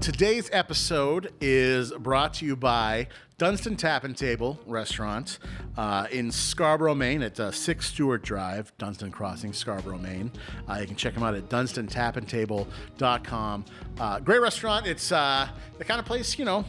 Today's 0.00 0.50
episode 0.52 1.32
is 1.40 1.92
brought 1.92 2.34
to 2.34 2.44
you 2.44 2.56
by 2.56 3.06
Dunstan 3.38 3.76
Tap 3.76 4.04
and 4.04 4.16
Table 4.16 4.58
Restaurant 4.66 5.38
uh, 5.76 6.06
in 6.10 6.32
Scarborough, 6.32 6.94
Maine 6.94 7.22
It's 7.22 7.38
uh, 7.38 7.52
6 7.52 7.86
Stewart 7.86 8.22
Drive, 8.22 8.72
Dunstan 8.76 9.12
Crossing, 9.12 9.52
Scarborough, 9.52 9.98
Maine. 9.98 10.32
Uh, 10.68 10.78
you 10.80 10.86
can 10.86 10.96
check 10.96 11.14
them 11.14 11.22
out 11.22 11.34
at 11.34 11.48
dunstantapandtable.com. 11.48 13.64
Uh, 14.00 14.20
great 14.20 14.40
restaurant. 14.40 14.86
It's 14.86 15.12
uh, 15.12 15.48
the 15.78 15.84
kind 15.84 16.00
of 16.00 16.06
place, 16.06 16.38
you 16.38 16.44
know, 16.44 16.64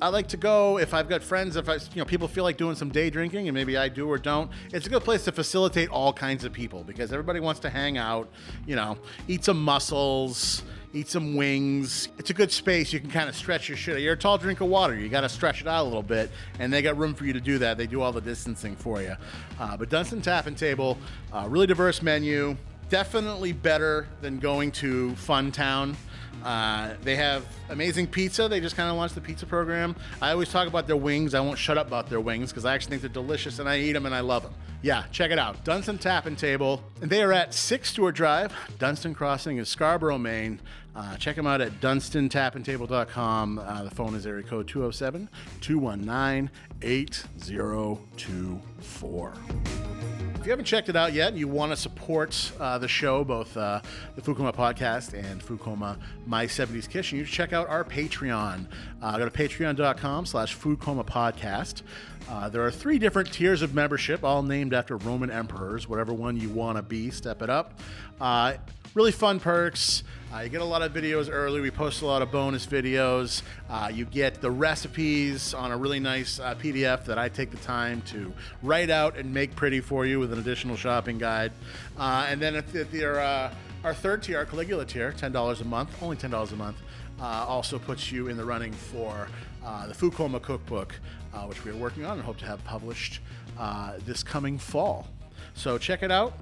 I 0.00 0.08
like 0.08 0.28
to 0.28 0.36
go 0.36 0.78
if 0.78 0.92
I've 0.92 1.08
got 1.08 1.22
friends, 1.22 1.56
if 1.56 1.68
I, 1.68 1.74
you 1.74 1.80
know, 1.96 2.04
people 2.04 2.28
feel 2.28 2.44
like 2.44 2.58
doing 2.58 2.76
some 2.76 2.90
day 2.90 3.08
drinking, 3.08 3.48
and 3.48 3.54
maybe 3.54 3.78
I 3.78 3.88
do 3.88 4.08
or 4.08 4.18
don't. 4.18 4.50
It's 4.72 4.86
a 4.86 4.90
good 4.90 5.02
place 5.02 5.24
to 5.24 5.32
facilitate 5.32 5.88
all 5.88 6.12
kinds 6.12 6.44
of 6.44 6.52
people 6.52 6.84
because 6.84 7.12
everybody 7.12 7.40
wants 7.40 7.60
to 7.60 7.70
hang 7.70 7.96
out, 7.96 8.28
you 8.66 8.76
know, 8.76 8.98
eat 9.26 9.44
some 9.44 9.62
mussels, 9.62 10.62
eat 10.92 11.08
some 11.08 11.34
wings. 11.34 12.08
It's 12.18 12.28
a 12.28 12.34
good 12.34 12.52
space. 12.52 12.92
You 12.92 13.00
can 13.00 13.10
kind 13.10 13.28
of 13.28 13.34
stretch 13.34 13.68
your 13.68 13.78
shit. 13.78 13.94
Out. 13.94 14.02
You're 14.02 14.12
a 14.12 14.18
tall 14.18 14.36
drink 14.36 14.60
of 14.60 14.68
water. 14.68 14.94
You 14.94 15.08
got 15.08 15.22
to 15.22 15.30
stretch 15.30 15.62
it 15.62 15.66
out 15.66 15.82
a 15.82 15.88
little 15.88 16.02
bit, 16.02 16.30
and 16.58 16.70
they 16.70 16.82
got 16.82 16.98
room 16.98 17.14
for 17.14 17.24
you 17.24 17.32
to 17.32 17.40
do 17.40 17.58
that. 17.58 17.78
They 17.78 17.86
do 17.86 18.02
all 18.02 18.12
the 18.12 18.20
distancing 18.20 18.76
for 18.76 19.00
you. 19.00 19.14
Uh, 19.58 19.78
but 19.78 19.88
Dunstan 19.88 20.20
Tap 20.20 20.46
and 20.46 20.58
Table, 20.58 20.98
uh, 21.32 21.46
really 21.48 21.66
diverse 21.66 22.02
menu. 22.02 22.54
Definitely 22.90 23.52
better 23.52 24.06
than 24.20 24.38
going 24.38 24.70
to 24.72 25.14
Fun 25.16 25.50
Town. 25.52 25.96
Uh, 26.44 26.94
they 27.02 27.16
have 27.16 27.44
amazing 27.70 28.06
pizza. 28.06 28.48
They 28.48 28.60
just 28.60 28.76
kind 28.76 28.88
of 28.88 28.96
launched 28.96 29.14
the 29.14 29.20
pizza 29.20 29.46
program. 29.46 29.96
I 30.22 30.30
always 30.30 30.50
talk 30.50 30.68
about 30.68 30.86
their 30.86 30.96
wings. 30.96 31.34
I 31.34 31.40
won't 31.40 31.58
shut 31.58 31.76
up 31.78 31.88
about 31.88 32.08
their 32.08 32.20
wings 32.20 32.50
because 32.50 32.64
I 32.64 32.74
actually 32.74 32.90
think 32.90 33.02
they're 33.02 33.22
delicious 33.22 33.58
and 33.58 33.68
I 33.68 33.78
eat 33.78 33.92
them 33.92 34.06
and 34.06 34.14
I 34.14 34.20
love 34.20 34.42
them. 34.42 34.54
Yeah, 34.82 35.04
check 35.10 35.30
it 35.30 35.38
out. 35.38 35.64
Dunstan 35.64 35.98
Tap 35.98 36.26
and 36.26 36.38
Table. 36.38 36.82
And 37.00 37.10
they 37.10 37.22
are 37.22 37.32
at 37.32 37.54
6 37.54 37.88
Stewart 37.88 38.14
Drive, 38.14 38.52
Dunstan 38.78 39.14
Crossing 39.14 39.56
in 39.56 39.64
Scarborough, 39.64 40.18
Maine. 40.18 40.60
Uh, 40.94 41.16
check 41.16 41.36
them 41.36 41.46
out 41.46 41.60
at 41.60 41.80
dunstantapandtable.com. 41.80 43.58
Uh, 43.58 43.82
the 43.82 43.90
phone 43.90 44.14
is 44.14 44.26
area 44.26 44.42
code 44.42 44.68
207 44.68 45.28
219 45.60 46.50
8024. 46.82 49.32
You 50.46 50.50
haven't 50.50 50.66
checked 50.66 50.88
it 50.88 50.94
out 50.94 51.12
yet 51.12 51.30
and 51.30 51.38
you 51.40 51.48
want 51.48 51.72
to 51.72 51.76
support 51.76 52.52
uh, 52.60 52.78
the 52.78 52.86
show, 52.86 53.24
both 53.24 53.56
uh, 53.56 53.80
the 54.14 54.22
Food 54.22 54.36
Coma 54.36 54.52
podcast 54.52 55.12
and 55.12 55.42
Food 55.42 55.58
Coma 55.58 55.98
My 56.24 56.46
70s 56.46 56.88
Kitchen, 56.88 57.18
you 57.18 57.24
should 57.24 57.34
check 57.34 57.52
out 57.52 57.68
our 57.68 57.82
Patreon. 57.82 58.66
Uh, 59.02 59.18
go 59.18 59.28
to 59.28 59.30
patreon.com 59.36 60.24
slash 60.24 60.54
Food 60.54 60.78
Coma 60.78 61.02
podcast. 61.02 61.82
Uh, 62.30 62.48
there 62.48 62.64
are 62.64 62.70
three 62.70 63.00
different 63.00 63.32
tiers 63.32 63.60
of 63.60 63.74
membership, 63.74 64.22
all 64.22 64.40
named 64.40 64.72
after 64.72 64.96
Roman 64.98 65.32
emperors. 65.32 65.88
Whatever 65.88 66.14
one 66.14 66.36
you 66.36 66.48
want 66.48 66.78
to 66.78 66.82
be, 66.82 67.10
step 67.10 67.42
it 67.42 67.50
up. 67.50 67.80
Uh, 68.20 68.54
really 68.96 69.12
fun 69.12 69.38
perks. 69.38 70.02
Uh, 70.34 70.38
you 70.38 70.48
get 70.48 70.62
a 70.62 70.64
lot 70.64 70.80
of 70.80 70.90
videos 70.90 71.28
early. 71.30 71.60
We 71.60 71.70
post 71.70 72.00
a 72.00 72.06
lot 72.06 72.22
of 72.22 72.30
bonus 72.30 72.64
videos. 72.64 73.42
Uh, 73.68 73.90
you 73.92 74.06
get 74.06 74.40
the 74.40 74.50
recipes 74.50 75.52
on 75.52 75.70
a 75.70 75.76
really 75.76 76.00
nice 76.00 76.40
uh, 76.40 76.54
PDF 76.54 77.04
that 77.04 77.18
I 77.18 77.28
take 77.28 77.50
the 77.50 77.58
time 77.58 78.00
to 78.06 78.32
write 78.62 78.88
out 78.88 79.18
and 79.18 79.34
make 79.34 79.54
pretty 79.54 79.80
for 79.80 80.06
you 80.06 80.18
with 80.18 80.32
an 80.32 80.38
additional 80.38 80.76
shopping 80.76 81.18
guide. 81.18 81.52
Uh, 81.98 82.26
and 82.30 82.40
then 82.40 82.64
you're 82.90 83.20
uh, 83.20 83.52
our 83.84 83.92
third 83.92 84.22
tier, 84.22 84.38
our 84.38 84.46
Caligula 84.46 84.86
tier, 84.86 85.12
ten 85.12 85.30
dollars 85.30 85.60
a 85.60 85.66
month, 85.66 85.90
only 86.02 86.16
ten 86.16 86.30
dollars 86.30 86.52
a 86.52 86.56
month, 86.56 86.78
uh, 87.20 87.44
also 87.46 87.78
puts 87.78 88.10
you 88.10 88.28
in 88.28 88.38
the 88.38 88.44
running 88.44 88.72
for 88.72 89.28
the 89.86 89.94
Food 89.94 90.14
Coma 90.14 90.40
cookbook, 90.40 90.98
which 91.48 91.62
we 91.66 91.70
are 91.70 91.76
working 91.76 92.06
on 92.06 92.16
and 92.16 92.22
hope 92.22 92.38
to 92.38 92.46
have 92.46 92.64
published 92.64 93.20
this 94.06 94.22
coming 94.22 94.56
fall. 94.56 95.06
So 95.52 95.76
check 95.76 96.02
it 96.02 96.10
out 96.10 96.32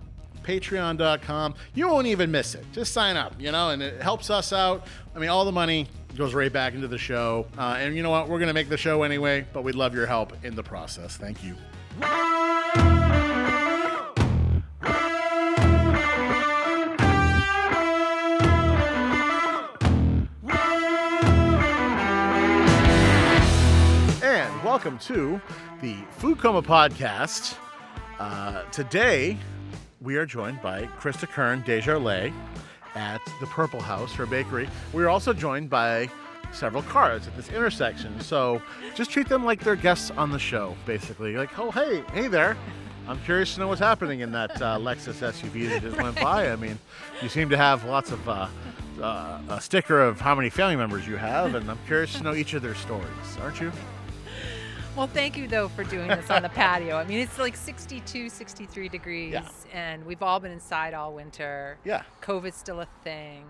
patreon.com. 0.44 1.54
You 1.74 1.88
won't 1.88 2.06
even 2.06 2.30
miss 2.30 2.54
it. 2.54 2.64
Just 2.72 2.92
sign 2.92 3.16
up, 3.16 3.34
you 3.40 3.50
know, 3.50 3.70
and 3.70 3.82
it 3.82 4.00
helps 4.00 4.30
us 4.30 4.52
out. 4.52 4.86
I 5.14 5.18
mean, 5.18 5.30
all 5.30 5.44
the 5.44 5.52
money 5.52 5.88
goes 6.16 6.34
right 6.34 6.52
back 6.52 6.74
into 6.74 6.88
the 6.88 6.98
show. 6.98 7.46
Uh, 7.58 7.76
and 7.78 7.96
you 7.96 8.02
know 8.02 8.10
what? 8.10 8.28
We're 8.28 8.38
going 8.38 8.48
to 8.48 8.54
make 8.54 8.68
the 8.68 8.76
show 8.76 9.02
anyway, 9.02 9.46
but 9.52 9.64
we'd 9.64 9.74
love 9.74 9.94
your 9.94 10.06
help 10.06 10.32
in 10.44 10.54
the 10.54 10.62
process. 10.62 11.16
Thank 11.16 11.42
you. 11.42 11.56
And 24.22 24.64
welcome 24.64 24.98
to 25.00 25.40
the 25.80 25.96
Food 26.18 26.38
Coma 26.38 26.62
podcast. 26.62 27.56
Uh, 28.18 28.62
today, 28.70 29.36
we 30.04 30.16
are 30.16 30.26
joined 30.26 30.60
by 30.60 30.82
Krista 31.00 31.26
Kern 31.26 31.62
Desjarlais 31.62 32.32
at 32.94 33.20
the 33.40 33.46
Purple 33.46 33.80
House, 33.80 34.12
her 34.12 34.26
bakery. 34.26 34.68
We're 34.92 35.08
also 35.08 35.32
joined 35.32 35.70
by 35.70 36.10
several 36.52 36.82
cars 36.82 37.26
at 37.26 37.34
this 37.36 37.48
intersection. 37.48 38.20
So 38.20 38.60
just 38.94 39.10
treat 39.10 39.28
them 39.28 39.44
like 39.44 39.60
they're 39.60 39.76
guests 39.76 40.10
on 40.10 40.30
the 40.30 40.38
show, 40.38 40.76
basically. 40.84 41.36
Like, 41.36 41.58
oh, 41.58 41.70
hey, 41.70 42.04
hey 42.12 42.28
there. 42.28 42.56
I'm 43.08 43.18
curious 43.22 43.54
to 43.54 43.60
know 43.60 43.68
what's 43.68 43.80
happening 43.80 44.20
in 44.20 44.30
that 44.32 44.62
uh, 44.62 44.78
Lexus 44.78 45.20
SUV 45.20 45.68
that 45.70 45.82
just 45.82 46.00
went 46.00 46.20
by. 46.20 46.50
I 46.50 46.56
mean, 46.56 46.78
you 47.22 47.28
seem 47.28 47.48
to 47.48 47.56
have 47.56 47.84
lots 47.84 48.12
of 48.12 48.28
uh, 48.28 48.48
uh, 49.02 49.40
a 49.48 49.60
sticker 49.60 50.00
of 50.00 50.20
how 50.20 50.34
many 50.34 50.50
family 50.50 50.76
members 50.76 51.06
you 51.06 51.16
have, 51.16 51.54
and 51.54 51.70
I'm 51.70 51.78
curious 51.86 52.14
to 52.14 52.22
know 52.22 52.34
each 52.34 52.54
of 52.54 52.62
their 52.62 52.74
stories, 52.74 53.08
aren't 53.40 53.60
you? 53.60 53.72
Well, 54.96 55.08
thank 55.08 55.36
you 55.36 55.48
though 55.48 55.68
for 55.68 55.82
doing 55.82 56.06
this 56.06 56.30
on 56.30 56.42
the 56.42 56.48
patio. 56.48 56.96
I 56.96 57.04
mean, 57.04 57.18
it's 57.18 57.36
like 57.38 57.56
62, 57.56 58.28
63 58.28 58.88
degrees, 58.88 59.32
Yeah. 59.32 59.48
and 59.72 60.06
we've 60.06 60.22
all 60.22 60.38
been 60.38 60.52
inside 60.52 60.94
all 60.94 61.12
winter. 61.12 61.78
Yeah. 61.84 62.02
COVID's 62.22 62.56
still 62.56 62.80
a 62.80 62.86
thing, 63.02 63.44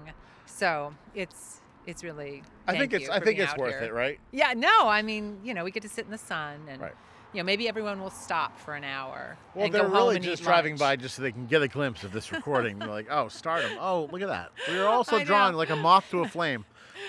so 0.47 0.94
it's 1.15 1.60
it's 1.87 2.03
really. 2.03 2.43
I 2.66 2.78
think 2.78 2.94
it's 2.94 3.10
I 3.10 3.21
think 3.21 3.38
it's 3.38 3.54
worth 3.59 3.75
here. 3.75 3.84
it, 3.91 3.93
right? 3.93 4.19
Yeah. 4.33 4.54
No, 4.56 4.88
I 4.88 5.03
mean, 5.03 5.38
you 5.44 5.53
know, 5.53 5.65
we 5.65 5.71
get 5.71 5.83
to 5.83 5.88
sit 5.88 6.06
in 6.06 6.10
the 6.10 6.16
sun, 6.19 6.60
and 6.66 6.81
Right. 6.81 6.94
you 7.34 7.41
know, 7.41 7.44
maybe 7.44 7.69
everyone 7.69 8.00
will 8.00 8.09
stop 8.09 8.59
for 8.59 8.72
an 8.75 8.84
hour. 8.84 9.37
Well, 9.54 9.66
and 9.66 9.75
they're 9.75 9.83
go 9.83 9.88
home 9.88 9.97
really 9.99 10.16
and 10.16 10.25
just 10.25 10.43
driving 10.44 10.72
lunch. 10.72 10.81
by 10.81 10.97
just 10.97 11.16
so 11.16 11.21
they 11.22 11.33
can 11.33 11.44
get 11.47 11.60
a 11.60 11.69
glimpse 11.69 12.04
of 12.04 12.12
this 12.12 12.33
recording. 12.33 12.78
They're 12.78 12.88
like, 12.88 13.09
oh, 13.10 13.28
stardom. 13.28 13.72
Oh, 13.78 14.09
look 14.10 14.22
at 14.22 14.28
that. 14.28 14.50
We 14.71 14.78
are 14.78 14.87
also 14.91 15.22
drawn 15.22 15.53
like 15.56 15.69
a 15.69 15.77
moth 15.77 16.09
to 16.12 16.21
a 16.21 16.28
flame 16.28 16.65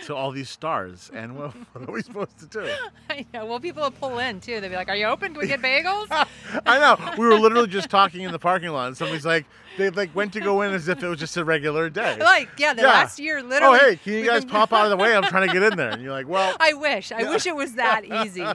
to 0.05 0.15
all 0.15 0.31
these 0.31 0.49
stars. 0.49 1.11
And 1.13 1.37
what, 1.37 1.53
what 1.73 1.89
are 1.89 1.91
we 1.91 2.01
supposed 2.01 2.37
to 2.39 2.45
do? 2.47 2.69
I 3.09 3.25
know. 3.33 3.45
Well, 3.45 3.59
people 3.59 3.83
will 3.83 3.91
pull 3.91 4.19
in 4.19 4.39
too. 4.41 4.59
They'll 4.61 4.69
be 4.69 4.75
like, 4.75 4.89
"Are 4.89 4.95
you 4.95 5.05
open? 5.05 5.33
Can 5.33 5.41
we 5.41 5.47
get 5.47 5.61
bagels?" 5.61 6.07
I 6.65 6.79
know. 6.79 7.13
We 7.17 7.25
were 7.27 7.37
literally 7.39 7.67
just 7.67 7.89
talking 7.89 8.21
in 8.21 8.31
the 8.31 8.39
parking 8.39 8.69
lot, 8.69 8.87
and 8.87 8.97
somebody's 8.97 9.25
like, 9.25 9.45
they 9.77 9.89
like 9.89 10.15
went 10.15 10.33
to 10.33 10.39
go 10.39 10.61
in 10.61 10.71
as 10.73 10.87
if 10.87 11.03
it 11.03 11.07
was 11.07 11.19
just 11.19 11.35
a 11.37 11.43
regular 11.45 11.89
day. 11.89 12.17
like, 12.19 12.49
yeah, 12.57 12.73
the 12.73 12.81
Yeah. 12.83 12.87
last 12.87 13.19
year, 13.19 13.39
oh, 13.39 13.43
literally. 13.43 13.79
oh, 13.81 13.89
hey, 13.89 13.95
can 13.97 14.13
you 14.13 14.25
guys 14.25 14.43
been- 14.45 14.51
pop 14.51 14.71
out 14.73 14.85
of 14.85 14.89
the 14.89 14.97
way? 14.97 15.15
I'm 15.15 15.23
trying 15.23 15.47
to 15.47 15.53
get 15.53 15.63
in 15.63 15.77
there. 15.77 15.89
And 15.89 16.01
you're 16.01 16.11
like, 16.13 16.27
well, 16.27 16.55
I 16.59 16.73
wish. 16.73 17.11
I 17.11 17.21
Yeah. 17.21 17.29
wish 17.31 17.45
it 17.45 17.55
was 17.55 17.73
that 17.73 18.05
easy. 18.05 18.45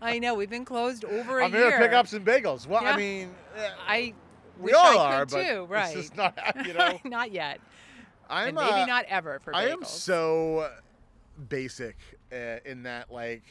I 0.00 0.18
know. 0.18 0.34
We've 0.34 0.48
been 0.50 0.64
closed 0.64 1.04
over 1.04 1.40
a 1.40 1.44
I'm 1.44 1.52
year. 1.52 1.68
here 1.70 1.78
to 1.78 1.84
pick 1.86 1.92
up 1.92 2.06
some 2.06 2.24
bagels. 2.24 2.66
Well, 2.66 2.82
I 2.84 2.96
mean, 2.96 3.30
I 3.86 4.14
we 4.58 4.66
wish 4.66 4.74
all 4.74 4.98
I 4.98 5.14
are, 5.16 5.26
but 5.26 5.42
too, 5.46 5.64
right? 5.70 5.96
it's 5.96 6.08
just 6.08 6.16
not, 6.16 6.38
you 6.66 6.72
know. 6.74 6.98
not 7.04 7.30
yet. 7.32 7.60
I'm 8.30 8.48
and 8.48 8.56
maybe 8.56 8.82
uh, 8.82 8.86
not 8.86 9.04
ever 9.08 9.40
for 9.40 9.52
bagels. 9.52 9.56
I 9.56 9.68
am 9.68 9.84
so 9.84 10.70
basic 11.48 11.96
uh, 12.32 12.58
in 12.64 12.84
that, 12.84 13.10
like, 13.10 13.42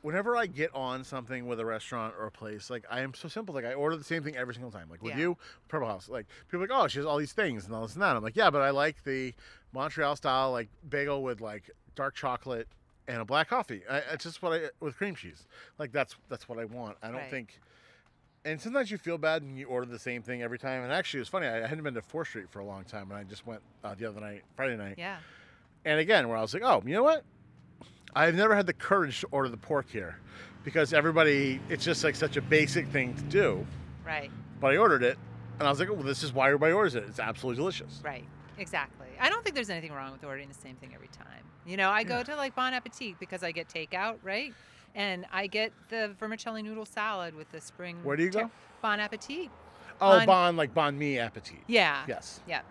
whenever 0.00 0.36
I 0.36 0.46
get 0.46 0.74
on 0.74 1.04
something 1.04 1.46
with 1.46 1.60
a 1.60 1.64
restaurant 1.64 2.14
or 2.18 2.26
a 2.26 2.30
place, 2.30 2.70
like, 2.70 2.84
I 2.90 3.00
am 3.00 3.14
so 3.14 3.28
simple. 3.28 3.54
Like, 3.54 3.64
I 3.64 3.74
order 3.74 3.96
the 3.96 4.04
same 4.04 4.24
thing 4.24 4.36
every 4.36 4.54
single 4.54 4.70
time. 4.70 4.88
Like, 4.90 5.02
with 5.02 5.14
Yeah. 5.14 5.20
you, 5.20 5.36
Purple 5.68 5.88
House, 5.88 6.08
like, 6.08 6.26
people 6.48 6.64
are 6.64 6.68
like, 6.68 6.76
oh, 6.76 6.88
she 6.88 6.98
has 6.98 7.06
all 7.06 7.18
these 7.18 7.32
things 7.32 7.66
and 7.66 7.74
all 7.74 7.82
this 7.82 7.94
and 7.94 8.02
that. 8.02 8.16
I'm 8.16 8.22
like, 8.22 8.36
yeah, 8.36 8.50
but 8.50 8.62
I 8.62 8.70
like 8.70 9.04
the 9.04 9.34
Montreal 9.72 10.16
style, 10.16 10.50
like, 10.50 10.68
bagel 10.88 11.22
with, 11.22 11.40
like, 11.40 11.70
dark 11.94 12.14
chocolate 12.14 12.68
and 13.06 13.20
a 13.20 13.24
black 13.24 13.48
coffee. 13.48 13.82
I, 13.88 13.98
it's 14.12 14.24
just 14.24 14.42
what 14.42 14.52
I, 14.52 14.70
with 14.80 14.96
cream 14.96 15.14
cheese. 15.14 15.46
Like, 15.78 15.92
that's, 15.92 16.16
that's 16.28 16.48
what 16.48 16.58
I 16.58 16.64
want. 16.64 16.96
I 17.02 17.08
don't 17.08 17.16
Right. 17.16 17.30
think. 17.30 17.60
And 18.44 18.60
sometimes 18.60 18.90
you 18.90 18.98
feel 18.98 19.18
bad 19.18 19.42
and 19.42 19.56
you 19.56 19.66
order 19.66 19.86
the 19.86 19.98
same 19.98 20.22
thing 20.22 20.42
every 20.42 20.58
time. 20.58 20.82
And 20.82 20.92
actually, 20.92 21.18
it 21.18 21.22
was 21.22 21.28
funny. 21.28 21.46
I 21.46 21.66
hadn't 21.66 21.84
been 21.84 21.94
to 21.94 22.02
Fore 22.02 22.24
Street 22.24 22.50
for 22.50 22.58
a 22.58 22.64
long 22.64 22.84
time, 22.84 23.10
and 23.10 23.18
I 23.18 23.22
just 23.22 23.46
went 23.46 23.60
uh, 23.84 23.94
the 23.94 24.06
other 24.06 24.20
night, 24.20 24.42
Friday 24.56 24.76
night. 24.76 24.96
Yeah. 24.98 25.18
And 25.84 26.00
again, 26.00 26.28
where 26.28 26.36
I 26.36 26.40
was 26.40 26.52
like, 26.52 26.64
oh, 26.64 26.82
you 26.84 26.92
know 26.92 27.04
what? 27.04 27.24
I've 28.14 28.34
never 28.34 28.54
had 28.54 28.66
the 28.66 28.72
courage 28.72 29.20
to 29.20 29.28
order 29.30 29.48
the 29.48 29.56
pork 29.56 29.88
here 29.90 30.18
because 30.64 30.92
everybody, 30.92 31.60
it's 31.68 31.84
just 31.84 32.04
like 32.04 32.14
such 32.14 32.36
a 32.36 32.42
basic 32.42 32.88
thing 32.88 33.14
to 33.14 33.22
do. 33.24 33.66
Right. 34.04 34.30
But 34.60 34.72
I 34.72 34.76
ordered 34.76 35.02
it, 35.02 35.18
and 35.58 35.66
I 35.66 35.70
was 35.70 35.78
like, 35.78 35.88
well, 35.88 36.02
this 36.02 36.22
is 36.22 36.32
why 36.32 36.46
everybody 36.48 36.72
orders 36.72 36.94
it. 36.94 37.04
It's 37.08 37.20
absolutely 37.20 37.60
delicious. 37.60 38.00
Right. 38.04 38.24
Exactly. 38.58 39.06
I 39.20 39.28
don't 39.28 39.42
think 39.42 39.54
there's 39.54 39.70
anything 39.70 39.92
wrong 39.92 40.12
with 40.12 40.24
ordering 40.24 40.48
the 40.48 40.54
same 40.54 40.76
thing 40.76 40.90
every 40.94 41.08
time. 41.08 41.26
You 41.64 41.76
know, 41.76 41.90
I 41.90 42.02
go 42.02 42.22
to 42.22 42.36
like 42.36 42.54
Bon 42.54 42.74
Appetit 42.74 43.18
because 43.20 43.42
I 43.42 43.52
get 43.52 43.68
takeout, 43.68 44.16
right? 44.22 44.52
And 44.94 45.24
I 45.32 45.46
get 45.46 45.72
the 45.88 46.14
vermicelli 46.20 46.62
noodle 46.62 46.84
salad 46.86 47.34
with 47.34 47.50
the 47.50 47.60
spring. 47.60 47.98
Where 48.02 48.16
do 48.16 48.24
you 48.24 48.30
ter- 48.30 48.42
go? 48.42 48.50
Bon 48.82 49.00
Appetit. 49.00 49.48
Oh, 50.00 50.18
Bon- 50.18 50.26
bon, 50.26 50.56
like 50.56 50.74
bon 50.74 50.98
mi 50.98 51.18
appetit. 51.18 51.60
Yeah. 51.66 52.02
Yes. 52.08 52.40
Yeah. 52.46 52.62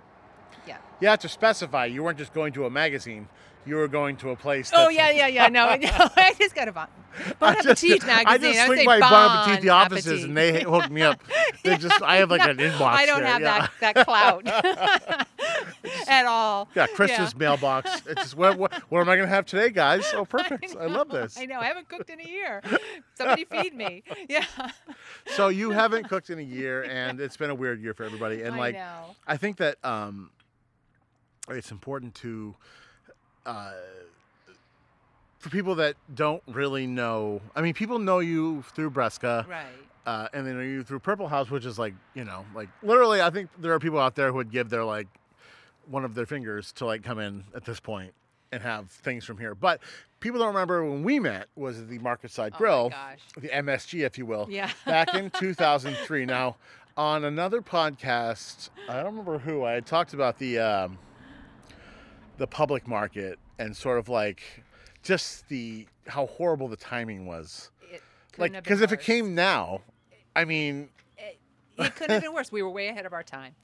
Yeah. 0.67 0.77
You 0.99 1.07
have 1.07 1.19
to 1.19 1.29
specify. 1.29 1.85
You 1.85 2.03
weren't 2.03 2.17
just 2.17 2.33
going 2.33 2.53
to 2.53 2.65
a 2.65 2.69
magazine. 2.69 3.27
You 3.65 3.75
were 3.75 3.87
going 3.87 4.17
to 4.17 4.29
a 4.31 4.35
place. 4.35 4.71
Oh 4.73 4.89
yeah, 4.89 5.11
yeah, 5.11 5.27
yeah. 5.27 5.47
No, 5.47 5.75
no 5.75 5.87
I 6.15 6.33
just 6.37 6.55
got 6.55 6.67
a 6.67 6.71
Bon, 6.71 6.87
bon 7.39 7.57
I 7.57 7.61
just, 7.61 7.83
magazine. 7.83 8.01
I 8.25 8.37
just 8.37 8.65
swing 8.65 8.85
by 8.85 8.99
Bon 8.99 9.37
Appetit, 9.37 9.61
the 9.61 9.69
offices, 9.69 10.07
Appetit. 10.07 10.27
and 10.27 10.37
they 10.37 10.63
hook 10.63 10.89
me 10.89 11.01
up. 11.01 11.21
They 11.63 11.77
just, 11.77 12.01
I 12.01 12.15
have 12.15 12.31
like 12.31 12.41
an 12.41 12.57
inbox. 12.57 12.81
I 12.81 13.05
don't 13.05 13.19
there, 13.19 13.27
have 13.31 13.41
yeah. 13.41 13.67
that 13.79 13.93
that 13.93 14.05
clout. 14.07 14.47
at 16.07 16.25
all. 16.25 16.67
Yeah, 16.73 16.87
Krista's 16.87 17.35
mailbox. 17.35 18.01
It's 18.07 18.21
just 18.23 18.35
what, 18.35 18.57
what, 18.57 18.73
what 18.89 19.01
am 19.01 19.09
I 19.09 19.15
going 19.15 19.27
to 19.27 19.35
have 19.35 19.45
today, 19.45 19.69
guys? 19.69 20.11
Oh, 20.15 20.25
perfect. 20.25 20.75
I, 20.75 20.87
love 20.87 21.09
this. 21.09 21.37
I 21.37 21.45
know. 21.45 21.59
I 21.59 21.65
haven't 21.65 21.87
cooked 21.87 22.09
in 22.09 22.19
a 22.19 22.27
year. 22.27 22.63
Somebody 23.13 23.45
feed 23.45 23.75
me. 23.75 24.01
Yeah. 24.27 24.45
So 25.35 25.49
you 25.49 25.69
haven't 25.69 26.09
cooked 26.09 26.31
in 26.31 26.39
a 26.39 26.43
year, 26.43 26.83
and 26.83 27.19
it's 27.19 27.37
been 27.37 27.51
a 27.51 27.55
weird 27.55 27.79
year 27.79 27.93
for 27.93 28.03
everybody. 28.03 28.41
And 28.41 28.55
I 28.55 28.57
like, 28.57 28.75
know. 28.75 29.15
I 29.27 29.37
think 29.37 29.57
that 29.57 29.77
um, 29.85 30.31
it's 31.47 31.69
important 31.69 32.15
to, 32.15 32.55
uh, 33.45 33.71
for 35.39 35.49
people 35.49 35.75
that 35.75 35.95
don't 36.13 36.43
really 36.47 36.85
know. 36.87 37.41
I 37.55 37.61
mean, 37.61 37.73
people 37.73 37.99
know 37.99 38.19
you 38.19 38.63
through 38.75 38.91
Bresca, 38.91 39.45
Right. 39.49 39.65
uh, 40.05 40.27
and 40.33 40.45
they 40.45 40.53
know 40.53 40.61
you 40.61 40.83
through 40.83 40.99
Purple 40.99 41.27
House, 41.27 41.49
which 41.49 41.65
is 41.65 41.79
like 41.79 41.93
you 42.13 42.23
know, 42.23 42.45
like 42.55 42.69
literally. 42.83 43.21
I 43.21 43.29
think 43.29 43.49
there 43.59 43.73
are 43.73 43.79
people 43.79 43.99
out 43.99 44.15
there 44.15 44.27
who 44.27 44.35
would 44.35 44.51
give 44.51 44.69
their 44.69 44.83
like 44.83 45.07
one 45.87 46.05
of 46.05 46.13
their 46.15 46.25
fingers 46.27 46.71
to 46.73 46.85
like 46.85 47.03
come 47.03 47.19
in 47.19 47.43
at 47.55 47.65
this 47.65 47.79
point 47.79 48.13
and 48.51 48.61
have 48.61 48.89
things 48.91 49.25
from 49.25 49.37
here. 49.37 49.55
But 49.55 49.79
people 50.19 50.37
don't 50.39 50.49
remember 50.49 50.83
when 50.85 51.03
we 51.03 51.19
met 51.19 51.47
was 51.55 51.87
the 51.87 51.97
Market 51.99 52.29
Side 52.31 52.51
Oh 52.55 52.57
Grill, 52.57 52.89
gosh. 52.89 53.19
the 53.37 53.47
MSG, 53.49 54.05
if 54.05 54.17
you 54.17 54.25
will 54.25 54.45
Yeah. 54.49 54.69
back 54.85 55.13
in 55.15 55.31
2003. 55.39 56.25
Now, 56.25 56.57
on 56.97 57.23
another 57.23 57.61
podcast, 57.61 58.69
I 58.89 58.97
don't 58.97 59.05
remember 59.05 59.39
who, 59.39 59.63
I 59.63 59.71
had 59.71 59.85
talked 59.85 60.13
about 60.13 60.37
the 60.37 60.59
um, 60.59 60.97
the 62.37 62.47
public 62.47 62.87
market 62.87 63.39
and 63.59 63.75
sort 63.75 63.99
of 63.99 64.09
like 64.09 64.41
just 65.03 65.47
the 65.49 65.87
how 66.07 66.25
horrible 66.27 66.67
the 66.67 66.75
timing 66.75 67.25
was. 67.25 67.71
Like, 68.37 68.53
because 68.53 68.81
if 68.81 68.91
it 68.93 69.01
came 69.01 69.35
now, 69.35 69.81
I 70.35 70.45
mean, 70.45 70.89
it, 71.17 71.37
it 71.77 71.95
couldn't 71.95 72.11
have 72.11 72.21
been 72.23 72.33
worse. 72.33 72.51
We 72.51 72.61
were 72.61 72.69
way 72.69 72.87
ahead 72.87 73.05
of 73.05 73.13
our 73.13 73.23
time. 73.23 73.55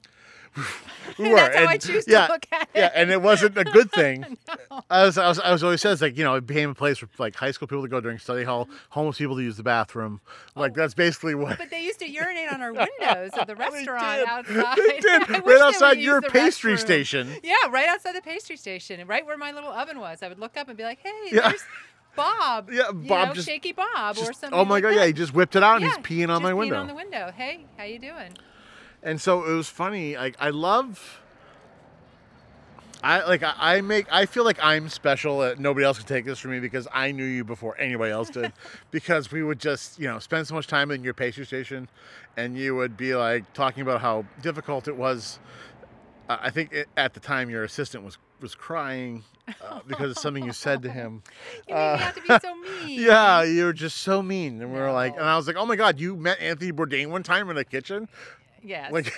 we 1.18 1.28
were. 1.30 1.36
That's 1.36 1.54
how 1.56 1.60
and- 1.62 1.70
I 1.70 1.76
choose 1.76 2.04
to 2.06 2.10
yeah, 2.10 2.26
look 2.28 2.46
at 2.52 2.62
it. 2.62 2.68
Yeah, 2.74 2.90
and 2.94 3.10
it 3.10 3.20
wasn't 3.22 3.56
a 3.58 3.64
good 3.64 3.90
thing. 3.92 4.36
No. 4.70 4.82
I 4.90 5.04
was, 5.04 5.18
I 5.18 5.28
was, 5.28 5.38
I 5.40 5.52
was 5.52 5.62
always 5.64 5.80
says 5.80 6.00
like 6.02 6.16
you 6.16 6.24
know 6.24 6.34
it 6.34 6.46
became 6.46 6.70
a 6.70 6.74
place 6.74 6.98
for 6.98 7.08
like 7.18 7.34
high 7.34 7.50
school 7.50 7.68
people 7.68 7.82
to 7.82 7.88
go 7.88 8.00
during 8.00 8.18
study 8.18 8.44
hall, 8.44 8.68
homeless 8.90 9.18
people 9.18 9.36
to 9.36 9.42
use 9.42 9.56
the 9.56 9.62
bathroom. 9.62 10.20
Like 10.56 10.72
oh. 10.72 10.80
that's 10.80 10.94
basically 10.94 11.34
what. 11.34 11.58
But 11.58 11.70
they 11.70 11.82
used 11.82 11.98
to 12.00 12.10
urinate 12.10 12.52
on 12.52 12.60
our 12.60 12.72
windows 12.72 13.30
of 13.38 13.46
the 13.46 13.56
restaurant 13.56 14.28
outside. 14.28 14.76
They 14.76 15.00
did 15.00 15.28
right 15.46 15.60
outside 15.60 15.98
your 15.98 16.20
pastry 16.22 16.74
restroom. 16.74 16.78
station. 16.78 17.32
Yeah, 17.42 17.54
right 17.70 17.88
outside 17.88 18.14
the 18.14 18.22
pastry 18.22 18.56
station, 18.56 19.06
right 19.06 19.24
where 19.24 19.36
my 19.36 19.52
little 19.52 19.70
oven 19.70 19.98
was. 20.00 20.22
I 20.22 20.28
would 20.28 20.38
look 20.38 20.56
up 20.56 20.68
and 20.68 20.76
be 20.76 20.84
like, 20.84 20.98
"Hey, 21.02 21.10
Yeah. 21.30 21.48
there's 21.50 21.64
Bob. 22.16 22.70
Yeah, 22.72 22.90
Bob 22.92 23.28
know, 23.28 23.34
just- 23.34 23.46
Shaky 23.46 23.72
Bob, 23.72 24.16
or 24.16 24.24
Just- 24.26 24.40
something." 24.40 24.58
oh 24.58 24.64
my 24.64 24.74
like 24.76 24.82
god, 24.82 24.88
that. 24.90 24.96
yeah, 24.96 25.06
he 25.06 25.12
just 25.12 25.32
whipped 25.34 25.54
it 25.56 25.62
out 25.62 25.76
and 25.76 25.84
Yeah, 25.84 25.96
he's 25.96 26.04
peeing 26.04 26.28
on 26.34 26.42
my 26.42 26.50
peeing 26.52 26.56
window. 26.56 26.80
on 26.80 26.86
the 26.88 26.94
window. 26.94 27.32
Hey, 27.36 27.64
how 27.76 27.84
you 27.84 27.98
doing? 27.98 28.32
And 29.02 29.20
so 29.20 29.44
it 29.44 29.52
was 29.54 29.68
funny. 29.68 30.16
Like 30.16 30.36
I 30.40 30.50
love. 30.50 31.20
I 33.02 33.24
like 33.26 33.42
I 33.44 33.80
make 33.80 34.06
I 34.10 34.26
feel 34.26 34.44
like 34.44 34.58
I'm 34.60 34.88
special. 34.88 35.38
That 35.38 35.60
nobody 35.60 35.86
else 35.86 35.98
can 35.98 36.06
take 36.08 36.24
this 36.24 36.40
from 36.40 36.50
me 36.50 36.58
because 36.60 36.88
I 36.92 37.12
knew 37.12 37.24
you 37.24 37.44
before 37.44 37.78
anybody 37.78 38.10
else 38.10 38.28
did. 38.28 38.52
because 38.90 39.30
we 39.30 39.42
would 39.44 39.60
just 39.60 40.00
you 40.00 40.08
know 40.08 40.18
spend 40.18 40.48
so 40.48 40.54
much 40.56 40.66
time 40.66 40.90
in 40.90 41.04
your 41.04 41.14
pastry 41.14 41.46
station, 41.46 41.88
and 42.36 42.58
you 42.58 42.74
would 42.74 42.96
be 42.96 43.14
like 43.14 43.52
talking 43.52 43.82
about 43.82 44.00
how 44.00 44.24
difficult 44.42 44.88
it 44.88 44.96
was. 44.96 45.38
Uh, 46.28 46.38
I 46.40 46.50
think 46.50 46.72
it, 46.72 46.88
at 46.96 47.14
the 47.14 47.20
time 47.20 47.48
your 47.50 47.62
assistant 47.62 48.02
was 48.02 48.18
was 48.40 48.54
crying 48.56 49.22
uh, 49.64 49.80
because 49.86 50.10
of 50.12 50.18
something 50.18 50.44
you 50.44 50.52
said 50.52 50.82
to 50.82 50.90
him. 50.90 51.22
You 51.68 51.74
made 51.74 51.80
Uh, 51.80 51.96
me 51.96 52.02
have 52.02 52.14
to 52.14 52.20
be 52.20 52.38
so 52.48 52.54
mean. 52.56 53.00
Yeah, 53.06 53.42
you 53.44 53.64
were 53.64 53.72
just 53.72 53.98
so 53.98 54.22
mean, 54.22 54.60
and 54.60 54.72
we 54.72 54.78
were 54.78 54.92
like, 54.92 55.14
and 55.14 55.24
I 55.24 55.36
was 55.36 55.46
like, 55.46 55.56
oh 55.56 55.66
my 55.66 55.76
god, 55.76 56.00
you 56.00 56.16
met 56.16 56.40
Anthony 56.40 56.72
Bourdain 56.72 57.08
one 57.10 57.22
time 57.22 57.48
in 57.48 57.56
the 57.56 57.64
kitchen, 57.64 58.08
Yes. 58.62 58.92
like. 58.92 59.12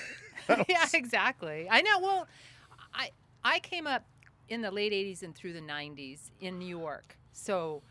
yeah, 0.69 0.87
exactly. 0.95 1.69
I 1.71 1.83
know. 1.83 1.99
Well, 2.01 2.27
I 2.95 3.11
I 3.45 3.61
came 3.61 3.87
up 3.87 4.05
in 4.49 4.63
the 4.63 4.71
late 4.71 4.93
'80s 4.93 5.23
and 5.23 5.35
through 5.35 5.53
the 5.53 5.61
'90s 5.61 6.31
in 6.41 6.59
New 6.59 6.67
York, 6.79 7.17
so 7.33 7.83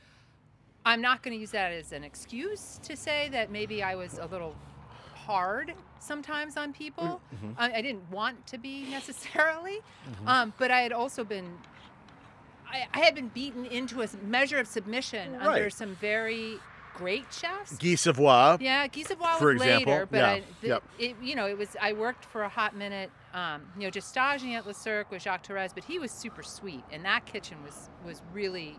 I'm 0.86 1.02
not 1.02 1.24
going 1.24 1.36
to 1.36 1.40
use 1.40 1.52
that 1.52 1.72
as 1.72 1.92
an 1.92 2.04
excuse 2.04 2.80
to 2.84 2.96
say 2.98 3.30
that 3.30 3.52
maybe 3.52 3.84
I 3.84 3.96
was 3.96 4.18
a 4.18 4.26
little 4.26 4.56
hard 5.16 5.74
sometimes 6.00 6.58
on 6.58 6.74
people. 6.74 7.22
Mhm. 7.36 7.54
I, 7.58 7.74
I 7.74 7.82
didn't 7.82 8.10
want 8.10 8.48
to 8.48 8.58
be 8.58 8.86
necessarily, 8.90 9.80
Mhm. 10.24 10.28
um, 10.28 10.54
but 10.58 10.72
I 10.72 10.82
had 10.82 10.92
also 10.92 11.24
been. 11.24 11.48
I, 12.72 12.88
I 12.94 13.00
had 13.00 13.16
been 13.16 13.30
beaten 13.30 13.66
into 13.66 14.02
a 14.04 14.08
measure 14.24 14.60
of 14.60 14.68
submission 14.68 15.36
under 15.36 15.70
some 15.72 15.96
very 15.96 16.60
great 17.00 17.26
chefs. 17.32 17.78
Guy 17.78 17.96
Savoy. 17.96 18.58
Yeah, 18.60 18.88
Guy 18.88 19.04
Savoy 19.04 19.26
For 19.38 19.54
was 19.54 19.62
example, 19.62 19.94
later, 19.94 20.08
but 20.12 20.18
yeah, 20.18 20.30
I, 20.30 20.44
the, 20.62 20.68
yep. 20.68 20.84
it, 21.00 21.16
you 21.22 21.36
know, 21.36 21.48
it 21.48 21.58
was. 21.58 21.70
I 21.82 21.94
worked 21.94 22.26
for 22.26 22.44
a 22.44 22.50
hot 22.50 22.76
minute, 22.76 23.10
um, 23.34 23.62
you 23.78 23.84
know, 23.84 23.90
just 23.90 24.10
staging 24.10 24.56
at 24.56 24.68
Le 24.68 24.74
Cirque 24.74 25.10
with 25.12 25.22
Jacques 25.22 25.44
Torres, 25.44 25.72
but 25.74 25.84
he 25.86 25.98
was 26.00 26.12
super 26.12 26.44
sweet, 26.44 26.84
and 26.92 27.04
that 27.06 27.26
kitchen 27.26 27.58
was 27.64 27.90
was 28.06 28.22
really 28.34 28.78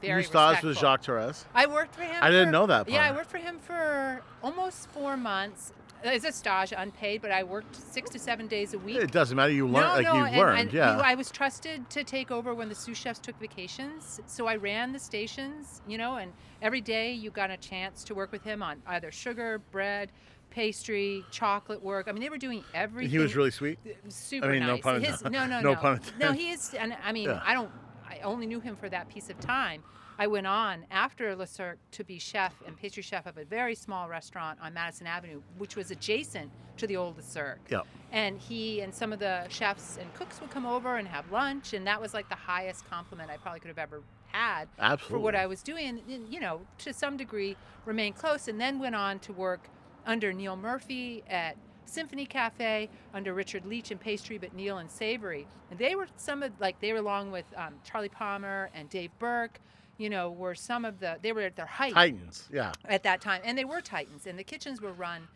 very 0.00 0.12
you 0.12 0.16
respectful. 0.18 0.68
with 0.70 0.78
Jacques 0.78 1.02
Torres. 1.02 1.44
I 1.54 1.66
worked 1.66 1.94
for 1.94 2.02
him. 2.02 2.16
I 2.20 2.30
didn't 2.30 2.50
know 2.50 2.66
that 2.66 2.88
Yeah, 2.88 3.04
I 3.08 3.12
worked 3.12 3.30
for 3.30 3.38
him 3.38 3.58
for 3.58 4.22
almost 4.42 4.88
four 4.90 5.16
months. 5.16 5.72
Uh, 6.04 6.10
it's 6.10 6.24
a 6.24 6.32
stage, 6.32 6.72
unpaid, 6.76 7.22
but 7.22 7.30
I 7.30 7.42
worked 7.42 7.74
six 7.74 8.10
to 8.10 8.18
seven 8.18 8.46
days 8.46 8.74
a 8.74 8.78
week. 8.78 8.96
It 8.96 9.12
doesn't 9.12 9.36
matter. 9.36 9.52
You 9.52 9.66
learn, 9.66 9.82
no, 9.82 9.88
like 9.94 10.04
no, 10.04 10.14
you 10.14 10.24
and, 10.26 10.36
learned, 10.36 10.60
and 10.60 10.72
yeah. 10.72 10.96
you- 10.96 11.02
I 11.02 11.14
was 11.14 11.30
trusted 11.30 11.88
to 11.90 12.04
take 12.04 12.30
over 12.30 12.54
when 12.54 12.68
the 12.68 12.74
sous 12.74 12.96
chefs 12.96 13.18
took 13.18 13.38
vacations. 13.40 14.20
So 14.26 14.46
I 14.46 14.56
ran 14.56 14.92
the 14.92 14.98
stations, 14.98 15.82
you 15.86 15.98
know, 15.98 16.16
and 16.16 16.32
every 16.62 16.80
day 16.80 17.12
you 17.12 17.30
got 17.30 17.50
a 17.50 17.56
chance 17.56 18.04
to 18.04 18.14
work 18.14 18.32
with 18.32 18.42
him 18.44 18.62
on 18.62 18.82
either 18.86 19.10
sugar, 19.10 19.60
bread, 19.70 20.12
pastry, 20.50 21.24
chocolate 21.30 21.82
work. 21.82 22.08
I 22.08 22.12
mean, 22.12 22.22
they 22.22 22.30
were 22.30 22.38
doing 22.38 22.64
everything. 22.74 23.10
he 23.10 23.18
was 23.18 23.34
really 23.36 23.50
sweet. 23.50 23.78
super 24.08 24.48
I 24.48 24.52
mean, 24.52 24.60
no 24.60 24.74
nice. 24.74 24.82
pun 24.82 25.02
His, 25.02 25.22
no, 25.24 25.30
no, 25.30 25.46
No 25.46 25.60
no, 25.60 25.76
pun 25.76 26.00
No, 26.18 26.32
he 26.32 26.50
is, 26.50 26.74
and 26.74 26.96
I 27.04 27.12
mean, 27.12 27.28
Yeah. 27.28 27.40
I 27.44 27.52
don't. 27.54 27.70
I 28.08 28.20
only 28.20 28.46
knew 28.46 28.60
him 28.60 28.76
for 28.76 28.88
that 28.88 29.08
piece 29.08 29.28
of 29.30 29.38
time. 29.40 29.82
I 30.18 30.26
went 30.26 30.46
on 30.46 30.86
after 30.90 31.34
Le 31.36 31.46
Cirque 31.46 31.78
to 31.92 32.04
be 32.04 32.18
chef 32.18 32.54
and 32.66 32.76
pastry 32.76 33.02
chef 33.02 33.26
of 33.26 33.36
a 33.36 33.44
very 33.44 33.74
small 33.74 34.08
restaurant 34.08 34.58
on 34.62 34.72
Madison 34.72 35.06
Avenue, 35.06 35.42
which 35.58 35.76
was 35.76 35.90
adjacent 35.90 36.50
to 36.78 36.86
the 36.86 36.96
old 36.96 37.16
Le 37.16 37.22
Cirque. 37.22 37.60
Yeah. 37.68 37.82
And 38.12 38.38
he 38.38 38.80
and 38.80 38.94
some 38.94 39.12
of 39.12 39.18
the 39.18 39.46
chefs 39.48 39.98
and 39.98 40.12
cooks 40.14 40.40
would 40.40 40.50
come 40.50 40.64
over 40.64 40.96
and 40.96 41.06
have 41.06 41.30
lunch, 41.30 41.74
and 41.74 41.86
that 41.86 42.00
was 42.00 42.14
like 42.14 42.28
the 42.28 42.34
highest 42.34 42.88
compliment 42.88 43.30
I 43.30 43.36
probably 43.36 43.60
could 43.60 43.68
have 43.68 43.78
ever 43.78 44.02
had 44.28 44.68
Absolutely. 44.78 45.08
for 45.08 45.18
what 45.18 45.34
I 45.34 45.46
was 45.46 45.62
doing, 45.62 45.86
and, 45.86 46.00
and, 46.08 46.32
you 46.32 46.40
know, 46.40 46.60
to 46.78 46.92
some 46.92 47.16
degree 47.16 47.56
remained 47.84 48.16
close, 48.16 48.48
and 48.48 48.60
then 48.60 48.78
went 48.78 48.94
on 48.94 49.18
to 49.20 49.32
work 49.32 49.68
under 50.06 50.32
Neil 50.32 50.56
Murphy 50.56 51.24
at 51.28 51.56
Symphony 51.84 52.26
Cafe, 52.26 52.88
under 53.14 53.34
Richard 53.34 53.64
Leach 53.66 53.90
in 53.90 53.98
pastry, 53.98 54.38
but 54.38 54.54
Neil 54.54 54.78
and 54.78 54.90
Savory. 54.90 55.46
And 55.70 55.78
they 55.78 55.94
were 55.94 56.08
some 56.16 56.42
of, 56.42 56.52
like, 56.58 56.80
they 56.80 56.92
were 56.92 56.98
along 56.98 57.32
with 57.32 57.44
um, 57.56 57.74
Charlie 57.84 58.08
Palmer 58.08 58.70
and 58.74 58.88
Dave 58.90 59.10
Burke, 59.18 59.60
you 59.98 60.10
know, 60.10 60.30
were 60.30 60.54
some 60.54 60.84
of 60.84 61.00
the, 61.00 61.16
they 61.22 61.32
were 61.32 61.42
at 61.42 61.56
their 61.56 61.66
height 61.66 61.94
Titans. 61.94 62.48
Yeah. 62.52 62.72
at 62.86 63.02
that 63.04 63.20
time, 63.20 63.40
and 63.44 63.56
they 63.56 63.64
were 63.64 63.80
titans, 63.80 64.26
and 64.26 64.38
the 64.38 64.44
kitchens 64.44 64.80
were 64.80 64.92
run. 64.92 65.26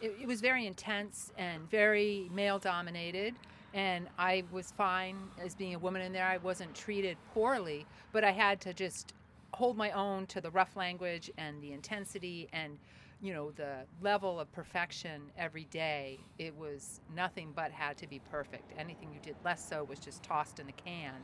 It, 0.00 0.14
it 0.22 0.26
was 0.26 0.40
very 0.40 0.66
intense 0.66 1.32
and 1.38 1.68
very 1.70 2.28
male 2.32 2.58
dominated, 2.58 3.34
and 3.74 4.08
I 4.18 4.44
was 4.50 4.72
fine 4.72 5.16
as 5.44 5.54
being 5.54 5.74
a 5.74 5.78
woman 5.78 6.02
in 6.02 6.12
there. 6.12 6.26
I 6.26 6.38
wasn't 6.38 6.74
treated 6.74 7.16
poorly, 7.34 7.86
but 8.12 8.24
I 8.24 8.30
had 8.32 8.60
to 8.62 8.72
just 8.74 9.12
hold 9.54 9.76
my 9.76 9.90
own 9.92 10.26
to 10.26 10.40
the 10.40 10.50
rough 10.50 10.76
language 10.76 11.30
and 11.38 11.60
the 11.62 11.72
intensity 11.72 12.48
and 12.52 12.78
you 13.22 13.32
know 13.32 13.50
the 13.52 13.78
level 14.02 14.38
of 14.38 14.52
perfection 14.52 15.22
every 15.38 15.64
day 15.70 16.20
it 16.38 16.54
was 16.54 17.00
nothing 17.16 17.50
but 17.56 17.72
had 17.72 17.96
to 17.96 18.06
be 18.06 18.20
perfect 18.30 18.70
anything 18.78 19.08
you 19.12 19.18
did 19.22 19.34
less 19.46 19.66
so 19.66 19.82
was 19.84 19.98
just 19.98 20.22
tossed 20.22 20.60
in 20.60 20.66
the 20.66 20.72
can 20.72 21.14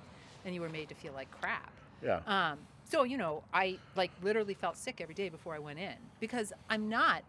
and 0.47 0.55
you 0.55 0.61
were 0.63 0.71
made 0.71 0.89
to 0.89 0.95
feel 0.95 1.13
like 1.13 1.31
crap 1.31 1.71
Yeah. 2.03 2.21
um, 2.27 2.59
so 2.85 3.03
you 3.05 3.17
know, 3.17 3.43
I 3.53 3.79
like 3.97 4.11
literally 4.23 4.55
felt 4.55 4.77
sick 4.77 5.01
every 5.01 5.15
day 5.15 5.29
before 5.29 5.55
I 5.55 5.59
went 5.59 5.79
in 5.79 5.95
because 6.21 6.53
I'm 6.71 6.89
not 6.89 7.23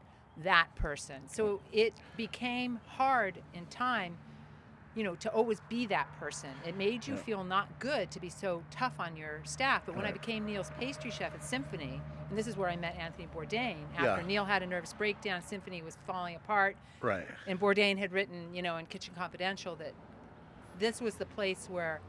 that 0.44 0.68
person. 0.76 1.16
So 1.28 1.62
it 1.72 1.94
became 2.18 2.80
hard 2.88 3.42
in 3.54 3.66
time, 3.68 4.18
you 4.94 5.04
know, 5.04 5.16
to 5.16 5.30
always 5.30 5.62
be 5.70 5.86
that 5.88 6.08
person. 6.20 6.50
It 6.68 6.76
made 6.76 7.08
you 7.08 7.14
Yeah. 7.16 7.22
feel 7.22 7.44
not 7.46 7.80
good 7.80 8.12
to 8.12 8.20
be 8.20 8.30
so 8.30 8.62
tough 8.70 8.94
on 9.00 9.16
your 9.16 9.40
staff. 9.46 9.84
But 9.86 9.96
when 9.96 10.06
I 10.06 10.12
became 10.12 10.46
Neil's 10.46 10.72
pastry 10.78 11.10
chef 11.10 11.34
at 11.34 11.42
Symphony, 11.44 12.02
and 12.30 12.38
this 12.38 12.48
is 12.48 12.58
where 12.58 12.70
I 12.70 12.76
met 12.76 12.96
Anthony 12.98 13.28
Bourdain. 13.34 13.78
After 13.96 14.22
Yeah. 14.22 14.28
Neil 14.28 14.44
had 14.46 14.62
a 14.62 14.68
nervous 14.68 14.92
breakdown, 14.94 15.42
Symphony 15.42 15.82
was 15.82 15.98
falling 16.06 16.36
apart 16.36 16.76
right. 17.02 17.28
and 17.48 17.58
Bourdain 17.60 17.98
had 17.98 18.12
written, 18.12 18.54
you 18.54 18.62
know, 18.62 18.76
in 18.76 18.88
Kitchen 18.88 19.14
Confidential 19.16 19.76
that 19.78 19.94
this 20.80 21.00
was 21.00 21.16
the 21.16 21.26
place 21.26 21.70
where 21.70 22.02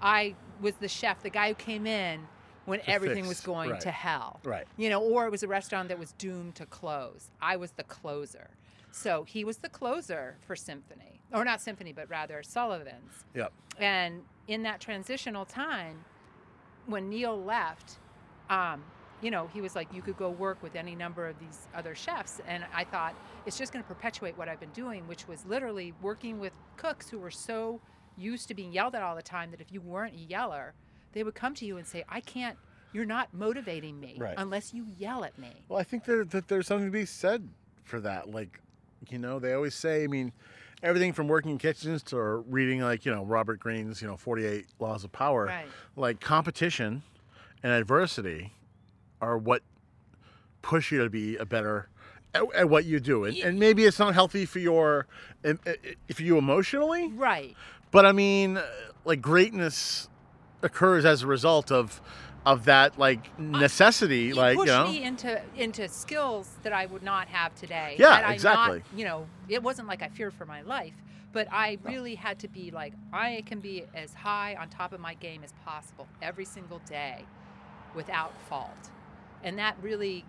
I 0.00 0.36
was 0.60 0.74
the 0.76 0.88
chef, 0.88 1.22
the 1.22 1.28
guy 1.30 1.48
who 1.48 1.54
came 1.54 1.86
in 1.86 2.26
when 2.64 2.80
To 2.80 2.90
everything 2.90 3.26
was 3.26 3.40
going 3.40 3.70
right. 3.70 3.80
to 3.80 3.90
hell. 3.90 4.40
Right. 4.44 4.66
You 4.76 4.90
know, 4.90 5.00
or 5.02 5.26
it 5.26 5.30
was 5.30 5.42
a 5.42 5.48
restaurant 5.48 5.88
that 5.88 5.98
was 5.98 6.12
doomed 6.12 6.54
to 6.56 6.66
close. 6.66 7.30
I 7.40 7.56
was 7.56 7.72
the 7.72 7.84
closer. 7.84 8.50
So 8.90 9.24
he 9.24 9.44
was 9.44 9.56
the 9.58 9.68
closer 9.68 10.36
for 10.46 10.54
Symphony, 10.54 11.20
or 11.32 11.44
not 11.44 11.60
Symphony, 11.60 11.92
but 11.92 12.08
rather 12.08 12.42
Sullivan's. 12.42 13.24
Yep. 13.34 13.52
And 13.78 14.22
in 14.46 14.62
that 14.62 14.80
transitional 14.80 15.44
time, 15.44 16.04
when 16.86 17.08
Neil 17.08 17.36
left, 17.42 17.98
um, 18.50 18.84
you 19.20 19.30
know, 19.30 19.48
he 19.52 19.60
was 19.60 19.74
like, 19.74 19.92
you 19.92 20.02
could 20.02 20.16
go 20.16 20.30
work 20.30 20.62
with 20.62 20.76
any 20.76 20.94
number 20.94 21.26
of 21.26 21.38
these 21.40 21.66
other 21.74 21.94
chefs. 21.94 22.40
And 22.46 22.64
I 22.74 22.84
thought, 22.84 23.14
it's 23.46 23.58
just 23.58 23.72
going 23.72 23.82
to 23.82 23.88
perpetuate 23.88 24.36
what 24.38 24.48
I've 24.48 24.60
been 24.60 24.70
doing, 24.70 25.08
which 25.08 25.26
was 25.26 25.44
literally 25.46 25.92
working 26.02 26.38
with 26.38 26.52
cooks 26.76 27.08
who 27.08 27.18
were 27.18 27.30
so 27.30 27.80
used 28.16 28.48
to 28.48 28.54
being 28.54 28.72
yelled 28.72 28.94
at 28.94 29.02
all 29.02 29.16
the 29.16 29.22
time 29.22 29.50
that 29.50 29.60
if 29.60 29.72
you 29.72 29.80
weren't 29.80 30.14
a 30.14 30.18
yeller, 30.18 30.74
they 31.14 31.22
would 31.24 31.34
come 31.34 31.54
to 31.54 31.64
you 31.64 31.76
and 31.78 31.86
say, 31.86 32.04
"I 32.08 32.20
can't. 32.20 32.58
You're 32.92 33.04
not 33.06 33.32
motivating 33.34 33.98
me 33.98 34.16
Right. 34.18 34.34
unless 34.36 34.72
you 34.74 34.86
yell 34.98 35.24
at 35.24 35.36
me." 35.38 35.64
Well, 35.68 35.80
I 35.80 35.84
think 35.84 36.04
there, 36.04 36.24
that 36.26 36.48
there's 36.48 36.66
something 36.66 36.86
to 36.86 36.92
be 36.92 37.06
said 37.06 37.48
for 37.82 37.98
that. 38.00 38.30
Like, 38.30 38.60
you 39.08 39.18
know, 39.18 39.38
they 39.38 39.52
always 39.52 39.74
say, 39.74 40.04
I 40.04 40.06
mean, 40.06 40.32
everything 40.82 41.12
from 41.12 41.26
working 41.28 41.50
in 41.52 41.58
kitchens 41.58 42.02
to 42.04 42.18
reading, 42.20 42.80
like, 42.80 43.04
you 43.04 43.12
know, 43.12 43.24
Robert 43.24 43.58
Greene's, 43.60 44.00
you 44.02 44.06
know, 44.08 44.16
48 44.16 44.66
Laws 44.78 45.02
of 45.04 45.12
Power, 45.12 45.46
Right. 45.46 45.66
like 45.96 46.20
competition 46.20 47.02
and 47.62 47.72
adversity 47.72 48.52
are 49.20 49.36
what 49.38 49.62
push 50.62 50.92
you 50.92 51.02
to 51.02 51.10
be 51.10 51.36
a 51.36 51.44
better 51.44 51.88
at, 52.34 52.42
at 52.54 52.68
what 52.68 52.84
you 52.84 53.00
do. 53.00 53.24
And, 53.24 53.36
and 53.38 53.58
maybe 53.58 53.84
it's 53.84 53.98
not 53.98 54.14
healthy 54.14 54.44
for 54.46 54.58
your, 54.58 55.06
if 55.42 56.16
for 56.16 56.22
you 56.22 56.38
emotionally, 56.38 57.08
Right. 57.12 57.56
but 57.90 58.06
I 58.06 58.12
mean, 58.12 58.56
uh, 58.58 58.64
like 59.04 59.20
greatness 59.20 60.08
occurs 60.64 61.04
as 61.04 61.22
a 61.22 61.26
result 61.26 61.70
of, 61.70 62.00
of 62.44 62.64
that 62.64 62.98
like 62.98 63.38
necessity, 63.38 64.24
You 64.24 64.34
like 64.34 64.58
you 64.58 64.64
know, 64.66 64.84
me 64.86 65.02
into 65.02 65.40
into 65.56 65.88
skills 65.88 66.50
that 66.62 66.72
I 66.72 66.86
would 66.86 67.02
not 67.02 67.28
have 67.28 67.54
today. 67.54 67.96
Yeah, 67.98 68.22
I 68.24 68.32
exactly. 68.32 68.78
Not, 68.78 68.98
you 68.98 69.04
know, 69.04 69.26
it 69.48 69.62
wasn't 69.62 69.88
like 69.88 70.02
I 70.02 70.08
feared 70.08 70.34
for 70.34 70.44
my 70.44 70.62
life, 70.62 70.94
but 71.32 71.48
I 71.50 71.78
really 71.84 72.14
had 72.14 72.38
to 72.40 72.48
be 72.48 72.70
like 72.70 72.92
I 73.12 73.42
can 73.46 73.60
be 73.60 73.84
as 73.94 74.12
high 74.14 74.56
on 74.60 74.68
top 74.68 74.92
of 74.92 75.00
my 75.00 75.14
game 75.14 75.42
as 75.42 75.52
possible 75.64 76.06
every 76.20 76.44
single 76.44 76.80
day, 76.86 77.24
without 77.94 78.32
fault, 78.48 78.90
and 79.42 79.58
that 79.58 79.76
really 79.80 80.24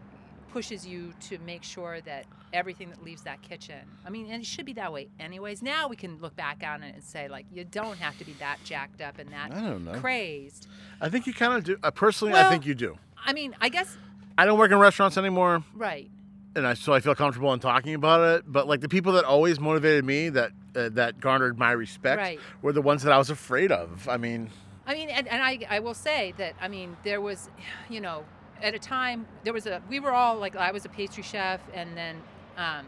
pushes 0.56 0.88
you 0.88 1.12
to 1.20 1.38
make 1.40 1.64
sure 1.64 2.00
that 2.06 2.24
everything 2.54 2.90
that 2.90 3.04
leaves 3.04 3.24
that 3.24 3.42
kitchen. 3.42 3.76
I 4.06 4.10
mean, 4.10 4.32
and 4.32 4.42
it 4.42 4.46
should 4.46 4.66
be 4.66 4.72
that 4.76 4.94
way 4.94 5.10
anyways. 5.20 5.62
Now 5.62 5.90
we 5.90 5.98
can 5.98 6.18
look 6.22 6.34
back 6.38 6.64
on 6.66 6.82
it 6.82 6.96
and 6.96 7.04
say 7.04 7.28
like 7.28 7.46
you 7.52 7.66
don't 7.66 7.98
have 7.98 8.18
to 8.20 8.24
be 8.26 8.32
that 8.40 8.60
jacked 8.64 9.02
up 9.02 9.20
and 9.20 9.30
that 9.34 9.52
I 9.52 9.60
don't 9.60 9.84
know. 9.84 10.00
crazed. 10.00 10.68
I 11.02 11.10
think 11.10 11.28
you 11.28 11.34
kind 11.34 11.52
of 11.58 11.66
do. 11.66 11.76
Uh, 11.84 11.92
personally, 11.92 12.34
I 12.34 12.44
Well- 12.44 12.52
think 12.52 12.66
you 12.66 12.74
do. 12.74 12.98
I 13.26 13.34
mean, 13.34 13.54
I 13.60 13.68
guess 13.68 13.98
I 14.38 14.46
don't 14.46 14.58
work 14.58 14.72
in 14.72 14.78
restaurants 14.78 15.18
anymore, 15.18 15.62
right. 15.74 16.10
and 16.56 16.66
I 16.66 16.74
so 16.74 16.94
I 16.94 17.02
feel 17.02 17.16
comfortable 17.16 17.52
in 17.52 17.60
talking 17.60 17.94
about 17.94 18.22
it. 18.22 18.44
But 18.50 18.66
like 18.66 18.80
the 18.80 18.88
people 18.88 19.12
that 19.14 19.26
always 19.26 19.60
motivated 19.60 20.06
me, 20.06 20.30
that 20.30 20.52
uh, 20.74 20.88
that 20.94 21.20
garnered 21.20 21.60
my 21.60 21.72
respect, 21.72 22.18
Right. 22.22 22.40
were 22.62 22.72
the 22.72 22.82
ones 22.82 23.04
that 23.04 23.12
I 23.12 23.18
was 23.18 23.30
afraid 23.30 23.74
of. 23.74 24.08
I 24.08 24.16
mean, 24.16 24.52
I 24.88 24.94
mean, 24.94 25.10
and, 25.10 25.28
and 25.28 25.44
I, 25.44 25.60
I 25.70 25.80
will 25.80 25.94
say 25.96 26.34
that, 26.38 26.54
I 26.62 26.68
mean, 26.70 26.96
there 27.04 27.20
was, 27.20 27.50
you 27.90 28.00
know, 28.00 28.24
at 28.66 28.74
a 28.74 28.80
time, 28.80 29.28
there 29.44 29.54
was 29.54 29.68
a, 29.68 29.82
we 29.90 30.00
were 30.00 30.12
all 30.12 30.36
like, 30.38 30.56
I 30.56 30.72
was 30.72 30.86
a 30.86 30.90
pastry 30.90 31.22
chef, 31.24 31.62
and 31.74 31.96
then, 31.96 32.16
um, 32.58 32.86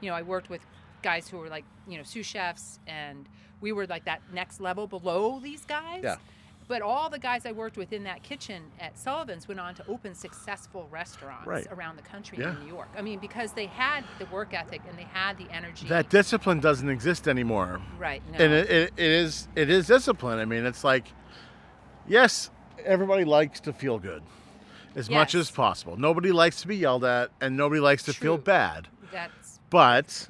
you 0.00 0.10
know, 0.10 0.16
I 0.16 0.22
worked 0.22 0.50
with 0.50 0.60
guys 1.02 1.28
who 1.28 1.38
were 1.38 1.48
like, 1.48 1.64
you 1.88 1.96
know, 1.96 2.02
sous 2.02 2.26
chefs, 2.26 2.80
and 2.88 3.28
we 3.60 3.70
were 3.72 3.86
like 3.86 4.04
that 4.06 4.20
next 4.32 4.60
level 4.60 4.86
below 4.88 5.38
these 5.40 5.64
guys. 5.64 6.00
Yeah. 6.02 6.16
But 6.66 6.80
all 6.82 7.10
the 7.10 7.18
guys 7.18 7.44
I 7.46 7.52
worked 7.52 7.76
with 7.76 7.92
in 7.92 8.04
that 8.04 8.22
kitchen 8.22 8.62
at 8.80 8.98
Sullivan's 8.98 9.46
went 9.46 9.60
on 9.60 9.74
to 9.76 9.86
open 9.86 10.14
successful 10.14 10.88
restaurants 10.90 11.46
Right. 11.46 11.66
around 11.70 11.96
the 11.96 12.02
country 12.02 12.38
Yeah. 12.40 12.56
in 12.56 12.64
New 12.64 12.72
York. 12.72 12.88
I 12.96 13.02
mean, 13.02 13.18
because 13.20 13.52
they 13.52 13.66
had 13.66 14.02
the 14.18 14.24
work 14.26 14.52
ethic 14.54 14.80
and 14.88 14.98
they 14.98 15.06
had 15.12 15.36
the 15.38 15.46
energy. 15.52 15.86
that 15.88 16.08
discipline 16.08 16.60
doesn't 16.60 16.88
exist 16.88 17.28
anymore, 17.28 17.80
right. 17.98 18.22
No. 18.32 18.38
and 18.38 18.52
it, 18.52 18.70
it, 18.70 18.92
it 18.96 19.10
is 19.10 19.46
it 19.54 19.68
is 19.70 19.86
discipline. 19.86 20.38
I 20.40 20.46
mean, 20.46 20.64
it's 20.64 20.82
like, 20.82 21.04
yes, 22.08 22.50
everybody 22.84 23.24
likes 23.24 23.60
to 23.60 23.72
feel 23.72 23.98
good, 23.98 24.22
as 24.94 25.10
much 25.10 25.34
as 25.34 25.50
possible. 25.50 25.96
Nobody 25.96 26.32
likes 26.32 26.60
to 26.62 26.68
be 26.68 26.76
yelled 26.76 27.04
at, 27.04 27.30
and 27.40 27.56
nobody 27.56 27.80
likes 27.80 28.02
to 28.04 28.12
feel 28.12 28.38
bad. 28.38 28.88
That's 29.12 29.60
But 29.70 30.28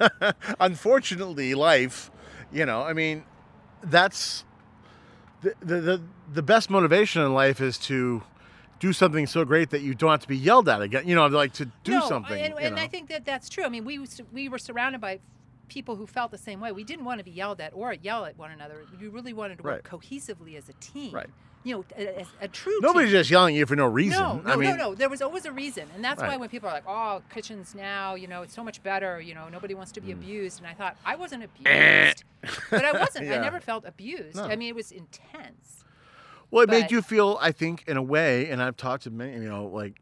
unfortunately, 0.60 1.54
life, 1.54 2.10
you 2.52 2.66
know, 2.66 2.82
I 2.82 2.92
mean, 2.92 3.24
that's 3.82 4.44
the, 5.42 5.54
the 5.60 5.80
the 5.80 6.02
the 6.32 6.42
best 6.42 6.70
motivation 6.70 7.22
in 7.22 7.34
life 7.34 7.60
is 7.60 7.78
to 7.78 8.22
do 8.80 8.92
something 8.92 9.26
so 9.26 9.44
great 9.44 9.70
that 9.70 9.82
you 9.82 9.94
don't 9.94 10.10
have 10.10 10.20
to 10.20 10.28
be 10.28 10.36
yelled 10.36 10.68
at 10.68 10.82
again. 10.82 11.06
You 11.06 11.14
know, 11.14 11.26
like 11.26 11.52
to 11.54 11.66
do 11.84 11.92
no, 11.92 12.08
something. 12.08 12.40
And, 12.40 12.54
and. 12.58 12.78
I 12.78 12.86
think 12.86 13.08
that 13.08 13.24
that's 13.24 13.48
true. 13.48 13.64
I 13.64 13.68
mean, 13.68 13.84
we 13.84 14.04
we 14.32 14.48
were 14.48 14.58
surrounded 14.58 15.00
by 15.00 15.20
people 15.68 15.96
who 15.96 16.06
felt 16.06 16.30
the 16.30 16.38
same 16.38 16.60
way. 16.60 16.72
We 16.72 16.84
didn't 16.84 17.04
want 17.04 17.18
to 17.18 17.24
be 17.24 17.30
yelled 17.30 17.60
at 17.60 17.72
or 17.74 17.92
yell 17.94 18.24
at 18.24 18.36
one 18.38 18.50
another. 18.50 18.84
We 19.00 19.08
really 19.08 19.32
wanted 19.32 19.58
to 19.58 19.64
work 19.64 19.88
cohesively 19.88 20.56
as 20.56 20.68
a 20.68 20.74
team. 20.74 21.12
Right. 21.14 21.28
You 21.66 21.76
know, 21.76 21.84
a, 21.96 22.26
a- 22.42 22.48
true 22.48 22.78
Nobody's 22.82 23.08
team. 23.08 23.18
just 23.20 23.30
yelling 23.30 23.54
at 23.54 23.58
you 23.60 23.64
for 23.66 23.74
no 23.74 23.86
reason. 23.86 24.20
No, 24.20 24.38
no, 24.44 24.52
I 24.52 24.56
mean, 24.56 24.70
no, 24.70 24.90
no. 24.90 24.94
There 24.94 25.08
was 25.08 25.22
always 25.22 25.46
a 25.46 25.52
reason, 25.52 25.88
and 25.94 26.04
that's 26.04 26.20
why 26.20 26.36
when 26.36 26.50
people 26.50 26.68
are 26.68 26.72
like, 26.72 26.84
"Oh, 26.86 27.22
kitchens 27.32 27.74
now, 27.74 28.16
you 28.16 28.26
know, 28.28 28.42
it's 28.42 28.52
so 28.54 28.62
much 28.62 28.82
better. 28.82 29.18
You 29.18 29.34
know, 29.34 29.48
nobody 29.48 29.72
wants 29.74 29.90
to 29.92 30.02
Mm. 30.02 30.04
be 30.04 30.12
abused," 30.12 30.58
and 30.58 30.66
I 30.66 30.74
thought 30.74 30.98
I 31.06 31.16
wasn't 31.16 31.42
abused, 31.64 32.24
but 32.70 32.84
I 32.84 32.92
wasn't. 32.92 33.24
Yeah. 33.26 33.36
I 33.36 33.38
never 33.38 33.60
felt 33.60 33.86
abused. 33.86 34.36
No. 34.36 34.44
I 34.44 34.56
mean, 34.56 34.68
it 34.68 34.74
was 34.74 34.92
intense. 34.92 35.84
Well, 36.50 36.64
it 36.64 36.68
made 36.68 36.90
you 36.92 37.00
feel, 37.00 37.38
I 37.40 37.50
think, 37.50 37.84
in 37.88 37.96
a 37.96 38.02
way, 38.02 38.50
and 38.50 38.62
I've 38.62 38.76
talked 38.76 39.04
to 39.04 39.10
many, 39.10 39.32
you 39.42 39.48
know, 39.48 39.64
like, 39.66 40.00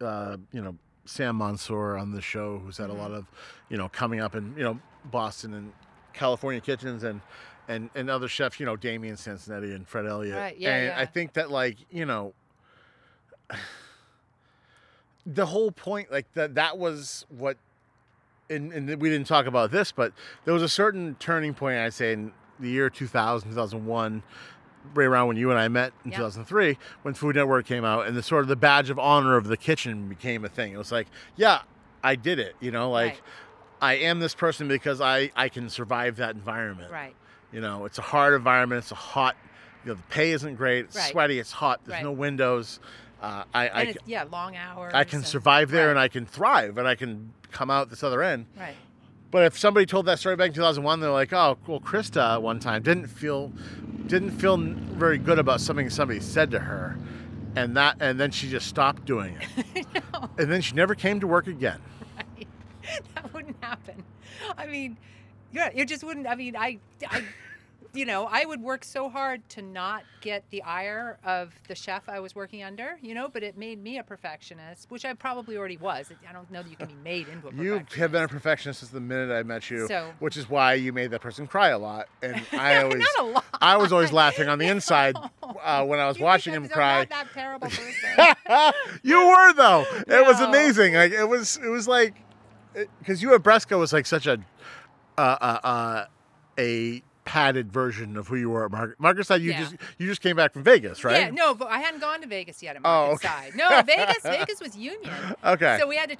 uh, 0.00 0.36
you 0.52 0.62
know, 0.62 0.76
Sam 1.04 1.36
Mansour 1.36 1.96
on 1.98 2.12
the 2.12 2.20
show, 2.22 2.58
who's 2.60 2.78
had 2.78 2.88
Mm-hmm. 2.90 2.98
a 2.98 3.02
lot 3.02 3.10
of, 3.10 3.26
you 3.68 3.76
know, 3.76 3.88
coming 3.88 4.20
up 4.20 4.34
and 4.36 4.56
you 4.56 4.62
know, 4.62 4.78
Boston 5.04 5.54
and 5.54 5.72
California 6.12 6.60
kitchens 6.60 7.02
and, 7.04 7.20
and, 7.68 7.90
and 7.94 8.10
other 8.10 8.28
chefs, 8.28 8.60
you 8.60 8.66
know, 8.66 8.76
Damian 8.76 9.16
Sansonetti 9.16 9.74
and 9.74 9.86
Fred 9.88 10.06
Elliott. 10.06 10.36
Right, 10.36 10.58
yeah, 10.58 10.74
and 10.74 10.86
yeah. 10.88 10.98
I 10.98 11.06
think 11.06 11.32
that, 11.34 11.50
like, 11.50 11.76
you 11.90 12.04
know, 12.06 12.34
the 15.26 15.46
whole 15.46 15.70
point, 15.70 16.10
like, 16.10 16.32
that 16.34 16.54
that 16.56 16.78
was 16.78 17.26
what, 17.28 17.56
and, 18.50 18.72
and 18.72 19.00
we 19.00 19.08
didn't 19.08 19.26
talk 19.26 19.46
about 19.46 19.70
this, 19.70 19.92
but 19.92 20.12
there 20.44 20.52
was 20.54 20.62
a 20.62 20.68
certain 20.68 21.16
turning 21.18 21.54
point, 21.54 21.78
I'd 21.78 21.94
say, 21.94 22.12
in 22.12 22.32
the 22.58 22.68
year 22.68 22.90
2000, 22.90 23.50
2001, 23.50 24.22
right 24.94 25.04
around 25.04 25.28
when 25.28 25.36
you 25.36 25.50
and 25.50 25.58
I 25.58 25.68
met 25.68 25.92
in 26.04 26.10
Yeah. 26.10 26.18
2003, 26.18 26.76
when 27.02 27.14
Food 27.14 27.36
Network 27.36 27.66
came 27.66 27.84
out, 27.84 28.06
and 28.06 28.16
the 28.16 28.22
sort 28.22 28.42
of 28.42 28.48
the 28.48 28.56
badge 28.56 28.90
of 28.90 28.98
honor 28.98 29.36
of 29.36 29.46
the 29.46 29.56
kitchen 29.56 30.08
became 30.08 30.44
a 30.44 30.48
thing. 30.48 30.72
It 30.72 30.76
was 30.78 30.92
like, 30.92 31.06
yeah, 31.36 31.60
I 32.02 32.16
did 32.16 32.38
it. 32.38 32.56
You 32.60 32.72
know, 32.72 32.90
like 32.90 33.12
Right. 33.12 33.20
I 33.82 33.94
am 33.94 34.20
this 34.20 34.34
person 34.34 34.68
because 34.68 35.00
I 35.00 35.30
I 35.36 35.48
can 35.50 35.68
survive 35.68 36.16
that 36.16 36.34
environment. 36.34 36.90
Right. 36.90 37.14
You 37.52 37.60
know, 37.60 37.84
it's 37.84 37.98
a 37.98 38.02
hard 38.02 38.32
environment. 38.34 38.78
It's 38.84 38.92
a 38.92 38.94
hot. 38.94 39.36
You 39.84 39.90
know, 39.90 39.94
the 39.96 40.02
pay 40.04 40.30
isn't 40.30 40.54
great. 40.54 40.86
It's 40.86 40.96
Right. 40.96 41.10
sweaty. 41.10 41.38
It's 41.40 41.52
hot. 41.52 41.80
There's 41.84 41.96
Right. 41.96 42.04
no 42.04 42.12
windows. 42.12 42.80
Uh, 43.20 43.44
I 43.52 43.68
I, 43.68 43.94
yeah, 44.06 44.24
long 44.30 44.56
hours. 44.56 44.92
I 44.94 45.04
can 45.04 45.18
and- 45.18 45.26
survive 45.26 45.70
there 45.70 45.86
right, 45.86 45.90
and 45.90 45.98
I 45.98 46.08
can 46.08 46.24
thrive 46.26 46.78
and 46.78 46.86
I 46.88 46.94
can 46.94 47.32
come 47.50 47.70
out 47.70 47.90
this 47.90 48.02
other 48.02 48.22
end. 48.22 48.46
Right. 48.58 48.76
But 49.30 49.44
if 49.44 49.58
somebody 49.58 49.86
told 49.86 50.06
that 50.06 50.18
story 50.18 50.36
back 50.36 50.48
in 50.48 50.54
2001, 50.54 51.00
they're 51.00 51.10
like, 51.10 51.32
"Oh, 51.32 51.58
well, 51.66 51.80
Krista 51.80 52.40
one 52.40 52.58
time 52.60 52.82
didn't 52.82 53.06
feel 53.08 53.52
didn't 54.06 54.32
feel 54.32 54.56
very 54.56 55.18
good 55.18 55.38
about 55.38 55.60
something 55.60 55.88
somebody 55.90 56.20
said 56.20 56.50
to 56.52 56.58
her, 56.60 56.98
and 57.56 57.76
that 57.76 57.96
and 58.00 58.20
then 58.20 58.30
she 58.30 58.48
just 58.48 58.66
stopped 58.68 59.04
doing 59.06 59.36
it, 59.40 59.86
and 60.38 60.50
then 60.50 60.60
she 60.60 60.74
never 60.74 60.94
came 60.94 61.18
to 61.20 61.26
work 61.26 61.46
again." 61.48 61.80
That 63.14 63.32
wouldn't 63.34 63.56
happen. 63.62 64.02
I 64.56 64.66
mean, 64.66 64.96
yeah, 65.52 65.70
it 65.74 65.86
just 65.88 66.02
wouldn't. 66.04 66.26
I 66.26 66.34
mean, 66.34 66.56
I, 66.56 66.78
I, 67.08 67.22
you 67.94 68.06
know, 68.06 68.26
I 68.30 68.46
would 68.46 68.62
work 68.62 68.84
so 68.84 69.10
hard 69.10 69.46
to 69.50 69.60
not 69.62 70.04
get 70.22 70.44
the 70.50 70.62
ire 70.62 71.18
of 71.24 71.52
the 71.68 71.74
chef 71.74 72.08
I 72.08 72.20
was 72.20 72.34
working 72.34 72.62
under, 72.62 72.96
you 73.02 73.12
know, 73.14 73.28
but 73.28 73.42
it 73.42 73.58
made 73.58 73.82
me 73.82 73.98
a 73.98 74.02
perfectionist, 74.02 74.90
which 74.90 75.04
I 75.04 75.12
probably 75.12 75.58
already 75.58 75.76
was. 75.76 76.10
I 76.26 76.32
don't 76.32 76.50
know 76.50 76.62
that 76.62 76.70
you 76.70 76.76
can 76.76 76.86
be 76.88 76.94
made 77.04 77.28
into 77.28 77.48
a 77.48 77.52
You 77.62 77.84
have 77.96 78.12
been 78.12 78.22
a 78.22 78.28
perfectionist 78.28 78.80
since 78.80 78.92
the 78.92 79.00
minute 79.00 79.30
I 79.30 79.42
met 79.42 79.68
you, 79.70 79.86
So- 79.88 80.10
which 80.20 80.38
is 80.38 80.48
why 80.48 80.74
you 80.74 80.92
made 80.94 81.10
that 81.10 81.20
person 81.20 81.46
cry 81.46 81.68
a 81.68 81.78
lot, 81.78 82.08
and 82.22 82.40
I 82.52 82.82
always, 82.82 83.04
lot. 83.22 83.44
I 83.60 83.76
was 83.76 83.92
always 83.92 84.10
laughing 84.12 84.48
on 84.48 84.58
the 84.58 84.68
inside 84.68 85.16
uh, 85.42 85.84
when 85.84 86.00
I 86.00 86.08
was 86.08 86.16
You 86.18 86.24
watching 86.24 86.54
him 86.54 86.62
I'm 86.64 86.68
cry. 86.70 87.00
Not 87.00 87.10
that 87.10 87.26
terrible 87.34 87.68
person. 87.68 88.92
you 89.02 89.26
were 89.26 89.52
though. 89.52 89.84
It 90.08 90.26
was 90.26 90.40
amazing. 90.40 90.94
Like 90.94 91.12
it 91.12 91.28
was. 91.28 91.58
It 91.62 91.68
was 91.68 91.86
like 91.86 92.14
because 92.98 93.22
you 93.22 93.34
at 93.34 93.42
Bresca 93.42 93.76
was 93.78 93.92
like 93.92 94.06
such 94.06 94.26
a 94.26 94.38
uh, 95.18 95.20
uh, 95.20 95.58
uh, 95.62 96.04
a 96.58 97.02
padded 97.24 97.72
version 97.72 98.16
of 98.16 98.26
who 98.28 98.36
you 98.36 98.50
were 98.50 98.64
at 98.64 98.70
Margaret. 98.72 98.98
Market 98.98 99.26
Side 99.26 99.42
you 99.42 99.50
Yeah. 99.50 99.60
just 99.60 99.76
you 99.98 100.06
just 100.06 100.20
came 100.22 100.36
back 100.36 100.52
from 100.52 100.62
Vegas, 100.64 101.04
right? 101.04 101.20
Yeah, 101.20 101.30
no, 101.30 101.54
but 101.54 101.68
I 101.68 101.78
hadn't 101.78 102.00
gone 102.00 102.20
to 102.22 102.26
Vegas 102.26 102.62
yet 102.62 102.76
at 102.76 102.82
Oh, 102.84 103.12
okay. 103.12 103.28
Side. 103.28 103.52
No, 103.54 103.82
Vegas, 103.82 104.22
Vegas 104.22 104.60
was 104.60 104.76
Union. 104.76 105.12
Okay. 105.44 105.76
So 105.80 105.86
we 105.86 105.96
had 105.96 106.10
to. 106.10 106.16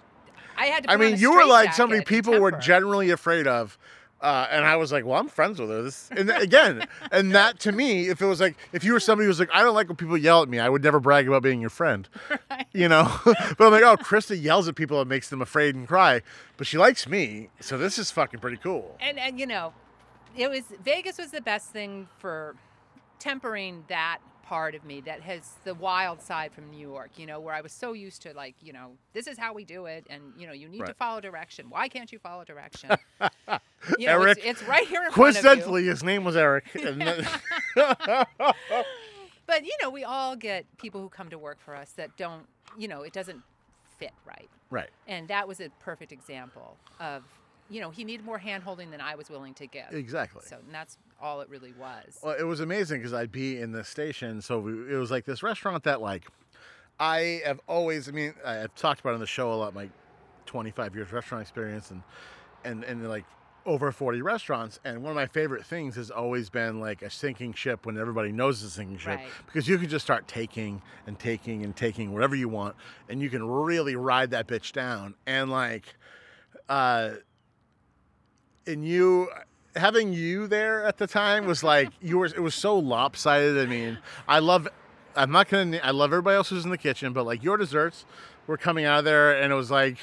I 0.56 0.66
had 0.66 0.84
to. 0.84 0.90
I 0.90 0.96
mean, 0.96 1.16
you 1.18 1.32
were 1.34 1.44
like 1.46 1.72
somebody 1.72 2.02
people 2.04 2.38
were 2.38 2.52
generally 2.52 3.10
afraid 3.10 3.46
of. 3.46 3.78
Uh, 4.22 4.46
and 4.52 4.64
I 4.64 4.76
was 4.76 4.92
like, 4.92 5.04
well, 5.04 5.18
I'm 5.18 5.26
friends 5.28 5.58
with 5.58 5.68
her. 5.68 5.82
This, 5.82 6.08
and 6.16 6.30
again, 6.30 6.86
and 7.10 7.34
that 7.34 7.58
to 7.60 7.72
me, 7.72 8.08
if 8.08 8.22
it 8.22 8.26
was 8.26 8.40
like, 8.40 8.56
if 8.72 8.84
you 8.84 8.92
were 8.92 9.00
somebody 9.00 9.24
who 9.24 9.28
was 9.28 9.40
like, 9.40 9.50
I 9.52 9.62
don't 9.62 9.74
like 9.74 9.88
when 9.88 9.96
people 9.96 10.16
yell 10.16 10.42
at 10.42 10.48
me, 10.48 10.60
I 10.60 10.68
would 10.68 10.84
never 10.84 11.00
brag 11.00 11.26
about 11.26 11.42
being 11.42 11.60
your 11.60 11.70
friend, 11.70 12.08
you 12.72 12.88
know. 12.88 13.12
but 13.24 13.60
I'm 13.60 13.72
like, 13.72 13.82
oh, 13.82 13.96
Krista 13.96 14.40
yells 14.40 14.68
at 14.68 14.76
people 14.76 15.00
and 15.00 15.08
makes 15.08 15.28
them 15.28 15.42
afraid 15.42 15.74
and 15.74 15.88
cry, 15.88 16.22
but 16.56 16.68
she 16.68 16.78
likes 16.78 17.08
me, 17.08 17.48
so 17.58 17.76
this 17.76 17.98
is 17.98 18.12
fucking 18.12 18.38
pretty 18.38 18.58
cool. 18.58 18.96
and 19.00 19.18
and 19.18 19.40
you 19.40 19.46
know, 19.46 19.72
it 20.36 20.48
was 20.48 20.62
Vegas 20.84 21.18
was 21.18 21.32
the 21.32 21.40
best 21.40 21.70
thing 21.70 22.08
for 22.18 22.54
tempering 23.18 23.84
that 23.88 24.18
part 24.52 24.74
of 24.74 24.84
me 24.84 25.00
that 25.00 25.22
has 25.22 25.52
the 25.64 25.72
wild 25.72 26.20
side 26.20 26.52
from 26.52 26.70
New 26.70 26.78
York, 26.78 27.12
you 27.16 27.24
know, 27.24 27.40
where 27.40 27.54
I 27.54 27.62
was 27.62 27.72
so 27.72 27.94
used 27.94 28.20
to 28.20 28.34
like, 28.34 28.54
you 28.60 28.74
know, 28.74 28.90
this 29.14 29.26
is 29.26 29.38
how 29.38 29.54
we 29.54 29.64
do 29.64 29.86
it, 29.86 30.06
and 30.10 30.22
you 30.36 30.46
know, 30.46 30.52
you 30.52 30.68
need 30.68 30.84
to 30.84 30.92
follow 30.92 31.22
direction. 31.22 31.70
Why 31.70 31.88
can't 31.88 32.12
you 32.12 32.18
follow 32.18 32.44
direction? 32.44 32.90
you 33.98 34.08
know, 34.08 34.20
Eric, 34.20 34.36
it's, 34.44 34.60
it's 34.60 34.68
right 34.68 34.86
here 34.86 35.04
in 35.04 35.10
front 35.10 35.36
of 35.38 35.42
you. 35.42 35.48
Coincidentally, 35.48 35.84
his 35.86 36.04
name 36.04 36.22
was 36.24 36.36
Eric. 36.36 36.64
But 39.44 39.64
you 39.64 39.72
know, 39.82 39.88
we 39.88 40.04
all 40.04 40.36
get 40.36 40.66
people 40.76 41.00
who 41.00 41.08
come 41.08 41.30
to 41.30 41.38
work 41.38 41.58
for 41.58 41.74
us 41.74 41.92
that 41.92 42.16
don't, 42.16 42.44
you 42.78 42.88
know, 42.88 43.02
it 43.02 43.12
doesn't 43.12 43.42
fit 43.98 44.12
right. 44.24 44.48
right. 44.70 44.88
And 45.08 45.28
that 45.28 45.48
was 45.48 45.60
a 45.60 45.68
perfect 45.80 46.12
example 46.12 46.76
of, 47.00 47.24
you 47.68 47.80
know, 47.80 47.90
he 47.90 48.04
needed 48.04 48.24
more 48.24 48.38
hand 48.38 48.62
holding 48.62 48.90
than 48.90 49.00
I 49.00 49.14
was 49.14 49.28
willing 49.28 49.52
to 49.54 49.66
give. 49.66 49.92
Exactly. 49.92 50.42
So 50.46 50.56
and 50.56 50.72
that's 50.74 50.96
all 51.22 51.40
it 51.40 51.48
really 51.48 51.72
was. 51.78 52.18
Well, 52.22 52.34
it 52.38 52.42
was 52.42 52.60
amazing 52.60 52.98
because 52.98 53.14
I'd 53.14 53.32
be 53.32 53.58
in 53.60 53.72
the 53.72 53.84
station. 53.84 54.42
So 54.42 54.58
we, 54.58 54.72
it 54.92 54.98
was 54.98 55.10
like 55.10 55.24
this 55.24 55.42
restaurant 55.42 55.84
that, 55.84 56.00
like, 56.02 56.26
I 57.00 57.40
have 57.46 57.60
always. 57.66 58.08
I 58.08 58.12
mean, 58.12 58.34
I've 58.44 58.74
talked 58.74 59.00
about 59.00 59.14
on 59.14 59.20
the 59.20 59.26
show 59.26 59.52
a 59.52 59.54
lot 59.54 59.74
my 59.74 59.88
25 60.46 60.94
years 60.94 61.12
restaurant 61.12 61.42
experience 61.42 61.90
and 61.90 62.02
and 62.64 62.84
and 62.84 63.08
like 63.08 63.24
over 63.64 63.92
40 63.92 64.22
restaurants. 64.22 64.80
And 64.84 65.02
one 65.04 65.10
of 65.10 65.16
my 65.16 65.26
favorite 65.26 65.64
things 65.64 65.94
has 65.94 66.10
always 66.10 66.50
been 66.50 66.80
like 66.80 67.00
a 67.02 67.08
sinking 67.10 67.52
ship 67.54 67.86
when 67.86 67.96
everybody 67.96 68.32
knows 68.32 68.62
it's 68.62 68.72
a 68.72 68.76
sinking 68.76 68.98
ship 68.98 69.18
Right. 69.20 69.28
because 69.46 69.68
you 69.68 69.78
can 69.78 69.88
just 69.88 70.04
start 70.04 70.26
taking 70.26 70.82
and 71.06 71.16
taking 71.18 71.64
and 71.64 71.74
taking 71.76 72.12
whatever 72.12 72.34
you 72.34 72.48
want, 72.48 72.74
and 73.08 73.22
you 73.22 73.30
can 73.30 73.46
really 73.48 73.94
ride 73.94 74.32
that 74.32 74.48
bitch 74.48 74.72
down. 74.72 75.14
And 75.26 75.48
like, 75.50 75.94
uh, 76.68 77.10
and 78.66 78.84
you 78.84 79.28
having 79.76 80.12
you 80.12 80.46
there 80.46 80.84
at 80.84 80.98
the 80.98 81.06
time 81.06 81.46
was 81.46 81.62
like 81.62 81.90
you 82.00 82.18
were 82.18 82.26
it 82.26 82.40
was 82.42 82.54
so 82.54 82.78
lopsided. 82.78 83.58
I 83.58 83.66
mean 83.70 83.98
i 84.28 84.38
love 84.38 84.68
i'm 85.16 85.30
not 85.30 85.48
gonna 85.48 85.80
i 85.82 85.90
love 85.90 86.12
everybody 86.12 86.36
else 86.36 86.48
who's 86.50 86.64
in 86.64 86.70
the 86.70 86.78
kitchen 86.78 87.12
but 87.12 87.24
like 87.24 87.42
your 87.42 87.56
desserts 87.56 88.04
were 88.46 88.56
coming 88.56 88.84
out 88.84 89.00
of 89.00 89.04
there 89.04 89.40
and 89.40 89.52
it 89.52 89.56
was 89.56 89.70
like 89.70 89.98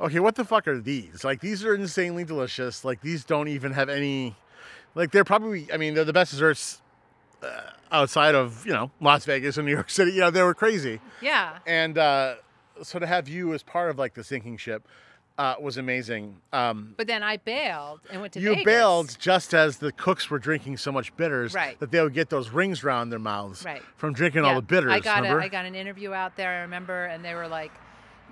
okay 0.00 0.18
what 0.20 0.34
the 0.34 0.44
fuck 0.44 0.66
are 0.66 0.80
these? 0.80 1.24
Like 1.24 1.40
these 1.40 1.64
are 1.64 1.74
insanely 1.74 2.24
delicious. 2.24 2.84
Like 2.84 3.00
these 3.02 3.24
don't 3.24 3.48
even 3.48 3.72
have 3.72 3.88
any 3.88 4.36
like 4.94 5.10
they're 5.12 5.24
probably 5.24 5.72
i 5.72 5.76
mean 5.76 5.94
they're 5.94 6.04
the 6.04 6.12
best 6.12 6.32
desserts 6.32 6.80
uh, 7.42 7.60
outside 7.92 8.34
of 8.34 8.66
you 8.66 8.72
know 8.72 8.90
las 9.00 9.24
vegas 9.24 9.56
and 9.56 9.66
new 9.66 9.72
york 9.72 9.90
city. 9.98 10.12
You 10.12 10.20
know 10.20 10.30
they 10.30 10.42
were 10.42 10.54
crazy. 10.54 11.00
Yeah. 11.20 11.58
and 11.66 11.96
uh, 11.98 12.34
so 12.82 12.98
to 12.98 13.06
have 13.06 13.28
you 13.28 13.52
as 13.54 13.62
part 13.62 13.90
of 13.90 13.98
like 13.98 14.14
the 14.14 14.24
sinking 14.24 14.56
ship 14.56 14.86
uh, 15.38 15.54
was 15.60 15.76
amazing 15.78 16.36
um, 16.52 16.94
But 16.98 17.06
then 17.06 17.22
I 17.22 17.38
bailed 17.38 18.00
and 18.10 18.20
went 18.20 18.32
to 18.34 18.40
you 18.40 18.50
Vegas. 18.50 18.64
bailed 18.64 19.16
just 19.18 19.54
as 19.54 19.78
the 19.78 19.90
cooks 19.92 20.28
were 20.28 20.38
drinking 20.38 20.76
so 20.76 20.92
much 20.92 21.16
bitters 21.16 21.54
Right. 21.54 21.78
that 21.80 21.90
they 21.90 22.02
would 22.02 22.12
get 22.14 22.28
those 22.28 22.50
rings 22.50 22.84
around 22.84 23.10
their 23.10 23.18
mouths 23.18 23.64
Right. 23.64 23.82
from 23.96 24.12
drinking 24.12 24.44
all 24.44 24.54
the 24.54 24.62
bitters. 24.62 24.92
I 24.92 25.00
got? 25.00 25.24
A, 25.24 25.30
I 25.30 25.48
got 25.48 25.64
an 25.64 25.74
interview 25.74 26.12
out 26.12 26.36
there. 26.36 26.50
I 26.50 26.60
remember, 26.62 27.06
and 27.06 27.24
they 27.24 27.34
were 27.34 27.48
like, 27.48 27.72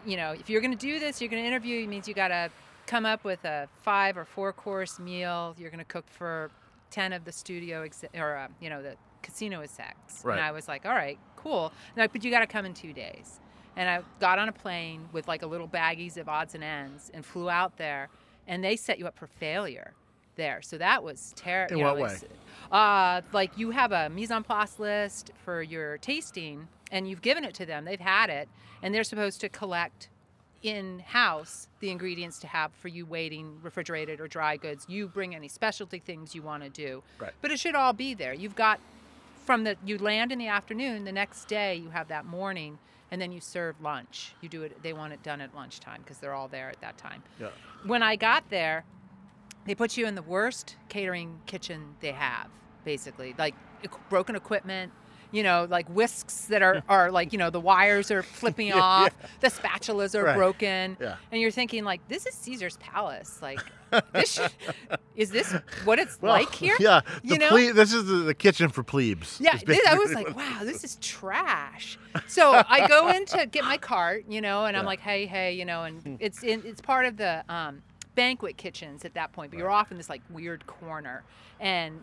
you 0.05 0.17
know, 0.17 0.33
if 0.33 0.51
you're 0.51 0.61
going 0.61 0.77
to 0.77 0.79
do 0.79 0.99
this, 1.01 1.21
you're 1.21 1.31
going 1.31 1.43
to 1.43 1.47
interview. 1.49 1.83
It 1.85 1.89
means 1.89 2.07
you 2.09 2.15
got 2.15 2.29
to 2.29 2.51
come 2.87 3.05
up 3.07 3.25
with 3.25 3.45
a 3.45 3.69
five 3.83 4.17
or 4.17 4.25
four 4.25 4.53
course 4.53 4.99
meal. 4.99 5.55
You're 5.59 5.71
going 5.71 5.79
to 5.79 5.85
cook 5.85 6.05
for 6.11 6.51
ten 6.91 7.13
of 7.13 7.25
the 7.25 7.33
studio 7.33 7.83
ex- 7.83 8.05
or 8.15 8.37
uh, 8.37 8.49
you 8.61 8.71
know 8.71 8.83
the 8.83 8.97
casino 9.23 9.61
execs. 9.61 10.25
Right. 10.25 10.35
And 10.39 10.41
I 10.45 10.53
was 10.53 10.69
like, 10.69 10.87
all 10.87 10.95
right, 10.95 11.19
cool. 11.37 11.73
They're 11.95 12.05
like, 12.05 12.13
but 12.13 12.23
you 12.25 12.31
got 12.31 12.41
to 12.41 12.47
come 12.47 12.65
in 12.65 12.75
two 12.75 12.93
days. 12.93 13.41
And 13.79 13.89
I 13.89 14.01
got 14.19 14.39
on 14.41 14.49
a 14.49 14.53
plane 14.53 15.09
with 15.13 15.29
like 15.29 15.43
a 15.43 15.47
little 15.47 15.69
baggies 15.69 16.17
of 16.17 16.29
odds 16.29 16.55
and 16.57 16.65
ends 16.65 17.11
and 17.15 17.25
flew 17.25 17.49
out 17.49 17.79
there, 17.79 18.09
and 18.49 18.63
they 18.63 18.75
set 18.75 18.99
you 18.99 19.07
up 19.07 19.17
for 19.17 19.29
failure 19.29 19.93
there. 20.35 20.61
So 20.63 20.79
that 20.79 21.03
was 21.05 21.33
terrible. 21.37 21.77
In 21.79 21.85
what 21.85 21.97
way? 21.97 22.17
Uh, 22.73 23.21
like 23.33 23.57
you 23.57 23.71
have 23.71 23.93
a 23.93 24.11
mise 24.11 24.33
en 24.33 24.43
place 24.43 24.79
list 24.81 25.31
for 25.45 25.63
your 25.63 25.97
tasting, 25.99 26.67
and 26.91 27.09
you've 27.09 27.23
given 27.23 27.45
it 27.45 27.55
to 27.55 27.65
them. 27.67 27.85
They've 27.85 28.01
had 28.01 28.31
it, 28.31 28.49
and 28.83 28.93
they're 28.93 29.05
supposed 29.05 29.41
to 29.43 29.49
collect 29.49 30.09
in 30.65 30.99
house 30.99 31.69
the 31.79 31.89
ingredients 31.89 32.41
to 32.41 32.49
have 32.49 32.73
for 32.73 32.89
you 32.89 33.07
waiting 33.07 33.61
refrigerated 33.63 34.21
or 34.21 34.27
dry 34.27 34.57
goods. 34.57 34.87
You 34.89 35.07
bring 35.07 35.37
any 35.37 35.47
specialty 35.47 36.01
things 36.01 36.35
you 36.35 36.43
want 36.43 36.65
to 36.65 36.69
do, 36.69 37.05
Right. 37.21 37.33
but 37.41 37.53
it 37.53 37.61
should 37.61 37.77
all 37.77 37.93
be 37.93 38.13
there. 38.13 38.33
You've 38.35 38.57
got 38.57 38.81
from 39.45 39.63
the 39.63 39.77
you 39.85 39.99
land 39.99 40.33
in 40.33 40.39
the 40.41 40.49
afternoon. 40.49 41.05
The 41.05 41.13
next 41.13 41.45
day 41.45 41.77
you 41.77 41.91
have 41.91 42.09
that 42.09 42.25
morning, 42.25 42.79
and 43.11 43.21
then 43.21 43.33
you 43.33 43.41
serve 43.41 43.81
lunch. 43.81 44.35
You 44.41 44.49
do 44.49 44.63
it. 44.63 44.83
They 44.83 44.93
want 44.93 45.13
it 45.13 45.23
done 45.23 45.41
at 45.41 45.55
lunchtime 45.55 46.03
because 46.03 46.19
they're 46.19 46.35
all 46.35 46.49
there 46.49 46.69
at 46.69 46.81
that 46.81 46.99
time 46.99 47.23
Yeah. 47.41 47.49
when 47.85 48.03
I 48.03 48.17
got 48.17 48.49
there, 48.51 48.85
they 49.67 49.75
put 49.75 49.97
you 49.97 50.07
in 50.07 50.15
the 50.15 50.23
worst 50.23 50.77
catering 50.89 51.41
kitchen 51.47 51.97
they 52.01 52.13
have, 52.13 52.49
basically. 52.85 53.35
Like 53.39 53.55
broken 54.09 54.35
equipment, 54.37 54.93
you 55.31 55.43
know, 55.43 55.67
like 55.69 55.89
whisks 55.89 56.47
that 56.47 56.63
are, 56.63 56.83
are 56.89 57.11
like, 57.11 57.33
you 57.33 57.39
know, 57.39 57.51
the 57.51 57.61
wires 57.61 58.11
are 58.11 58.23
flipping 58.23 58.67
Yeah, 58.69 58.81
off, 58.81 59.15
the 59.41 59.49
spatulas 59.49 60.15
are 60.19 60.25
Right. 60.25 60.37
broken. 60.37 60.97
Yeah. 61.01 61.17
And 61.31 61.41
you're 61.41 61.51
thinking, 61.51 61.85
like, 61.85 62.07
this 62.09 62.27
is 62.27 62.35
Caesar's 62.35 62.77
Palace. 62.79 63.41
Like, 63.43 63.61
this 64.13 64.33
should, 64.33 64.51
is 65.17 65.31
this 65.31 65.53
what 65.85 65.99
it's 65.99 66.19
Well, 66.21 66.33
like 66.33 66.55
here? 66.55 66.77
Yeah. 66.81 67.01
You 67.23 67.39
know? 67.39 67.49
ple- 67.51 67.75
this 67.75 67.93
is 67.93 68.07
the, 68.07 68.17
the 68.17 68.35
kitchen 68.35 68.69
for 68.71 68.83
plebes. 68.83 69.39
Yeah, 69.41 69.57
this- 69.65 69.81
I 69.87 69.95
was 69.95 70.13
like, 70.15 70.35
wow, 70.37 70.61
this 70.63 70.83
is 70.85 70.97
trash. 71.01 71.99
So 72.27 72.63
I 72.69 72.87
go 72.89 73.09
in 73.09 73.25
to 73.27 73.47
get 73.47 73.65
my 73.65 73.77
cart, 73.79 74.25
you 74.29 74.41
know, 74.41 74.65
and 74.65 74.77
I'm 74.77 74.85
like, 74.87 75.01
hey, 75.01 75.27
hey, 75.27 75.53
you 75.55 75.65
know, 75.65 75.85
and 75.85 76.17
it's 76.21 76.43
in, 76.43 76.63
it's 76.65 76.81
part 76.81 77.07
of 77.07 77.17
the 77.17 77.45
um, 77.49 77.83
banquet 78.15 78.57
kitchens 78.57 79.05
at 79.05 79.15
that 79.15 79.33
point, 79.33 79.51
but 79.51 79.59
you're 79.59 79.71
off 79.71 79.91
in 79.91 79.97
this 79.97 80.09
like 80.09 80.23
weird 80.31 80.67
corner, 80.67 81.23
and 81.61 82.03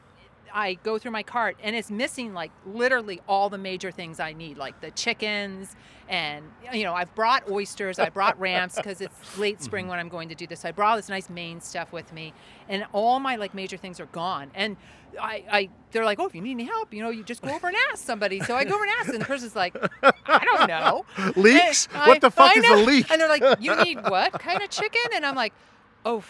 I 0.55 0.75
go 0.75 0.97
through 0.97 1.11
my 1.11 1.21
cart 1.21 1.57
and 1.61 1.75
it's 1.75 1.91
missing 1.91 2.33
like 2.33 2.49
literally 2.65 3.19
all 3.27 3.49
the 3.49 3.57
major 3.57 3.91
things 3.91 4.21
I 4.21 4.31
need, 4.31 4.57
like 4.57 4.79
the 4.79 4.89
chickens 4.89 5.75
and 6.07 6.45
you 6.71 6.83
know 6.83 6.93
I've 6.93 7.13
brought 7.13 7.49
oysters, 7.51 7.99
I 7.99 8.09
brought 8.09 8.39
ramps 8.39 8.77
because 8.77 9.01
it's 9.01 9.37
late 9.37 9.61
spring 9.61 9.83
mm-hmm. 9.83 9.89
when 9.91 9.99
I'm 9.99 10.07
going 10.07 10.29
to 10.29 10.35
do 10.35 10.47
this. 10.47 10.63
I 10.63 10.71
brought 10.71 10.91
all 10.91 10.95
this 10.95 11.09
nice 11.09 11.29
Maine 11.29 11.59
stuff 11.59 11.91
with 11.91 12.13
me, 12.13 12.33
and 12.69 12.85
all 12.93 13.19
my 13.19 13.35
like 13.35 13.53
major 13.53 13.75
things 13.75 13.99
are 13.99 14.05
gone. 14.05 14.49
And 14.55 14.77
I, 15.19 15.43
I 15.51 15.69
they're 15.91 16.05
like, 16.05 16.21
oh, 16.21 16.25
if 16.27 16.33
you 16.33 16.41
need 16.41 16.51
any 16.51 16.63
help, 16.63 16.93
you 16.93 17.03
know, 17.03 17.09
you 17.09 17.23
just 17.23 17.41
go 17.41 17.53
over 17.53 17.67
and 17.67 17.75
ask 17.91 18.05
somebody. 18.05 18.39
So 18.39 18.55
I 18.55 18.63
go 18.63 18.75
over 18.75 18.83
and 18.85 18.93
ask, 18.99 19.09
and 19.09 19.19
the 19.19 19.25
person's 19.25 19.57
like, 19.57 19.75
I 20.25 20.45
don't 20.45 20.67
know. 20.69 21.05
Leeks? 21.35 21.89
And 21.93 22.07
What 22.07 22.21
the 22.21 22.31
fuck 22.31 22.55
I 22.55 22.59
is 22.59 22.69
a 22.69 22.85
leek? 22.85 23.11
And 23.11 23.19
they're 23.19 23.27
like, 23.27 23.61
you 23.61 23.75
need 23.83 23.97
what 24.09 24.31
kind 24.33 24.61
of 24.61 24.69
chicken? 24.69 25.11
And 25.13 25.25
I'm 25.25 25.35
like, 25.35 25.53
oh 26.05 26.23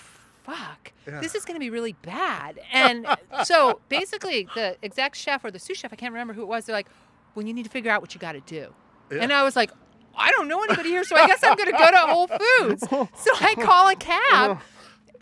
fuck, 0.45 0.93
Yeah. 1.08 1.19
this 1.21 1.36
is 1.36 1.45
going 1.45 1.55
to 1.55 1.60
be 1.60 1.69
really 1.69 1.93
bad. 2.01 2.60
And 2.71 3.08
so 3.43 3.81
basically, 3.89 4.47
the 4.55 4.77
exec 4.84 5.15
chef 5.15 5.43
or 5.43 5.51
the 5.51 5.60
sous 5.60 5.77
chef, 5.77 5.91
I 5.91 5.95
can't 5.95 6.13
remember 6.13 6.34
who 6.34 6.41
it 6.41 6.47
was, 6.47 6.65
they're 6.65 6.75
like, 6.75 6.88
well, 7.34 7.45
you 7.45 7.53
need 7.53 7.63
to 7.63 7.69
figure 7.69 7.91
out 7.91 8.01
what 8.01 8.13
you 8.13 8.19
got 8.19 8.34
to 8.34 8.41
do. 8.41 8.73
Yeah. 9.12 9.19
And 9.21 9.34
I 9.34 9.43
was 9.43 9.55
like, 9.55 9.71
I 10.17 10.31
don't 10.31 10.47
know 10.47 10.63
anybody 10.63 10.89
here, 10.89 11.03
so 11.03 11.15
I 11.15 11.27
guess 11.27 11.43
I'm 11.43 11.55
going 11.55 11.71
to 11.71 11.77
go 11.77 11.91
to 11.91 11.97
Whole 11.97 12.27
Foods. 12.27 12.84
Oh. 12.91 13.10
So 13.15 13.31
I 13.41 13.55
call 13.55 13.89
a 13.89 13.95
cab. 13.95 14.21
Oh. 14.31 14.62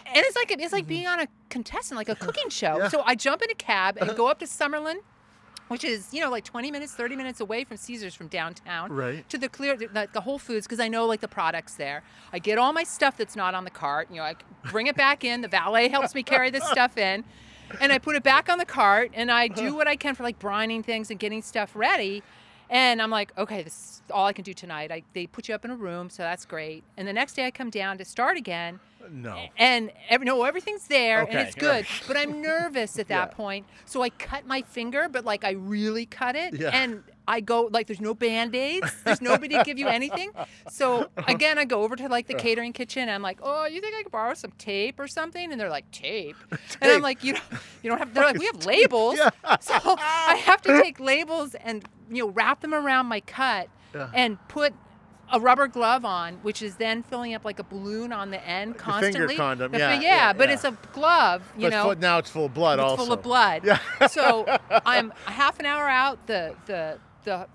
And 0.05 0.17
it's 0.17 0.36
like 0.36 0.51
it's 0.51 0.73
like 0.73 0.83
mm-hmm. 0.83 0.89
being 0.89 1.07
on 1.07 1.19
a 1.21 1.27
contestant, 1.49 1.97
like 1.97 2.09
a 2.09 2.15
cooking 2.25 2.49
show. 2.49 2.77
Yeah. 2.77 2.88
So 2.89 3.01
I 3.05 3.15
jump 3.15 3.41
in 3.41 3.49
a 3.49 3.55
cab 3.55 3.97
and 3.99 4.15
go 4.15 4.27
up 4.27 4.39
to 4.39 4.45
Summerlin, 4.45 4.97
which 5.73 5.83
is 5.83 6.13
you 6.13 6.21
know 6.21 6.29
like 6.29 6.43
20 6.43 6.69
minutes, 6.71 6.93
30 6.93 7.15
minutes 7.15 7.39
away 7.41 7.63
from 7.63 7.77
Caesars 7.77 8.13
from 8.13 8.27
downtown 8.27 8.91
Right. 8.93 9.27
to 9.29 9.38
the 9.38 9.49
clear 9.49 9.75
the, 9.75 10.07
the 10.13 10.21
Whole 10.21 10.38
Foods 10.38 10.65
because 10.67 10.79
I 10.79 10.88
know 10.88 11.05
like 11.07 11.19
the 11.21 11.27
products 11.27 11.73
there. 11.75 12.03
I 12.31 12.39
get 12.39 12.57
all 12.59 12.71
my 12.73 12.83
stuff 12.83 13.17
that's 13.17 13.36
not 13.36 13.55
on 13.55 13.63
the 13.63 13.71
cart. 13.71 14.07
You 14.12 14.17
know, 14.17 14.23
I 14.23 14.36
bring 14.71 14.88
it 14.88 14.95
back 14.95 15.23
in. 15.23 15.41
The 15.41 15.47
valet 15.47 15.89
helps 15.89 16.13
me 16.13 16.21
carry 16.23 16.49
this 16.51 16.63
stuff 16.69 16.97
in, 16.97 17.23
and 17.81 17.91
I 17.91 17.97
put 17.97 18.15
it 18.15 18.23
back 18.23 18.49
on 18.49 18.59
the 18.59 18.65
cart. 18.65 19.09
And 19.15 19.31
I 19.31 19.47
do 19.47 19.73
what 19.75 19.88
I 19.88 19.95
can 19.95 20.13
for 20.15 20.23
like 20.23 20.38
brining 20.39 20.86
things 20.86 21.09
and 21.09 21.19
getting 21.19 21.41
stuff 21.41 21.75
ready. 21.75 22.21
And 22.69 23.01
I'm 23.01 23.09
like, 23.12 23.38
okay, 23.38 23.62
this 23.62 23.73
is 23.73 24.01
all 24.12 24.25
I 24.25 24.33
can 24.33 24.43
do 24.43 24.53
tonight. 24.53 24.91
I, 24.91 25.03
they 25.13 25.27
put 25.27 25.47
you 25.47 25.53
up 25.55 25.65
in 25.65 25.71
a 25.71 25.75
room, 25.75 26.09
so 26.09 26.23
that's 26.23 26.45
great. 26.45 26.83
And 26.97 27.07
the 27.07 27.13
next 27.13 27.33
day 27.33 27.45
I 27.45 27.51
come 27.51 27.69
down 27.69 27.97
to 27.97 28.05
start 28.05 28.38
again, 28.38 28.79
no. 29.11 29.47
and 29.57 29.91
every, 30.09 30.25
no, 30.25 30.43
everything's 30.43 30.87
there 30.87 31.21
and 31.23 31.37
it's 31.39 31.55
good. 31.55 31.85
But 32.07 32.17
I'm 32.17 32.41
nervous 32.41 32.99
at 32.99 33.07
that 33.09 33.29
Yeah. 33.31 33.35
point, 33.35 33.65
so 33.85 34.01
I 34.01 34.09
cut 34.09 34.45
my 34.45 34.61
finger, 34.61 35.07
but 35.09 35.25
like 35.25 35.43
I 35.43 35.51
really 35.51 36.05
cut 36.05 36.35
it, 36.35 36.53
Yeah. 36.59 36.69
and 36.73 37.03
I 37.27 37.39
go 37.39 37.69
like, 37.71 37.87
there's 37.87 38.01
no 38.01 38.13
band 38.13 38.53
aids, 38.55 38.91
there's 39.05 39.21
nobody 39.31 39.57
to 39.57 39.63
give 39.63 39.77
you 39.79 39.87
anything. 39.87 40.31
So 40.69 41.09
again, 41.27 41.57
I 41.57 41.65
go 41.65 41.83
over 41.83 41.95
to 41.95 42.07
like 42.09 42.27
the 42.27 42.33
catering 42.33 42.73
kitchen. 42.73 43.03
And 43.03 43.11
I'm 43.11 43.21
like, 43.21 43.39
oh, 43.41 43.65
you 43.65 43.79
think 43.81 43.95
I 43.95 44.03
could 44.03 44.11
borrow 44.11 44.33
some 44.33 44.51
tape 44.57 44.99
or 44.99 45.07
something? 45.07 45.51
And 45.51 45.59
they're 45.59 45.69
like, 45.69 45.89
tape, 45.91 46.35
and 46.81 46.91
I'm 46.91 47.01
like, 47.01 47.23
you 47.23 47.33
don't, 47.33 47.43
you 47.81 47.89
don't 47.89 47.99
have. 47.99 48.13
They're 48.13 48.25
like, 48.25 48.37
we 48.39 48.45
have 48.45 48.65
labels, 48.65 49.17
Yeah. 49.17 49.57
so 49.61 49.73
I 49.85 50.41
have 50.45 50.61
to 50.63 50.81
take 50.81 50.99
labels 50.99 51.55
and 51.55 51.85
you 52.09 52.23
know 52.25 52.29
wrap 52.31 52.59
them 52.61 52.73
around 52.73 53.05
my 53.07 53.21
cut 53.21 53.69
Yeah. 53.95 54.09
and 54.13 54.37
put 54.49 54.73
a 55.34 55.39
rubber 55.39 55.67
glove 55.67 56.06
on, 56.06 56.36
which 56.43 56.62
is 56.62 56.76
then 56.76 57.04
filling 57.04 57.34
up 57.34 57.43
like 57.43 57.60
a 57.60 57.63
balloon 57.63 58.13
on 58.13 58.30
the 58.30 58.41
end 58.48 58.76
finger 58.76 58.84
constantly. 58.91 59.36
condom, 59.36 59.72
The 59.74 59.80
yeah, 59.80 59.98
fi- 59.98 60.02
yeah, 60.04 60.32
but 60.34 60.48
yeah. 60.48 60.54
it's 60.54 60.63
a 60.63 60.78
glove, 60.93 61.41
you 61.58 61.63
but 61.63 61.72
know. 61.72 61.84
full- 61.84 61.96
now 61.96 62.19
it's 62.19 62.30
full 62.30 62.46
of 62.46 62.54
blood 62.54 62.80
it's 62.80 62.84
also. 62.89 63.04
full 63.04 63.13
of 63.13 63.22
blood. 63.24 63.63
Yeah. 63.65 63.80
so 64.08 64.46
I'm 64.86 65.12
half 65.26 65.60
an 65.60 65.65
hour 65.65 65.89
out. 65.89 66.26
The 66.28 66.56
the 66.67 67.00
the 67.26 67.48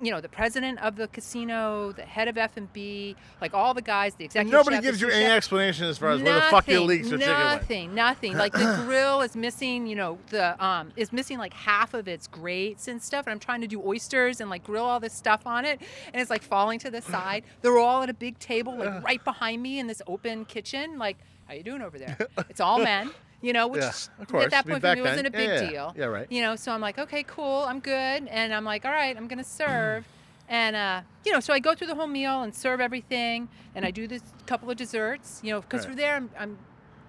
you 0.00 0.10
know, 0.10 0.20
the 0.20 0.28
president 0.28 0.80
of 0.80 0.96
the 0.96 1.08
casino, 1.08 1.92
the 1.92 2.02
head 2.02 2.28
of 2.28 2.38
F 2.38 2.56
and 2.56 2.72
B, 2.72 3.16
like 3.40 3.54
all 3.54 3.74
the 3.74 3.82
guys, 3.82 4.14
the 4.14 4.24
executive. 4.24 4.52
Nobody 4.52 4.76
chef, 4.76 4.84
gives 4.84 5.00
you 5.00 5.08
any 5.08 5.24
chef. 5.24 5.36
explanation 5.36 5.86
as 5.86 5.98
far 5.98 6.10
as 6.10 6.22
where 6.22 6.34
the 6.34 6.40
fuck 6.42 6.68
your 6.68 6.80
leeks 6.80 7.08
or 7.08 7.18
chicken 7.18 7.32
went. 7.32 7.60
Nothing, 7.60 7.94
nothing. 7.94 8.36
Like 8.36 8.52
the 8.52 8.82
grill 8.86 9.20
is 9.22 9.34
missing, 9.36 9.86
you 9.86 9.96
know, 9.96 10.18
the 10.28 10.62
um 10.64 10.92
is 10.96 11.12
missing 11.12 11.38
like 11.38 11.54
half 11.54 11.94
of 11.94 12.08
its 12.08 12.26
grates 12.26 12.88
and 12.88 13.02
stuff. 13.02 13.26
And 13.26 13.32
I'm 13.32 13.40
trying 13.40 13.60
to 13.60 13.66
do 13.66 13.82
oysters 13.84 14.40
and 14.40 14.50
like 14.50 14.64
grill 14.64 14.84
all 14.84 15.00
this 15.00 15.14
stuff 15.14 15.46
on 15.46 15.64
it, 15.64 15.80
and 16.12 16.20
it's 16.20 16.30
like 16.30 16.42
falling 16.42 16.78
to 16.80 16.90
the 16.90 17.02
side. 17.14 17.44
They're 17.62 17.78
all 17.78 18.02
at 18.02 18.10
a 18.10 18.14
big 18.14 18.38
table, 18.38 18.76
like 18.76 19.02
right 19.04 19.24
behind 19.24 19.62
me 19.62 19.78
in 19.78 19.86
this 19.86 20.02
open 20.06 20.44
kitchen. 20.44 20.98
Like, 20.98 21.18
how 21.46 21.54
you 21.54 21.62
doing 21.62 21.82
over 21.82 21.98
there? 21.98 22.18
It's 22.48 22.60
all 22.60 22.78
men. 22.78 23.10
You 23.40 23.52
know, 23.52 23.68
which 23.68 23.82
Yeah, 23.82 23.92
of 24.18 24.26
course. 24.26 24.44
at 24.46 24.50
that 24.50 24.64
I 24.64 24.68
mean, 24.68 24.80
point 24.80 24.82
for 24.82 24.94
me 24.96 25.02
wasn't 25.02 25.26
a 25.28 25.30
big 25.30 25.48
yeah, 25.48 25.60
yeah. 25.62 25.70
deal. 25.70 25.94
Yeah, 25.96 26.04
right. 26.06 26.26
You 26.30 26.42
know, 26.42 26.56
so 26.56 26.72
I'm 26.72 26.80
like, 26.80 26.98
okay, 26.98 27.22
cool, 27.22 27.64
I'm 27.68 27.78
good, 27.78 28.26
and 28.28 28.52
I'm 28.52 28.64
like, 28.64 28.84
all 28.84 28.90
right, 28.92 29.16
I'm 29.16 29.28
gonna 29.28 29.44
serve, 29.44 30.06
and 30.48 30.74
uh, 30.74 31.02
you 31.24 31.32
know, 31.32 31.38
so 31.40 31.52
I 31.52 31.60
go 31.60 31.74
through 31.74 31.86
the 31.86 31.94
whole 31.94 32.08
meal 32.08 32.42
and 32.42 32.52
serve 32.54 32.80
everything, 32.80 33.48
and 33.76 33.84
I 33.84 33.92
do 33.92 34.08
this 34.08 34.22
couple 34.46 34.68
of 34.70 34.76
desserts, 34.76 35.40
you 35.44 35.52
know, 35.52 35.60
because 35.60 35.82
Right. 35.82 35.90
for 35.90 35.96
there 35.96 36.16
I'm, 36.16 36.30
I'm 36.38 36.58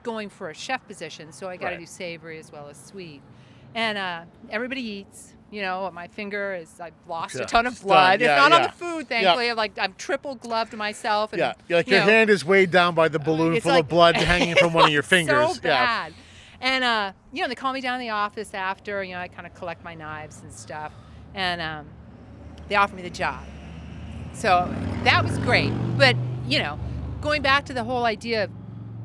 going 0.03 0.29
for 0.29 0.49
a 0.49 0.53
chef 0.53 0.85
position, 0.87 1.31
so 1.31 1.49
I 1.49 1.57
got 1.57 1.69
to 1.69 1.75
Right. 1.75 1.79
do 1.79 1.85
savory 1.87 2.37
as 2.37 2.51
well 2.51 2.67
as 2.69 2.77
sweet, 2.77 3.21
and 3.73 3.97
uh, 3.97 4.21
everybody 4.51 4.81
eats. 4.81 5.28
You 5.51 5.61
know, 5.63 5.89
my 5.93 6.07
finger 6.07 6.53
is 6.53 6.79
I've 6.79 6.93
lost 7.07 7.35
Yeah, 7.35 7.41
a 7.41 7.45
ton 7.45 7.65
of 7.65 7.81
blood. 7.81 8.21
Yeah, 8.21 8.33
it's 8.35 8.49
not 8.49 8.51
on 8.51 8.61
the 8.67 8.71
food, 8.71 9.09
thankfully. 9.09 9.49
I've 9.49 9.57
like 9.57 9.77
I've 9.79 9.97
triple 9.97 10.35
gloved 10.35 10.73
myself. 10.73 11.33
And, 11.33 11.39
Yeah, 11.39 11.53
like 11.69 11.87
you 11.87 11.95
your 11.95 12.05
know, 12.05 12.11
hand 12.11 12.29
is 12.29 12.45
weighed 12.45 12.69
down 12.71 12.93
by 12.93 13.07
the 13.07 13.17
balloon 13.19 13.55
it's 13.55 13.63
full 13.63 13.71
like- 13.73 13.83
of 13.85 13.89
blood 13.89 14.15
hanging 14.17 14.55
from 14.55 14.73
one 14.73 14.85
of 14.85 14.91
your 14.91 15.01
fingers. 15.03 15.55
So 15.55 15.61
yeah. 15.63 15.85
bad. 16.09 16.13
And 16.61 16.83
uh, 16.83 17.13
you 17.31 17.41
know, 17.41 17.47
they 17.47 17.55
call 17.55 17.73
me 17.73 17.81
down 17.81 17.97
to 17.97 18.03
the 18.03 18.09
office 18.11 18.53
after. 18.53 19.03
You 19.03 19.13
know, 19.15 19.21
I 19.21 19.27
kind 19.27 19.47
of 19.47 19.53
collect 19.55 19.83
my 19.83 19.95
knives 19.95 20.41
and 20.43 20.51
stuff, 20.53 20.91
and 21.33 21.61
um, 21.61 21.87
they 22.67 22.75
offer 22.75 22.95
me 22.95 23.01
the 23.01 23.09
job. 23.09 23.43
So 24.33 24.73
that 25.03 25.23
was 25.23 25.37
great. 25.39 25.71
But 25.97 26.15
you 26.47 26.59
know, 26.59 26.77
going 27.21 27.41
back 27.41 27.65
to 27.65 27.73
the 27.73 27.83
whole 27.85 28.05
idea 28.05 28.43
of 28.43 28.51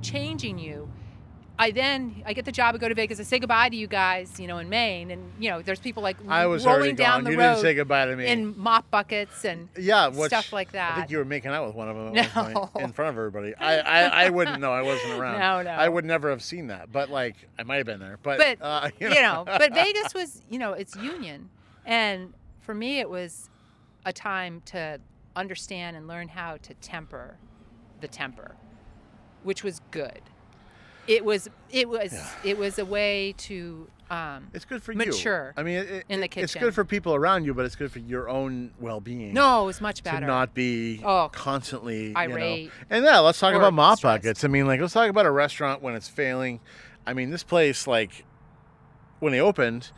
changing 0.02 0.58
you, 0.58 0.83
I 1.56 1.70
then 1.70 2.22
I 2.26 2.32
get 2.32 2.44
the 2.46 2.50
job. 2.52 2.74
I 2.74 2.78
go 2.78 2.88
to 2.88 2.94
Vegas. 2.96 3.20
I 3.20 3.22
say 3.22 3.38
goodbye 3.38 3.68
to 3.68 3.76
you 3.76 3.86
guys. 3.86 4.40
You 4.40 4.48
know, 4.48 4.58
in 4.58 4.68
Maine, 4.68 5.12
and 5.12 5.30
you 5.38 5.50
know, 5.50 5.62
there's 5.62 5.78
people 5.78 6.02
like 6.02 6.16
I 6.28 6.46
was 6.46 6.66
rolling 6.66 6.96
down 6.96 7.18
gone. 7.18 7.24
the 7.24 7.30
You 7.30 7.38
road 7.38 7.50
didn't 7.54 7.62
say 7.62 7.74
goodbye 7.74 8.06
to 8.06 8.16
me. 8.16 8.26
in 8.26 8.58
mop 8.58 8.90
buckets 8.90 9.44
and 9.44 9.68
yeah, 9.78 10.08
which, 10.08 10.28
stuff 10.30 10.52
like 10.52 10.72
that. 10.72 10.92
I 10.92 10.96
think 10.96 11.10
you 11.12 11.18
were 11.18 11.24
making 11.24 11.52
out 11.52 11.66
with 11.66 11.76
one 11.76 11.88
of 11.88 11.94
them 11.96 12.16
at 12.16 12.34
one 12.34 12.52
No. 12.54 12.66
point 12.66 12.86
in 12.86 12.92
front 12.92 13.10
of 13.10 13.18
everybody. 13.18 13.54
I, 13.54 13.78
I, 13.78 14.24
I 14.26 14.30
wouldn't 14.30 14.60
know. 14.60 14.72
I 14.72 14.82
wasn't 14.82 15.12
around. 15.20 15.38
No, 15.38 15.62
no. 15.62 15.70
I 15.70 15.88
would 15.88 16.04
never 16.04 16.30
have 16.30 16.42
seen 16.42 16.66
that. 16.68 16.90
But 16.90 17.08
like, 17.10 17.36
I 17.56 17.62
might 17.62 17.76
have 17.76 17.86
been 17.86 18.00
there. 18.00 18.18
But, 18.22 18.38
but 18.38 18.58
uh, 18.60 18.90
you, 18.98 19.08
you 19.10 19.22
know, 19.22 19.44
but 19.46 19.72
Vegas 19.74 20.12
was, 20.12 20.42
you 20.50 20.58
know, 20.58 20.72
it's 20.72 20.96
union, 20.96 21.50
and 21.86 22.34
for 22.62 22.74
me, 22.74 22.98
it 22.98 23.08
was 23.08 23.48
a 24.04 24.12
time 24.12 24.60
to 24.66 24.98
understand 25.36 25.96
and 25.96 26.08
learn 26.08 26.26
how 26.28 26.56
to 26.62 26.74
temper 26.74 27.36
the 28.00 28.08
temper, 28.08 28.56
which 29.44 29.62
was 29.62 29.80
good. 29.92 30.20
It 31.06 31.24
was, 31.24 31.48
it 31.70 31.88
was, 31.88 32.14
it 32.44 32.56
was 32.58 32.78
a 32.78 32.84
way 32.84 33.34
to, 33.38 33.88
um, 34.10 34.48
it's 34.52 34.64
good 34.64 34.82
for 34.82 34.92
mature 34.94 35.52
you. 35.56 35.60
I 35.60 35.64
mean, 35.64 35.76
it, 35.78 36.04
in 36.08 36.20
the 36.20 36.28
It's 36.36 36.54
good 36.54 36.74
for 36.74 36.84
people 36.84 37.14
around 37.14 37.44
you, 37.44 37.54
but 37.54 37.64
it's 37.64 37.76
good 37.76 37.90
for 37.90 37.98
your 38.00 38.28
own 38.28 38.72
well-being. 38.80 39.32
no, 39.34 39.62
it 39.64 39.66
was 39.66 39.80
much 39.80 40.02
better. 40.02 40.20
To 40.20 40.26
not 40.26 40.54
be 40.54 41.00
Oh, 41.04 41.28
constantly 41.32 42.08
you 42.08 42.12
know. 42.12 42.20
irate 42.20 42.70
And 42.90 43.04
yeah, 43.04 43.18
let's 43.20 43.38
talk 43.38 43.54
about 43.54 43.72
mop 43.72 43.98
stressed. 43.98 44.22
buckets. 44.22 44.44
I 44.44 44.48
mean, 44.48 44.66
like, 44.66 44.80
let's 44.80 44.92
talk 44.92 45.08
about 45.10 45.26
a 45.26 45.30
restaurant 45.30 45.82
when 45.82 45.94
it's 45.94 46.08
failing. 46.08 46.60
I 47.06 47.12
mean, 47.14 47.30
this 47.30 47.42
place, 47.44 47.86
like, 47.86 48.24
when 49.20 49.32
they 49.32 49.40
opened, 49.40 49.90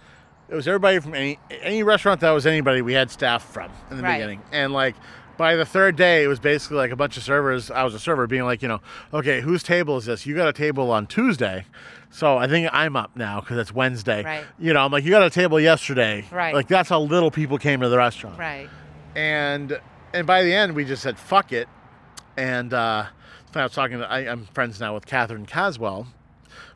it 0.49 0.55
was 0.55 0.69
everybody 0.69 1.01
from 1.01 1.15
any 1.15 1.39
any 1.51 1.83
restaurant 1.83 2.21
that 2.21 2.31
was 2.31 2.47
anybody 2.47 2.81
we 2.83 2.93
had 2.93 3.11
staff 3.11 3.45
from 3.53 3.71
in 3.91 3.97
the 3.97 4.03
Right. 4.05 4.15
beginning, 4.19 4.43
and 4.53 4.73
like 4.73 4.95
by 5.37 5.57
the 5.57 5.65
third 5.67 5.97
day, 5.97 6.25
it 6.25 6.29
was 6.29 6.41
basically 6.41 6.79
like 6.79 6.91
a 6.91 6.97
bunch 6.97 7.17
of 7.17 7.23
servers. 7.23 7.71
I 7.71 7.85
was 7.85 7.95
a 7.95 7.99
server, 7.99 8.27
being 8.27 8.45
like, 8.45 8.63
you 8.63 8.69
know, 8.69 8.81
okay, 9.13 9.41
whose 9.41 9.63
table 9.63 9.97
is 9.97 10.07
this? 10.07 10.27
You 10.27 10.35
got 10.35 10.49
a 10.49 10.53
table 10.53 10.91
on 10.91 11.07
Tuesday, 11.07 11.67
so 12.11 12.39
I 12.39 12.49
think 12.49 12.69
I'm 12.73 12.97
up 12.97 13.15
now 13.17 13.41
because 13.41 13.59
it's 13.59 13.73
Wednesday. 13.73 14.23
Right. 14.23 14.45
You 14.59 14.73
know, 14.73 14.81
I'm 14.81 14.93
like, 14.93 15.05
you 15.05 15.11
got 15.11 15.23
a 15.23 15.31
table 15.31 15.61
yesterday. 15.61 16.25
Right. 16.31 16.55
Like 16.55 16.69
that's 16.69 16.89
how 16.89 17.01
little 17.01 17.31
people 17.31 17.59
came 17.59 17.81
to 17.81 17.89
the 17.89 17.99
restaurant 17.99 18.39
right. 18.39 18.69
and 19.15 19.79
and 20.13 20.27
by 20.27 20.43
the 20.43 20.53
end 20.53 20.75
we 20.75 20.85
just 20.85 21.03
said 21.03 21.19
fuck 21.19 21.53
it 21.53 21.69
and 22.37 22.73
uh 22.73 23.07
I 23.55 23.63
was 23.63 23.73
talking 23.73 23.99
to 23.99 24.11
I, 24.11 24.31
I'm 24.31 24.47
friends 24.47 24.81
now 24.81 24.95
with 24.95 25.07
Catherine 25.07 25.47
Caswell 25.47 26.07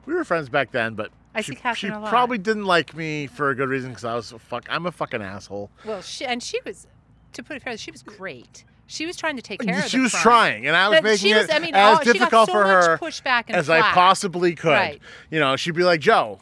we 0.06 0.14
were 0.14 0.24
friends 0.24 0.48
back 0.48 0.72
then 0.72 0.94
but 0.94 1.10
I 1.34 1.42
she, 1.42 1.52
see 1.52 1.56
Catherine 1.56 1.92
she 1.92 2.08
probably 2.08 2.38
didn't 2.38 2.64
like 2.64 2.94
me 2.94 3.26
for 3.26 3.50
a 3.50 3.54
good 3.54 3.68
reason 3.68 3.90
because 3.90 4.04
I 4.04 4.14
was 4.14 4.32
a 4.32 4.38
fuck 4.38 4.66
I'm 4.68 4.86
a 4.86 4.92
fucking 4.92 5.22
asshole 5.22 5.70
Well, 5.84 6.02
she, 6.02 6.24
and 6.24 6.42
she 6.42 6.58
was, 6.64 6.86
to 7.32 7.42
put 7.42 7.56
it 7.56 7.62
fairly, 7.62 7.78
she 7.78 7.90
was 7.90 8.02
great. 8.02 8.64
She 8.86 9.06
was 9.06 9.16
trying 9.16 9.36
to 9.36 9.42
take 9.42 9.60
care 9.60 9.78
of 9.78 9.84
she 9.86 10.00
was 10.00 10.10
front. 10.10 10.22
trying 10.22 10.66
and 10.66 10.76
I 10.76 10.88
was 10.88 10.96
But 10.98 11.04
making 11.04 11.18
she 11.28 11.34
was- 11.34 11.44
it 11.44 11.54
I 11.54 11.58
mean, 11.60 11.74
as 11.76 11.98
oh, 11.98 12.02
she 12.02 12.12
difficult 12.12 12.48
so 12.48 12.52
for 12.54 12.64
her 12.66 12.98
as 13.50 13.70
I 13.70 13.80
possibly 13.92 14.54
could 14.56 14.72
Right. 14.72 15.00
you 15.30 15.38
know 15.38 15.54
she'd 15.56 15.76
be 15.76 15.84
like 15.84 16.00
Joe 16.00 16.40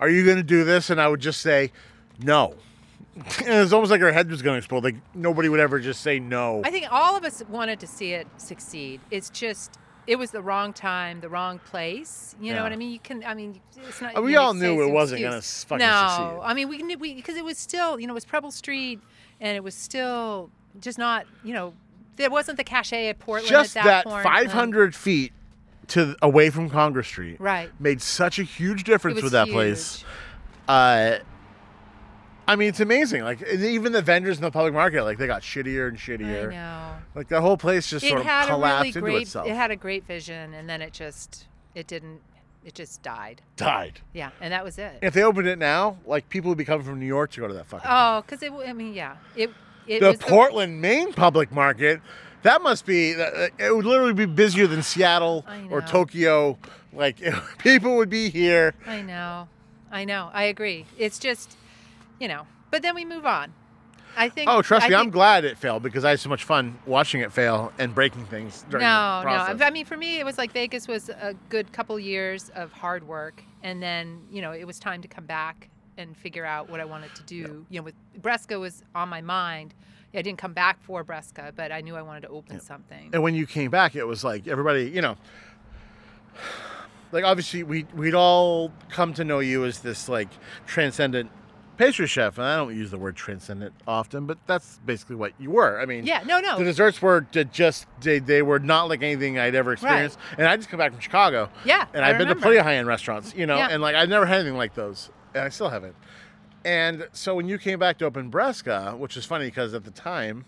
are 0.00 0.08
you 0.08 0.24
gonna 0.26 0.42
do 0.42 0.64
this 0.64 0.88
and 0.88 0.98
I 0.98 1.08
would 1.08 1.20
just 1.20 1.42
say 1.42 1.70
no 2.18 2.54
and 3.40 3.48
it 3.48 3.58
was 3.60 3.74
almost 3.74 3.90
like 3.90 4.00
her 4.00 4.10
head 4.10 4.30
was 4.30 4.40
gonna 4.40 4.56
explode 4.56 4.84
like 4.84 4.96
nobody 5.14 5.50
would 5.50 5.60
ever 5.60 5.78
just 5.78 6.00
say 6.00 6.18
no 6.18 6.62
I 6.64 6.70
think 6.70 6.86
all 6.90 7.14
of 7.14 7.24
us 7.24 7.42
wanted 7.50 7.78
to 7.80 7.86
see 7.86 8.14
it 8.14 8.26
succeed. 8.38 9.02
It's 9.10 9.28
just 9.28 9.76
it 10.06 10.16
was 10.16 10.30
the 10.32 10.42
wrong 10.42 10.72
time, 10.72 11.20
the 11.20 11.28
wrong 11.28 11.60
place. 11.60 12.34
You 12.40 12.54
know 12.54 12.64
what 12.64 12.72
I 12.72 12.76
mean? 12.76 12.90
You 12.90 12.98
can. 12.98 13.22
I 13.24 13.34
mean, 13.34 13.60
it's 13.86 14.00
not. 14.00 14.16
Uh, 14.18 14.22
we 14.22 14.34
all 14.34 14.52
knew 14.52 14.82
it 14.82 14.90
wasn't 14.90 15.20
gonna 15.22 15.36
excuse. 15.36 15.62
fucking 15.64 15.86
no, 15.86 16.08
succeed. 16.08 16.40
I 16.42 16.54
mean 16.54 16.68
we 16.68 16.78
knew 16.82 16.98
we 16.98 17.14
because 17.14 17.36
it 17.36 17.44
was 17.44 17.56
still 17.58 18.00
you 18.00 18.06
know 18.08 18.12
it 18.12 18.14
was 18.14 18.24
Preble 18.24 18.50
Street, 18.50 19.00
and 19.42 19.54
it 19.56 19.62
was 19.62 19.74
still 19.74 20.48
just 20.80 20.96
not 20.96 21.26
you 21.44 21.52
know 21.52 21.74
there 22.16 22.30
wasn't 22.30 22.56
the 22.56 22.64
cachet 22.64 23.08
at 23.08 23.18
Portland 23.18 23.48
just 23.48 23.76
at 23.76 23.84
that, 23.84 24.04
that, 24.04 24.10
point. 24.10 24.22
500 24.22 24.94
feet 24.94 25.32
to 25.88 26.16
away 26.22 26.48
from 26.48 26.70
Congress 26.70 27.08
Street 27.08 27.38
Right. 27.40 27.70
made 27.78 28.00
such 28.00 28.38
a 28.38 28.42
huge 28.42 28.84
difference 28.84 29.20
with 29.22 29.32
that 29.32 29.48
place. 29.48 30.04
Uh, 30.68 31.18
I 32.46 32.56
mean, 32.56 32.68
it's 32.68 32.80
amazing. 32.80 33.22
Like 33.22 33.42
even 33.48 33.92
the 33.92 34.02
vendors 34.02 34.36
in 34.36 34.42
the 34.42 34.50
public 34.50 34.74
market, 34.74 35.04
like 35.04 35.18
they 35.18 35.26
got 35.26 35.42
shittier 35.42 35.88
and 35.88 35.96
I 35.96 36.00
shittier. 36.00 36.50
know. 36.50 36.92
Like 37.14 37.28
the 37.28 37.40
whole 37.40 37.56
place 37.56 37.88
just 37.88 38.04
It 38.04 38.08
sort 38.08 38.20
of 38.20 38.46
collapsed 38.46 38.96
really 38.96 39.14
into 39.14 39.22
itself. 39.22 39.46
It 39.46 39.54
had 39.54 39.70
a 39.70 39.76
great 39.76 40.06
vision, 40.06 40.54
and 40.54 40.68
then 40.68 40.82
it 40.82 40.92
just 40.92 41.46
it 41.74 41.86
didn't. 41.86 42.20
It 42.64 42.74
just 42.74 43.02
died. 43.02 43.42
Died. 43.56 44.00
Yeah, 44.12 44.30
and 44.40 44.52
that 44.52 44.64
was 44.64 44.78
it. 44.78 44.98
If 45.02 45.14
they 45.14 45.22
opened 45.24 45.48
it 45.48 45.58
now, 45.58 45.96
like 46.06 46.28
people 46.28 46.48
would 46.50 46.58
be 46.58 46.64
coming 46.64 46.86
from 46.86 47.00
New 47.00 47.06
York 47.06 47.32
to 47.32 47.40
go 47.40 47.48
to 47.48 47.54
that 47.54 47.66
fucking. 47.66 47.88
Oh, 47.90 48.22
because 48.22 48.42
it. 48.42 48.52
I 48.52 48.72
mean, 48.72 48.94
yeah. 48.94 49.16
It. 49.36 49.50
It 49.88 49.98
the 50.00 50.10
was 50.10 50.18
Portland, 50.18 50.80
Maine 50.80 51.12
public 51.12 51.50
market. 51.50 52.00
That 52.42 52.62
must 52.62 52.86
be. 52.86 53.14
uh, 53.20 53.48
It 53.58 53.74
would 53.74 53.84
literally 53.84 54.12
be 54.14 54.26
busier 54.26 54.66
than 54.68 54.82
Seattle 54.82 55.44
or. 55.70 55.80
Tokyo. 55.82 56.56
Like 56.92 57.20
people 57.58 57.96
would 57.96 58.10
be 58.10 58.28
here. 58.30 58.74
I 58.86 59.02
know. 59.02 59.48
I 59.90 60.04
know. 60.04 60.30
I 60.32 60.44
agree. 60.44 60.86
It's 60.98 61.18
just, 61.18 61.56
you 62.20 62.28
know. 62.28 62.46
But 62.70 62.82
then 62.82 62.94
we 62.94 63.04
move 63.04 63.26
on. 63.26 63.52
I 64.16 64.28
think. 64.28 64.50
Oh, 64.50 64.62
trust 64.62 64.86
I 64.86 64.88
me, 64.90 64.94
I'm 64.94 65.10
glad 65.10 65.44
it 65.44 65.56
failed 65.58 65.82
because 65.82 66.04
I 66.04 66.10
had 66.10 66.20
so 66.20 66.28
much 66.28 66.44
fun 66.44 66.78
watching 66.86 67.20
it 67.20 67.32
fail 67.32 67.72
and 67.78 67.94
breaking 67.94 68.26
things 68.26 68.64
during 68.68 68.84
No, 68.84 69.20
the 69.20 69.22
process. 69.24 69.58
no. 69.58 69.66
I 69.66 69.70
mean, 69.70 69.84
for 69.86 69.96
me, 69.96 70.18
it 70.20 70.24
was 70.24 70.38
like 70.38 70.52
Vegas 70.52 70.86
was 70.88 71.08
a 71.08 71.34
good 71.48 71.72
couple 71.72 71.98
years 71.98 72.50
of 72.54 72.72
hard 72.72 73.06
work, 73.06 73.42
and 73.62 73.82
then 73.82 74.22
you 74.30 74.42
know 74.42 74.52
it 74.52 74.64
was 74.66 74.78
time 74.78 75.02
to 75.02 75.08
come 75.08 75.26
back 75.26 75.68
and 75.98 76.16
figure 76.16 76.44
out 76.44 76.70
what 76.70 76.80
I 76.80 76.84
wanted 76.84 77.14
to 77.16 77.22
do. 77.24 77.66
You 77.68 77.80
know, 77.80 77.82
with 77.84 77.94
Bresca 78.20 78.58
was 78.58 78.82
on 78.94 79.08
my 79.08 79.20
mind. 79.20 79.74
I 80.14 80.20
didn't 80.20 80.38
come 80.38 80.52
back 80.52 80.82
for 80.82 81.02
Bresca, 81.04 81.52
but 81.56 81.72
I 81.72 81.80
knew 81.80 81.96
I 81.96 82.02
wanted 82.02 82.22
to 82.22 82.28
open 82.28 82.60
something. 82.60 83.08
And 83.14 83.22
when 83.22 83.34
you 83.34 83.46
came 83.46 83.70
back, 83.70 83.96
it 83.96 84.04
was 84.06 84.22
like 84.22 84.46
everybody, 84.46 84.90
you 84.90 85.00
know, 85.00 85.16
like 87.12 87.24
obviously 87.24 87.62
we 87.62 87.86
we'd 87.94 88.14
all 88.14 88.72
come 88.90 89.14
to 89.14 89.24
know 89.24 89.38
you 89.38 89.64
as 89.64 89.80
this 89.80 90.08
like 90.08 90.28
transcendent 90.66 91.30
pastry 91.76 92.06
chef, 92.06 92.38
and 92.38 92.46
I 92.46 92.56
don't 92.56 92.76
use 92.76 92.90
the 92.90 92.98
word 92.98 93.16
transcendent 93.16 93.74
often, 93.86 94.26
but 94.26 94.38
that's 94.46 94.78
basically 94.84 95.16
what 95.16 95.32
you 95.38 95.50
were. 95.50 95.80
I 95.80 95.86
mean, 95.86 96.06
Yeah. 96.06 96.22
No. 96.26 96.40
No. 96.40 96.58
The 96.58 96.64
desserts 96.64 97.00
were 97.02 97.22
just 97.52 97.86
they, 98.00 98.18
they 98.18 98.42
were 98.42 98.58
not 98.58 98.88
like 98.88 99.02
anything 99.02 99.38
I'd 99.38 99.54
ever 99.54 99.72
experienced, 99.72 100.18
right. 100.30 100.38
and 100.38 100.48
I 100.48 100.56
just 100.56 100.68
come 100.68 100.78
back 100.78 100.92
from 100.92 101.00
Chicago, 101.00 101.48
Yeah. 101.64 101.86
and 101.94 102.04
I 102.04 102.10
I've 102.10 102.18
been 102.18 102.28
to 102.28 102.36
plenty 102.36 102.56
of 102.58 102.64
high 102.64 102.76
end 102.76 102.86
restaurants, 102.88 103.34
you 103.34 103.46
know, 103.46 103.56
Yeah. 103.56 103.68
and 103.70 103.82
like 103.82 103.94
I've 103.94 104.08
never 104.08 104.26
had 104.26 104.40
anything 104.40 104.56
like 104.56 104.74
those, 104.74 105.10
and 105.34 105.44
I 105.44 105.48
still 105.48 105.68
haven't. 105.70 105.94
And 106.64 107.08
so 107.12 107.34
when 107.34 107.48
you 107.48 107.58
came 107.58 107.78
back 107.78 107.98
to 107.98 108.04
open 108.04 108.30
Bresca, 108.30 108.94
which 108.96 109.16
is 109.16 109.24
funny 109.24 109.46
because 109.46 109.74
at 109.74 109.84
the 109.84 109.90
time 109.90 110.44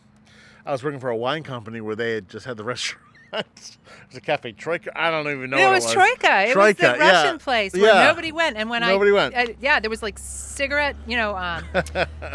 I 0.64 0.72
was 0.72 0.84
working 0.84 1.00
for 1.00 1.10
a 1.10 1.16
wine 1.16 1.42
company 1.42 1.80
where 1.80 1.96
they 1.96 2.14
had 2.14 2.28
just 2.28 2.46
had 2.46 2.56
the 2.56 2.64
restaurant. 2.72 3.02
it 3.38 3.76
was 4.08 4.16
a 4.16 4.20
cafe 4.20 4.52
Troika. 4.52 4.90
I 4.98 5.10
don't 5.10 5.26
even 5.28 5.50
know. 5.50 5.56
No, 5.56 5.70
it 5.70 5.74
was 5.74 5.90
it 5.90 5.92
Troika. 5.92 6.42
It 6.42 6.44
was 6.46 6.52
Troika, 6.52 6.80
the 6.82 7.04
yeah. 7.04 7.22
Russian 7.22 7.38
place 7.38 7.72
where 7.72 7.82
Yeah. 7.94 8.04
nobody 8.06 8.32
went. 8.32 8.56
And 8.56 8.68
when 8.70 8.82
Nobody 8.82 9.10
I, 9.10 9.14
went. 9.14 9.34
I- 9.36 9.56
yeah, 9.60 9.80
there 9.80 9.90
was 9.90 10.02
like 10.02 10.18
cigarette, 10.18 10.96
you 11.06 11.16
know, 11.16 11.36
um, 11.36 11.64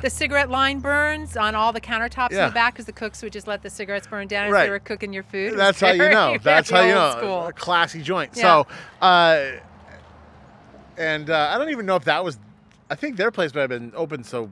the 0.02 0.10
cigarette 0.10 0.50
line 0.50 0.80
burns 0.80 1.38
on 1.38 1.56
all 1.56 1.72
the 1.74 1.82
countertops 1.82 2.32
in 2.32 2.38
the 2.38 2.52
back 2.54 2.74
because 2.74 2.86
the 2.86 2.92
cooks 2.92 3.22
would 3.24 3.34
just 3.34 3.48
let 3.48 3.62
the 3.62 3.70
cigarettes 3.70 4.08
burn 4.08 4.28
down 4.28 4.48
as 4.48 4.52
Right. 4.54 4.66
they 4.66 4.70
were 4.70 4.80
cooking 4.80 5.14
your 5.14 5.24
food. 5.24 5.54
That's 5.58 5.80
how 5.80 5.92
you 5.92 6.10
know. 6.10 6.38
That's 6.42 6.70
how 6.70 6.82
you 6.82 6.94
know. 6.94 7.16
School. 7.18 7.48
A 7.48 7.54
classy 7.54 8.02
joint. 8.02 8.32
Yeah. 8.36 8.64
So, 8.64 8.68
uh, 9.02 9.46
and 10.98 11.30
uh, 11.30 11.52
I 11.54 11.58
don't 11.58 11.70
even 11.70 11.86
know 11.86 11.96
if 11.96 12.06
that 12.06 12.24
was. 12.24 12.38
I 12.90 12.96
think 12.96 13.18
their 13.18 13.32
place 13.32 13.54
might 13.54 13.62
have 13.62 13.70
been 13.70 13.94
open 13.96 14.24
so 14.24 14.52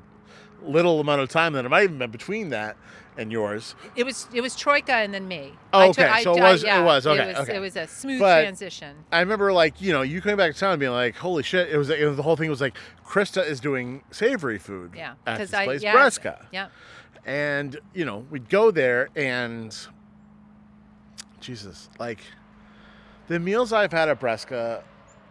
little 0.64 1.00
amount 1.00 1.22
of 1.22 1.30
time 1.30 1.54
that 1.54 1.66
it 1.66 1.70
might 1.70 1.84
even 1.84 1.98
been 1.98 2.12
between 2.12 2.50
that 2.50 2.78
and 3.18 3.32
yours. 3.32 3.76
It 3.96 4.06
was 4.06 4.28
it 4.34 4.42
was 4.42 4.56
Troika 4.56 4.94
and 4.94 5.14
then 5.14 5.28
me. 5.28 5.54
Oh, 5.74 5.80
I 5.80 5.88
okay. 5.90 6.06
I- 6.06 6.24
So 6.24 6.36
it 6.36 6.42
I- 6.42 6.52
was- 6.52 6.64
it 6.64 6.68
yeah, 6.68 6.84
was, 6.84 7.08
okay, 7.08 7.24
It 7.24 7.28
was, 7.28 7.38
okay. 7.50 7.56
it 7.56 7.60
was 7.60 7.76
a 7.76 7.88
smooth 7.88 8.20
But- 8.20 8.42
transition. 8.44 8.96
I 9.12 9.20
remember 9.22 9.52
like 9.54 9.82
you 9.82 9.92
know 9.92 10.02
you 10.04 10.22
coming 10.22 10.38
back 10.38 10.54
to 10.54 10.60
town 10.60 10.72
and 10.74 10.80
being 10.80 10.92
like, 10.92 11.16
holy 11.16 11.44
shit! 11.44 11.70
It 11.70 11.78
was, 11.78 11.90
it 11.90 12.06
was 12.06 12.16
the 12.18 12.24
whole 12.24 12.36
thing 12.36 12.50
was 12.50 12.62
like 12.62 12.76
Krista 13.06 13.46
is 13.46 13.60
doing 13.60 14.04
savory 14.12 14.60
food. 14.60 14.92
Yeah, 14.96 15.14
at 15.26 15.38
this 15.40 15.54
I 15.54 15.66
place, 15.66 15.82
yeah, 15.84 15.94
Bresca. 15.94 16.46
Yeah, 16.52 16.68
and 17.26 17.80
you 17.94 18.06
know 18.06 18.26
we'd 18.30 18.50
go 18.50 18.72
there 18.72 19.10
and 19.16 19.76
jesus 21.40 21.90
like 22.00 22.20
the 23.28 23.40
meals 23.40 23.72
i've 23.72 23.92
had 23.92 24.10
at 24.10 24.20
bresca 24.20 24.84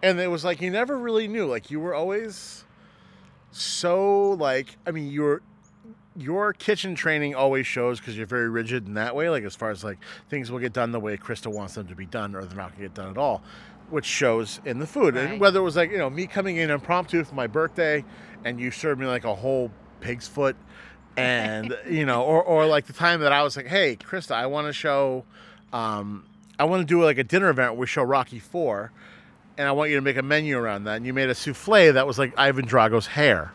and 0.03 0.21
it 0.21 0.29
was 0.29 0.45
like 0.45 0.61
you 0.61 0.71
never 0.71 0.97
really 0.97 1.27
knew 1.27 1.47
like 1.47 1.71
you 1.71 1.81
were 1.81 1.95
always 1.95 2.65
so 3.51 4.31
like 4.33 4.77
i 4.87 4.91
mean 4.91 5.11
you 5.11 5.23
were 5.23 5.43
your 6.19 6.53
kitchen 6.53 6.95
training 6.95 7.35
always 7.35 7.67
shows 7.67 8.01
because 8.01 8.17
you're 8.17 8.27
very 8.27 8.49
rigid 8.49 8.87
in 8.87 8.95
that 8.95 9.15
way 9.15 9.29
like 9.29 9.45
as 9.45 9.55
far 9.55 9.71
as 9.71 9.85
like 9.85 9.99
things 10.31 10.51
will 10.51 10.59
get 10.59 10.73
done 10.73 10.91
the 10.93 11.01
way 11.01 11.17
krista 11.17 11.53
wants 11.53 11.75
them 11.75 11.87
to 11.87 11.95
be 11.95 12.07
done 12.07 12.35
or 12.35 12.45
they're 12.45 12.57
not 12.57 12.75
to 12.75 12.81
get 12.81 12.95
done 12.95 13.11
at 13.11 13.19
all 13.19 13.43
which 13.91 14.05
shows 14.05 14.61
in 14.65 14.79
the 14.79 14.87
food. 14.87 15.17
And 15.17 15.41
whether 15.41 15.61
it 15.61 15.63
was 15.63 15.77
like 15.77 15.91
you 15.91 15.99
know 15.99 16.11
me 16.11 16.27
coming 16.27 16.57
in 16.57 16.71
impromptu 16.71 17.25
for 17.25 17.35
my 17.35 17.47
birthday 17.47 18.05
and 18.45 18.61
you 18.61 18.71
served 18.71 19.01
me 19.01 19.07
like 19.07 19.25
a 19.25 19.35
whole 19.35 19.71
pig's 20.01 20.29
foot 20.29 20.57
and 21.17 21.77
you 21.89 22.05
know 22.05 22.23
or, 22.23 22.43
or 22.43 22.67
like 22.67 22.87
the 22.87 22.93
time 22.93 23.21
that 23.21 23.33
i 23.33 23.43
was 23.43 23.57
like 23.57 23.67
hey 23.67 23.97
krista 23.97 24.33
i 24.33 24.47
want 24.47 24.67
to 24.67 24.73
show 24.73 25.25
um, 25.73 26.25
i 26.59 26.65
want 26.65 26.81
to 26.81 26.87
do 26.87 27.03
like 27.03 27.19
a 27.19 27.25
dinner 27.25 27.49
event 27.49 27.73
where 27.73 27.81
we 27.81 27.87
show 27.87 28.03
rocky 28.03 28.39
4 28.39 28.93
and 29.57 29.67
i 29.67 29.73
want 29.73 29.91
you 29.91 29.97
to 29.97 30.03
make 30.03 30.17
a 30.17 30.23
menu 30.23 30.59
around 30.59 30.85
that. 30.85 30.97
And 30.97 31.07
you 31.07 31.15
made 31.15 31.31
a 31.31 31.35
souffle 31.35 31.93
that 31.95 32.07
was 32.07 32.19
like 32.19 32.35
ivan 32.37 32.67
drago's 32.67 33.07
hair 33.07 33.53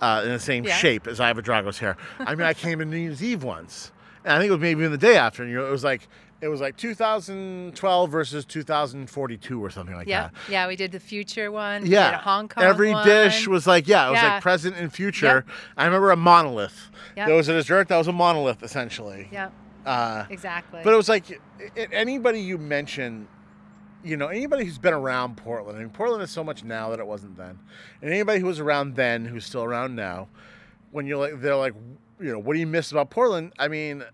uh, 0.00 0.22
in 0.24 0.30
the 0.30 0.38
same 0.40 0.64
Yeah. 0.64 0.74
shape 0.76 1.06
as 1.06 1.20
ivan 1.20 1.42
drago's 1.44 1.78
hair 1.78 1.96
i 2.20 2.34
mean 2.34 2.46
i 2.46 2.54
came 2.54 2.80
in 2.80 2.90
new 2.90 2.96
year's 2.98 3.22
eve 3.22 3.42
once 3.42 3.92
and 4.24 4.32
i 4.34 4.38
think 4.38 4.48
it 4.48 4.52
was 4.52 4.60
maybe 4.60 4.80
even 4.80 4.92
the 4.92 4.98
day 4.98 5.16
after 5.16 5.42
and 5.42 5.50
you 5.50 5.58
know 5.58 5.66
it 5.66 5.70
was 5.70 5.84
like 5.84 6.08
it 6.42 6.48
was 6.48 6.60
like 6.60 6.76
2012 6.76 8.10
versus 8.10 8.44
2042 8.44 9.58
or 9.64 9.70
something 9.70 9.94
like 9.96 10.06
that 10.08 10.32
yeah. 10.50 10.66
We 10.68 10.76
did 10.76 10.92
the 10.92 11.00
future 11.00 11.50
one. 11.50 11.86
yeah, 11.86 12.18
Hong 12.18 12.48
Kong. 12.48 12.62
Every 12.62 12.92
dish 13.04 13.48
was 13.48 13.66
like, 13.66 13.88
yeah, 13.88 14.08
it 14.08 14.10
was 14.10 14.20
Yeah. 14.22 14.34
like 14.34 14.42
present 14.42 14.76
and 14.76 14.92
future. 14.92 15.44
I 15.78 15.86
remember 15.86 16.10
a 16.10 16.16
monolith. 16.16 16.90
Yep. 17.16 17.26
There 17.26 17.36
was 17.36 17.48
a 17.48 17.54
dessert 17.54 17.88
that 17.88 17.96
was 17.96 18.06
a 18.08 18.12
monolith, 18.12 18.62
essentially. 18.62 19.28
Yeah, 19.32 19.48
Uh, 19.86 20.26
exactly. 20.28 20.80
but 20.84 20.92
it 20.92 20.96
was 20.96 21.08
like 21.08 21.40
anybody 21.90 22.40
you 22.40 22.58
mention, 22.58 23.28
you 24.06 24.16
know, 24.16 24.28
anybody 24.28 24.64
who's 24.64 24.78
been 24.78 24.94
around 24.94 25.36
Portland. 25.36 25.76
I 25.76 25.80
mean, 25.80 25.90
Portland 25.90 26.22
is 26.22 26.30
so 26.30 26.44
much 26.44 26.62
now 26.62 26.90
that 26.90 27.00
it 27.00 27.06
wasn't 27.06 27.36
then. 27.36 27.58
And 28.00 28.10
anybody 28.12 28.38
who 28.40 28.46
was 28.46 28.60
around 28.60 28.94
then, 28.94 29.24
who's 29.24 29.44
still 29.44 29.64
around 29.64 29.96
now, 29.96 30.28
when 30.92 31.06
you're 31.06 31.18
like, 31.18 31.40
they're 31.40 31.56
like, 31.56 31.74
you 32.20 32.30
know, 32.32 32.38
what 32.38 32.54
do 32.54 32.60
you 32.60 32.66
miss 32.66 32.92
about 32.92 33.10
Portland? 33.10 33.52
I 33.58 33.66
mean, 33.68 34.04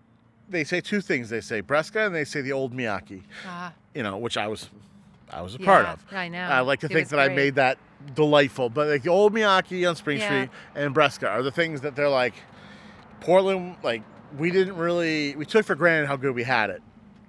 they 0.49 0.63
say 0.63 0.81
two 0.81 0.99
things. 0.99 1.29
They 1.29 1.41
say 1.41 1.61
Bresca 1.61 2.05
and 2.07 2.15
they 2.15 2.25
say 2.25 2.41
the 2.41 2.51
old 2.51 2.73
Miyake. 2.73 3.21
Ah, 3.45 3.71
You 3.93 4.03
know, 4.03 4.17
which 4.17 4.35
I 4.35 4.47
was, 4.47 4.69
I 5.31 5.41
was 5.41 5.55
a 5.55 5.59
part 5.59 5.85
of. 5.85 6.03
I 6.11 6.27
know. 6.27 6.41
I 6.41 6.61
like 6.61 6.79
to 6.81 6.87
It 6.87 6.91
think 6.93 7.09
that 7.09 7.19
I 7.19 7.29
made 7.29 7.55
that 7.55 7.77
delightful. 8.15 8.69
But 8.69 8.87
like 8.87 9.03
the 9.03 9.09
old 9.11 9.33
Miyake 9.33 9.87
on 9.87 9.95
Spring 9.95 10.17
Yeah. 10.17 10.25
Street 10.25 10.49
and 10.75 10.93
Bresca 10.93 11.29
are 11.29 11.43
the 11.43 11.51
things 11.51 11.81
that 11.81 11.95
they're 11.95 12.09
like 12.09 12.33
Portland. 13.21 13.77
Like 13.83 14.01
we 14.37 14.49
didn't 14.51 14.75
really 14.75 15.35
we 15.35 15.45
took 15.45 15.65
for 15.65 15.75
granted 15.75 16.07
how 16.07 16.15
good 16.15 16.33
we 16.35 16.43
had 16.43 16.69
it 16.71 16.81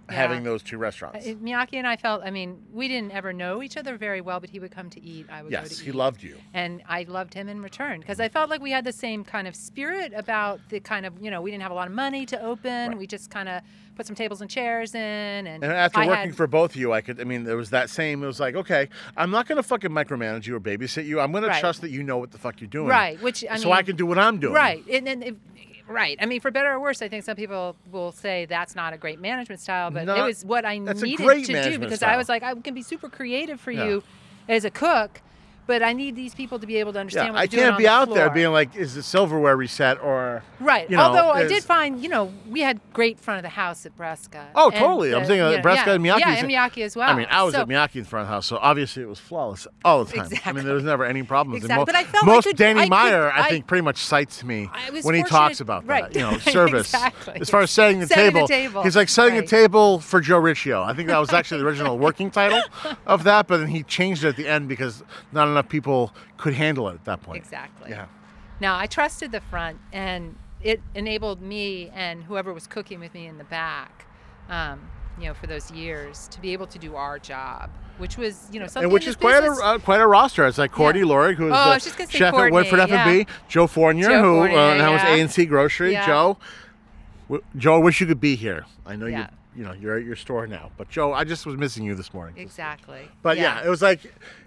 Yeah. 0.08 0.16
having 0.16 0.42
those 0.44 0.62
two 0.62 0.76
restaurants. 0.78 1.26
Uh, 1.26 1.30
Miyake 1.34 1.74
and 1.74 1.86
I 1.86 1.96
felt. 1.96 2.22
I 2.24 2.30
mean, 2.30 2.62
we 2.72 2.88
didn't 2.88 3.12
ever 3.12 3.32
know 3.32 3.62
each 3.62 3.76
other 3.76 3.96
very 3.96 4.20
well, 4.20 4.40
but 4.40 4.50
he 4.50 4.58
would 4.58 4.70
come 4.70 4.90
to 4.90 5.02
eat. 5.02 5.26
I 5.30 5.42
would 5.42 5.50
go 5.50 5.58
yes, 5.58 5.78
to 5.78 5.84
he 5.84 5.90
eat. 5.90 5.94
loved 5.94 6.22
you. 6.22 6.36
and 6.52 6.82
I 6.88 7.04
loved 7.04 7.32
him 7.34 7.48
in 7.48 7.62
return 7.62 8.00
because 8.00 8.20
I 8.20 8.28
felt 8.28 8.50
like 8.50 8.60
we 8.60 8.70
had 8.70 8.84
the 8.84 8.92
same 8.92 9.24
kind 9.24 9.48
of 9.48 9.56
spirit 9.56 10.12
about 10.14 10.60
the 10.68 10.80
kind 10.80 11.06
of 11.06 11.14
you 11.20 11.30
know 11.30 11.40
we 11.40 11.50
didn't 11.50 11.62
have 11.62 11.72
a 11.72 11.74
lot 11.74 11.86
of 11.86 11.94
money 11.94 12.26
to 12.26 12.40
open. 12.42 12.90
Right. 12.90 12.98
We 12.98 13.06
just 13.06 13.30
kind 13.30 13.48
of 13.48 13.62
put 13.96 14.06
some 14.06 14.16
tables 14.16 14.40
and 14.40 14.50
chairs 14.50 14.92
in, 14.94 15.00
and, 15.00 15.62
And 15.62 15.72
after 15.72 16.00
I 16.00 16.06
working 16.08 16.30
had, 16.30 16.36
for 16.36 16.48
both 16.48 16.72
of 16.72 16.76
you, 16.76 16.92
I 16.92 17.00
could. 17.00 17.20
I 17.20 17.24
mean, 17.24 17.44
there 17.44 17.56
was 17.56 17.70
that 17.70 17.88
same. 17.90 18.22
It 18.24 18.26
was 18.26 18.40
like, 18.40 18.56
okay, 18.56 18.88
I'm 19.16 19.30
not 19.30 19.46
gonna 19.46 19.62
fucking 19.62 19.90
micromanage 19.90 20.46
you 20.46 20.56
or 20.56 20.60
babysit 20.60 21.06
you. 21.06 21.20
I'm 21.20 21.32
gonna 21.32 21.58
trust 21.60 21.80
that 21.80 21.90
you 21.90 22.02
know 22.02 22.18
what 22.18 22.30
the 22.30 22.38
fuck 22.38 22.60
you're 22.60 22.68
doing. 22.68 22.88
right, 22.88 23.20
which 23.22 23.44
I 23.50 23.56
so 23.56 23.66
mean, 23.68 23.76
I 23.76 23.82
can 23.82 23.96
do 23.96 24.04
what 24.06 24.18
I'm 24.18 24.38
doing. 24.38 24.54
right, 24.54 24.84
and 24.88 25.06
then. 25.06 25.22
It, 25.22 25.36
Right. 25.86 26.16
I 26.20 26.26
mean, 26.26 26.40
for 26.40 26.50
better 26.50 26.72
or 26.72 26.80
worse, 26.80 27.02
I 27.02 27.08
think 27.08 27.24
some 27.24 27.36
people 27.36 27.76
will 27.92 28.12
say 28.12 28.46
that's 28.46 28.74
not 28.74 28.92
a 28.94 28.96
great 28.96 29.20
management 29.20 29.60
style, 29.60 29.90
but 29.90 30.08
it 30.08 30.22
was 30.22 30.44
what 30.44 30.64
I 30.64 30.78
needed 30.78 30.96
to 31.44 31.70
do 31.70 31.78
because 31.78 31.96
style. 31.98 32.14
I 32.14 32.16
was 32.16 32.28
like, 32.28 32.42
I 32.42 32.54
can 32.54 32.74
be 32.74 32.82
super 32.82 33.08
creative 33.08 33.60
for 33.60 33.70
Yeah. 33.70 33.84
you 33.84 34.02
as 34.48 34.64
a 34.64 34.70
cook, 34.70 35.20
but 35.66 35.82
I 35.82 35.92
need 35.92 36.16
these 36.16 36.34
people 36.34 36.58
to 36.58 36.66
be 36.66 36.76
able 36.76 36.92
to 36.92 36.98
understand 37.00 37.28
Yeah, 37.28 37.32
what 37.32 37.38
I 37.40 37.46
they're 37.46 37.48
doing 37.56 37.64
I 37.64 37.68
can't 37.70 37.78
be 37.78 37.84
the 37.84 37.90
out 37.90 38.14
there 38.14 38.30
being 38.30 38.52
like, 38.52 38.74
is 38.76 38.94
the 38.94 39.02
silverware 39.02 39.56
reset 39.56 40.00
or 40.02 40.42
Right. 40.60 40.88
you 40.90 40.96
know, 40.96 41.02
Although 41.04 41.30
I 41.30 41.46
did 41.46 41.62
find, 41.64 42.02
you 42.02 42.08
know, 42.08 42.32
we 42.48 42.60
had 42.60 42.80
great 42.92 43.18
front 43.18 43.38
of 43.38 43.42
the 43.42 43.48
house 43.50 43.84
at 43.86 43.96
Bresca. 43.96 44.48
Oh, 44.54 44.70
And 44.70 44.78
totally. 44.78 45.14
I'm 45.14 45.20
thinking 45.24 45.36
you 45.38 45.56
know, 45.56 45.62
Bresca 45.62 45.86
yeah, 45.90 45.94
and 45.94 46.04
Miyake. 46.04 46.18
Yeah, 46.20 46.34
and 46.36 46.48
Miyake 46.48 46.82
as 46.84 46.96
well. 46.96 47.08
I 47.10 47.14
mean, 47.14 47.26
I 47.30 47.42
was 47.42 47.54
so, 47.54 47.60
at 47.62 47.68
Miyake 47.68 47.96
in 47.96 48.04
front 48.04 48.22
of 48.22 48.28
the 48.28 48.34
house, 48.34 48.46
so 48.46 48.58
obviously 48.60 49.02
it 49.02 49.08
was 49.08 49.18
flawless 49.18 49.66
all 49.84 50.04
the 50.04 50.12
time. 50.12 50.26
Exactly. 50.26 50.50
I 50.50 50.52
mean, 50.54 50.64
there 50.64 50.74
was 50.74 50.84
never 50.84 51.04
any 51.04 51.22
problems. 51.22 51.62
Exactly. 51.64 51.80
mo- 51.80 51.86
But 51.86 51.94
I 51.96 52.04
felt 52.04 52.24
I 52.24 52.26
most 52.26 52.44
could- 52.46 52.56
Danny 52.56 52.80
I 52.80 52.82
could- 52.84 52.90
Meyer, 52.90 53.30
I, 53.32 53.42
I- 53.42 53.48
think, 53.50 53.66
pretty 53.66 53.82
much 53.82 53.98
cites 53.98 54.42
me 54.44 54.68
when 55.02 55.14
he 55.14 55.22
talks 55.22 55.60
about 55.60 55.86
right. 55.86 56.04
that. 56.12 56.14
You 56.14 56.20
know, 56.30 56.38
service. 56.38 56.92
Exactly. 56.94 57.40
As 57.40 57.50
far 57.50 57.60
as 57.60 57.70
setting 57.70 58.00
the 58.00 58.06
Setting 58.06 58.26
the 58.26 58.30
table, 58.32 58.48
table. 58.48 58.82
he's 58.82 58.96
like 58.96 59.08
setting 59.08 59.34
Right. 59.34 59.40
the 59.44 59.46
table 59.48 59.98
for 60.00 60.20
Joe 60.20 60.40
Ricchio. 60.40 60.84
I 60.84 60.94
think 60.94 61.08
that 61.08 61.18
was 61.18 61.32
actually 61.32 61.60
the 61.60 61.66
original 61.66 61.98
working 61.98 62.30
title 62.30 62.60
of 63.06 63.24
that, 63.24 63.46
but 63.46 63.58
then 63.58 63.68
he 63.68 63.82
changed 63.82 64.24
it 64.24 64.28
at 64.28 64.36
the 64.36 64.46
end 64.48 64.68
because 64.68 65.02
not 65.32 65.48
enough 65.56 65.68
people 65.68 66.12
could 66.36 66.54
handle 66.54 66.88
it 66.88 66.94
at 66.94 67.04
that 67.04 67.22
point. 67.22 67.38
Exactly. 67.38 67.90
Yeah. 67.90 68.06
Now, 68.60 68.76
I 68.78 68.86
trusted 68.86 69.32
the 69.32 69.40
front, 69.40 69.78
and 69.92 70.36
it 70.62 70.80
enabled 70.94 71.42
me 71.42 71.90
and 71.94 72.22
whoever 72.24 72.52
was 72.52 72.66
cooking 72.66 73.00
with 73.00 73.12
me 73.14 73.26
in 73.26 73.38
the 73.38 73.44
back, 73.44 74.06
um, 74.48 74.80
you 75.18 75.26
know, 75.26 75.34
for 75.34 75.46
those 75.46 75.70
years 75.70 76.28
to 76.28 76.40
be 76.40 76.52
able 76.52 76.66
to 76.68 76.78
do 76.78 76.96
our 76.96 77.18
job, 77.18 77.70
which 77.98 78.16
was, 78.16 78.48
you 78.52 78.58
know, 78.60 78.66
something 78.66 78.84
And 78.84 78.92
which 78.92 79.06
is 79.06 79.14
quite 79.16 79.40
business- 79.40 79.60
a 79.60 79.64
uh, 79.64 79.78
quite 79.78 80.00
a 80.00 80.06
roster. 80.06 80.46
It's 80.46 80.58
like 80.58 80.72
Courtney 80.72 81.00
Yeah. 81.02 81.06
Loreg, 81.06 81.34
who's 81.34 81.52
Oh, 81.54 81.74
the 81.74 82.06
chef 82.10 82.34
at 82.34 82.50
Woodford 82.52 82.80
F 82.80 82.90
and 82.90 83.26
B. 83.26 83.32
Joe 83.48 83.66
Fournier, 83.66 84.08
Joe 84.08 84.22
who 84.22 84.36
Fournier, 84.38 84.58
uh, 84.58 84.74
now 84.76 84.92
was 84.92 85.02
yeah. 85.02 85.14
A 85.14 85.20
and 85.20 85.30
C 85.30 85.46
Grocery. 85.46 85.92
Yeah. 85.92 86.06
Joe, 86.06 86.38
w- 87.28 87.44
Joe, 87.56 87.74
I 87.76 87.78
wish 87.78 88.00
you 88.00 88.06
could 88.06 88.20
be 88.20 88.34
here. 88.36 88.64
I 88.86 88.96
know 88.96 89.06
you. 89.06 89.26
You 89.56 89.64
know, 89.64 89.72
you're 89.72 89.96
at 89.96 90.04
your 90.04 90.16
store 90.16 90.46
now, 90.46 90.70
but 90.76 90.88
Joe, 90.88 91.12
I 91.12 91.24
just 91.24 91.46
was 91.46 91.56
missing 91.56 91.84
you 91.84 91.94
this 91.94 92.12
morning. 92.12 92.36
Exactly. 92.38 93.08
But 93.22 93.38
yeah. 93.38 93.64
it 93.64 93.68
was 93.68 93.82
like, 93.82 94.00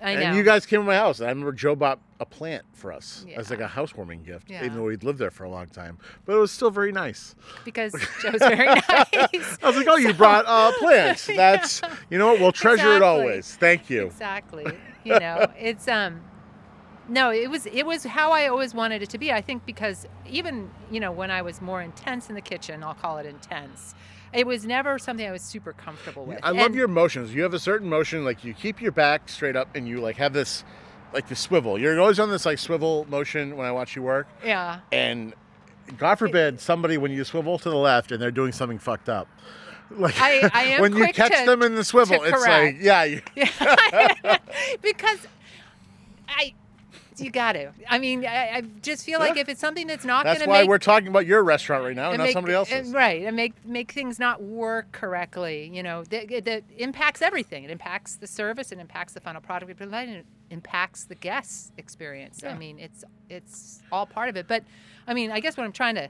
I 0.03 0.11
and 0.11 0.19
know. 0.21 0.33
you 0.37 0.43
guys 0.43 0.65
came 0.65 0.81
to 0.81 0.85
my 0.85 0.95
house. 0.95 1.21
I 1.21 1.29
remember 1.29 1.51
Joe 1.53 1.75
bought 1.75 1.99
a 2.19 2.25
plant 2.25 2.65
for 2.73 2.91
us 2.91 3.25
as 3.35 3.49
Yeah. 3.49 3.55
like 3.55 3.59
a 3.63 3.67
housewarming 3.67 4.23
gift, 4.23 4.49
Yeah. 4.49 4.65
even 4.65 4.75
though 4.77 4.83
we'd 4.83 5.03
lived 5.03 5.19
there 5.19 5.31
for 5.31 5.43
a 5.45 5.49
long 5.49 5.67
time. 5.67 5.97
But 6.25 6.35
it 6.35 6.39
was 6.39 6.51
still 6.51 6.71
very 6.71 6.91
nice. 6.91 7.35
because 7.63 7.93
Joe's 8.21 8.39
very 8.39 8.65
nice. 8.65 8.83
I 8.89 9.67
was 9.67 9.77
like, 9.77 9.87
oh, 9.89 9.95
you 9.97 10.13
brought 10.13 10.45
uh, 10.45 10.71
plants. 10.79 11.25
That's, 11.35 11.81
you 12.09 12.17
know 12.17 12.27
what? 12.31 12.39
We'll 12.41 12.51
treasure 12.51 12.93
it 12.95 13.01
always. 13.01 13.55
Thank 13.55 13.89
you. 13.89 14.05
exactly 14.07 14.65
you 15.05 15.17
know 15.19 15.47
it's 15.57 15.87
um 15.87 16.19
no 17.07 17.31
it 17.31 17.49
was 17.49 17.65
it 17.67 17.85
was 17.85 18.03
how 18.03 18.31
i 18.33 18.47
always 18.47 18.73
wanted 18.73 19.01
it 19.01 19.09
to 19.09 19.17
be 19.17 19.31
i 19.31 19.39
think 19.41 19.65
because 19.65 20.05
even 20.29 20.69
you 20.91 20.99
know 20.99 21.11
when 21.13 21.31
i 21.31 21.41
was 21.41 21.61
more 21.61 21.81
intense 21.81 22.27
in 22.27 22.35
the 22.35 22.41
kitchen 22.41 22.83
i'll 22.83 22.93
call 22.93 23.17
it 23.17 23.25
intense 23.25 23.95
it 24.33 24.45
was 24.45 24.65
never 24.65 24.97
something 24.99 25.27
i 25.27 25.31
was 25.31 25.41
super 25.41 25.73
comfortable 25.73 26.25
with 26.25 26.39
I 26.43 26.51
love 26.51 26.67
And- 26.67 26.75
your 26.75 26.87
motions. 26.87 27.33
You 27.33 27.43
have 27.43 27.53
a 27.53 27.59
certain 27.59 27.89
motion, 27.89 28.23
like 28.25 28.43
you 28.43 28.53
keep 28.53 28.81
your 28.81 28.91
back 28.91 29.29
straight 29.29 29.55
up 29.55 29.75
and 29.75 29.87
you 29.87 29.99
like 30.01 30.17
have 30.17 30.33
this, 30.33 30.63
like 31.13 31.27
the 31.29 31.35
swivel. 31.35 31.77
You're 31.79 31.99
always 31.99 32.19
on 32.19 32.29
this 32.29 32.45
like 32.45 32.59
swivel 32.59 33.05
motion 33.09 33.55
when 33.57 33.65
I 33.65 33.71
watch 33.71 33.95
you 33.95 34.01
work. 34.03 34.27
yeah 34.43 34.79
And 34.91 35.33
God 35.97 36.15
forbid 36.15 36.59
somebody 36.59 36.97
when 36.97 37.11
you 37.11 37.23
swivel 37.23 37.57
to 37.59 37.69
the 37.69 37.75
left 37.77 38.11
and 38.11 38.21
they're 38.21 38.31
doing 38.31 38.51
something 38.51 38.79
fucked 38.79 39.09
up. 39.09 39.27
Like 39.89 40.15
I- 40.21 40.49
I 40.53 40.63
am 40.65 40.81
when 40.81 40.97
you 40.97 41.07
catch 41.13 41.31
to- 41.39 41.45
them 41.45 41.61
in 41.63 41.75
the 41.75 41.83
swivel, 41.85 42.21
it's 42.21 42.41
like 42.45 42.75
yeah, 42.81 43.03
you, 43.05 43.21
because 44.81 45.19
i 46.27 46.53
you 47.19 47.31
got 47.31 47.53
to 47.53 47.71
i 47.89 47.97
mean 47.97 48.25
i, 48.25 48.57
I 48.57 48.61
just 48.81 49.03
feel 49.05 49.19
like 49.19 49.37
if 49.37 49.49
it's 49.49 49.59
something 49.61 49.87
that's 49.87 50.05
not 50.05 50.23
going 50.23 50.35
to 50.35 50.39
that's 50.39 50.47
why 50.47 50.61
make 50.61 50.69
we're 50.69 50.77
talking 50.77 51.07
about 51.07 51.25
your 51.25 51.43
restaurant 51.43 51.83
right 51.83 51.95
now, 51.95 52.11
and 52.11 52.13
and 52.13 52.19
not 52.19 52.23
make- 52.25 52.33
somebody 52.33 52.53
else's. 52.53 52.87
and- 52.87 52.93
right, 52.93 53.23
and 53.23 53.35
make 53.35 53.53
make 53.65 53.91
things 53.91 54.19
not 54.19 54.41
work 54.41 54.91
correctly. 54.91 55.69
You 55.73 55.83
know, 55.83 56.03
that, 56.05 56.45
that 56.45 56.63
impacts 56.77 57.21
everything. 57.21 57.63
It 57.63 57.71
impacts 57.71 58.15
the 58.15 58.27
service. 58.27 58.71
It 58.71 58.79
impacts 58.79 59.13
the 59.13 59.19
final 59.19 59.41
product 59.41 59.67
we 59.67 59.73
provide. 59.73 60.09
It 60.09 60.25
impacts 60.49 61.05
the 61.05 61.15
guest 61.15 61.73
experience. 61.77 62.43
I 62.43 62.53
mean, 62.55 62.79
it's 62.79 63.03
it's 63.29 63.81
all 63.91 64.05
part 64.05 64.29
of 64.29 64.37
it. 64.37 64.47
But 64.47 64.63
I 65.07 65.13
mean, 65.13 65.31
I 65.31 65.39
guess 65.39 65.57
what 65.57 65.63
I'm 65.65 65.71
trying 65.71 65.95
to, 65.95 66.09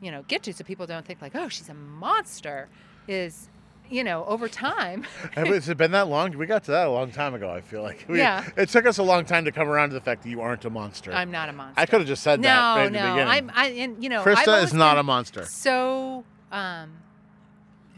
you 0.00 0.10
know, 0.10 0.22
get 0.28 0.42
to 0.44 0.52
so 0.52 0.64
people 0.64 0.86
don't 0.86 1.04
think 1.04 1.20
like, 1.22 1.34
oh, 1.34 1.48
she's 1.48 1.68
a 1.68 1.74
monster, 1.74 2.68
is, 3.08 3.48
you 3.90 4.02
know, 4.02 4.24
over 4.26 4.48
time. 4.48 5.04
Has 5.32 5.68
it 5.68 5.76
been 5.76 5.92
that 5.92 6.08
long? 6.08 6.36
We 6.36 6.46
got 6.46 6.64
to 6.64 6.70
that 6.72 6.86
a 6.86 6.90
long 6.90 7.10
time 7.10 7.34
ago. 7.34 7.50
I 7.50 7.60
feel 7.60 7.82
like 7.82 8.04
we, 8.08 8.18
Yeah. 8.18 8.48
It 8.56 8.68
took 8.68 8.86
us 8.86 8.98
a 8.98 9.02
long 9.02 9.24
time 9.24 9.44
to 9.44 9.52
come 9.52 9.68
around 9.68 9.90
to 9.90 9.94
the 9.94 10.00
fact 10.00 10.22
that 10.22 10.30
you 10.30 10.40
aren't 10.40 10.64
a 10.64 10.70
monster. 10.70 11.12
I'm 11.12 11.30
not 11.30 11.48
a 11.48 11.52
monster. 11.52 11.80
I 11.80 11.86
could 11.86 12.00
have 12.00 12.08
just 12.08 12.22
said 12.22 12.42
that 12.42 12.76
no, 12.76 12.80
right 12.80 12.86
at 12.86 12.92
no. 12.92 13.02
the 13.02 13.08
beginning. 13.08 13.28
I'm 13.28 13.50
I 13.54 13.66
and 13.68 14.02
you 14.02 14.08
know, 14.08 14.22
Krista 14.22 14.62
is 14.62 14.72
not 14.72 14.98
a 14.98 15.02
monster. 15.02 15.44
so 15.44 16.24
um, 16.50 16.92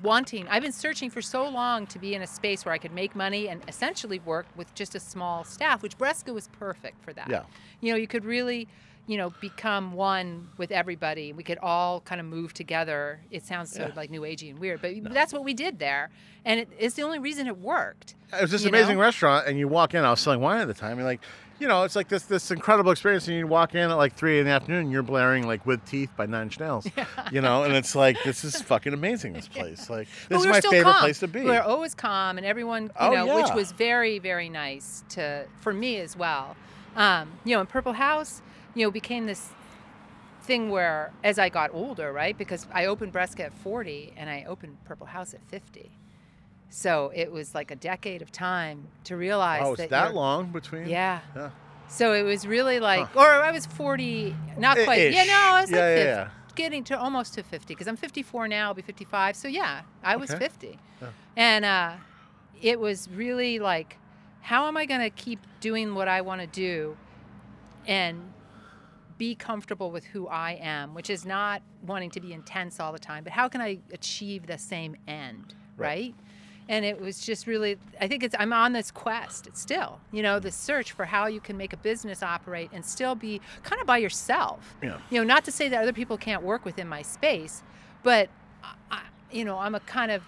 wanting. 0.02 0.46
I've 0.48 0.62
been 0.62 0.72
searching 0.72 1.10
for 1.10 1.22
so 1.22 1.48
long 1.48 1.86
to 1.88 1.98
be 1.98 2.14
in 2.14 2.22
a 2.22 2.26
space 2.26 2.64
where 2.64 2.74
I 2.74 2.78
could 2.78 2.92
make 2.92 3.14
money 3.14 3.48
and 3.48 3.62
essentially 3.68 4.18
work 4.20 4.46
with 4.56 4.74
just 4.74 4.94
a 4.94 5.00
small 5.00 5.44
staff, 5.44 5.82
which 5.82 5.96
Bresca 5.98 6.32
was 6.32 6.48
perfect 6.48 7.02
for 7.02 7.12
that. 7.12 7.28
Yeah. 7.28 7.42
You 7.80 7.92
know, 7.92 7.98
you 7.98 8.06
could 8.06 8.24
really, 8.24 8.68
you 9.06 9.16
know, 9.16 9.30
become 9.40 9.92
one 9.92 10.48
with 10.56 10.70
everybody. 10.72 11.32
We 11.32 11.42
could 11.44 11.58
all 11.58 12.00
kind 12.00 12.20
of 12.20 12.26
move 12.26 12.52
together. 12.52 13.20
It 13.30 13.44
sounds 13.44 13.70
so 13.72 13.82
Yeah. 13.82 13.92
like 13.94 14.10
new 14.10 14.22
agey 14.22 14.50
and 14.50 14.58
weird, 14.58 14.80
but 14.82 15.12
that's 15.12 15.32
what 15.32 15.44
we 15.44 15.54
did 15.54 15.78
there, 15.78 16.10
and 16.44 16.60
it, 16.60 16.68
it's 16.78 16.94
the 16.96 17.02
only 17.02 17.18
reason 17.18 17.46
it 17.46 17.58
worked. 17.58 18.14
It 18.32 18.42
was 18.42 18.50
this 18.50 18.64
amazing 18.64 18.96
know? 18.96 19.02
restaurant, 19.02 19.46
and 19.46 19.58
you 19.58 19.68
walk 19.68 19.94
in. 19.94 20.04
I 20.04 20.10
was 20.10 20.20
selling 20.20 20.40
wine 20.40 20.60
at 20.60 20.66
the 20.68 20.74
time. 20.74 20.98
You're 20.98 21.06
like, 21.06 21.20
you 21.60 21.68
know, 21.68 21.84
it's 21.84 21.94
like 21.96 22.08
this 22.08 22.24
this 22.24 22.50
incredible 22.50 22.90
experience, 22.90 23.28
and 23.28 23.36
you 23.36 23.46
walk 23.46 23.74
in 23.76 23.88
at 23.90 23.94
like 23.94 24.14
three 24.14 24.40
in 24.40 24.46
the 24.46 24.50
afternoon, 24.50 24.80
and 24.82 24.92
you're 24.92 25.02
blaring 25.04 25.46
like 25.46 25.64
"With 25.64 25.84
Teeth" 25.86 26.10
by 26.16 26.26
Nine 26.26 26.42
Inch 26.44 26.58
Nails. 26.60 26.86
You 27.32 27.40
know, 27.40 27.62
and 27.64 27.74
it's 27.74 27.94
like 27.94 28.16
this 28.24 28.44
is 28.44 28.60
fucking 28.62 28.92
amazing. 28.92 29.32
This 29.34 29.48
place, 29.58 29.88
like, 29.88 30.06
this 30.28 30.40
is 30.40 30.46
my 30.46 30.60
favorite 30.60 30.92
calm. 30.92 31.00
place 31.00 31.18
to 31.20 31.28
be. 31.28 31.40
We 31.40 31.46
were 31.50 31.62
always 31.62 31.94
calm, 31.94 32.36
and 32.38 32.46
everyone, 32.46 32.84
you 32.84 32.90
Oh, 32.98 33.10
know, 33.12 33.36
which 33.36 33.52
was 33.54 33.70
very, 33.72 34.18
very 34.18 34.48
nice 34.48 35.02
to 35.10 35.46
for 35.60 35.72
me 35.72 35.98
as 35.98 36.16
well. 36.16 36.56
Um, 36.96 37.30
you 37.44 37.54
know, 37.54 37.60
in 37.60 37.66
Purple 37.66 37.92
House, 37.94 38.42
you 38.76 38.84
know, 38.84 38.90
became 38.90 39.26
this 39.26 39.48
thing 40.42 40.70
where 40.70 41.12
as 41.24 41.38
I 41.38 41.48
got 41.48 41.70
older, 41.72 42.12
right? 42.12 42.36
Because 42.36 42.66
I 42.72 42.86
opened 42.86 43.12
Bresca 43.12 43.44
at 43.44 43.54
40 43.54 44.12
and 44.16 44.30
I 44.30 44.44
opened 44.46 44.76
Purple 44.84 45.06
House 45.06 45.34
at 45.34 45.40
50. 45.48 45.90
So 46.68 47.10
it 47.14 47.32
was 47.32 47.54
like 47.54 47.70
a 47.70 47.76
decade 47.76 48.22
of 48.22 48.30
time 48.30 48.86
to 49.04 49.16
realize 49.16 49.62
oh, 49.64 49.72
it's 49.72 49.80
that, 49.82 49.90
that 49.90 50.14
long 50.14 50.52
between. 50.52 50.86
Yeah. 50.88 51.20
Yeah. 51.34 51.50
So 51.88 52.12
it 52.12 52.22
was 52.22 52.46
really 52.46 52.78
like, 52.80 53.16
or 53.16 53.26
I 53.26 53.50
was 53.50 53.64
40, 53.66 54.34
not 54.58 54.76
quite. 54.84 55.12
Yeah, 55.12 55.24
no, 55.24 55.32
I 55.56 55.60
was 55.60 55.70
Yeah, 55.70 55.76
like 55.76 55.84
yeah, 55.84 55.94
50, 55.94 56.04
yeah. 56.04 56.28
getting 56.54 56.84
to 56.84 56.98
almost 56.98 57.34
to 57.34 57.42
50 57.42 57.74
because 57.74 57.88
I'm 57.88 57.96
54 57.96 58.48
now. 58.48 58.68
I'll 58.68 58.74
be 58.74 58.82
55. 58.82 59.36
So 59.36 59.48
yeah, 59.48 59.82
I 60.02 60.16
was 60.16 60.30
Okay. 60.30 60.38
50. 60.40 60.78
Yeah. 61.00 61.08
And 61.36 61.64
uh, 61.64 61.92
it 62.60 62.78
was 62.78 63.08
really 63.08 63.58
like, 63.58 63.96
how 64.42 64.66
am 64.68 64.76
I 64.76 64.84
going 64.84 65.00
to 65.00 65.10
keep 65.10 65.40
doing 65.60 65.94
what 65.94 66.08
I 66.08 66.20
want 66.20 66.40
to 66.40 66.46
do 66.46 66.96
and 67.86 68.32
be 69.18 69.34
comfortable 69.34 69.90
with 69.90 70.04
who 70.04 70.26
I 70.28 70.58
am, 70.60 70.94
which 70.94 71.08
is 71.10 71.24
not 71.24 71.62
wanting 71.86 72.10
to 72.10 72.20
be 72.20 72.32
intense 72.32 72.78
all 72.80 72.92
the 72.92 72.98
time, 72.98 73.24
but 73.24 73.32
how 73.32 73.48
can 73.48 73.60
I 73.60 73.78
achieve 73.92 74.46
the 74.46 74.58
same 74.58 74.96
end, 75.08 75.54
Right. 75.76 75.88
right? 75.88 76.14
And 76.68 76.84
it 76.84 77.00
was 77.00 77.24
just 77.24 77.46
really, 77.46 77.78
I 78.00 78.08
think 78.08 78.24
it's, 78.24 78.34
I'm 78.38 78.52
on 78.52 78.72
this 78.72 78.90
quest 78.90 79.48
still, 79.54 80.00
you 80.10 80.20
know, 80.22 80.40
the 80.40 80.50
search 80.50 80.90
for 80.92 81.04
how 81.04 81.26
you 81.26 81.38
can 81.40 81.56
make 81.56 81.72
a 81.72 81.76
business 81.76 82.24
operate 82.24 82.70
and 82.72 82.84
still 82.84 83.14
be 83.14 83.40
kind 83.62 83.80
of 83.80 83.86
by 83.86 83.98
yourself. 83.98 84.76
Yeah. 84.82 84.98
You 85.10 85.20
know, 85.20 85.24
not 85.24 85.44
to 85.44 85.52
say 85.52 85.68
that 85.68 85.80
other 85.80 85.92
people 85.92 86.18
can't 86.18 86.42
work 86.42 86.64
within 86.64 86.88
my 86.88 87.02
space, 87.02 87.62
but, 88.02 88.28
I, 88.90 89.02
you 89.30 89.44
know, 89.44 89.58
I'm 89.58 89.76
a 89.76 89.80
kind 89.80 90.10
of, 90.10 90.22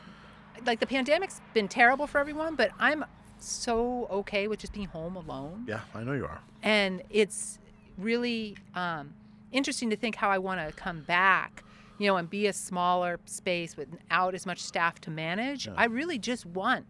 like 0.64 0.78
the 0.80 0.86
pandemic's 0.86 1.40
been 1.54 1.66
terrible 1.68 2.06
for 2.06 2.18
everyone, 2.18 2.54
but 2.54 2.70
I'm 2.78 3.04
so 3.40 4.06
okay 4.10 4.46
with 4.48 4.60
just 4.60 4.72
being 4.72 4.88
home 4.88 5.16
alone 5.16 5.64
Yeah, 5.68 5.80
I 5.94 6.02
know 6.04 6.12
you 6.12 6.24
are. 6.24 6.40
and 6.62 7.02
it's 7.10 7.58
really 7.98 8.56
um, 8.74 9.14
interesting 9.52 9.90
to 9.90 9.96
think 9.96 10.14
how 10.16 10.30
I 10.30 10.38
want 10.38 10.66
to 10.66 10.74
come 10.74 11.02
back, 11.02 11.64
you 11.98 12.06
know, 12.06 12.16
and 12.16 12.28
be 12.30 12.46
a 12.46 12.52
smaller 12.52 13.18
space 13.26 13.76
without 13.76 14.34
as 14.34 14.46
much 14.46 14.60
staff 14.60 15.00
to 15.02 15.10
manage. 15.10 15.66
Yeah. 15.66 15.74
I 15.76 15.84
really 15.86 16.18
just 16.18 16.46
want 16.46 16.86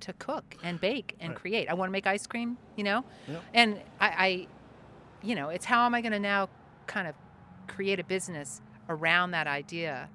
to 0.00 0.12
cook 0.14 0.56
and 0.62 0.80
bake 0.80 1.16
and 1.20 1.30
Right. 1.30 1.38
create. 1.38 1.68
I 1.70 1.74
want 1.74 1.88
to 1.88 1.92
make 1.92 2.06
ice 2.06 2.26
cream, 2.26 2.58
you 2.76 2.84
know, 2.84 3.04
Yep. 3.28 3.42
and 3.54 3.80
I, 4.00 4.08
I, 4.08 4.46
you 5.22 5.34
know, 5.34 5.48
it's 5.48 5.64
how 5.64 5.84
am 5.86 5.94
I 5.94 6.00
going 6.00 6.12
to 6.12 6.18
now 6.20 6.48
kind 6.86 7.08
of 7.08 7.14
create 7.66 7.98
a 7.98 8.04
business 8.04 8.60
around 8.88 9.32
that 9.32 9.46
idea 9.46 10.08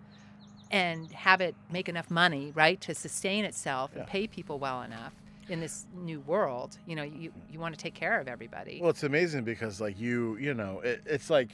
and 0.69 1.11
have 1.11 1.41
it 1.41 1.53
make 1.69 1.89
enough 1.89 2.09
money, 2.09 2.51
right, 2.55 2.79
to 2.81 2.95
sustain 2.95 3.43
itself 3.43 3.91
Yeah. 3.93 4.01
and 4.01 4.07
pay 4.09 4.27
people 4.27 4.57
well 4.59 4.81
enough 4.83 5.13
in 5.51 5.59
this 5.59 5.85
new 5.93 6.21
world. 6.21 6.77
You 6.87 6.95
know, 6.95 7.03
you 7.03 7.31
you 7.51 7.59
want 7.59 7.75
to 7.75 7.81
take 7.81 7.93
care 7.93 8.19
of 8.19 8.27
everybody. 8.27 8.79
Well, 8.81 8.89
it's 8.89 9.03
amazing 9.03 9.43
because 9.43 9.81
like 9.81 9.99
you, 9.99 10.37
you 10.37 10.53
know, 10.53 10.79
it, 10.79 11.01
it's 11.05 11.29
like 11.29 11.49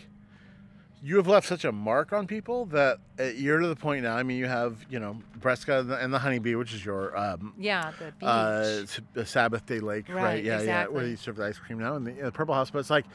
you 1.04 1.18
have 1.18 1.28
left 1.28 1.48
such 1.48 1.64
a 1.66 1.72
mark 1.72 2.12
on 2.14 2.26
people 2.26 2.66
that 2.68 2.98
uh, 3.20 3.24
you're 3.24 3.60
to 3.60 3.68
the 3.68 3.76
point 3.76 4.04
now. 4.04 4.16
I 4.16 4.24
mean, 4.24 4.38
you 4.38 4.48
have, 4.48 4.84
you 4.90 5.00
know, 5.00 5.18
Bresca 5.40 5.80
and 5.82 5.90
the, 5.92 5.98
and 5.98 6.12
the 6.12 6.20
Honeybee, 6.20 6.56
which 6.56 6.74
is 6.74 6.84
your 6.84 7.16
um, 7.18 7.54
yeah, 7.58 7.92
the 8.00 8.06
beach. 8.06 8.24
uh, 8.24 9.02
the 9.14 9.26
Sabbathday 9.26 9.82
Lake, 9.82 10.10
right? 10.10 10.24
Right, 10.24 10.44
Yeah, 10.44 10.62
yeah. 10.62 10.88
Where 10.88 11.06
you 11.06 11.16
serve 11.16 11.36
the 11.36 11.46
ice 11.46 11.60
cream 11.60 11.80
now 11.80 11.96
and 11.96 12.06
the, 12.06 12.12
the 12.14 12.32
Purple 12.32 12.56
House, 12.56 12.72
but 12.72 12.80
it's 12.80 12.90
like, 12.90 13.06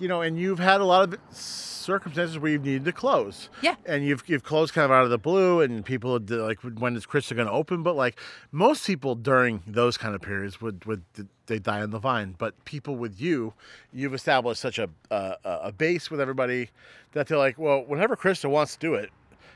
you 0.00 0.08
know, 0.08 0.22
and 0.22 0.38
you've 0.38 0.58
had 0.58 0.80
a 0.80 0.84
lot 0.84 1.12
of 1.12 1.18
circumstances 1.30 2.38
where 2.38 2.52
you've 2.52 2.64
needed 2.64 2.84
to 2.86 2.92
close. 2.92 3.48
Yeah. 3.62 3.76
And 3.84 4.04
you've 4.04 4.22
you've 4.26 4.42
closed 4.42 4.74
kind 4.74 4.84
of 4.84 4.90
out 4.90 5.04
of 5.04 5.10
the 5.10 5.18
blue, 5.18 5.60
and 5.60 5.84
people 5.84 6.18
like, 6.18 6.58
when 6.62 6.96
is 6.96 7.06
Krista 7.06 7.36
going 7.36 7.46
to 7.46 7.52
open? 7.52 7.82
But 7.82 7.96
like 7.96 8.18
most 8.50 8.86
people 8.86 9.14
during 9.14 9.62
those 9.66 9.96
kind 9.96 10.14
of 10.14 10.22
periods 10.22 10.60
would 10.60 10.84
would 10.86 11.02
they 11.46 11.58
die 11.58 11.82
on 11.82 11.90
the 11.90 11.98
vine. 11.98 12.34
But 12.38 12.64
people 12.64 12.96
with 12.96 13.20
you, 13.20 13.54
you've 13.92 14.14
established 14.14 14.60
such 14.60 14.78
a 14.78 14.88
a, 15.10 15.36
a 15.44 15.72
base 15.72 16.10
with 16.10 16.20
everybody 16.20 16.70
that 17.12 17.26
they're 17.26 17.38
like, 17.38 17.58
well, 17.58 17.84
whenever 17.84 18.16
Krista 18.16 18.48
wants 18.48 18.74
to 18.74 18.78
do 18.78 18.94
it, 18.94 19.10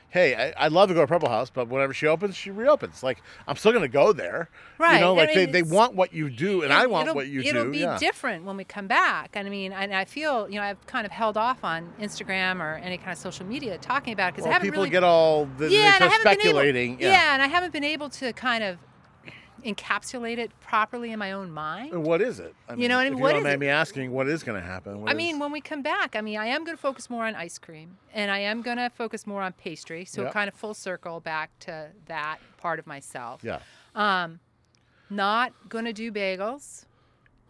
hey, 0.09 0.53
I, 0.55 0.65
I'd 0.65 0.71
love 0.71 0.87
to 0.89 0.95
go 0.95 1.01
to 1.01 1.07
Purple 1.07 1.27
House, 1.29 1.49
but 1.49 1.67
whenever 1.67 1.93
she 1.93 2.07
opens, 2.07 2.35
she 2.37 2.49
reopens. 2.51 3.03
Like, 3.03 3.21
I'm 3.47 3.57
still 3.57 3.71
going 3.73 3.81
to 3.81 3.89
go 3.89 4.13
there. 4.13 4.49
Right. 4.77 4.95
You 4.95 5.01
know, 5.01 5.13
I 5.13 5.17
like 5.25 5.35
mean, 5.35 5.37
they, 5.51 5.61
they 5.61 5.63
want 5.63 5.93
what 5.95 6.13
you 6.13 6.29
do, 6.29 6.61
and 6.63 6.71
I 6.71 6.85
want 6.85 7.07
it'll- 7.07 7.15
what 7.15 7.27
you 7.27 7.43
do. 7.43 7.49
it'll 7.49 7.71
be 7.71 7.79
yeah. 7.79 7.97
different 7.97 8.45
when 8.45 8.55
we 8.57 8.63
come 8.63 8.87
back. 8.87 9.31
And 9.33 9.45
I 9.47 9.51
mean, 9.51 9.73
and 9.73 9.93
I 9.93 10.05
feel, 10.05 10.49
you 10.49 10.55
know, 10.55 10.63
I've 10.63 10.85
kind 10.87 11.05
of 11.05 11.11
held 11.11 11.35
off 11.37 11.63
on 11.63 11.91
Instagram 11.99 12.61
or 12.61 12.75
any 12.75 12.97
kind 12.97 13.11
of 13.11 13.17
social 13.17 13.45
media 13.45 13.77
talking 13.77 14.13
about 14.13 14.29
it 14.29 14.31
because 14.35 14.43
Well, 14.43 14.51
I 14.51 14.53
haven't 14.53 14.67
people 14.69 14.83
really. 14.83 14.89
get 14.91 15.03
all 15.03 15.45
the, 15.57 15.69
yeah, 15.69 15.95
and 15.95 16.03
I 16.03 16.07
haven't 16.07 16.23
been 16.23 16.33
speculating. 16.39 16.93
able. 16.93 17.03
Yeah. 17.03 17.33
and 17.33 17.41
I 17.41 17.47
haven't 17.47 17.73
been 17.73 17.83
able 17.83 18.09
to 18.11 18.31
kind 18.33 18.63
of 18.63 18.77
encapsulate 19.65 20.37
it 20.37 20.51
properly 20.61 21.11
in 21.11 21.19
my 21.19 21.31
own 21.31 21.51
mind. 21.51 21.91
And 21.91 22.05
What 22.05 22.21
is 22.21 22.39
it? 22.39 22.53
I 22.69 22.75
You 22.75 22.87
know 22.87 22.97
what 22.97 23.07
I 23.07 23.09
mean? 23.09 23.17
You 23.17 23.23
What 23.23 23.33
don't 23.33 23.43
mind 23.43 23.59
me 23.59 23.67
asking, 23.67 24.11
what 24.11 24.27
is 24.27 24.43
going 24.43 24.59
to 24.61 24.65
happen? 24.65 25.01
What 25.01 25.09
I 25.09 25.13
is- 25.13 25.17
mean, 25.17 25.39
when 25.39 25.51
we 25.51 25.59
come 25.61 25.81
back, 25.81 26.15
I 26.15 26.21
mean, 26.21 26.37
I 26.37 26.45
am 26.47 26.63
going 26.63 26.77
to 26.77 26.81
focus 26.81 27.09
more 27.09 27.25
on 27.25 27.35
ice 27.35 27.57
cream 27.57 27.97
and 28.13 28.29
I 28.31 28.39
am 28.39 28.61
going 28.61 28.77
to 28.77 28.89
focus 28.89 29.25
more 29.25 29.41
on 29.41 29.53
pastry. 29.53 30.05
So 30.05 30.23
Yep. 30.23 30.33
kind 30.33 30.47
of 30.47 30.53
full 30.53 30.73
circle 30.75 31.19
back 31.19 31.49
to 31.61 31.89
that 32.05 32.37
part 32.57 32.77
of 32.79 32.85
myself. 32.87 33.43
yeah, 33.43 33.59
Um, 33.95 34.39
not 35.09 35.51
going 35.69 35.85
to 35.85 35.93
do 35.93 36.11
bagels, 36.11 36.85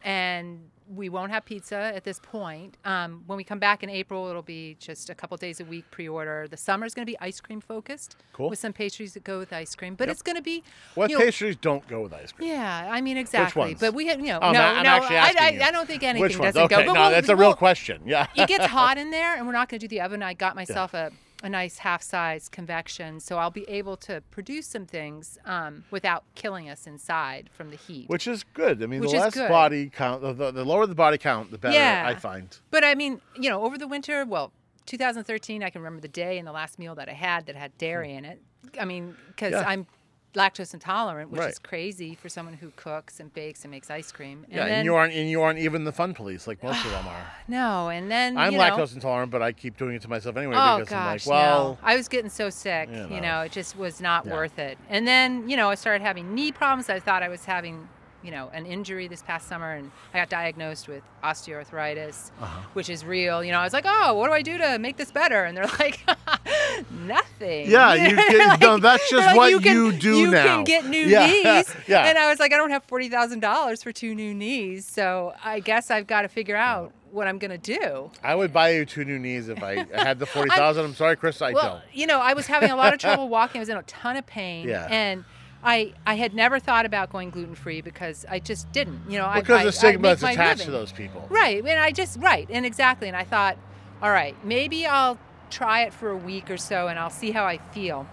and 0.04 0.70
we 0.94 1.10
won't 1.10 1.32
have 1.32 1.46
pizza 1.46 1.76
at 1.76 2.04
this 2.04 2.20
point. 2.20 2.78
Um, 2.86 3.24
when 3.26 3.38
we 3.38 3.44
come 3.44 3.58
back 3.60 3.82
in 3.82 3.90
April, 3.90 4.28
it'll 4.28 4.42
be 4.44 4.76
just 4.80 5.10
a 5.10 5.16
couple 5.16 5.36
days 5.38 5.60
a 5.60 5.66
week 5.66 5.86
pre-order. 5.92 6.48
The 6.48 6.58
summer 6.58 6.86
is 6.86 6.94
going 6.94 7.06
to 7.06 7.12
be 7.12 7.18
ice 7.20 7.40
cream 7.42 7.60
focused, 7.62 8.16
Cool. 8.34 8.50
with 8.50 8.60
some 8.60 8.72
pastries 8.74 9.14
that 9.16 9.24
go 9.24 9.40
with 9.40 9.52
ice 9.52 9.74
cream. 9.76 9.96
But 9.96 10.08
Yep. 10.08 10.14
it's 10.14 10.22
going 10.22 10.36
to 10.36 10.42
be 10.44 10.64
what 10.94 11.10
you 11.10 11.18
know, 11.18 11.26
pastries 11.26 11.56
don't 11.56 11.88
go 11.88 12.02
with 12.04 12.14
ice 12.14 12.32
cream? 12.32 12.50
Yeah, 12.50 12.88
I 12.92 13.02
mean 13.02 13.18
exactly. 13.18 13.60
ones? 13.60 13.80
But 13.80 13.94
we 13.94 14.08
have 14.08 14.20
you 14.20 14.28
know 14.28 14.40
Oh, 14.42 14.52
no 14.52 14.62
I'm 14.62 14.84
no 14.84 14.90
I, 14.92 15.34
I. 15.40 15.60
I 15.64 15.72
don't 15.72 15.88
think 15.88 16.04
anything 16.04 16.22
Which 16.22 16.38
ones? 16.38 16.54
doesn't 16.54 16.72
Okay, 16.72 16.84
go. 16.84 16.88
But 16.88 16.94
no, 16.94 17.02
we'll- 17.02 17.12
that's 17.12 17.30
a 17.30 17.36
real 17.36 17.50
we'll- 17.50 17.56
question. 17.56 18.02
Yeah, 18.06 18.28
it 18.36 18.48
gets 18.48 18.66
hot 18.78 18.98
in 18.98 19.10
there, 19.12 19.36
and 19.36 19.48
we're 19.48 19.54
not 19.54 19.70
going 19.70 19.80
to 19.80 19.88
do 19.88 19.90
the 19.90 20.02
oven. 20.02 20.22
I 20.22 20.34
got 20.34 20.56
myself 20.56 20.94
a, 20.94 21.12
a 21.46 21.50
nice 21.50 21.78
half 21.78 22.02
size 22.02 22.50
convection, 22.50 23.20
so 23.20 23.38
I'll 23.38 23.52
be 23.52 23.64
able 23.70 23.96
to 23.98 24.22
produce 24.32 24.68
some 24.68 24.86
things 24.86 25.38
um, 25.46 25.84
without 25.92 26.24
killing 26.36 26.70
us 26.70 26.88
inside 26.88 27.50
from 27.54 27.70
the 27.70 27.76
heat. 27.78 28.10
which 28.10 28.28
is 28.28 28.44
good. 28.54 28.82
I 28.84 28.88
mean, 28.88 29.00
Which 29.02 29.12
the 29.12 29.18
less 29.20 29.34
good. 29.36 29.48
body 29.50 29.90
count, 29.90 30.22
the, 30.22 30.34
the, 30.34 30.52
the 30.52 30.66
lower 30.66 30.86
the 30.88 30.96
body 30.96 31.18
count, 31.18 31.52
the 31.52 31.58
better. 31.58 31.76
Yeah. 31.76 32.04
I 32.08 32.16
find. 32.16 32.58
but 32.72 32.84
I 32.84 32.96
mean, 32.96 33.22
you 33.40 33.50
know, 33.50 33.64
over 33.64 33.78
the 33.78 33.88
winter, 33.88 34.26
well, 34.26 34.52
2013, 34.88 35.64
I 35.64 35.70
can 35.70 35.82
remember 35.82 36.02
the 36.02 36.08
day 36.08 36.38
and 36.38 36.48
the 36.48 36.52
last 36.52 36.78
meal 36.80 36.96
that 36.96 37.10
I 37.10 37.14
had 37.14 37.46
that 37.48 37.56
had 37.56 37.78
dairy 37.78 38.14
in 38.14 38.26
it. 38.26 38.42
I 38.80 38.86
mean, 38.86 39.16
because 39.28 39.52
Yeah. 39.52 39.64
I'm 39.68 39.88
lactose 40.36 40.74
intolerant, 40.74 41.32
which 41.32 41.40
Right. 41.42 41.50
is 41.50 41.60
crazy 41.60 42.16
for 42.16 42.30
someone 42.30 42.54
who 42.56 42.72
cooks 42.76 43.20
and 43.20 43.34
bakes 43.34 43.64
and 43.64 43.72
makes 43.72 43.90
ice 43.90 44.12
cream. 44.12 44.46
And 44.50 44.54
yeah, 44.58 44.66
then, 44.66 44.74
and 44.80 44.86
you 44.86 44.96
aren't 44.96 45.14
and 45.14 45.30
you 45.30 45.42
aren't 45.42 45.60
even 45.60 45.84
the 45.84 45.92
fun 45.92 46.14
police 46.14 46.46
like 46.48 46.62
most 46.62 46.84
of 46.86 46.92
them 46.92 47.08
are. 47.08 47.26
No, 47.48 47.90
and 47.90 48.10
then 48.12 48.38
I'm 48.38 48.54
you 48.54 48.58
know, 48.58 48.64
lactose 48.64 48.94
intolerant, 48.96 49.32
but 49.32 49.42
I 49.42 49.52
keep 49.52 49.78
doing 49.78 49.96
it 49.96 50.02
to 50.04 50.10
myself 50.10 50.36
anyway 50.38 50.56
Oh 50.58 50.78
because 50.80 50.90
gosh, 50.90 50.98
I'm 51.00 51.06
like, 51.06 51.26
well, 51.28 51.70
no. 51.70 51.78
I 51.84 51.96
was 51.96 52.08
getting 52.08 52.30
so 52.30 52.50
sick. 52.50 52.90
you 52.92 52.96
You 53.16 53.22
know. 53.22 53.40
know, 53.40 53.42
it 53.42 53.52
just 53.52 53.78
was 53.78 54.02
not 54.02 54.26
Yeah. 54.26 54.34
worth 54.34 54.58
it. 54.60 54.78
And 54.90 55.08
then, 55.08 55.48
you 55.50 55.56
know, 55.58 55.70
I 55.70 55.76
started 55.76 56.02
having 56.04 56.34
knee 56.36 56.52
problems. 56.52 56.90
I 56.90 57.00
thought 57.00 57.22
I 57.24 57.30
was 57.30 57.46
having, 57.46 57.88
you 58.26 58.32
know, 58.32 58.50
an 58.54 58.66
injury 58.66 59.08
this 59.08 59.22
past 59.22 59.48
summer, 59.48 59.74
and 59.74 59.92
I 60.14 60.18
got 60.20 60.30
diagnosed 60.30 60.88
with 60.88 61.04
osteoarthritis, 61.24 62.32
Uh-huh. 62.42 62.62
which 62.74 62.90
is 62.90 63.06
real. 63.06 63.44
You 63.44 63.52
know, 63.52 63.60
I 63.60 63.64
was 63.64 63.74
like, 63.74 63.86
oh, 63.88 64.14
what 64.16 64.28
do 64.28 64.34
I 64.34 64.42
do 64.42 64.58
to 64.58 64.80
make 64.80 64.98
this 64.98 65.12
better? 65.12 65.44
And 65.44 65.56
they're 65.56 65.66
like, 65.80 66.00
nothing. 66.92 67.70
Yeah, 67.70 67.94
you 67.94 68.16
get- 68.16 68.60
no, 68.60 68.78
that's 68.78 69.10
just 69.10 69.26
like, 69.28 69.36
what 69.36 69.52
you, 69.52 69.60
can, 69.60 69.74
you 69.76 69.92
do 69.92 70.18
you 70.20 70.32
now." 70.32 70.44
can 70.44 70.64
get 70.64 70.86
new 70.86 70.98
Yeah, 71.06 71.28
knees. 71.28 71.76
yeah. 71.88 72.06
And 72.08 72.18
I 72.18 72.30
was 72.30 72.40
like, 72.40 72.54
I 72.54 72.58
don't 72.58 72.72
have 72.72 72.84
forty 72.84 73.10
thousand 73.10 73.40
dollars 73.42 73.84
for 73.84 73.92
two 73.92 74.16
new 74.16 74.34
knees, 74.34 74.86
so 74.86 75.34
I 75.44 75.60
guess 75.60 75.92
I've 75.92 76.08
got 76.08 76.24
to 76.24 76.28
figure 76.28 76.56
out 76.56 76.92
what 77.12 77.28
I'm 77.28 77.38
gonna 77.38 77.58
do. 77.58 78.12
I 78.24 78.36
would 78.36 78.52
buy 78.52 78.72
you 78.72 78.86
two 78.86 79.06
new 79.06 79.18
knees 79.20 79.48
if 79.50 79.64
I 79.64 79.86
had 79.94 80.20
the 80.20 80.26
forty 80.26 80.50
thousand. 80.50 80.86
I'm 80.86 80.96
sorry, 80.96 81.16
Chris, 81.16 81.42
I 81.42 81.52
well, 81.52 81.76
don't. 81.76 81.82
you 81.96 82.08
know, 82.08 82.20
I 82.20 82.34
was 82.34 82.48
having 82.48 82.72
a 82.72 82.76
lot 82.76 82.94
of 82.94 83.00
trouble 83.00 83.30
walking. 83.30 83.60
I 83.60 83.62
was 83.62 83.70
in 83.70 83.78
a 83.78 83.84
ton 83.84 84.18
of 84.18 84.26
pain, 84.26 84.68
Yeah. 84.68 84.88
and 84.90 85.24
I 85.66 85.94
I 86.06 86.14
had 86.14 86.34
never 86.34 86.60
thought 86.60 86.86
about 86.86 87.12
going 87.12 87.32
gluten 87.32 87.56
free 87.56 87.82
because 87.82 88.26
I 88.30 88.40
just 88.40 88.72
didn't. 88.72 89.02
You 89.10 89.18
know, 89.18 89.26
I- 89.26 89.42
Because 89.42 89.62
I, 89.62 89.66
the 89.66 89.72
stigma 89.72 90.10
is 90.10 90.24
attached 90.24 90.64
to 90.64 90.72
those 90.72 90.92
people. 90.92 91.28
Right, 91.30 91.58
and 91.58 91.80
I 91.80 91.92
just 91.92 92.20
right, 92.20 92.48
and 92.50 92.66
exactly, 92.66 93.08
and 93.08 93.18
I 93.18 93.24
thought, 93.24 93.58
all 94.02 94.12
right, 94.12 94.36
maybe 94.46 94.86
I'll 94.86 95.18
try 95.50 95.82
it 95.82 95.94
for 95.94 96.10
a 96.10 96.18
week 96.18 96.50
or 96.50 96.58
so, 96.58 96.88
and 96.88 97.00
I'll 97.00 97.10
see 97.10 97.32
how 97.32 97.46
I 97.46 97.58
feel. 97.58 98.08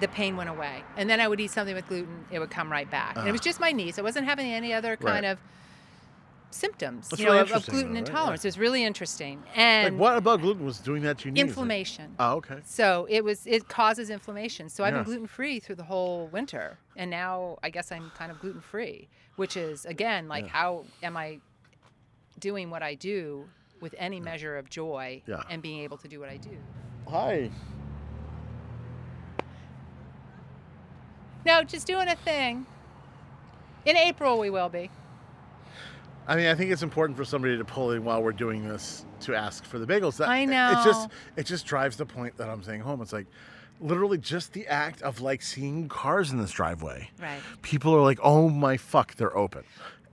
The 0.00 0.08
pain 0.08 0.36
went 0.36 0.50
away, 0.50 0.82
and 0.96 1.08
then 1.08 1.20
I 1.20 1.28
would 1.28 1.40
eat 1.40 1.52
something 1.52 1.74
with 1.74 1.86
gluten; 1.86 2.24
it 2.32 2.40
would 2.40 2.50
come 2.50 2.70
right 2.70 2.90
back. 2.90 3.16
And 3.16 3.28
it 3.28 3.30
ah. 3.30 3.32
was 3.32 3.40
just 3.40 3.60
my 3.60 3.70
knees. 3.70 3.98
I 3.98 4.02
wasn't 4.02 4.26
having 4.26 4.50
any 4.50 4.72
other 4.72 4.96
kind. 4.96 5.24
Right. 5.24 5.30
of 5.30 5.38
symptoms, 6.54 7.08
That's 7.08 7.20
you 7.20 7.26
know, 7.26 7.32
really 7.32 7.42
of, 7.42 7.52
of 7.52 7.66
gluten 7.66 7.88
though, 7.88 8.00
right? 8.00 8.08
intolerance. 8.08 8.44
Yeah. 8.44 8.48
It 8.48 8.52
was 8.52 8.58
really 8.58 8.84
interesting. 8.84 9.40
Like, 9.48 9.56
And 9.58 9.98
what 9.98 10.16
about 10.16 10.40
gluten 10.40 10.64
was 10.64 10.78
doing 10.78 11.02
that 11.02 11.18
to 11.18 11.28
you? 11.28 11.34
inflammation. 11.36 12.14
Oh, 12.18 12.34
okay. 12.36 12.58
So 12.64 13.06
it 13.10 13.22
was 13.24 13.46
it 13.46 13.68
causes 13.68 14.10
inflammation. 14.10 14.68
So 14.68 14.84
I've 14.84 14.94
been 14.94 15.04
gluten 15.04 15.26
free 15.26 15.58
through 15.60 15.76
the 15.76 15.84
whole 15.84 16.28
winter, 16.28 16.78
and 16.96 17.10
now 17.10 17.58
I 17.62 17.70
guess 17.70 17.90
I'm 17.92 18.10
kind 18.16 18.30
of 18.30 18.38
gluten 18.40 18.60
free, 18.60 19.08
which 19.36 19.56
is 19.56 19.84
again 19.84 20.28
like 20.28 20.44
Yeah. 20.44 20.50
how 20.52 20.84
am 21.02 21.16
I 21.16 21.40
doing 22.38 22.70
what 22.70 22.82
I 22.82 22.94
do 22.94 23.48
with 23.80 23.94
any 23.98 24.20
measure 24.20 24.56
of 24.56 24.70
joy 24.70 25.22
Yeah. 25.26 25.42
and 25.50 25.60
being 25.62 25.80
able 25.80 25.98
to 25.98 26.08
do 26.08 26.18
what 26.20 26.28
I 26.28 26.36
do. 26.38 26.56
Hi. 27.08 27.50
No, 31.44 31.62
just 31.62 31.86
doing 31.86 32.08
a 32.08 32.16
thing. 32.16 32.66
In 33.84 33.96
April 33.96 34.38
we 34.38 34.48
will 34.50 34.68
be. 34.70 34.90
I 36.26 36.36
mean, 36.36 36.46
I 36.46 36.54
think 36.54 36.70
it's 36.70 36.82
important 36.82 37.16
for 37.18 37.24
somebody 37.24 37.56
to 37.58 37.64
pull 37.64 37.90
in 37.90 38.04
while 38.04 38.22
we're 38.22 38.32
doing 38.32 38.66
this 38.66 39.04
to 39.20 39.34
ask 39.34 39.64
for 39.64 39.78
the 39.78 39.86
bagels. 39.86 40.16
That, 40.16 40.28
I 40.28 40.44
know. 40.44 40.70
It 40.72 40.84
just 40.84 41.08
it 41.36 41.46
just 41.46 41.66
drives 41.66 41.96
the 41.96 42.06
point 42.06 42.36
that 42.38 42.48
I'm 42.48 42.62
saying 42.62 42.80
home. 42.80 43.02
It's 43.02 43.12
like 43.12 43.26
literally 43.80 44.18
just 44.18 44.52
the 44.52 44.66
act 44.66 45.02
of 45.02 45.20
like 45.20 45.42
seeing 45.42 45.88
cars 45.88 46.30
in 46.30 46.40
this 46.40 46.50
driveway. 46.50 47.10
Right. 47.20 47.40
People 47.62 47.94
are 47.94 48.00
like, 48.02 48.18
"Oh 48.22 48.48
my 48.48 48.76
fuck, 48.76 49.14
they're 49.16 49.36
open." 49.36 49.64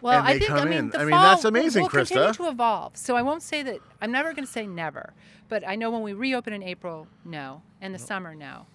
Well, 0.01 0.18
and 0.20 0.28
I 0.28 0.34
they 0.34 0.39
think 0.39 0.49
come 0.49 0.59
I 0.59 0.66
mean 0.66 0.74
in. 0.74 0.89
the 0.89 0.99
I 0.99 1.01
mean, 1.03 1.12
fall 1.12 1.22
that's 1.22 1.45
amazing, 1.45 1.88
continue 1.88 2.24
Krista. 2.24 2.34
to 2.38 2.49
evolve. 2.49 2.97
So 2.97 3.16
I 3.16 3.22
won't 3.22 3.43
say 3.43 3.64
that 3.64 3.80
I'm 4.01 4.12
never 4.12 4.34
going 4.34 4.45
to 4.45 4.51
say 4.51 4.66
never, 4.66 5.14
but 5.47 5.66
I 5.66 5.76
know 5.76 5.91
when 5.91 6.01
we 6.01 6.14
reopen 6.14 6.53
in 6.53 6.64
April, 6.64 7.07
no, 7.24 7.62
and 7.82 7.93
the 7.93 7.99
summer, 7.99 8.34
no. 8.36 8.66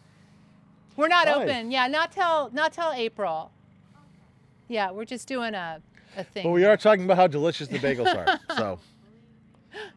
We're 0.97 1.09
not 1.09 1.27
Why? 1.27 1.35
open. 1.35 1.71
Yeah, 1.71 1.89
not 1.89 2.13
till 2.13 2.51
not 2.53 2.73
till 2.73 2.93
April. 2.93 3.51
Yeah, 4.69 4.91
we're 4.93 5.05
just 5.05 5.29
doing 5.29 5.55
a 5.55 5.83
a 6.17 6.25
thing. 6.25 6.43
But 6.45 6.51
we 6.51 6.65
are 6.65 6.77
talking 6.77 7.05
about 7.05 7.17
how 7.17 7.27
delicious 7.27 7.69
the 7.69 7.79
bagels 7.79 8.15
are. 8.15 8.41
So, 8.57 8.79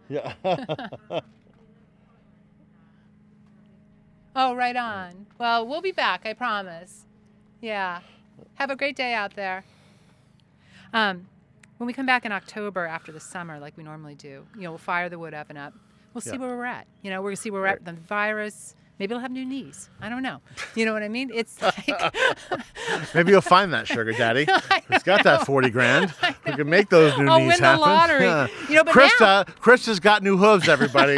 yeah. 0.09 0.33
Oh, 4.35 4.55
right 4.55 4.75
on. 4.75 5.25
Well, 5.37 5.67
we'll 5.67 5.81
be 5.81 5.91
back. 5.91 6.25
I 6.25 6.33
promise. 6.33 7.05
Yeah. 7.61 7.99
Have 8.55 8.69
a 8.69 8.75
great 8.75 8.95
day 8.95 9.13
out 9.13 9.35
there. 9.35 9.65
Um, 10.93 11.27
when 11.77 11.87
we 11.87 11.93
come 11.93 12.05
back 12.05 12.25
in 12.25 12.31
October 12.31 12.85
after 12.85 13.11
the 13.11 13.19
summer, 13.19 13.59
like 13.59 13.75
we 13.75 13.83
normally 13.83 14.15
do, 14.15 14.45
you 14.55 14.61
know, 14.61 14.71
we'll 14.71 14.77
fire 14.77 15.09
the 15.09 15.19
wood 15.19 15.33
oven 15.33 15.57
up. 15.57 15.73
We'll 16.13 16.21
see 16.21 16.31
Yeah. 16.31 16.37
where 16.37 16.55
we're 16.55 16.65
at. 16.65 16.87
You 17.01 17.09
know, 17.09 17.21
we're 17.21 17.29
gonna 17.31 17.37
see 17.37 17.51
where 17.51 17.61
we're 17.61 17.67
at 17.67 17.79
with 17.83 17.85
the 17.95 18.01
virus. 18.01 18.75
Maybe 18.99 19.13
I'll 19.13 19.21
have 19.21 19.31
new 19.31 19.45
knees. 19.45 19.89
I 20.01 20.09
don't 20.09 20.21
know. 20.21 20.41
You 20.75 20.85
know 20.85 20.91
what 20.93 21.03
I 21.03 21.07
mean? 21.07 21.31
It's 21.33 21.61
like 21.61 21.87
Maybe 23.15 23.31
you'll 23.31 23.41
find 23.41 23.73
that 23.73 23.87
sugar 23.87 24.11
daddy. 24.11 24.45
I 24.49 24.81
He's 24.91 25.03
got 25.03 25.23
that 25.23 25.45
forty 25.45 25.69
grand. 25.69 26.13
We 26.45 26.53
can 26.55 26.69
make 26.69 26.89
those 26.89 27.15
new 27.17 27.27
I'll 27.27 27.39
knees 27.39 27.53
win 27.53 27.61
the 27.61 27.77
lottery. 27.77 28.25
Yeah. 28.25 28.47
You 28.67 28.75
know, 28.75 28.83
but 28.83 28.93
Krista, 28.95 29.45
Krista's 29.59 29.99
got 29.99 30.23
new 30.23 30.35
hooves. 30.35 30.67
Everybody, 30.67 31.15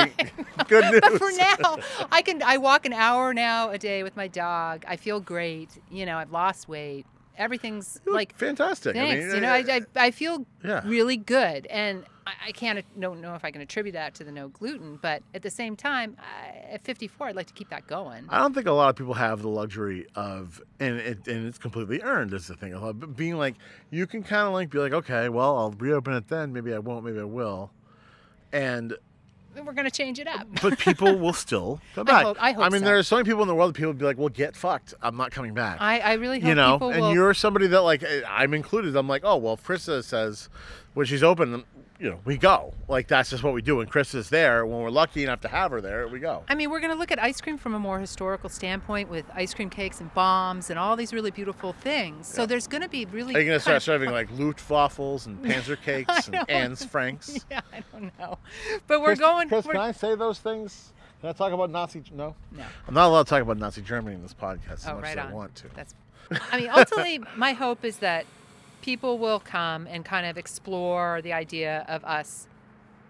good 0.67 0.91
news. 0.91 0.99
but 1.01 1.17
for 1.17 1.31
now, 1.31 1.77
I 2.11 2.21
can 2.21 2.43
I 2.43 2.57
walk 2.57 2.85
an 2.85 2.91
hour 2.93 3.33
now 3.33 3.69
a 3.69 3.77
day 3.77 4.03
with 4.03 4.15
my 4.17 4.27
dog. 4.27 4.83
I 4.87 4.97
feel 4.97 5.19
great. 5.21 5.69
You 5.89 6.05
know, 6.05 6.17
I've 6.17 6.31
lost 6.31 6.67
weight. 6.67 7.05
Everything's 7.37 7.99
like 8.05 8.35
fantastic. 8.37 8.93
Thanks. 8.95 9.23
I 9.23 9.27
mean, 9.27 9.35
you 9.35 9.41
know, 9.41 9.51
I, 9.51 9.57
I, 9.95 10.05
I 10.07 10.11
feel 10.11 10.45
Yeah. 10.63 10.81
really 10.85 11.17
good, 11.17 11.65
and 11.67 12.03
I, 12.43 12.49
I 12.49 12.51
can't 12.51 12.79
uh, 12.79 12.81
don't 12.99 13.21
know 13.21 13.35
if 13.35 13.43
I 13.43 13.51
can 13.51 13.61
attribute 13.61 13.93
that 13.93 14.15
to 14.15 14.23
the 14.23 14.31
no 14.31 14.47
gluten, 14.49 14.99
but 15.01 15.21
at 15.33 15.41
the 15.41 15.49
same 15.49 15.75
time, 15.75 16.15
I, 16.19 16.73
at 16.73 16.83
54, 16.83 17.27
I'd 17.27 17.35
like 17.35 17.47
to 17.47 17.53
keep 17.53 17.69
that 17.69 17.87
going. 17.87 18.25
I 18.29 18.39
don't 18.39 18.53
think 18.53 18.67
a 18.67 18.71
lot 18.71 18.89
of 18.89 18.95
people 18.95 19.13
have 19.15 19.41
the 19.41 19.49
luxury 19.49 20.07
of, 20.15 20.61
and 20.79 20.97
it, 20.97 21.27
and 21.27 21.47
it's 21.47 21.57
completely 21.57 22.01
earned. 22.01 22.33
Is 22.33 22.47
the 22.47 22.55
thing 22.55 22.73
of 22.73 22.83
uh, 22.83 22.93
being 22.93 23.37
like 23.37 23.55
you 23.89 24.07
can 24.07 24.23
kind 24.23 24.47
of 24.47 24.53
like 24.53 24.69
be 24.69 24.79
like, 24.79 24.93
okay, 24.93 25.29
well, 25.29 25.57
I'll 25.57 25.71
reopen 25.71 26.13
it 26.13 26.27
then. 26.27 26.53
Maybe 26.53 26.73
I 26.73 26.79
won't. 26.79 27.05
Maybe 27.05 27.19
I 27.19 27.23
will. 27.23 27.71
And 28.53 28.95
We're 29.65 29.73
gonna 29.73 29.91
change 29.91 30.19
it 30.19 30.27
up. 30.27 30.47
but 30.61 30.77
people 30.79 31.17
will 31.17 31.33
still 31.33 31.81
come 31.95 32.05
back. 32.07 32.15
I 32.15 32.23
hope- 32.23 32.37
I 32.41 32.51
hope 32.53 32.71
mean, 32.71 32.81
so. 32.81 32.85
there 32.85 32.97
are 32.97 33.03
so 33.03 33.17
many 33.17 33.25
people 33.25 33.41
in 33.41 33.47
the 33.47 33.55
world 33.55 33.73
that 33.73 33.77
people 33.77 33.89
would 33.91 33.97
be 33.97 34.05
like, 34.05 34.17
well, 34.17 34.29
get 34.29 34.55
fucked. 34.55 34.93
I'm 35.01 35.17
not 35.17 35.31
coming 35.31 35.53
back. 35.53 35.77
I, 35.79 35.99
I 35.99 36.13
really 36.13 36.39
hope 36.39 36.49
you 36.49 36.55
know, 36.55 36.77
and 36.91 37.01
will. 37.01 37.13
you're 37.13 37.33
somebody 37.33 37.67
that 37.67 37.81
like 37.81 38.03
I'm 38.27 38.53
included. 38.53 38.95
I'm 38.95 39.07
like, 39.07 39.21
oh 39.25 39.37
well, 39.37 39.53
if 39.53 39.63
Krista 39.65 40.03
says 40.03 40.49
when 40.93 41.05
she's 41.05 41.23
open, 41.23 41.63
you 42.01 42.09
know, 42.09 42.19
we 42.25 42.35
go. 42.35 42.73
Like 42.87 43.07
that's 43.07 43.29
just 43.29 43.43
what 43.43 43.53
we 43.53 43.61
do. 43.61 43.75
When 43.75 43.85
Chris 43.85 44.15
is 44.15 44.29
there, 44.29 44.65
when 44.65 44.79
we're 44.81 44.89
lucky 44.89 45.23
enough 45.23 45.41
to 45.41 45.47
have 45.47 45.69
her 45.69 45.81
there, 45.81 46.07
we 46.07 46.19
go. 46.19 46.43
I 46.49 46.55
mean, 46.55 46.71
we're 46.71 46.79
going 46.79 46.91
to 46.91 46.97
look 46.97 47.11
at 47.11 47.21
ice 47.21 47.39
cream 47.39 47.59
from 47.59 47.75
a 47.75 47.79
more 47.79 47.99
historical 47.99 48.49
standpoint 48.49 49.07
with 49.09 49.23
ice 49.35 49.53
cream 49.53 49.69
cakes 49.69 50.01
and 50.01 50.11
bombs 50.15 50.71
and 50.71 50.79
all 50.79 50.95
these 50.95 51.13
really 51.13 51.29
beautiful 51.29 51.73
things. 51.73 52.25
So 52.25 52.47
there's 52.47 52.65
going 52.65 52.81
to 52.81 52.89
be 52.89 53.05
really. 53.05 53.35
Are 53.35 53.39
you 53.39 53.45
gonna 53.45 53.59
start 53.59 53.77
of- 53.77 53.83
serving 53.83 54.09
like 54.09 54.29
Luftwaffles 54.31 55.27
and 55.27 55.37
Panzer 55.45 55.79
cakes 55.79 56.25
and 56.27 56.33
don't 56.37 56.49
Anne's 56.49 56.83
Franks? 56.83 57.45
Yeah, 57.51 57.61
I 57.71 57.83
don't 57.91 58.17
know, 58.17 58.37
but 58.87 59.01
we're 59.01 59.07
Chris, 59.07 59.19
going. 59.19 59.47
Chris, 59.49 59.65
we're, 59.65 59.73
can 59.73 59.81
I 59.81 59.91
say 59.91 60.15
those 60.15 60.39
things? 60.39 60.93
Can 61.19 61.29
I 61.29 61.33
talk 61.33 61.51
about 61.53 61.69
Nazi? 61.69 62.01
No, 62.13 62.33
no. 62.51 62.63
I'm 62.87 62.93
not 62.95 63.07
allowed 63.09 63.23
to 63.23 63.29
talk 63.29 63.41
about 63.43 63.57
Nazi 63.57 63.81
Germany 63.83 64.15
in 64.15 64.21
this 64.23 64.33
podcast 64.33 64.71
as 64.73 64.87
Oh, 64.87 64.95
much 64.95 65.03
right 65.03 65.17
as 65.17 65.25
on. 65.25 65.31
I 65.31 65.35
want 65.35 65.53
to. 65.55 65.67
That's. 65.75 65.93
I 66.51 66.59
mean, 66.59 66.69
ultimately, 66.73 67.19
my 67.35 67.51
hope 67.53 67.83
is 67.85 67.97
that 67.97 68.25
people 68.81 69.17
will 69.17 69.39
come 69.39 69.87
and 69.87 70.03
kind 70.03 70.25
of 70.25 70.37
explore 70.37 71.21
the 71.21 71.33
idea 71.33 71.85
of 71.87 72.03
us 72.05 72.47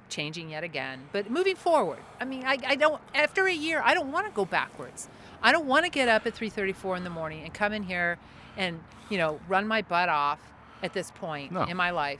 changing 0.10 0.50
yet 0.50 0.64
again, 0.64 1.08
but 1.12 1.30
moving 1.32 1.56
forward. 1.56 2.00
I 2.20 2.26
mean, 2.26 2.44
I, 2.46 2.58
I 2.66 2.76
don't. 2.76 3.02
After 3.16 3.48
a 3.48 3.54
year, 3.54 3.82
I 3.84 3.94
don't 3.94 4.12
want 4.12 4.28
to 4.28 4.32
go 4.34 4.46
backwards. 4.46 5.08
I 5.42 5.52
don't 5.52 5.66
want 5.66 5.86
to 5.86 5.92
get 5.92 6.08
up 6.10 6.26
at 6.28 6.36
3:34 6.36 6.98
in 6.98 7.04
the 7.04 7.10
morning 7.10 7.44
and 7.44 7.54
come 7.54 7.74
in 7.74 7.84
here 7.84 8.18
and 8.58 8.82
you 9.10 9.18
know 9.18 9.40
run 9.48 9.68
my 9.68 9.82
butt 9.82 10.10
off 10.10 10.40
at 10.84 10.94
this 10.94 11.12
point 11.12 11.52
No. 11.52 11.64
in 11.64 11.78
my 11.78 11.92
life 11.92 12.20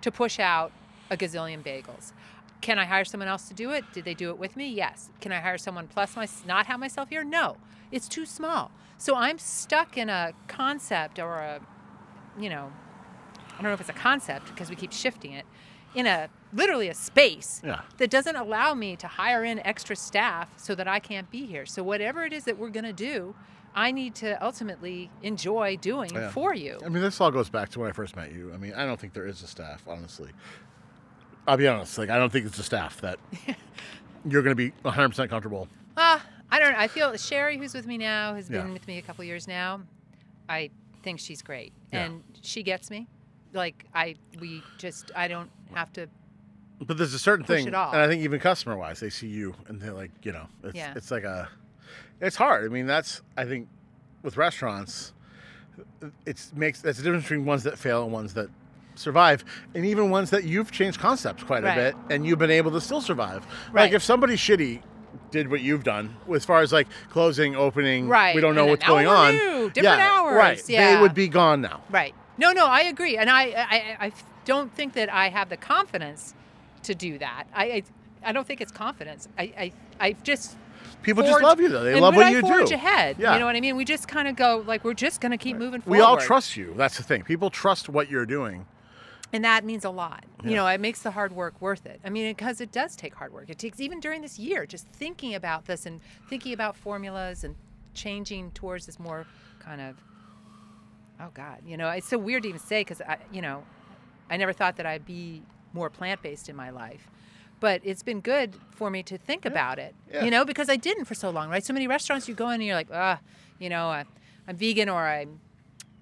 to 0.00 0.10
push 0.10 0.38
out 0.38 0.72
a 1.10 1.16
gazillion 1.16 1.62
bagels. 1.62 2.12
Can 2.60 2.78
I 2.78 2.84
hire 2.86 3.04
someone 3.04 3.28
else 3.28 3.46
to 3.48 3.54
do 3.54 3.70
it? 3.70 3.84
Did 3.92 4.04
they 4.04 4.14
do 4.14 4.30
it 4.30 4.38
with 4.38 4.56
me? 4.56 4.68
Yes. 4.68 5.10
Can 5.20 5.30
I 5.30 5.38
hire 5.40 5.58
someone 5.58 5.86
plus 5.86 6.16
my 6.16 6.26
not 6.46 6.66
have 6.66 6.80
myself 6.80 7.08
here? 7.08 7.22
No. 7.24 7.56
It's 7.92 8.08
too 8.08 8.26
small. 8.26 8.72
So 8.98 9.14
I'm 9.14 9.38
stuck 9.38 9.96
in 9.96 10.08
a 10.08 10.32
concept 10.48 11.18
or 11.20 11.36
a 11.36 11.60
you 12.38 12.48
know, 12.48 12.72
I 13.58 13.62
don't 13.62 13.70
know 13.70 13.74
if 13.74 13.80
it's 13.80 13.88
a 13.90 13.92
concept 13.92 14.46
because 14.46 14.70
we 14.70 14.76
keep 14.76 14.92
shifting 14.92 15.32
it 15.32 15.44
in 15.94 16.06
a 16.06 16.28
literally 16.52 16.88
a 16.88 16.94
space 16.94 17.60
Yeah. 17.64 17.80
that 17.96 18.10
doesn't 18.10 18.36
allow 18.36 18.74
me 18.74 18.94
to 18.96 19.06
hire 19.08 19.42
in 19.44 19.58
extra 19.66 19.96
staff 19.96 20.48
so 20.56 20.74
that 20.74 20.86
I 20.86 21.00
can't 21.00 21.30
be 21.30 21.44
here. 21.46 21.66
So 21.66 21.82
whatever 21.82 22.24
it 22.24 22.32
is 22.32 22.44
that 22.44 22.58
we're 22.58 22.68
going 22.70 22.84
to 22.84 22.92
do, 22.92 23.34
I 23.74 23.90
need 23.90 24.14
to 24.16 24.42
ultimately 24.44 25.10
enjoy 25.22 25.76
doing 25.76 26.10
Yeah. 26.14 26.30
for 26.30 26.54
you. 26.54 26.78
I 26.84 26.88
mean, 26.88 27.02
this 27.02 27.20
all 27.20 27.30
goes 27.30 27.48
back 27.50 27.68
to 27.70 27.80
when 27.80 27.88
I 27.88 27.92
first 27.92 28.16
met 28.16 28.32
you. 28.32 28.52
I 28.54 28.56
mean, 28.58 28.74
I 28.74 28.84
don't 28.84 28.98
think 29.00 29.12
there 29.12 29.26
is 29.26 29.42
a 29.42 29.46
staff, 29.46 29.82
honestly. 29.88 30.30
I'll 31.46 31.56
be 31.56 31.66
honest. 31.66 31.96
Like, 31.98 32.10
I 32.10 32.16
don't 32.18 32.30
think 32.30 32.46
it's 32.46 32.58
a 32.58 32.62
staff 32.62 33.00
that 33.00 33.18
you're 34.28 34.42
going 34.42 34.56
to 34.56 34.70
be 34.70 34.72
100% 34.84 35.28
comfortable. 35.30 35.68
Ah, 35.96 36.24
I 36.50 36.58
don't 36.58 36.72
know. 36.72 36.78
I 36.78 36.88
feel 36.88 37.16
Sherry, 37.16 37.56
who's 37.58 37.74
with 37.74 37.86
me 37.86 37.98
now, 37.98 38.34
has 38.34 38.48
Yeah. 38.50 38.62
been 38.62 38.72
with 38.72 38.86
me 38.86 38.98
a 38.98 39.02
couple 39.02 39.24
years 39.24 39.48
now. 39.48 39.80
I 40.48 40.70
think 41.02 41.18
she's 41.20 41.42
great, 41.42 41.72
and 41.92 42.22
she 42.42 42.62
gets 42.62 42.90
me. 42.90 43.06
Like 43.52 43.84
I, 43.94 44.16
we 44.40 44.62
just, 44.78 45.10
I 45.16 45.28
don't 45.28 45.50
have 45.74 45.92
to. 45.94 46.06
But 46.80 46.96
there's 46.96 47.14
a 47.14 47.18
certain 47.18 47.44
Push 47.44 47.56
thing, 47.56 47.68
it 47.68 47.74
off. 47.74 47.92
and 47.92 48.02
I 48.02 48.06
think 48.06 48.22
even 48.22 48.38
customer 48.40 48.76
wise, 48.76 49.00
they 49.00 49.10
see 49.10 49.26
you 49.26 49.54
and 49.66 49.80
they're 49.80 49.92
like, 49.92 50.10
you 50.22 50.32
know, 50.32 50.46
it's, 50.62 50.74
Yeah. 50.76 50.92
it's 50.94 51.10
like 51.10 51.24
a, 51.24 51.48
it's 52.20 52.36
hard. 52.36 52.64
I 52.64 52.68
mean, 52.68 52.86
that's 52.86 53.22
I 53.36 53.44
think 53.44 53.68
with 54.22 54.36
restaurants, 54.36 55.12
it's 56.26 56.52
makes 56.54 56.80
that's 56.80 56.98
the 56.98 57.04
difference 57.04 57.24
between 57.24 57.44
ones 57.44 57.62
that 57.64 57.78
fail 57.78 58.04
and 58.04 58.12
ones 58.12 58.34
that 58.34 58.48
survive, 58.94 59.44
and 59.74 59.84
even 59.84 60.10
ones 60.10 60.30
that 60.30 60.44
you've 60.44 60.70
changed 60.72 60.98
concepts 60.98 61.42
quite 61.44 61.62
Right. 61.62 61.72
a 61.72 61.92
bit, 61.92 61.96
and 62.10 62.26
you've 62.26 62.38
been 62.40 62.50
able 62.50 62.70
to 62.72 62.80
still 62.80 63.00
survive. 63.00 63.46
Right. 63.72 63.82
Like 63.84 63.92
if 63.92 64.02
somebody 64.02 64.34
shitty 64.34 64.82
did 65.30 65.50
what 65.50 65.60
you've 65.60 65.84
done 65.84 66.16
as 66.34 66.44
far 66.44 66.60
as 66.60 66.72
like 66.72 66.88
closing, 67.10 67.54
opening, 67.54 68.08
Right, 68.08 68.34
we 68.34 68.40
don't 68.40 68.54
know 68.54 68.62
and 68.62 68.70
what's 68.70 68.84
going 68.86 69.06
on. 69.06 69.34
new, 69.36 69.70
different 69.70 69.98
yeah, 69.98 70.10
hours, 70.12 70.36
Right. 70.36 70.62
They 70.66 71.00
would 71.00 71.14
be 71.14 71.28
gone 71.28 71.60
now. 71.60 71.82
Right. 71.90 72.14
No, 72.38 72.52
no, 72.52 72.66
I 72.66 72.82
agree, 72.82 73.16
and 73.16 73.28
I, 73.28 73.42
I, 73.42 73.96
I 74.06 74.12
don't 74.44 74.72
think 74.72 74.94
that 74.94 75.12
I 75.12 75.28
have 75.28 75.48
the 75.48 75.56
confidence 75.56 76.34
to 76.84 76.94
do 76.94 77.18
that. 77.18 77.44
I, 77.52 77.64
I, 77.64 77.82
I 78.24 78.32
don't 78.32 78.46
think 78.46 78.60
it's 78.60 78.72
confidence. 78.72 79.28
I, 79.36 79.42
I, 79.42 79.72
I 80.00 80.12
just. 80.12 80.56
People 81.02 81.22
just 81.24 81.42
love 81.42 81.60
you 81.60 81.68
though. 81.68 81.84
They 81.84 81.98
love 82.00 82.14
what 82.14 82.26
I 82.26 82.30
you 82.30 82.40
forge 82.40 82.68
do. 82.68 82.74
ahead. 82.74 83.16
Yeah. 83.18 83.34
You 83.34 83.40
know 83.40 83.46
what 83.46 83.56
I 83.56 83.60
mean? 83.60 83.76
We 83.76 83.84
just 83.84 84.08
kind 84.08 84.28
of 84.28 84.36
go 84.36 84.64
like 84.66 84.84
we're 84.84 84.94
just 84.94 85.20
going 85.20 85.32
to 85.32 85.36
keep 85.36 85.56
moving 85.56 85.80
forward. 85.80 85.98
We 85.98 86.02
all 86.02 86.16
trust 86.16 86.56
you. 86.56 86.72
That's 86.76 86.96
the 86.96 87.02
thing. 87.02 87.22
People 87.22 87.50
trust 87.50 87.88
what 87.88 88.08
you're 88.10 88.26
doing. 88.26 88.66
and 89.32 89.44
that 89.44 89.64
means 89.64 89.84
a 89.84 89.90
lot. 89.90 90.24
Yeah. 90.42 90.50
You 90.50 90.56
know, 90.56 90.66
it 90.66 90.80
makes 90.80 91.02
the 91.02 91.10
hard 91.10 91.32
work 91.32 91.60
worth 91.60 91.84
it. 91.86 92.00
I 92.04 92.10
mean, 92.10 92.30
because 92.30 92.60
it 92.60 92.72
does 92.72 92.96
take 92.96 93.14
hard 93.14 93.32
work. 93.32 93.50
It 93.50 93.58
takes 93.58 93.80
even 93.80 94.00
during 94.00 94.22
this 94.22 94.38
year, 94.38 94.66
just 94.66 94.86
thinking 94.88 95.34
about 95.34 95.66
this 95.66 95.84
and 95.86 96.00
thinking 96.28 96.52
about 96.52 96.76
formulas 96.76 97.44
and 97.44 97.54
changing 97.94 98.52
towards 98.52 98.86
this 98.86 98.98
more 98.98 99.26
kind 99.60 99.80
of. 99.80 99.96
Oh 101.20 101.28
God, 101.34 101.58
you 101.66 101.76
know, 101.76 101.88
it's 101.90 102.08
so 102.08 102.18
weird 102.18 102.42
to 102.44 102.48
even 102.48 102.60
say 102.60 102.80
because 102.80 103.00
I, 103.00 103.18
you 103.32 103.42
know, 103.42 103.64
I 104.30 104.36
never 104.36 104.52
thought 104.52 104.76
that 104.76 104.86
I'd 104.86 105.04
be 105.04 105.42
more 105.72 105.90
plant 105.90 106.22
based 106.22 106.48
in 106.48 106.56
my 106.56 106.70
life. 106.70 107.08
But 107.60 107.80
it's 107.82 108.04
been 108.04 108.20
good 108.20 108.54
for 108.70 108.88
me 108.88 109.02
to 109.02 109.18
think 109.18 109.44
about 109.44 109.80
it, 109.80 109.94
Yeah. 110.12 110.24
you 110.24 110.30
know, 110.30 110.44
because 110.44 110.68
I 110.68 110.76
didn't 110.76 111.06
for 111.06 111.14
so 111.14 111.28
long, 111.30 111.50
right? 111.50 111.64
So 111.64 111.72
many 111.72 111.88
restaurants 111.88 112.28
you 112.28 112.34
go 112.36 112.48
in 112.50 112.54
and 112.54 112.64
you're 112.64 112.76
like, 112.76 112.86
ah, 112.92 113.18
you 113.58 113.68
know, 113.68 113.88
I, 113.88 114.04
I'm 114.46 114.56
vegan 114.56 114.88
or 114.88 115.06
I'm 115.06 115.40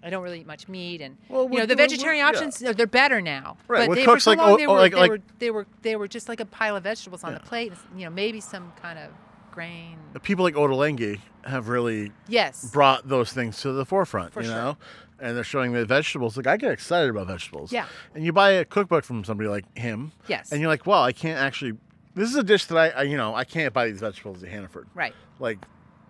I 0.02 0.10
don't 0.10 0.22
really 0.22 0.40
eat 0.40 0.46
much 0.46 0.68
meat, 0.68 1.00
and 1.00 1.16
Well, 1.28 1.44
you 1.44 1.48
know 1.48 1.54
with- 1.60 1.68
the 1.70 1.72
with- 1.72 1.78
vegetarian 1.90 2.22
yeah. 2.24 2.28
options 2.28 2.58
they're- 2.58 2.86
better 2.86 3.20
now. 3.20 3.56
Right, 3.66 3.88
But 3.88 3.94
they, 3.96 4.04
cooks 4.04 4.22
for 4.24 4.30
so 4.30 4.30
like 4.32 4.38
long, 4.38 4.56
they 4.58 4.66
were, 4.66 4.74
like- 4.74 4.92
they 4.92 4.98
like- 5.00 5.10
were 5.10 5.20
they 5.38 5.50
were 5.50 5.66
they 5.82 5.96
were 5.96 6.06
just 6.06 6.28
like 6.28 6.38
a 6.38 6.44
pile 6.44 6.76
of 6.76 6.84
vegetables 6.84 7.24
on 7.24 7.32
Yeah. 7.32 7.38
the 7.38 7.44
plate. 7.44 7.72
You 7.96 8.04
know, 8.04 8.10
maybe 8.10 8.40
some 8.40 8.72
kind 8.80 8.98
of 9.00 9.10
grain. 9.50 9.96
People 10.22 10.44
like 10.44 10.54
Ottolenghi 10.54 11.18
have 11.44 11.68
really 11.68 12.12
Yes. 12.28 12.70
brought 12.70 13.08
those 13.08 13.32
things 13.32 13.60
to 13.62 13.72
the 13.72 13.84
forefront, 13.86 14.32
For 14.34 14.42
you 14.42 14.48
sure. 14.48 14.54
know? 14.56 14.76
And 15.18 15.36
they're 15.36 15.44
showing 15.44 15.72
the 15.72 15.84
vegetables. 15.86 16.36
Like, 16.36 16.46
I 16.46 16.56
get 16.56 16.70
excited 16.70 17.10
about 17.10 17.26
vegetables. 17.28 17.72
Yeah. 17.72 17.86
And 18.14 18.24
you 18.24 18.32
buy 18.32 18.50
a 18.50 18.64
cookbook 18.64 19.04
from 19.04 19.24
somebody 19.24 19.48
like 19.48 19.64
him. 19.76 20.12
Yes. 20.28 20.52
And 20.52 20.60
you're 20.60 20.68
like, 20.68 20.86
well, 20.86 21.02
I 21.02 21.12
can't 21.12 21.38
actually. 21.38 21.72
This 22.14 22.28
is 22.30 22.36
a 22.36 22.42
dish 22.42 22.66
that 22.66 22.76
I, 22.78 22.88
I 23.00 23.02
you 23.04 23.16
know, 23.16 23.34
I 23.34 23.44
can't 23.44 23.72
buy 23.72 23.88
these 23.88 24.00
vegetables 24.00 24.42
at 24.42 24.48
Hannaford. 24.50 24.88
Right. 24.94 25.14
Like, 25.38 25.58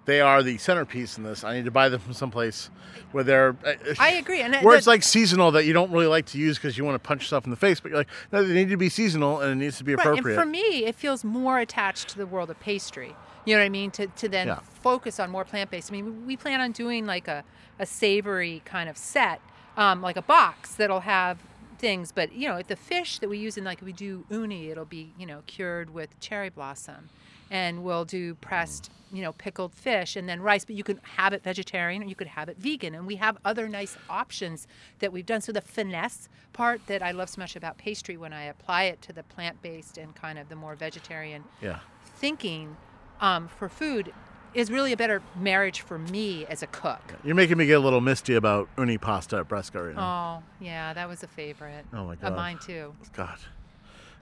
they 0.07 0.21
are 0.21 0.43
the 0.43 0.57
centerpiece 0.59 1.19
in 1.19 1.25
this. 1.25 1.43
I 1.45 1.55
need 1.57 1.65
to 1.65 1.71
buy 1.73 1.89
them 1.89 2.01
from 2.01 2.13
someplace 2.13 2.71
where 3.13 3.25
they're. 3.25 3.57
uh, 3.65 3.75
I 3.99 4.13
agree, 4.13 4.41
and 4.41 4.55
Where 4.55 4.73
that- 4.75 4.79
it's 4.79 4.87
like 4.87 5.03
seasonal 5.03 5.51
that 5.53 5.65
you 5.67 5.73
don't 5.73 5.91
really 5.91 6.07
like 6.07 6.27
to 6.27 6.39
use 6.39 6.57
because 6.59 6.79
you 6.79 6.85
want 6.85 6.95
to 6.95 7.05
punch 7.07 7.23
yourself 7.23 7.45
in 7.45 7.51
the 7.51 7.57
face, 7.57 7.81
but 7.81 7.91
you're 7.91 7.99
like, 7.99 8.09
no, 8.33 8.45
they 8.45 8.55
need 8.55 8.69
to 8.71 8.77
be 8.77 8.89
seasonal 8.89 9.41
and 9.41 9.51
it 9.53 9.65
needs 9.65 9.79
to 9.79 9.85
be 9.85 9.93
appropriate. 9.95 10.25
Right, 10.25 10.33
and 10.33 10.41
for 10.41 10.47
me, 10.47 10.85
it 10.87 10.95
feels 10.95 11.25
more 11.25 11.59
attached 11.59 12.09
to 12.11 12.19
the 12.19 12.27
world 12.27 12.51
of 12.51 12.61
pastry. 12.61 13.17
You 13.47 13.55
know 13.55 13.61
what 13.63 13.67
I 13.67 13.71
mean? 13.71 13.91
To, 13.93 14.07
to 14.09 14.29
then 14.29 14.49
Yeah. 14.49 14.59
focus 14.83 15.19
on 15.19 15.31
more 15.31 15.45
plant 15.45 15.71
based. 15.71 15.91
I 15.91 15.93
mean, 15.93 16.27
we 16.27 16.37
plan 16.37 16.61
on 16.61 16.73
doing 16.73 17.07
like 17.07 17.29
a, 17.29 17.45
a 17.79 17.87
savory 17.87 18.61
kind 18.67 18.91
of 18.91 18.99
set, 18.99 19.41
um, 19.77 20.03
like 20.03 20.17
a 20.19 20.23
box 20.23 20.75
that'll 20.75 21.01
have 21.01 21.39
things. 21.79 22.13
But 22.13 22.33
you 22.33 22.49
know, 22.49 22.57
if 22.57 22.67
the 22.67 22.77
fish 22.77 23.19
that 23.21 23.29
we 23.29 23.39
use 23.39 23.57
in 23.57 23.65
like 23.65 23.81
we 23.81 23.93
do 23.93 24.25
uni, 24.31 24.69
it'll 24.71 24.85
be 24.85 25.13
you 25.19 25.27
know 25.27 25.43
cured 25.47 25.91
with 25.95 26.19
cherry 26.21 26.51
blossom, 26.51 27.09
and 27.51 27.85
we'll 27.85 28.05
do 28.05 28.35
pressed 28.35 28.91
you 29.13 29.23
know 29.23 29.33
pickled 29.33 29.73
fish 29.75 30.17
and 30.17 30.29
then 30.29 30.41
rice. 30.43 30.65
But 30.65 30.75
you 30.75 30.83
could 30.83 30.99
have 31.17 31.33
it 31.33 31.45
vegetarian 31.45 32.03
or 32.03 32.07
you 32.07 32.17
could 32.17 32.27
have 32.27 32.49
it 32.49 32.57
vegan, 32.59 32.95
and 32.95 33.07
we 33.07 33.17
have 33.17 33.39
other 33.45 33.69
nice 33.69 33.97
options 34.11 34.67
that 34.99 35.13
we've 35.13 35.27
done. 35.27 35.41
So 35.41 35.53
the 35.53 35.61
finesse 35.61 36.29
part 36.53 36.81
that 36.87 37.03
I 37.03 37.13
love 37.13 37.29
so 37.29 37.41
much 37.41 37.55
about 37.55 37.77
pastry 37.79 38.17
when 38.17 38.33
I 38.33 38.45
apply 38.45 38.85
it 38.85 39.03
to 39.03 39.13
the 39.13 39.23
plant 39.23 39.61
based 39.63 39.99
and 39.99 40.15
kind 40.17 40.39
of 40.39 40.49
the 40.49 40.57
more 40.57 40.75
vegetarian 40.75 41.45
yeah. 41.61 41.81
thinking 42.17 42.77
um, 43.21 43.49
for 43.49 43.69
food 43.69 44.13
is 44.55 44.71
really 44.71 44.93
a 44.93 44.97
better 44.97 45.21
marriage 45.39 45.83
for 45.83 45.99
me 45.99 46.47
as 46.47 46.63
a 46.63 46.67
cook. 46.67 47.01
You're 47.23 47.35
making 47.35 47.59
me 47.59 47.67
get 47.67 47.75
a 47.75 47.81
little 47.81 48.01
misty 48.01 48.35
about 48.35 48.69
uni 48.79 48.97
pasta 48.97 49.39
at 49.39 49.49
Bresca 49.49 49.83
right 49.83 49.95
now. 49.95 50.43
Oh, 50.43 50.65
yeah, 50.65 50.95
that 50.95 51.09
was 51.09 51.23
a 51.23 51.27
favorite 51.27 51.85
Oh 51.93 52.07
my 52.07 52.15
god. 52.17 52.29
of 52.33 52.37
mine 52.37 52.59
too. 52.59 52.95
God. 53.13 53.39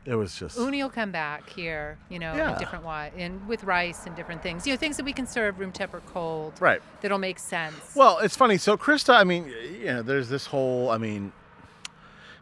It 0.07 0.17
was 0.17 0.37
just. 0.37 0.59
Uni 0.59 0.83
will 0.83 0.91
come 0.91 1.13
back 1.13 1.49
here, 1.49 1.97
you 2.11 2.19
know, 2.19 2.35
Yeah. 2.35 2.53
in 2.53 2.59
different 2.59 2.85
way, 2.85 3.11
and 3.17 3.47
with 3.49 3.65
rice 3.65 4.07
and 4.07 4.15
different 4.15 4.43
things. 4.43 4.67
You 4.67 4.75
know, 4.75 4.77
things 4.77 4.97
that 4.99 5.05
we 5.05 5.15
can 5.15 5.27
serve 5.27 5.59
room 5.59 5.73
temp 5.73 5.95
or 5.95 6.01
cold. 6.01 6.53
Right. 6.61 6.83
That'll 7.01 7.17
make 7.17 7.39
sense. 7.39 7.75
Well, 7.97 8.19
it's 8.19 8.37
funny. 8.37 8.59
So, 8.59 8.77
Krista, 8.77 9.15
I 9.15 9.25
mean, 9.25 9.47
you 9.81 9.87
know, 9.87 10.03
there's 10.03 10.29
this 10.29 10.45
whole, 10.47 10.91
I 10.91 10.99
mean, 10.99 11.33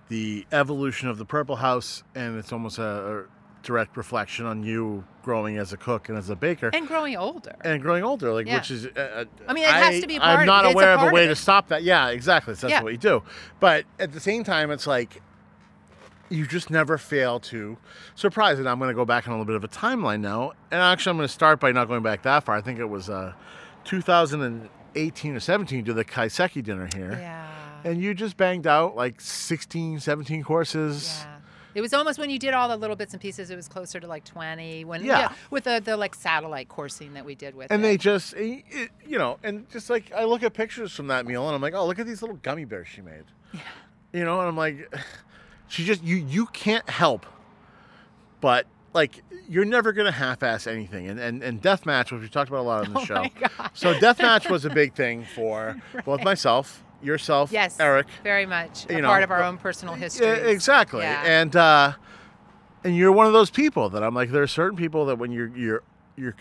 the 0.09 0.44
evolution 0.50 1.09
of 1.09 1.18
the 1.18 1.24
Purple 1.24 1.57
House, 1.57 2.03
and 2.16 2.36
it's 2.36 2.53
almost 2.53 2.78
a, 2.78 2.82
a 3.20 3.24
direct 3.62 3.96
reflection 3.96 4.46
on 4.46 4.62
you 4.62 5.04
growing 5.22 5.56
as 5.56 5.72
a 5.72 5.76
cook 5.76 6.08
and 6.08 6.18
as 6.18 6.28
a 6.30 6.36
baker. 6.36 6.70
and 6.72 6.86
growing 6.86 7.16
older. 7.16 7.54
and 7.62 7.80
growing 7.80 8.02
older, 8.02 8.32
like 8.32 8.46
Yeah. 8.46 8.56
which 8.56 8.70
is, 8.70 8.86
uh, 8.86 9.24
I 9.48 9.52
mean, 9.52 9.64
it 9.64 9.70
has 9.70 10.00
to 10.00 10.06
be 10.06 10.18
part 10.18 10.40
I'm 10.40 10.46
not 10.46 10.66
aware 10.66 10.92
of 10.94 11.02
a 11.02 11.12
way 11.12 11.24
of 11.24 11.30
to 11.30 11.36
stop 11.36 11.68
that. 11.68 11.82
Yeah, 11.82 12.08
exactly. 12.08 12.54
So 12.54 12.66
that's 12.66 12.78
Yeah. 12.78 12.82
what 12.82 12.92
you 12.92 12.98
do. 12.98 13.22
But 13.60 13.84
at 13.98 14.12
the 14.12 14.20
same 14.20 14.42
time, 14.44 14.70
it's 14.70 14.86
like 14.86 15.22
you 16.28 16.46
just 16.46 16.70
never 16.70 16.96
fail 16.98 17.38
to 17.40 17.76
surprise. 18.14 18.58
And 18.58 18.68
I'm 18.68 18.78
going 18.78 18.88
to 18.88 18.94
go 18.94 19.04
back 19.04 19.28
on 19.28 19.34
a 19.34 19.36
little 19.36 19.44
bit 19.46 19.56
of 19.56 19.64
a 19.64 19.68
timeline 19.68 20.20
now. 20.20 20.52
And 20.70 20.80
actually, 20.80 21.10
I'm 21.10 21.16
going 21.18 21.28
to 21.28 21.32
start 21.32 21.60
by 21.60 21.72
not 21.72 21.88
going 21.88 22.02
back 22.02 22.22
that 22.22 22.44
far. 22.44 22.56
I 22.56 22.62
think 22.62 22.78
it 22.78 22.86
was 22.86 23.10
uh, 23.10 23.32
2018 23.84 25.36
or 25.36 25.40
17. 25.40 25.78
You 25.78 25.82
did 25.84 25.96
the 25.96 26.04
Kaiseki 26.04 26.62
dinner 26.64 26.88
here, 26.94 27.12
yeah. 27.12 27.48
and 27.84 28.02
you 28.02 28.14
just 28.14 28.36
banged 28.36 28.66
out 28.66 28.96
like 28.96 29.20
16, 29.20 30.00
17 30.00 30.42
courses. 30.42 31.20
Yeah. 31.24 31.31
It 31.74 31.80
was 31.80 31.92
almost 31.94 32.18
when 32.18 32.28
you 32.30 32.38
did 32.38 32.54
all 32.54 32.68
the 32.68 32.76
little 32.76 32.96
bits 32.96 33.12
and 33.14 33.20
pieces. 33.20 33.50
It 33.50 33.56
was 33.56 33.68
closer 33.68 33.98
to 34.00 34.06
like 34.06 34.24
twenty. 34.24 34.84
When 34.84 35.04
Yeah. 35.04 35.32
with 35.50 35.64
the, 35.64 35.80
the 35.84 35.96
like 35.96 36.14
satellite 36.14 36.68
coursing 36.68 37.14
that 37.14 37.24
we 37.24 37.34
did 37.34 37.54
with 37.54 37.70
And 37.70 37.80
it. 37.80 37.86
they 37.88 37.96
just, 37.96 38.34
it, 38.34 38.64
it- 38.70 38.90
you 39.06 39.18
know, 39.18 39.38
and 39.42 39.68
just 39.70 39.88
like 39.90 40.12
I 40.12 40.24
look 40.24 40.42
at 40.42 40.52
pictures 40.54 40.92
from 40.92 41.06
that 41.08 41.26
meal, 41.26 41.46
and 41.46 41.54
I'm 41.54 41.62
like, 41.62 41.74
oh, 41.74 41.86
look 41.86 41.98
at 41.98 42.06
these 42.06 42.22
little 42.22 42.36
gummy 42.36 42.64
bears 42.64 42.88
she 42.88 43.00
made. 43.00 43.24
Yeah. 43.52 43.60
You 44.12 44.24
know, 44.24 44.38
and 44.40 44.48
I'm 44.48 44.56
like, 44.56 44.92
she 45.68 45.84
just 45.84 46.02
you 46.02 46.16
you 46.16 46.46
can't 46.46 46.88
help, 46.90 47.24
but 48.40 48.66
like 48.94 49.22
you're 49.48 49.64
never 49.64 49.92
gonna 49.92 50.10
half-ass 50.12 50.66
anything. 50.66 51.08
And 51.08 51.18
and 51.18 51.42
and 51.42 51.62
deathmatch, 51.62 52.12
which 52.12 52.20
we 52.22 52.28
talked 52.28 52.50
about 52.50 52.60
a 52.60 52.62
lot 52.68 52.86
on 52.86 52.92
the 52.92 53.00
Oh 53.00 53.04
show. 53.04 53.14
my 53.14 53.28
God. 53.30 53.70
So 53.74 53.94
deathmatch 53.94 54.50
was 54.50 54.64
a 54.64 54.70
big 54.70 54.94
thing 54.94 55.24
for 55.34 55.80
both 56.04 56.22
myself, 56.22 56.82
yourself, 57.03 57.53
Yes, 57.53 57.78
Eric. 57.80 58.07
very 58.22 58.46
much 58.46 58.86
a 58.90 58.94
you 58.94 59.03
know, 59.03 59.09
part 59.09 59.22
of 59.22 59.30
our 59.30 59.42
own 59.42 59.59
personal 59.59 59.94
history. 59.94 60.28
exactly. 60.50 61.00
Yeah. 61.03 61.22
And 61.24 61.55
uh, 61.57 61.92
and 62.84 62.96
you're 62.96 63.12
one 63.12 63.26
of 63.26 63.32
those 63.32 63.50
people 63.50 63.90
that 63.90 64.03
I'm 64.03 64.14
like. 64.14 64.30
There 64.30 64.42
are 64.42 64.46
certain 64.48 64.76
people 64.76 65.07
that 65.07 65.16
when 65.18 65.30
you're 65.32 65.57
you're 65.57 65.82
you're 66.16 66.34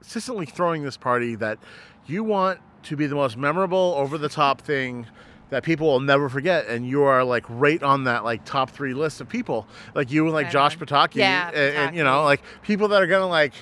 consistently 0.00 0.46
throwing 0.46 0.82
this 0.82 0.96
party 0.96 1.34
that 1.36 1.58
you 2.06 2.24
want 2.24 2.60
to 2.84 2.96
be 2.96 3.06
the 3.06 3.14
most 3.14 3.36
memorable, 3.36 3.94
over 3.96 4.18
the 4.18 4.28
top 4.28 4.60
thing 4.60 5.06
that 5.50 5.62
people 5.62 5.86
will 5.86 6.00
never 6.00 6.28
forget, 6.28 6.66
and 6.66 6.88
you 6.88 7.02
are 7.02 7.22
like 7.24 7.44
right 7.48 7.82
on 7.82 8.04
that 8.04 8.24
like 8.24 8.44
top 8.44 8.70
three 8.70 8.94
list 8.94 9.20
of 9.20 9.28
people, 9.28 9.66
like 9.94 10.10
you 10.10 10.24
and 10.24 10.32
like 10.32 10.44
Right 10.46 10.52
Josh. 10.52 10.78
Potocki, 10.78 11.16
Yeah, 11.16 11.48
and, 11.48 11.76
and, 11.76 11.96
you 11.96 12.02
know 12.04 12.24
like 12.24 12.42
people 12.62 12.88
that 12.88 13.02
are 13.02 13.06
gonna 13.06 13.28
like 13.28 13.52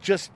just 0.00 0.30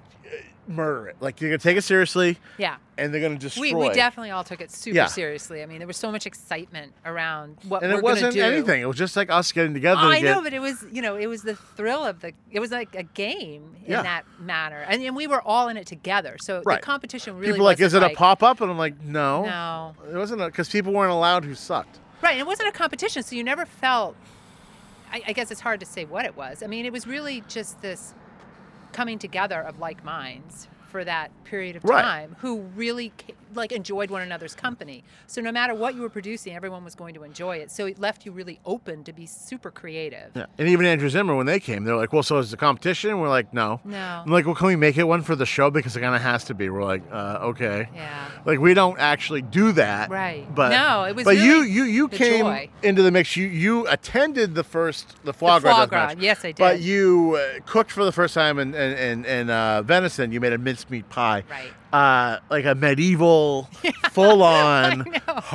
murder 0.68 1.08
it. 1.08 1.16
Like 1.20 1.40
you're 1.40 1.50
gonna 1.50 1.58
take 1.58 1.76
it 1.76 1.82
seriously, 1.82 2.38
yeah. 2.58 2.76
and 2.98 3.12
they're 3.12 3.20
gonna 3.20 3.36
destroy. 3.38 3.62
We, 3.62 3.74
we 3.74 3.90
definitely 3.94 4.30
all 4.30 4.44
took 4.44 4.60
it 4.60 4.70
super 4.70 4.96
Yeah. 4.96 5.06
seriously. 5.06 5.62
I 5.62 5.66
mean, 5.66 5.78
there 5.78 5.86
was 5.86 5.96
so 5.96 6.12
much 6.12 6.26
excitement 6.26 6.92
around 7.06 7.56
what 7.66 7.82
and 7.82 7.92
we're 7.92 7.98
it 7.98 8.02
wasn't 8.02 8.34
do. 8.34 8.42
anything. 8.42 8.82
It 8.82 8.86
was 8.86 8.96
just 8.96 9.16
like 9.16 9.30
us 9.30 9.50
getting 9.52 9.72
together. 9.74 10.00
Oh, 10.02 10.10
to 10.10 10.16
I 10.16 10.20
get, 10.20 10.34
know, 10.36 10.42
but 10.42 10.52
it 10.52 10.60
was 10.60 10.84
you 10.92 11.00
know 11.02 11.16
it 11.16 11.26
was 11.26 11.42
the 11.42 11.54
thrill 11.54 12.04
of 12.04 12.20
the 12.20 12.32
it 12.50 12.60
was 12.60 12.70
like 12.70 12.94
a 12.94 13.02
game 13.02 13.76
in 13.84 13.92
Yeah. 13.92 14.02
that 14.02 14.22
manner, 14.38 14.84
and, 14.88 15.02
and 15.02 15.16
we 15.16 15.26
were 15.26 15.40
all 15.42 15.68
in 15.68 15.76
it 15.76 15.86
together. 15.86 16.36
So 16.40 16.62
Right. 16.64 16.80
the 16.80 16.84
competition 16.86 17.36
really 17.38 17.52
people 17.52 17.64
like, 17.64 17.80
is 17.80 17.94
it 17.94 18.02
like, 18.02 18.12
a 18.12 18.16
pop 18.16 18.42
up? 18.42 18.60
And 18.60 18.70
I'm 18.70 18.78
like, 18.78 19.00
no, 19.02 19.44
No, 19.46 19.94
it 20.12 20.16
wasn't 20.16 20.42
because 20.44 20.68
people 20.68 20.92
weren't 20.92 21.12
allowed 21.12 21.44
who 21.44 21.54
sucked. 21.54 21.98
right. 22.20 22.32
and 22.32 22.40
It 22.40 22.46
wasn't 22.46 22.68
a 22.68 22.72
competition, 22.72 23.22
so 23.22 23.34
you 23.34 23.42
never 23.44 23.64
felt. 23.64 24.14
I, 25.10 25.22
I 25.28 25.32
guess 25.32 25.50
it's 25.50 25.62
hard 25.62 25.80
to 25.80 25.86
say 25.86 26.04
what 26.04 26.26
it 26.26 26.36
was. 26.36 26.62
I 26.62 26.66
mean, 26.66 26.84
it 26.84 26.92
was 26.92 27.06
really 27.06 27.42
just 27.48 27.80
this 27.80 28.12
coming 28.98 29.16
together 29.20 29.60
of 29.62 29.78
like 29.78 30.02
minds 30.02 30.66
for 30.88 31.04
that 31.04 31.30
period 31.44 31.76
of 31.76 31.84
Right. 31.84 32.02
time 32.02 32.34
who 32.40 32.62
really 32.74 33.12
ca- 33.16 33.34
like 33.54 33.72
enjoyed 33.72 34.10
one 34.10 34.22
another's 34.22 34.54
company. 34.54 35.04
So 35.26 35.40
no 35.40 35.52
matter 35.52 35.74
what 35.74 35.94
you 35.94 36.02
were 36.02 36.08
producing, 36.08 36.54
everyone 36.54 36.84
was 36.84 36.94
going 36.94 37.14
to 37.14 37.22
enjoy 37.24 37.56
it. 37.56 37.70
So 37.70 37.86
it 37.86 37.98
left 37.98 38.26
you 38.26 38.32
really 38.32 38.60
open 38.66 39.04
to 39.04 39.12
be 39.12 39.26
super 39.26 39.70
creative. 39.70 40.30
Yeah. 40.34 40.46
And 40.58 40.68
even 40.68 40.86
Andrew 40.86 41.08
Zimmern, 41.08 41.36
when 41.36 41.46
they 41.46 41.60
came, 41.60 41.84
they're 41.84 41.96
like, 41.96 42.12
well, 42.12 42.22
so 42.22 42.38
is 42.38 42.50
the 42.50 42.56
competition? 42.56 43.18
We're 43.20 43.28
like, 43.28 43.52
no. 43.52 43.80
No. 43.84 44.22
I'm 44.24 44.30
like, 44.30 44.46
well, 44.46 44.54
can 44.54 44.66
we 44.66 44.76
make 44.76 44.96
it 44.98 45.04
one 45.04 45.22
for 45.22 45.36
the 45.36 45.46
show 45.46 45.70
because 45.70 45.96
it 45.96 46.00
kind 46.00 46.14
of 46.14 46.22
has 46.22 46.44
to 46.44 46.54
be? 46.54 46.68
We're 46.70 46.84
like, 46.84 47.02
uh, 47.10 47.38
okay. 47.42 47.88
Yeah. 47.94 48.28
Like 48.44 48.58
we 48.58 48.74
don't 48.74 48.98
actually 48.98 49.42
do 49.42 49.72
that, 49.72 50.10
Right. 50.10 50.46
But 50.54 50.70
No, 50.70 51.04
it 51.04 51.14
was 51.16 51.24
But 51.24 51.36
you, 51.36 51.60
really 51.60 51.70
you, 51.70 51.82
you 51.84 52.08
the 52.08 52.16
came 52.16 52.44
joy. 52.44 52.70
into 52.82 53.02
the 53.02 53.10
mix. 53.10 53.36
You, 53.36 53.46
you 53.46 53.86
attended 53.88 54.54
the 54.54 54.64
first 54.64 55.16
the 55.24 55.32
foie 55.32 55.58
The 55.58 55.68
foie 55.68 55.86
gras, 55.86 56.08
match, 56.08 56.18
yes, 56.20 56.44
I 56.44 56.48
did. 56.52 56.58
But 56.58 56.80
you 56.80 57.38
uh, 57.40 57.60
cooked 57.66 57.90
for 57.90 58.04
the 58.04 58.12
first 58.12 58.34
time 58.34 58.58
in 58.58 58.74
in, 58.74 58.92
in, 58.98 59.24
in 59.24 59.50
uh, 59.50 59.82
venison. 59.82 60.32
You 60.32 60.40
made 60.40 60.52
a 60.52 60.58
mincemeat 60.58 61.08
pie, 61.08 61.44
Right. 61.50 61.72
Uh, 61.92 62.38
like 62.50 62.66
a 62.66 62.74
medieval, 62.74 63.62
full-on, 64.10 65.04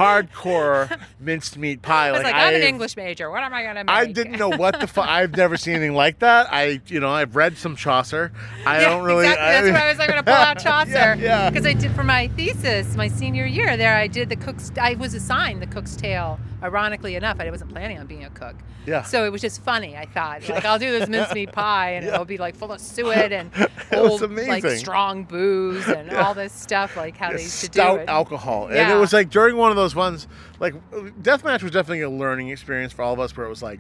hardcore 0.03 0.99
minced 1.19 1.57
meat 1.57 1.81
pie. 1.81 2.07
I 2.07 2.11
was 2.11 2.23
like, 2.23 2.34
I'm 2.34 2.49
an 2.49 2.61
I've- 2.61 2.65
English 2.67 2.97
major. 2.97 3.29
What 3.29 3.43
am 3.43 3.53
I 3.53 3.63
gonna 3.63 3.84
make? 3.84 3.89
I 3.95 4.05
didn't 4.07 4.39
know 4.39 4.49
what 4.57 4.79
the 4.79 4.88
fuck. 4.88 5.07
I've 5.07 5.36
never 5.38 5.57
seen 5.57 5.75
anything 5.75 5.93
like 5.95 6.19
that. 6.19 6.47
I, 6.51 6.81
you 6.88 6.99
know, 6.99 7.09
I've 7.11 7.36
read 7.36 7.57
some 7.57 7.75
Chaucer. 7.75 8.31
I 8.65 8.81
yeah, 8.81 8.89
don't 8.89 9.03
really. 9.03 9.27
Exactly. 9.27 9.71
That's 9.71 9.79
why 9.79 9.86
I 9.86 9.89
was 9.89 9.97
like, 9.99 10.07
going 10.09 10.17
to 10.17 10.23
pull 10.23 10.34
out 10.34 10.59
Chaucer. 10.59 10.91
yeah, 10.91 11.15
yeah. 11.15 11.49
Because 11.49 11.65
I 11.65 11.73
did 11.73 11.91
for 11.91 12.03
my 12.03 12.27
thesis, 12.29 12.95
my 12.95 13.07
senior 13.07 13.45
year 13.45 13.77
there, 13.77 13.95
I 13.95 14.07
did 14.07 14.29
the 14.29 14.36
cook's. 14.36 14.71
I 14.81 14.95
was 14.95 15.13
assigned 15.13 15.61
the 15.61 15.67
cook's 15.67 15.95
tale. 15.95 16.39
Ironically 16.63 17.15
enough, 17.15 17.39
I 17.41 17.49
wasn't 17.51 17.71
planning 17.71 17.99
on 17.99 18.07
being 18.07 18.23
a 18.23 18.29
cook. 18.29 18.55
Yeah. 18.86 19.03
So 19.03 19.25
it 19.25 19.31
was 19.31 19.41
just 19.41 19.61
funny. 19.63 19.95
I 19.97 20.05
thought, 20.05 20.47
like, 20.49 20.65
I'll 20.65 20.79
do 20.79 20.91
this 20.97 21.07
mincemeat 21.09 21.51
pie, 21.51 21.91
and 21.91 22.05
Yeah. 22.05 22.13
it'll 22.13 22.25
be 22.25 22.38
like 22.38 22.55
full 22.55 22.71
of 22.71 22.79
suet 22.81 23.31
and 23.34 23.51
old, 23.93 24.21
like 24.31 24.65
strong 24.77 25.23
booze 25.25 25.88
and 25.88 26.09
Yeah. 26.11 26.22
All 26.26 26.34
this 26.34 26.53
stuff, 26.53 26.95
like 26.97 27.17
how 27.17 27.30
Yeah, 27.32 27.38
they 27.38 27.43
used 27.43 27.59
to 27.61 27.65
stout 27.67 27.95
do 27.97 28.01
it. 28.03 28.09
alcohol, 28.09 28.67
and 28.67 28.91
it 28.91 28.95
was 28.95 29.13
like 29.13 29.30
during 29.30 29.55
one 29.57 29.69
of 29.71 29.76
those 29.78 29.95
ones. 29.95 30.28
Like, 30.59 30.74
deathmatch 31.21 31.61
was 31.63 31.71
definitely 31.71 32.01
a 32.01 32.09
learning 32.09 32.49
experience 32.49 32.93
for 32.93 33.01
all 33.03 33.13
of 33.13 33.19
us, 33.19 33.36
where 33.36 33.45
it 33.45 33.49
was 33.49 33.61
like, 33.63 33.80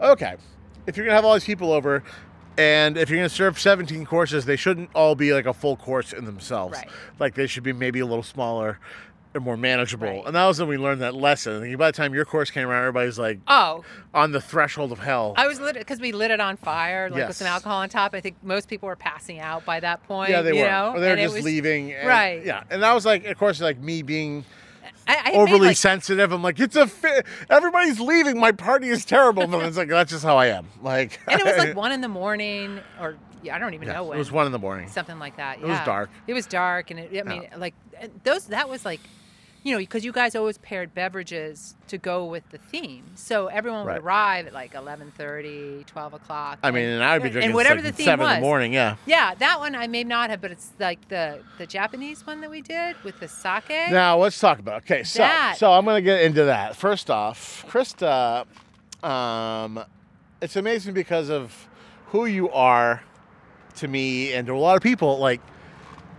okay, 0.00 0.36
if 0.86 0.96
you're 0.96 1.06
gonna 1.06 1.16
have 1.16 1.24
all 1.24 1.34
these 1.34 1.44
people 1.44 1.72
over. 1.72 2.02
And 2.56 2.96
if 2.96 3.10
you're 3.10 3.18
going 3.18 3.28
to 3.28 3.34
serve 3.34 3.58
17 3.58 4.06
courses, 4.06 4.44
they 4.44 4.54
shouldn't 4.54 4.88
all 4.94 5.16
be 5.16 5.34
like 5.34 5.44
a 5.44 5.52
full 5.52 5.74
course 5.76 6.12
in 6.12 6.24
themselves. 6.24 6.78
Right. 6.78 6.88
Like 7.18 7.34
they 7.34 7.48
should 7.48 7.64
be 7.64 7.72
maybe 7.72 7.98
a 7.98 8.06
little 8.06 8.22
smaller 8.22 8.78
and 9.34 9.44
more 9.44 9.56
manageable. 9.56 10.06
Right. 10.06 10.22
And 10.26 10.34
that 10.36 10.46
was 10.46 10.60
when 10.60 10.68
we 10.68 10.76
learned 10.78 11.00
that 11.02 11.14
lesson. 11.14 11.60
Think 11.60 11.76
by 11.76 11.88
the 11.90 11.96
time 11.96 12.14
your 12.14 12.24
course 12.24 12.50
came 12.50 12.68
around, 12.68 12.80
everybody's 12.82 13.18
like 13.18 13.40
Oh, 13.48 13.84
on 14.14 14.30
the 14.32 14.40
threshold 14.40 14.92
of 14.92 14.98
hell. 15.00 15.34
I 15.36 15.46
was 15.48 15.60
lit 15.60 15.74
because 15.74 16.00
we 16.00 16.12
lit 16.12 16.30
it 16.30 16.40
on 16.40 16.56
fire, 16.56 17.10
like 17.10 17.26
with 17.28 17.36
some 17.36 17.46
alcohol 17.48 17.78
on 17.78 17.88
top. 17.88 18.14
I 18.14 18.20
think 18.20 18.36
most 18.42 18.68
people 18.68 18.86
were 18.86 18.96
passing 18.96 19.40
out 19.40 19.64
by 19.64 19.80
that 19.80 20.02
point. 20.04 20.30
Yeah, 20.30 20.42
they 20.42 20.52
were. 20.52 20.68
Know? 20.68 20.92
Or 20.94 21.00
they 21.00 21.06
were 21.08 21.12
And 21.14 21.20
just 21.22 21.34
was- 21.34 21.44
leaving. 21.44 21.92
and- 21.92 22.06
Right. 22.06 22.44
Yeah, 22.44 22.62
and 22.70 22.82
that 22.82 22.92
was 22.92 23.04
like, 23.04 23.24
of 23.26 23.36
course, 23.38 23.60
like 23.60 23.78
me 23.78 24.02
being 24.02 24.44
I- 25.06 25.12
I 25.12 25.16
had 25.16 25.24
made, 25.32 25.38
overly 25.40 25.68
like- 25.68 25.76
sensitive. 25.76 26.32
I'm 26.32 26.42
like, 26.42 26.60
it's 26.60 26.76
a 26.76 26.86
fi- 26.86 27.22
everybody's 27.50 28.00
leaving. 28.00 28.38
My 28.38 28.52
party 28.52 28.88
is 28.88 29.04
terrible. 29.04 29.46
But 29.46 29.64
it's 29.64 29.76
like 29.76 29.88
that's 29.88 30.12
just 30.12 30.24
how 30.24 30.36
I 30.36 30.46
am. 30.46 30.68
Like, 30.80 31.18
and 31.28 31.40
it 31.40 31.44
was 31.44 31.56
like 31.58 31.76
one 31.84 31.92
in 31.92 32.00
the 32.00 32.08
morning, 32.08 32.78
or 33.00 33.16
yeah, 33.42 33.54
I 33.56 33.58
don't 33.58 33.74
even 33.74 33.88
Yeah, 33.88 33.94
know 33.94 34.12
it 34.12 34.16
was 34.18 34.32
one 34.32 34.46
in 34.46 34.52
the 34.52 34.58
morning. 34.58 34.88
something 34.88 35.18
like 35.18 35.36
that. 35.36 35.58
It 35.58 35.64
was 35.66 35.78
dark. 35.84 36.08
It 36.28 36.32
was 36.34 36.46
dark, 36.46 36.90
and 36.90 37.00
it, 37.00 37.20
I 37.20 37.28
mean, 37.28 37.48
like 37.58 37.74
uh, 38.02 38.06
those. 38.22 38.46
That 38.46 38.68
was 38.70 38.86
like, 38.86 39.00
you 39.64 39.72
know, 39.72 39.78
because 39.78 40.04
you 40.04 40.12
guys 40.12 40.36
always 40.36 40.58
paired 40.58 40.94
beverages 40.94 41.74
to 41.88 41.98
go 41.98 42.24
with 42.24 42.48
the 42.50 42.58
theme, 42.58 43.02
so 43.16 43.46
everyone 43.48 43.84
Right. 43.86 43.94
would 43.94 44.04
arrive 44.06 44.46
at 44.46 44.52
like 44.52 44.74
11:30, 44.74 45.84
12 45.86 46.14
o'clock. 46.14 46.58
I 46.62 46.70
mean, 46.70 46.84
and 46.84 47.02
I 47.02 47.14
would 47.14 47.22
be 47.24 47.30
drinking 47.30 47.48
and 47.48 47.54
whatever 47.54 47.76
like 47.76 47.84
the 47.84 47.92
theme 47.92 48.04
seven 48.04 48.24
was. 48.26 48.34
in 48.36 48.40
the 48.40 48.46
morning. 48.46 48.72
Yeah. 48.74 48.96
Yeah, 49.06 49.34
that 49.34 49.58
one 49.58 49.74
I 49.74 49.86
may 49.88 50.04
not 50.04 50.30
have, 50.30 50.40
but 50.40 50.50
it's 50.52 50.70
like 50.78 51.08
the 51.08 51.40
the 51.58 51.66
Japanese 51.66 52.26
one 52.26 52.40
that 52.42 52.50
we 52.50 52.60
did 52.60 52.94
with 53.02 53.18
the 53.20 53.26
sake. 53.28 53.90
Now 53.90 54.18
let's 54.18 54.38
talk 54.38 54.58
about. 54.58 54.82
Okay, 54.82 55.02
so 55.02 55.18
That- 55.20 55.56
so 55.56 55.72
I'm 55.72 55.84
gonna 55.84 56.00
get 56.02 56.20
into 56.22 56.44
that. 56.44 56.76
First 56.76 57.10
off, 57.10 57.64
Krista, 57.68 58.44
um, 59.02 59.82
it's 60.40 60.56
amazing 60.56 60.94
because 60.94 61.30
of 61.30 61.68
who 62.08 62.26
you 62.26 62.50
are 62.50 63.02
to 63.76 63.88
me 63.88 64.32
and 64.32 64.46
to 64.46 64.52
a 64.54 64.58
lot 64.58 64.76
of 64.76 64.82
people. 64.82 65.18
Like, 65.18 65.40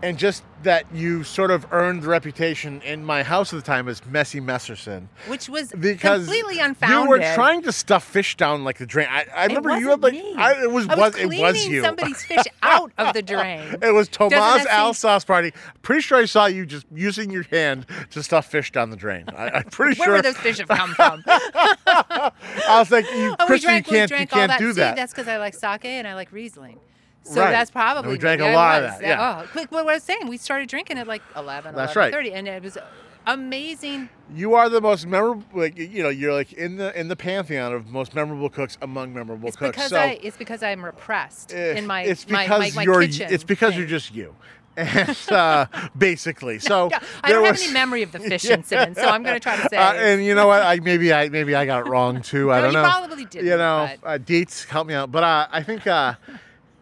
and 0.03 0.17
just 0.17 0.43
that 0.63 0.85
you 0.93 1.23
sort 1.23 1.51
of 1.51 1.65
earned 1.71 2.01
the 2.03 2.07
reputation 2.07 2.81
in 2.81 3.05
my 3.05 3.21
house 3.21 3.53
at 3.53 3.57
the 3.57 3.61
time 3.65 3.87
as 3.87 4.03
Messy 4.07 4.41
Messerson 4.41 5.07
which 5.27 5.47
was 5.47 5.71
because 5.79 6.21
completely 6.25 6.59
unfounded. 6.59 7.03
you 7.03 7.09
were 7.09 7.19
trying 7.35 7.61
to 7.61 7.71
stuff 7.71 8.03
fish 8.03 8.35
down 8.35 8.63
like 8.63 8.77
the 8.79 8.85
drain. 8.85 9.07
I, 9.09 9.25
I 9.35 9.45
remember 9.45 9.77
you 9.77 9.89
had 9.89 10.01
like. 10.01 10.15
I, 10.15 10.63
it 10.63 10.71
was 10.71 10.87
I 10.89 10.95
was, 10.95 11.13
was 11.13 11.21
it 11.21 11.27
was 11.41 11.67
you. 11.67 11.81
somebody's 11.83 12.23
fish 12.23 12.43
out 12.63 12.91
of 12.97 13.13
the 13.13 13.21
drain. 13.21 13.75
It 13.81 13.93
was 13.93 14.07
Tomas 14.07 14.31
that 14.39 14.95
seem- 14.95 15.19
party. 15.27 15.53
Pretty 15.83 16.01
sure 16.01 16.17
I 16.17 16.25
saw 16.25 16.47
you 16.47 16.65
just 16.65 16.85
using 16.93 17.29
your 17.29 17.43
hand 17.43 17.85
to 18.11 18.23
stuff 18.23 18.47
fish 18.49 18.71
down 18.71 18.89
the 18.89 18.97
drain. 18.97 19.25
I, 19.35 19.49
I'm 19.49 19.63
pretty 19.65 19.99
Where 19.99 20.07
sure. 20.07 20.15
would 20.15 20.25
those 20.25 20.37
fish 20.37 20.57
have 20.57 20.67
come 20.67 20.93
from? 20.95 21.23
I 21.27 22.31
was 22.79 22.91
like, 22.91 23.05
you, 23.11 23.35
Oh, 23.39 23.47
drank, 23.57 23.87
you 23.87 23.93
can't, 23.97 24.11
you 24.11 24.17
all 24.17 24.25
can't 24.25 24.49
that. 24.49 24.59
do 24.59 24.73
that. 24.73 24.95
that's 24.95 25.13
because 25.13 25.27
I 25.27 25.37
like 25.37 25.53
sake 25.53 25.85
and 25.85 26.07
I 26.07 26.15
like 26.15 26.31
Riesling. 26.31 26.79
So 27.25 27.41
Right. 27.41 27.51
that's 27.51 27.69
And 27.69 27.73
probably 27.73 28.11
we 28.11 28.17
drank 28.17 28.39
a 28.39 28.53
lot 28.53 28.83
of 28.83 28.91
that, 28.91 29.01
yeah. 29.01 29.41
Oh, 29.43 29.47
quick, 29.51 29.71
what 29.71 29.81
I 29.87 29.93
was 29.95 30.03
saying, 30.03 30.27
we 30.27 30.37
started 30.37 30.69
drinking 30.69 30.97
at 30.99 31.07
like 31.07 31.23
11, 31.35 31.73
That's 31.75 31.95
right. 31.95 32.13
11:30, 32.13 32.33
and 32.33 32.47
it 32.47 32.61
was 32.63 32.77
amazing. 33.25 34.09
You 34.33 34.53
are 34.55 34.69
the 34.69 34.81
most 34.81 35.05
memorable. 35.07 35.43
Like 35.53 35.77
you 35.77 36.03
know, 36.03 36.09
you're 36.09 36.33
like 36.33 36.53
in 36.53 36.77
the 36.77 36.97
in 36.99 37.07
the 37.07 37.15
pantheon 37.15 37.73
of 37.73 37.87
most 37.87 38.13
memorable 38.15 38.49
cooks 38.49 38.77
among 38.81 39.13
memorable 39.13 39.47
It's 39.47 39.57
cooks. 39.57 39.75
because 39.77 39.89
so 39.89 39.97
I 39.97 40.19
it's 40.21 40.37
because 40.37 40.61
I'm 40.63 40.83
repressed 40.85 41.53
eh, 41.53 41.73
in 41.77 41.87
my 41.87 42.03
it's 42.03 42.29
my, 42.29 42.43
because 42.43 42.59
my, 42.75 42.81
my 42.81 42.83
you're 42.83 43.01
kitchen. 43.01 43.27
it's 43.33 43.43
because 43.43 43.71
thing. 43.71 43.79
you're 43.79 43.87
just 43.87 44.13
you, 44.13 44.35
and 44.77 45.17
uh, 45.31 45.65
basically, 45.97 46.59
so 46.71 46.89
I 47.23 47.31
don't 47.31 47.41
was- 47.43 47.59
have 47.61 47.69
any 47.69 47.73
memory 47.73 48.03
of 48.03 48.11
the 48.11 48.19
fish 48.31 48.45
Yeah. 48.45 48.55
incident, 48.55 48.97
so 48.97 49.03
I'm 49.07 49.23
going 49.23 49.35
to 49.35 49.39
try 49.39 49.55
to 49.57 49.67
say. 49.69 49.77
Uh, 49.77 49.93
and 49.93 50.23
you 50.25 50.35
know 50.35 50.47
what? 50.47 50.61
I 50.63 50.79
maybe 50.79 51.13
I 51.13 51.29
maybe 51.29 51.55
I 51.55 51.65
got 51.65 51.85
it 51.85 51.89
wrong 51.89 52.21
too. 52.21 52.51
I 52.51 52.61
don't 52.61 52.73
you 52.73 52.77
know. 52.77 52.83
probably 52.83 53.25
didn't, 53.25 53.47
You 53.47 53.57
know, 53.57 53.89
but- 54.01 54.07
uh, 54.07 54.17
dates 54.19 54.65
help 54.65 54.85
me 54.87 54.93
out. 54.93 55.11
But 55.11 55.23
uh, 55.23 55.47
I 55.51 55.63
think 55.63 55.85
uh, 55.87 56.15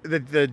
the 0.03 0.19
the 0.19 0.51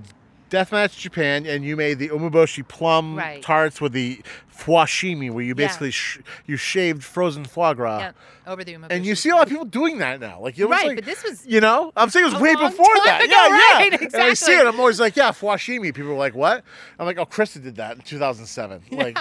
Deathmatch 0.50 0.98
Japan, 0.98 1.46
and 1.46 1.64
you 1.64 1.76
made 1.76 2.00
the 2.00 2.08
umeboshi 2.08 2.66
plum 2.66 3.16
Right. 3.16 3.40
tarts 3.40 3.80
with 3.80 3.92
the 3.92 4.20
fuashimi, 4.52 5.30
where 5.30 5.44
you 5.44 5.50
Yeah. 5.50 5.66
basically 5.66 5.92
sh- 5.92 6.18
you 6.44 6.56
shaved 6.56 7.04
frozen 7.04 7.44
foie 7.44 7.72
gras. 7.72 7.98
yeah, 8.00 8.12
over 8.48 8.64
the 8.64 8.74
umeboshi. 8.74 8.88
And 8.90 9.06
you 9.06 9.14
see 9.14 9.28
a 9.28 9.36
lot 9.36 9.44
of 9.44 9.48
people 9.48 9.64
doing 9.64 9.98
that 9.98 10.18
now. 10.18 10.40
Like, 10.40 10.56
was 10.58 10.68
Right, 10.68 10.88
like- 10.88 10.96
but 10.96 11.04
this 11.04 11.22
was 11.22 11.46
you 11.46 11.60
know, 11.60 11.92
I'm 11.96 12.10
saying 12.10 12.26
it 12.26 12.32
was 12.32 12.42
way 12.42 12.54
before 12.56 12.84
that. 13.04 13.22
ago, 13.22 13.32
yeah, 13.32 13.46
yeah. 13.48 13.88
right, 13.96 14.12
And 14.12 14.22
I 14.22 14.34
see 14.34 14.52
it. 14.56 14.66
I'm 14.66 14.80
always 14.80 14.98
like, 14.98 15.14
yeah, 15.14 15.30
fuashimi. 15.30 15.94
People 15.94 16.10
are 16.12 16.18
like, 16.18 16.34
what? 16.34 16.64
I'm 16.98 17.06
like, 17.06 17.18
oh, 17.18 17.26
Krista 17.26 17.62
did 17.62 17.76
that 17.76 17.94
in 17.96 18.02
2007. 18.02 18.82
Like, 18.90 19.16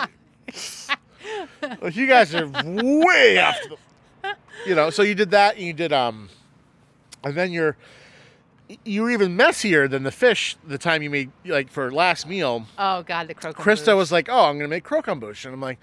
like, 1.82 1.96
you 1.96 2.08
guys 2.08 2.34
are 2.34 2.48
way 2.48 3.38
after 3.38 3.70
the, 3.70 4.36
you 4.66 4.74
know. 4.76 4.90
So 4.90 5.04
you 5.04 5.14
did 5.16 5.30
that, 5.32 5.56
and 5.58 5.64
you 5.64 5.74
did 5.74 5.94
um, 5.94 6.30
and 7.24 7.36
then 7.36 7.52
you're 7.52 7.78
you 8.86 9.02
were 9.02 9.10
even 9.10 9.36
messier 9.36 9.88
than 9.88 10.04
the 10.04 10.12
fish. 10.12 10.56
The 10.68 10.78
time 10.78 11.02
you 11.02 11.10
made 11.10 11.32
like 11.46 11.70
for 11.72 11.92
last 11.92 12.28
meal, 12.28 12.66
Oh 12.78 13.04
God, 13.04 13.28
the 13.28 13.34
croquembouche. 13.34 13.56
Krista 13.64 13.96
was 13.98 14.12
like, 14.12 14.30
oh, 14.30 14.46
I'm 14.46 14.58
gonna 14.58 14.68
make 14.68 14.84
croquembouche, 14.84 15.46
and 15.46 15.54
I'm 15.54 15.62
like, 15.62 15.80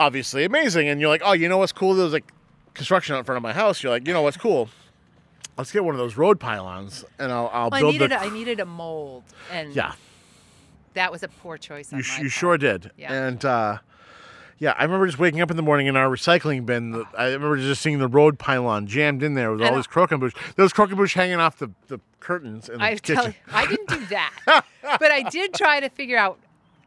obviously 0.00 0.44
amazing. 0.44 0.88
And 0.88 1.00
you're 1.00 1.08
like, 1.10 1.22
oh, 1.24 1.32
you 1.32 1.48
know 1.48 1.58
what's 1.58 1.72
cool? 1.72 1.94
There's 1.94 2.12
like 2.12 2.30
construction 2.74 3.14
out 3.14 3.18
in 3.20 3.24
front 3.24 3.36
of 3.36 3.42
my 3.42 3.52
house. 3.52 3.82
You're 3.82 3.92
like, 3.92 4.06
you 4.06 4.12
know 4.12 4.22
what's 4.22 4.36
cool? 4.36 4.68
Let's 5.56 5.70
get 5.70 5.84
one 5.84 5.94
of 5.94 5.98
those 5.98 6.16
road 6.16 6.40
pylons, 6.40 7.04
and 7.18 7.30
I'll, 7.30 7.48
I'll 7.52 7.70
Well, 7.70 7.74
I 7.78 7.80
build 7.80 7.92
needed 7.92 8.10
the. 8.10 8.16
a, 8.20 8.24
I 8.24 8.28
needed 8.30 8.58
a 8.60 8.64
mold, 8.66 9.22
and 9.52 9.72
yeah, 9.74 9.92
that 10.94 11.12
was 11.12 11.22
a 11.22 11.28
poor 11.28 11.56
choice. 11.56 11.92
You, 11.92 11.98
you 12.20 12.28
sure 12.28 12.58
did. 12.58 12.90
Yeah. 12.96 13.12
And 13.12 13.44
uh, 13.44 13.78
yeah, 14.58 14.74
I 14.78 14.84
remember 14.84 15.06
just 15.06 15.18
waking 15.18 15.40
up 15.40 15.50
in 15.50 15.56
the 15.56 15.62
morning 15.62 15.86
in 15.86 15.96
our 15.96 16.08
recycling 16.08 16.64
bin. 16.66 16.90
the- 16.92 17.04
I 17.16 17.26
remember 17.26 17.56
just 17.56 17.82
seeing 17.82 17.98
the 17.98 18.08
road 18.08 18.38
pylon 18.38 18.86
jammed 18.86 19.22
in 19.22 19.34
there 19.34 19.50
with 19.52 19.62
all 19.62 19.74
these 19.74 19.86
croquembouche. 19.86 20.34
Those 20.56 20.72
croquembouche 20.72 21.14
hanging 21.14 21.36
off 21.40 21.58
the, 21.58 21.70
the 21.88 22.00
curtains 22.20 22.68
in 22.68 22.78
the 22.78 22.84
I 22.84 22.94
kitchen. 22.94 23.16
tell 23.16 23.26
you, 23.28 23.34
I 23.52 23.66
didn't 23.66 23.88
do 23.88 24.06
that, 24.06 24.32
but 24.82 25.10
I 25.10 25.22
did 25.28 25.54
try 25.54 25.80
to 25.80 25.88
figure 25.88 26.16
out. 26.18 26.38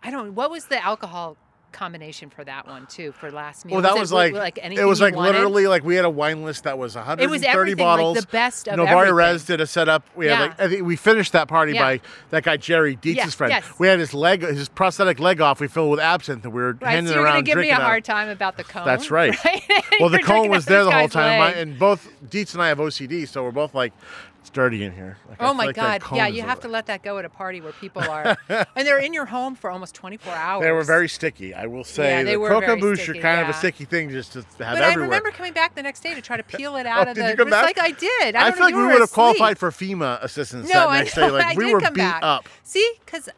I 0.03 0.11
don't. 0.11 0.35
What 0.35 0.51
was 0.51 0.65
the 0.65 0.81
alcohol 0.83 1.35
combination 1.77 2.29
for 2.29 2.43
that 2.43 2.67
one 2.67 2.85
too? 2.87 3.11
For 3.11 3.31
last 3.31 3.65
meal. 3.65 3.75
Well, 3.75 3.81
that 3.83 3.97
was 3.97 4.09
w- 4.09 4.33
like, 4.35 4.57
like 4.57 4.77
it 4.77 4.85
was 4.85 4.99
like 4.99 5.15
literally 5.15 5.67
like 5.67 5.83
we 5.83 5.95
had 5.95 6.05
a 6.05 6.09
wine 6.09 6.43
list 6.43 6.63
that 6.63 6.77
was 6.77 6.95
130 6.95 7.47
everything, 7.47 7.77
like, 7.77 7.77
bottles. 7.77 8.17
the 8.17 8.27
best 8.27 8.67
of 8.67 8.77
Novari. 8.79 9.13
Rez 9.13 9.45
did 9.45 9.61
a 9.61 9.67
setup. 9.67 10.03
We 10.15 10.27
had 10.27 10.39
like 10.39 10.59
I 10.59 10.67
think 10.69 10.85
we 10.85 10.95
finished 10.95 11.33
that 11.33 11.47
party 11.47 11.73
Yeah. 11.73 11.83
by 11.83 12.01
that 12.31 12.43
guy 12.43 12.57
Jerry 12.57 12.95
Dietz's 12.95 13.17
Yes, 13.17 13.33
friend. 13.35 13.51
yes. 13.51 13.65
We 13.79 13.87
had 13.87 13.99
his 13.99 14.13
leg, 14.13 14.41
his 14.41 14.69
prosthetic 14.69 15.19
leg 15.19 15.39
off. 15.41 15.59
We 15.59 15.67
filled 15.67 15.91
with 15.91 15.99
absinthe, 15.99 16.43
and 16.45 16.53
we 16.53 16.61
were 16.61 16.73
Right, 16.73 16.91
handing 16.91 17.07
so 17.13 17.15
you're 17.15 17.23
around 17.23 17.33
gonna 17.35 17.43
give 17.43 17.57
me 17.57 17.69
a 17.69 17.75
out 17.75 17.81
hard 17.83 18.03
time 18.03 18.29
about 18.29 18.57
the 18.57 18.63
cone. 18.63 18.85
That's 18.85 19.11
right. 19.11 19.33
right? 19.45 19.61
Well, 19.99 20.09
the 20.09 20.19
cone 20.19 20.49
was 20.49 20.65
there 20.65 20.83
the 20.83 20.91
whole 20.91 21.07
time, 21.09 21.41
I- 21.41 21.53
and 21.53 21.77
both 21.77 22.09
Dietz 22.29 22.53
and 22.53 22.61
I 22.63 22.67
have 22.69 22.79
OCD, 22.79 23.25
so 23.27 23.43
we're 23.43 23.51
both 23.51 23.73
like, 23.75 23.93
dirty 24.57 24.83
in 24.83 24.91
here. 24.91 25.17
Like, 25.29 25.37
Oh 25.39 25.53
my 25.53 25.65
like 25.67 25.75
God! 25.75 26.01
Yeah, 26.13 26.25
you 26.27 26.41
have 26.41 26.59
to 26.61 26.67
let 26.67 26.87
that 26.87 27.03
go 27.03 27.17
at 27.19 27.25
a 27.25 27.29
party 27.29 27.61
where 27.61 27.71
people 27.73 28.01
are, 28.01 28.35
and 28.49 28.87
they're 28.87 28.97
in 28.97 29.13
your 29.13 29.25
home 29.27 29.53
for 29.55 29.69
almost 29.69 29.93
24 29.95 30.33
hours. 30.33 30.63
They 30.63 30.71
were 30.71 30.83
very 30.83 31.07
sticky. 31.07 31.53
I 31.53 31.67
will 31.67 31.83
say 31.83 32.09
Yeah, 32.09 32.23
they 32.23 32.31
the 32.31 32.39
were 32.39 32.49
very 32.49 32.61
croquembouche 32.65 32.93
are 32.93 33.03
sticky, 33.03 33.19
kind 33.19 33.41
of 33.41 33.49
a 33.49 33.53
sticky 33.53 33.85
thing 33.85 34.09
just 34.09 34.33
to 34.33 34.39
have 34.39 34.57
But 34.57 34.67
everywhere. 34.81 34.89
I 34.89 34.95
remember 34.95 35.31
coming 35.31 35.53
back 35.53 35.75
the 35.75 35.83
next 35.83 36.01
day 36.01 36.13
to 36.15 36.21
try 36.21 36.37
to 36.37 36.43
peel 36.43 36.75
it 36.75 36.85
oh, 36.87 36.89
out 36.89 37.07
Oh, 37.07 37.11
of 37.11 37.15
did 37.15 37.25
the. 37.25 37.29
you 37.29 37.35
come 37.37 37.49
back? 37.51 37.65
like 37.65 37.79
I 37.79 37.91
did. 37.91 38.35
I, 38.35 38.47
I 38.47 38.51
feel 38.51 38.63
like 38.65 38.73
we 38.75 38.81
would 38.83 38.91
have 38.93 39.01
asleep. 39.03 39.13
qualified 39.13 39.57
for 39.59 39.69
FEMA 39.71 40.21
assistance 40.23 40.67
No, 40.67 40.73
that 40.73 40.87
I 40.89 40.97
next 40.99 41.13
day. 41.21 41.29
Like 41.29 41.45
I 41.45 41.53
we 41.55 41.65
did 41.65 41.73
were 41.73 41.81
come 41.81 41.93
beat 41.93 41.99
back. 41.99 42.23
up. 42.23 42.49
See, 42.63 42.91
because 43.05 43.29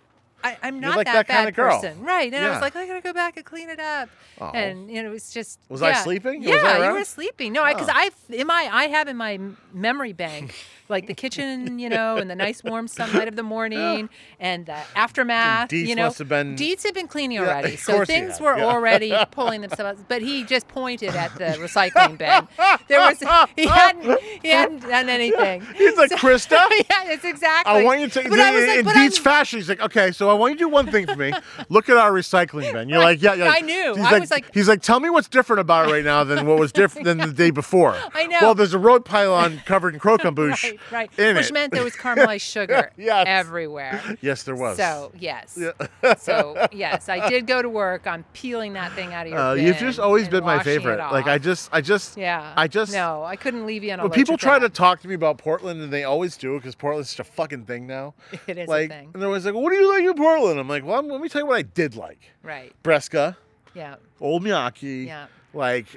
I'm 0.42 0.80
not 0.80 0.96
like 0.96 1.06
that, 1.08 1.14
that 1.14 1.28
bad 1.28 1.36
kinda 1.38 1.52
girl. 1.52 1.82
person, 1.82 2.02
right? 2.02 2.34
And 2.34 2.46
I 2.46 2.50
was 2.52 2.62
like, 2.62 2.74
I 2.74 2.88
gotta 2.88 3.02
go 3.02 3.12
back 3.12 3.36
and 3.36 3.46
clean 3.46 3.70
it 3.70 3.80
up, 3.82 4.08
Oh. 4.40 4.52
and 4.54 4.90
you 4.90 5.04
know, 5.04 5.10
it 5.10 5.12
was 5.12 5.32
just. 5.32 5.60
Was 5.68 5.82
I 5.82 5.90
yeah. 5.90 6.04
sleeping? 6.04 6.40
Was 6.40 6.50
Yeah, 6.50 6.56
I 6.66 6.88
you 6.88 6.94
were 6.94 7.04
sleeping. 7.04 7.52
No, 7.52 7.66
because 7.66 7.90
Oh. 7.90 7.94
I 7.94 8.10
in 8.30 8.48
my 8.48 8.70
I 8.72 8.86
have 8.88 9.10
in 9.10 9.18
my 9.18 9.38
memory 9.74 10.14
bank 10.14 10.56
like 10.90 11.08
the 11.08 11.14
kitchen, 11.14 11.80
you 11.80 11.88
know, 11.90 12.18
and 12.18 12.30
the 12.30 12.36
nice 12.36 12.64
warm 12.64 12.88
sunlight 12.88 13.28
of 13.28 13.36
the 13.36 13.44
morning, 13.56 14.10
and 14.40 14.66
the 14.66 14.78
aftermath. 14.96 15.70
Dietz 15.70 15.88
you 15.90 15.96
know, 15.96 16.06
must 16.06 16.20
have 16.20 16.30
been- 16.30 16.58
had 16.58 16.94
been 16.94 17.08
cleaning 17.08 17.40
already, 17.40 17.76
so 17.76 18.04
things 18.06 18.40
were 18.40 18.58
yeah. 18.58 18.66
already 18.66 19.14
pulling 19.32 19.62
themselves. 19.62 20.04
But 20.08 20.22
he 20.22 20.44
just 20.44 20.68
pointed 20.68 21.16
at 21.16 21.34
the 21.36 21.46
recycling 21.60 22.18
bin. 22.18 22.48
There 22.88 23.00
was 23.00 23.20
he 23.56 23.66
hadn't 23.68 24.20
he 24.42 24.50
hadn't 24.50 24.80
done 24.82 25.10
anything. 25.10 25.62
He's 25.76 25.98
like, 25.98 26.12
Krista, 26.12 26.52
yeah, 26.90 27.12
it's 27.12 27.24
exactly. 27.26 27.74
I 27.74 27.84
want 27.84 28.00
you 28.02 28.08
to. 28.10 28.30
But 28.30 28.40
I 28.40 28.52
was 28.52 28.64
in, 28.64 28.70
like, 28.70 28.80
in 28.80 28.86
but 28.86 28.96
I'm- 28.96 29.12
fashion, 29.12 29.60
he's 29.60 29.70
like, 29.70 29.82
okay, 29.82 30.12
so 30.12 30.30
I 30.30 30.34
want 30.34 30.52
you 30.54 30.58
to 30.58 30.64
do 30.66 30.70
one 30.70 30.90
thing 30.92 31.06
for 31.06 31.16
me. 31.16 31.34
Look 31.70 31.90
at 31.90 31.98
our 31.98 32.12
recycling 32.12 32.72
bin. 32.74 32.90
You're 32.90 33.00
like, 33.00 33.22
yeah, 33.22 33.34
yeah. 33.34 33.54
I 33.56 33.62
knew. 33.62 33.96
He's 33.96 34.06
I 34.06 34.12
like, 34.12 34.22
was 34.22 34.32
like- 34.32 34.54
he's 34.54 34.68
like, 34.68 34.82
tell 34.82 35.00
me 35.00 35.10
what's 35.10 35.28
different 35.28 35.60
about 35.60 35.88
it 35.88 35.92
right 35.92 36.04
now 36.04 36.24
than 36.24 36.46
what 36.48 36.60
was 36.60 36.72
different 36.72 37.06
than 37.06 37.18
the 37.18 37.34
day 37.34 37.52
before. 37.52 37.96
I 38.14 38.26
know. 38.26 38.40
Well, 38.42 38.56
there's 38.56 38.74
a 38.74 38.80
road 38.80 39.06
pylon 39.06 39.62
covered 39.66 39.94
in 39.94 40.00
croquembouche 40.00 40.64
Right, 40.64 40.79
right. 40.92 41.10
Which 41.16 41.48
it. 41.48 41.54
meant 41.54 41.74
there 41.74 41.84
was 41.84 41.96
caramelized 41.96 42.42
sugar 42.52 42.92
Yes. 42.98 43.26
everywhere. 43.28 44.02
yes, 44.22 44.44
there 44.44 44.56
was. 44.56 44.78
So 44.78 45.12
yes. 45.20 45.58
Yeah. 45.60 46.14
so 46.16 46.68
yes, 46.72 47.10
I 47.10 47.30
did 47.30 47.48
go 47.48 47.62
to 47.62 47.70
work 47.70 48.08
on 48.08 48.24
peeling 48.34 48.74
that 48.74 48.92
thing 48.94 49.14
out 49.14 49.26
of 49.26 49.32
your 49.32 49.40
Uh, 49.40 49.54
you've 49.54 49.78
just 49.78 50.00
always 50.00 50.28
been 50.28 50.44
my 50.44 50.62
favorite. 50.64 50.98
Like 50.98 51.28
I 51.28 51.38
just, 51.38 51.70
I 51.72 51.82
just, 51.82 52.18
Yeah. 52.18 52.54
I 52.56 52.68
just. 52.68 52.92
No, 52.94 53.24
I 53.24 53.36
couldn't 53.36 53.66
leave 53.66 53.84
you 53.84 53.92
on 53.94 54.00
a 54.00 54.04
When 54.04 54.12
people 54.12 54.38
try 54.38 54.60
to 54.60 54.70
talk 54.70 55.02
to 55.02 55.08
me 55.08 55.16
about 55.16 55.38
Portland, 55.38 55.82
and 55.82 55.92
they 55.92 56.04
always 56.04 56.38
do 56.38 56.58
because 56.58 56.76
Portland's 56.76 57.10
such 57.10 57.20
a 57.20 57.30
fucking 57.30 57.66
thing 57.66 57.88
now. 57.88 58.14
It 58.48 58.58
is 58.58 58.68
a 58.68 58.72
like, 58.72 58.90
thing. 58.90 59.12
and 59.14 59.22
they're 59.22 59.28
always 59.30 59.46
like, 59.46 59.54
"What 59.56 59.72
do 59.72 59.78
you 59.78 59.88
like 59.92 60.04
in 60.04 60.14
Portland?" 60.16 60.60
I'm 60.60 60.68
like, 60.68 60.84
"Well, 60.86 61.02
let 61.04 61.22
me 61.22 61.30
tell 61.30 61.42
you 61.42 61.48
what 61.48 61.58
I 61.58 61.62
did 61.62 61.96
like: 61.96 62.20
Right. 62.44 62.74
Bresca, 62.84 63.38
Yeah. 63.74 63.96
Old 64.20 64.44
Miyake, 64.44 65.06
Yeah. 65.06 65.28
like." 65.54 65.88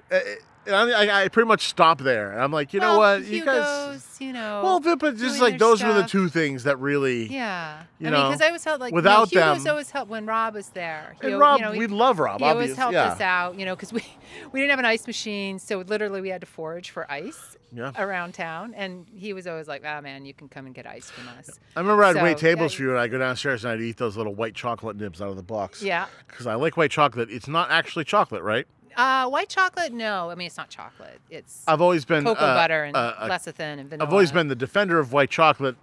And 0.67 0.75
I, 0.75 1.05
I, 1.05 1.25
I 1.25 1.29
pretty 1.29 1.49
much 1.49 1.69
stopped 1.69 2.05
there. 2.05 2.31
And 2.33 2.41
I'm 2.41 2.53
like, 2.53 2.73
you 2.73 2.81
know 2.81 2.99
well, 2.99 3.19
what, 3.19 3.27
you 3.27 3.45
guys. 3.45 4.09
You 4.21 4.33
know. 4.33 4.61
Well, 4.63 4.81
but, 4.81 4.99
but 5.01 5.17
just 5.17 5.41
like 5.41 5.59
those 5.59 5.83
were 5.83 5.93
the 5.93 6.05
two 6.05 6.29
things 6.29 6.65
that 6.65 6.79
really. 6.79 7.27
Yeah. 7.27 7.83
you 7.99 8.07
I 8.07 8.11
know, 8.11 8.29
because 8.29 8.41
I 8.41 8.47
always 8.47 8.63
felt 8.63 8.81
like 8.81 8.95
without 8.95 9.33
you 9.33 9.41
know, 9.41 9.47
Hugo's 9.47 9.65
them- 9.65 9.71
always 9.73 9.91
helped 9.91 10.11
when 10.11 10.27
Rob 10.27 10.55
was 10.55 10.69
there. 10.69 11.17
And 11.23 11.39
Rob, 11.41 11.59
you 11.59 11.67
know, 11.67 11.73
he- 11.73 11.79
we 11.81 11.87
love 11.89 12.19
Rob. 12.21 12.41
he 12.41 12.47
always 12.47 12.77
helped 12.77 12.95
yeah. 12.95 13.13
us 13.13 13.21
out, 13.21 13.59
you 13.59 13.65
know, 13.65 13.75
because 13.75 13.93
we 13.93 14.05
we 14.53 14.61
didn't 14.61 14.71
have 14.71 14.79
an 14.79 14.85
ice 14.85 15.07
machine, 15.07 15.59
so 15.59 15.79
literally 15.79 16.21
we 16.21 16.29
had 16.29 16.41
to 16.41 16.47
forage 16.47 16.91
for 16.91 17.11
ice 17.11 17.57
Yeah. 17.73 17.91
around 17.99 18.35
town, 18.35 18.75
and 18.75 19.07
he 19.13 19.33
was 19.33 19.47
always 19.49 19.67
like, 19.67 19.83
"Ah, 19.85 20.01
man, 20.01 20.25
you 20.25 20.35
can 20.35 20.49
come 20.49 20.67
and 20.67 20.75
get 20.75 20.87
ice 20.87 21.11
from 21.11 21.27
us." 21.37 21.59
I 21.77 21.81
remember 21.81 22.05
I'd 22.05 22.17
So, 22.17 22.23
wait 22.23 22.39
tables 22.39 22.73
yeah, 22.73 22.77
for 22.77 22.83
you, 22.85 22.91
and 22.91 23.01
I'd 23.01 23.11
go 23.11 23.19
downstairs 23.19 23.65
and 23.65 23.73
I'd 23.73 23.81
eat 23.81 23.97
those 23.97 24.17
little 24.17 24.35
white 24.35 24.55
chocolate 24.55 24.97
nibs 24.97 25.21
out 25.21 25.29
of 25.31 25.37
the 25.37 25.43
box. 25.43 25.83
Yeah. 25.83 26.07
Because 26.29 26.47
I 26.47 26.55
like 26.55 26.77
white 26.77 26.93
chocolate. 26.93 27.29
It's 27.31 27.49
not 27.49 27.71
actually 27.71 28.05
chocolate, 28.05 28.43
right? 28.43 28.67
Uh, 28.97 29.29
white 29.29 29.49
chocolate? 29.49 29.93
No. 29.93 30.31
I 30.31 30.35
mean, 30.35 30.47
it's 30.47 30.57
not 30.57 30.69
chocolate. 30.69 31.21
It's 31.31 31.65
I've 31.67 31.81
always 31.81 32.05
been 32.05 32.25
cocoa 32.25 32.41
uh, 32.45 32.55
butter 32.55 32.85
and 32.85 32.97
uh, 32.97 33.15
uh, 33.19 33.29
lecithin 33.29 33.79
and 33.79 33.89
vanilla. 33.91 34.07
I've 34.07 34.13
always 34.13 34.33
been 34.33 34.49
the 34.49 34.55
defender 34.57 34.99
of 34.99 35.13
white 35.13 35.31
chocolate. 35.31 35.77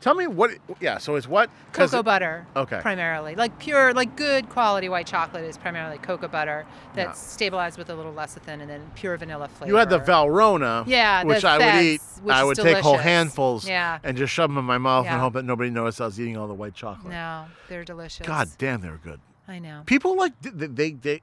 Tell 0.00 0.14
me 0.14 0.26
what? 0.26 0.52
Yeah. 0.80 0.96
So 0.96 1.16
it's 1.16 1.28
what 1.28 1.50
cocoa 1.74 1.98
it- 1.98 2.04
butter. 2.04 2.46
Okay. 2.56 2.78
Primarily, 2.80 3.34
like 3.34 3.58
pure, 3.58 3.92
like 3.92 4.16
good 4.16 4.48
quality 4.48 4.88
white 4.88 5.06
chocolate 5.06 5.44
is 5.44 5.58
primarily 5.58 5.98
cocoa 5.98 6.26
butter 6.26 6.64
that's 6.94 7.08
Yeah. 7.08 7.12
stabilized 7.34 7.76
with 7.76 7.90
a 7.90 7.94
little 7.94 8.14
lecithin 8.14 8.62
and 8.62 8.70
then 8.70 8.90
pure 8.94 9.18
vanilla 9.18 9.48
flavor. 9.48 9.70
You 9.70 9.76
had 9.76 9.90
the 9.90 10.00
Valrhona, 10.00 10.84
Yeah, 10.86 11.22
which 11.24 11.44
I 11.44 11.58
would 11.58 11.84
eat. 11.84 12.00
I 12.30 12.42
would 12.44 12.56
take 12.56 12.78
whole 12.78 12.96
handfuls 12.96 13.68
Yeah. 13.68 13.98
and 14.02 14.16
just 14.16 14.32
shove 14.32 14.48
them 14.48 14.56
in 14.56 14.64
my 14.64 14.78
mouth 14.78 15.04
Yeah. 15.04 15.12
and 15.12 15.20
hope 15.20 15.34
that 15.34 15.44
nobody 15.44 15.68
noticed 15.68 16.00
I 16.00 16.06
was 16.06 16.18
eating 16.18 16.38
all 16.38 16.48
the 16.48 16.54
white 16.54 16.72
chocolate. 16.74 17.12
No, 17.12 17.44
they're 17.68 17.84
delicious. 17.84 18.26
God 18.26 18.48
damn, 18.56 18.80
they're 18.80 19.00
good. 19.04 19.20
I 19.46 19.58
know. 19.58 19.82
People 19.84 20.16
like 20.16 20.32
they 20.40 20.66
they 20.66 20.92
they, 20.92 21.20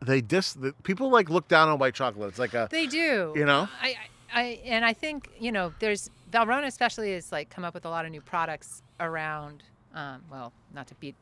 they 0.00 0.20
dis 0.20 0.52
the, 0.52 0.72
people 0.82 1.10
like 1.10 1.28
look 1.30 1.48
down 1.48 1.68
on 1.68 1.78
white 1.78 1.94
chocolate. 1.94 2.28
It's 2.28 2.38
like 2.38 2.54
a 2.54 2.68
They 2.70 2.86
do. 2.86 3.32
You 3.36 3.44
know? 3.44 3.68
I, 3.82 3.96
I, 4.32 4.40
I 4.40 4.42
and 4.64 4.84
I 4.84 4.92
think 4.92 5.30
you 5.40 5.52
know, 5.52 5.72
there's 5.78 6.10
Valrhona 6.30 6.66
especially 6.66 7.12
has 7.12 7.32
like 7.32 7.50
come 7.50 7.64
up 7.64 7.74
with 7.74 7.84
a 7.84 7.90
lot 7.90 8.04
of 8.04 8.10
new 8.10 8.20
products 8.20 8.82
around. 9.00 9.62
Um, 9.94 10.22
well, 10.30 10.52
not 10.74 10.86
to 10.88 10.94
beat, 10.96 11.14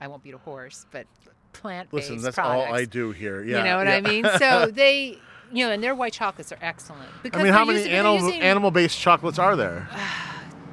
I 0.00 0.06
won't 0.06 0.22
beat 0.22 0.34
a 0.34 0.38
horse, 0.38 0.86
but 0.92 1.06
plant-based 1.52 2.10
listen. 2.10 2.22
That's 2.22 2.36
products. 2.36 2.68
all 2.68 2.74
I 2.74 2.84
do 2.84 3.10
here. 3.10 3.42
Yeah, 3.42 3.58
you 3.58 3.64
know 3.64 3.76
what 3.78 3.86
yeah. 3.86 3.96
I 3.96 4.00
mean? 4.00 4.26
So 4.38 4.66
they, 4.72 5.18
you 5.52 5.66
know, 5.66 5.72
and 5.72 5.82
their 5.82 5.94
white 5.94 6.12
chocolates 6.12 6.52
are 6.52 6.58
excellent. 6.60 7.08
Because 7.22 7.40
I 7.40 7.44
mean, 7.44 7.52
how 7.52 7.64
many 7.64 7.78
using- 7.78 7.92
animal 7.92 8.26
using- 8.26 8.40
animal 8.40 8.70
based 8.70 8.98
chocolates 8.98 9.38
are 9.38 9.56
there? 9.56 9.88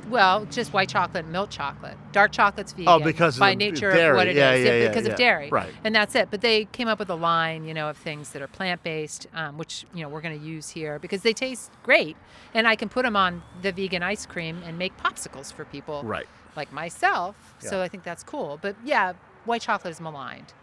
Well, 0.09 0.45
just 0.45 0.73
white 0.73 0.89
chocolate 0.89 1.23
and 1.25 1.31
milk 1.33 1.49
chocolate. 1.49 1.95
Dark 2.11 2.31
chocolate's 2.31 2.71
vegan. 2.71 2.87
Oh, 2.87 2.99
because 2.99 3.35
of 3.35 3.39
by 3.41 3.51
the 3.51 3.55
nature 3.57 3.91
dairy. 3.91 4.09
of 4.09 4.15
what 4.15 4.27
it 4.27 4.31
is. 4.31 4.37
Yeah, 4.37 4.53
yeah, 4.55 4.81
yeah, 4.83 4.87
because 4.87 5.05
yeah. 5.05 5.11
of 5.11 5.17
dairy. 5.17 5.49
Right. 5.49 5.73
And 5.83 5.93
that's 5.93 6.15
it. 6.15 6.29
But 6.31 6.41
they 6.41 6.65
came 6.65 6.87
up 6.87 6.99
with 6.99 7.09
a 7.09 7.15
line, 7.15 7.65
you 7.65 7.73
know, 7.73 7.89
of 7.89 7.97
things 7.97 8.31
that 8.31 8.41
are 8.41 8.47
plant 8.47 8.83
based, 8.83 9.27
um, 9.33 9.57
which 9.57 9.85
you 9.93 10.01
know 10.01 10.09
we're 10.09 10.21
going 10.21 10.39
to 10.39 10.45
use 10.45 10.69
here 10.69 10.99
because 10.99 11.21
they 11.21 11.33
taste 11.33 11.71
great, 11.83 12.15
and 12.53 12.67
I 12.67 12.75
can 12.75 12.89
put 12.89 13.03
them 13.03 13.15
on 13.15 13.43
the 13.61 13.71
vegan 13.71 14.03
ice 14.03 14.25
cream 14.25 14.61
and 14.65 14.77
make 14.77 14.95
popsicles 14.97 15.51
for 15.51 15.65
people, 15.65 16.03
Right. 16.03 16.27
like 16.55 16.71
myself. 16.71 17.55
So 17.59 17.81
I 17.81 17.87
think 17.87 18.03
that's 18.03 18.23
cool. 18.23 18.59
But 18.61 18.75
yeah, 18.85 19.13
white 19.45 19.61
chocolate 19.61 19.91
is 19.91 20.01
maligned. 20.01 20.53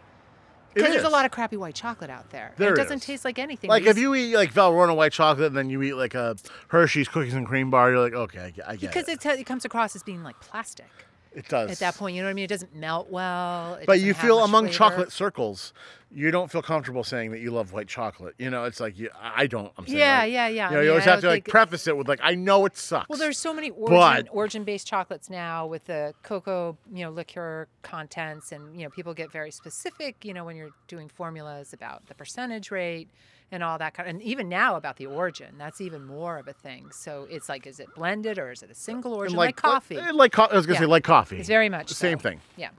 Because 0.75 0.93
there's 0.93 1.05
a 1.05 1.09
lot 1.09 1.25
of 1.25 1.31
crappy 1.31 1.57
white 1.57 1.75
chocolate 1.75 2.11
out 2.11 2.31
there. 2.31 2.53
There 2.57 2.73
it 2.73 2.77
doesn't 2.77 2.99
is. 2.99 3.05
taste 3.05 3.25
like 3.25 3.39
anything. 3.39 3.71
Like 3.71 3.85
if 3.85 3.97
you 3.97 4.15
eat 4.15 4.35
like 4.35 4.53
Valrhona 4.53 4.95
white 4.95 5.13
chocolate 5.13 5.49
and 5.49 5.57
then 5.57 5.71
you 5.71 5.83
eat 5.83 5.95
like 5.95 6.15
a 6.15 6.37
Hershey's 6.69 7.09
cookies 7.09 7.35
and 7.35 7.47
cream 7.47 7.71
bar, 7.71 7.91
you're 7.91 8.01
like, 8.01 8.13
okay, 8.13 8.41
I 8.41 8.51
get, 8.51 8.69
I 8.69 8.77
get 8.77 8.93
because 8.93 9.09
it. 9.09 9.25
it, 9.25 9.41
it 9.41 9.47
comes 9.47 9.65
across 9.65 9.95
as 9.97 10.03
being 10.03 10.23
like 10.23 10.39
plastic 10.41 10.91
It 11.35 11.49
does. 11.49 11.71
at 11.71 11.79
that 11.79 11.97
point. 11.97 12.15
You 12.15 12.23
know 12.23 12.27
what 12.27 12.33
I 12.33 12.35
mean? 12.35 12.45
It 12.45 12.49
doesn't 12.49 12.75
melt 12.75 13.11
well. 13.11 13.75
it 13.75 13.87
But 13.87 14.01
you 14.01 14.15
feel 14.15 14.45
among 14.45 14.67
flavor. 14.67 14.79
chocolate 14.79 15.13
circles, 15.13 15.73
you 16.11 16.31
don't 16.31 16.51
feel 16.51 16.63
comfortable 16.63 17.03
saying 17.03 17.33
that 17.33 17.41
you 17.41 17.51
love 17.51 17.73
white 17.73 17.89
chocolate. 17.89 18.35
You 18.39 18.51
know, 18.51 18.65
it's 18.65 18.79
like 18.79 18.97
you, 18.99 19.11
I 19.21 19.47
don't. 19.47 19.73
I'm 19.77 19.87
saying 19.87 19.99
Yeah, 19.99 20.19
like, 20.21 20.33
yeah, 20.33 20.49
yeah. 20.49 20.69
You, 20.71 20.75
know, 20.77 20.81
you 20.81 20.85
mean, 20.85 20.91
always 20.91 21.07
I 21.07 21.11
have 21.11 21.21
to 21.23 21.27
like 21.27 21.45
preface 21.47 21.87
it 21.89 21.97
with 21.97 22.09
like, 22.09 22.21
I 22.23 22.35
know 22.35 22.67
it 22.67 22.77
sucks. 22.77 23.09
Well, 23.09 23.19
there's 23.19 23.39
so 23.39 23.53
many 23.53 23.71
origin 23.71 24.29
origin-based 24.31 24.87
chocolates 24.87 25.29
now 25.29 25.67
with 25.67 25.87
the 25.87 26.15
cocoa, 26.23 26.77
you 26.93 27.05
know, 27.05 27.11
liquor 27.11 27.67
contents, 27.83 28.53
and 28.53 28.77
you 28.77 28.85
know, 28.85 28.91
people 28.91 29.13
get 29.13 29.33
very 29.33 29.51
specific. 29.51 30.25
You 30.25 30.35
know, 30.35 30.45
when 30.45 30.57
you're 30.57 30.71
doing 30.87 31.09
formulas 31.09 31.73
about 31.73 32.07
the 32.07 32.15
percentage 32.15 32.71
rate 32.71 33.09
and 33.53 33.63
all 33.63 33.79
that 33.79 33.95
kind, 33.95 34.09
of, 34.09 34.15
and 34.17 34.23
even 34.23 34.49
now 34.49 34.77
about 34.77 34.97
the 34.97 35.07
origin, 35.07 35.55
that's 35.59 35.81
even 35.81 36.05
more 36.05 36.39
of 36.39 36.49
a 36.49 36.53
thing. 36.53 36.91
So 36.93 37.27
it's 37.31 37.49
like, 37.49 37.67
is 37.67 37.79
it 37.79 37.89
blended 37.95 38.39
or 38.39 38.51
is 38.51 38.63
it 38.63 38.71
a 38.71 38.75
single 38.75 39.13
And 39.13 39.19
origin, 39.21 39.37
like, 39.37 39.57
coffee? 39.57 39.97
Like, 39.97 40.15
like 40.15 40.33
co- 40.33 40.49
I 40.51 40.57
was 40.57 40.67
gonna 40.67 40.79
say 40.79 40.87
like 40.87 41.05
coffee. 41.05 41.39
It's 41.39 41.49
very 41.49 41.69
much 41.69 41.89
the 41.89 41.95
same 41.95 42.19
so. 42.19 42.23
thing. 42.31 42.41
Yeah. 42.57 42.71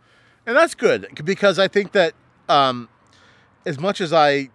And 0.46 0.56
that's 0.56 0.76
good 0.76 1.08
because 1.24 1.58
I 1.60 1.68
think 1.68 1.94
that 1.94 2.14
um, 2.50 2.90
as 3.66 3.80
much 3.80 4.02
as 4.02 4.12
I 4.14 4.50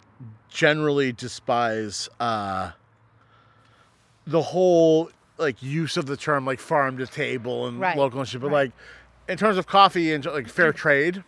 generally 0.49 1.11
despise 1.11 2.07
uh, 2.19 2.71
the 4.25 4.41
whole 4.41 5.09
like 5.37 5.61
use 5.63 5.97
of 5.97 6.05
the 6.05 6.15
term 6.17 6.45
like 6.45 6.59
farm 6.59 6.97
to 6.97 7.07
table 7.07 7.67
and 7.67 7.79
Right, 7.79 7.97
local 7.97 8.19
and 8.19 8.29
shit, 8.29 8.41
but 8.41 8.47
right. 8.51 8.65
like 8.65 8.71
in 9.27 9.37
terms 9.37 9.57
of 9.57 9.65
coffee 9.67 10.13
and 10.13 10.23
like 10.25 10.47
fair 10.47 10.71
trade, 10.83 11.23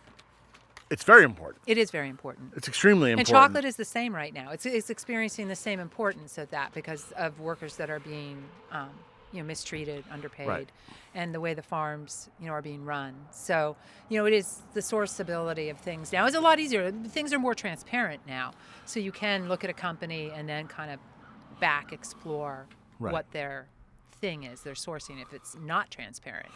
it's 0.90 1.04
very 1.04 1.24
important. 1.24 1.62
It 1.66 1.78
is 1.78 1.90
very 1.90 2.08
important. 2.08 2.52
It's 2.56 2.68
extremely 2.68 3.10
important. 3.12 3.28
And 3.28 3.42
chocolate 3.42 3.64
is 3.64 3.76
the 3.76 3.84
same 3.84 4.14
right 4.14 4.32
now. 4.32 4.50
It's, 4.50 4.66
it's 4.66 4.90
experiencing 4.90 5.48
the 5.48 5.56
same 5.56 5.80
importance 5.80 6.38
of 6.38 6.50
that 6.50 6.72
because 6.74 7.12
of 7.16 7.40
workers 7.40 7.76
that 7.76 7.90
are 7.90 8.00
being, 8.00 8.42
um, 8.70 8.90
you 9.32 9.40
know, 9.40 9.46
mistreated, 9.46 10.04
underpaid, 10.10 10.70
and 11.14 11.34
the 11.34 11.40
way 11.40 11.54
the 11.54 11.62
farms, 11.62 12.28
you 12.40 12.46
know, 12.46 12.52
are 12.52 12.62
being 12.62 12.84
run. 12.84 13.14
So, 13.32 13.76
you 14.08 14.18
know, 14.18 14.26
it 14.26 14.32
is 14.32 14.62
the 14.74 14.80
sourceability 14.80 15.70
of 15.70 15.78
things 15.78 16.12
now 16.12 16.26
is 16.26 16.34
a 16.34 16.40
lot 16.40 16.58
easier. 16.60 16.92
Things 17.08 17.32
are 17.32 17.38
more 17.38 17.54
transparent 17.54 18.20
now, 18.28 18.52
so 18.84 19.00
you 19.00 19.10
can 19.12 19.48
look 19.48 19.64
at 19.64 19.70
a 19.70 19.74
company 19.74 20.30
and 20.34 20.48
then 20.48 20.68
kind 20.68 20.90
of 20.90 21.00
back 21.60 21.92
explore 21.92 22.66
Right. 23.00 23.12
what 23.12 23.30
their 23.32 23.66
thing 24.20 24.44
is, 24.44 24.60
their 24.60 24.74
sourcing. 24.74 25.20
If 25.20 25.32
it's 25.32 25.56
not 25.60 25.90
transparent, 25.90 26.50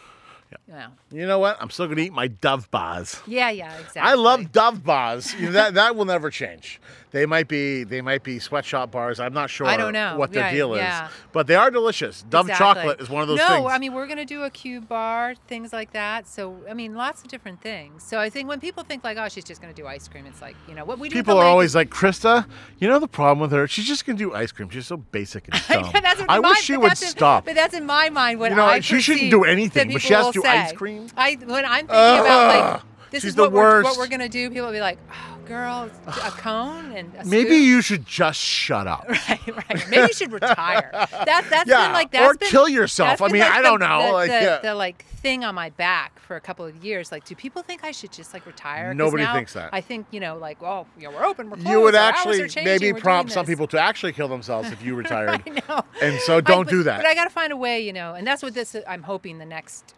yeah, 0.67 0.87
You 1.11 1.25
know 1.27 1.39
what? 1.39 1.57
I'm 1.61 1.69
still 1.69 1.87
gonna 1.87 2.01
eat 2.01 2.13
my 2.13 2.27
Dove 2.27 2.69
bars. 2.71 3.19
yeah, 3.27 3.49
yeah, 3.49 3.73
exactly. 3.77 4.01
I 4.01 4.13
love 4.15 4.51
Dove 4.51 4.83
bars. 4.83 5.33
You 5.35 5.47
know, 5.47 5.51
that 5.53 5.73
that 5.75 5.95
will 5.95 6.05
never 6.05 6.29
change. 6.29 6.79
They 7.11 7.25
might 7.25 7.47
be 7.47 7.83
they 7.83 8.01
might 8.01 8.23
be 8.23 8.37
sweatshop 8.39 8.91
bars. 8.91 9.19
I'm 9.19 9.33
not 9.33 9.49
sure 9.49 9.65
I 9.67 9.77
don't 9.77 9.93
know. 9.93 10.15
what 10.17 10.31
their 10.31 10.43
Yeah, 10.43 10.51
deal 10.51 10.75
yeah. 10.75 11.05
is, 11.07 11.11
but 11.31 11.47
they 11.47 11.55
are 11.55 11.71
delicious. 11.71 12.23
Dove 12.29 12.49
Exactly. 12.49 12.81
chocolate 12.83 13.01
is 13.01 13.09
one 13.09 13.21
of 13.23 13.27
those 13.27 13.39
no, 13.39 13.47
things. 13.47 13.65
I 13.71 13.77
mean 13.79 13.93
we're 13.93 14.05
gonna 14.07 14.25
do 14.25 14.43
a 14.43 14.49
cube 14.49 14.87
bar, 14.87 15.33
things 15.47 15.73
like 15.73 15.93
that. 15.93 16.27
So 16.27 16.57
I 16.69 16.73
mean, 16.75 16.95
lots 16.95 17.21
of 17.23 17.27
different 17.29 17.61
things. 17.61 18.03
So 18.03 18.19
I 18.19 18.29
think 18.29 18.47
when 18.47 18.59
people 18.59 18.83
think 18.83 19.03
like, 19.03 19.17
oh, 19.17 19.27
she's 19.27 19.43
just 19.43 19.61
gonna 19.61 19.73
do 19.73 19.87
ice 19.87 20.07
cream, 20.07 20.25
it's 20.27 20.41
like 20.41 20.55
you 20.67 20.75
know 20.75 20.85
what 20.85 20.99
we 20.99 21.09
do. 21.09 21.15
People 21.15 21.35
are 21.37 21.43
lake 21.45 21.49
always 21.51 21.75
like, 21.75 21.89
Krista, 21.89 22.45
you 22.77 22.87
know 22.87 22.99
the 22.99 23.07
problem 23.07 23.39
with 23.39 23.51
her? 23.53 23.67
She's 23.67 23.85
just 23.87 24.05
gonna 24.05 24.17
do 24.19 24.33
ice 24.35 24.51
cream. 24.51 24.69
She's 24.69 24.85
so 24.87 24.97
basic 24.97 25.47
and 25.51 25.63
dumb. 25.67 25.91
What 25.91 26.05
I 26.29 26.35
in 26.37 26.41
my- 26.43 26.49
wish 26.49 26.59
she 26.61 26.77
would 26.77 26.91
in- 26.91 26.95
stop. 26.95 27.45
But 27.45 27.55
that's 27.55 27.73
in 27.73 27.85
my 27.87 28.09
mind 28.09 28.39
what 28.39 28.51
You 28.51 28.57
know, 28.57 28.65
I 28.65 28.81
she 28.81 29.01
shouldn't 29.01 29.31
do 29.31 29.43
anything, 29.45 29.91
but 29.93 30.01
she 30.03 30.13
has 30.13 30.29
to 30.31 30.38
do 30.41 30.47
ice 30.47 30.71
cream? 30.73 31.07
I 31.17 31.37
when 31.45 31.65
I'm 31.65 31.87
thinking 31.87 31.95
about 31.95 32.73
like 32.73 32.81
this 33.11 33.21
she's 33.23 33.29
is 33.29 33.35
the 33.35 33.43
what 33.43 33.51
we're, 33.53 33.83
what 33.83 33.97
we're 33.97 34.07
gonna 34.07 34.29
do, 34.29 34.49
people 34.49 34.65
will 34.67 34.71
be 34.73 34.79
like, 34.79 34.99
oh, 35.11 35.37
girl, 35.47 35.89
a 36.05 36.11
cone 36.11 36.91
and 36.91 37.11
a 37.15 37.25
Maybe 37.25 37.49
scoop?" 37.49 37.65
you 37.65 37.81
should 37.81 38.05
just 38.05 38.39
shut 38.39 38.85
up. 38.87 39.07
Right, 39.29 39.55
right. 39.69 39.89
Maybe 39.89 40.01
you 40.07 40.13
should 40.13 40.31
retire. 40.31 40.89
That 40.93 41.45
that's 41.49 41.67
Yeah, 41.69 41.85
been 41.87 41.93
like 41.93 42.11
that, 42.11 42.21
or 42.23 42.35
been, 42.35 42.49
kill 42.49 42.69
yourself. 42.69 43.19
I 43.21 43.27
mean, 43.29 43.41
like, 43.41 43.51
I 43.51 43.61
the- 43.61 43.67
don't 43.67 43.79
know, 43.79 44.05
The, 44.07 44.11
like, 44.13 44.29
the, 44.29 44.33
yeah. 44.35 44.57
the 44.59 44.75
like 44.75 45.05
thing 45.05 45.43
on 45.43 45.53
my 45.55 45.69
back 45.71 46.19
for 46.19 46.35
a 46.35 46.39
couple 46.41 46.65
of 46.65 46.83
years. 46.85 47.11
Like, 47.11 47.25
do 47.25 47.33
people 47.35 47.61
think 47.63 47.83
I 47.83 47.91
should 47.91 48.11
just 48.11 48.31
like 48.33 48.45
retire? 48.45 48.93
Nobody 48.93 49.23
now 49.23 49.33
thinks 49.33 49.53
that. 49.53 49.69
I 49.73 49.81
think 49.81 50.05
you 50.11 50.19
know, 50.19 50.37
like, 50.37 50.61
well, 50.61 50.85
you 50.99 51.05
know, 51.09 51.15
we're 51.15 51.25
open. 51.25 51.49
We're 51.49 51.55
closed. 51.57 51.69
You 51.69 51.81
would 51.81 51.95
actually 51.95 52.47
maybe 52.63 52.93
prompt 52.93 53.31
some 53.31 53.45
people 53.47 53.65
to 53.67 53.79
actually 53.79 54.13
kill 54.13 54.27
themselves 54.27 54.71
if 54.71 54.83
you 54.83 54.93
retired. 55.03 55.41
I 55.47 55.61
know. 55.67 55.81
And 56.01 56.19
so 56.21 56.41
don't 56.41 56.65
but- 56.65 56.71
do 56.71 56.83
that. 56.83 56.97
But 56.97 57.07
I 57.07 57.15
got 57.15 57.23
to 57.23 57.29
find 57.31 57.51
a 57.51 57.57
way, 57.57 57.81
you 57.81 57.93
know, 57.93 58.13
and 58.13 58.25
that's 58.27 58.43
what 58.43 58.53
this. 58.53 58.75
I'm 58.87 59.01
hoping 59.03 59.39
the 59.39 59.45
next 59.45 59.95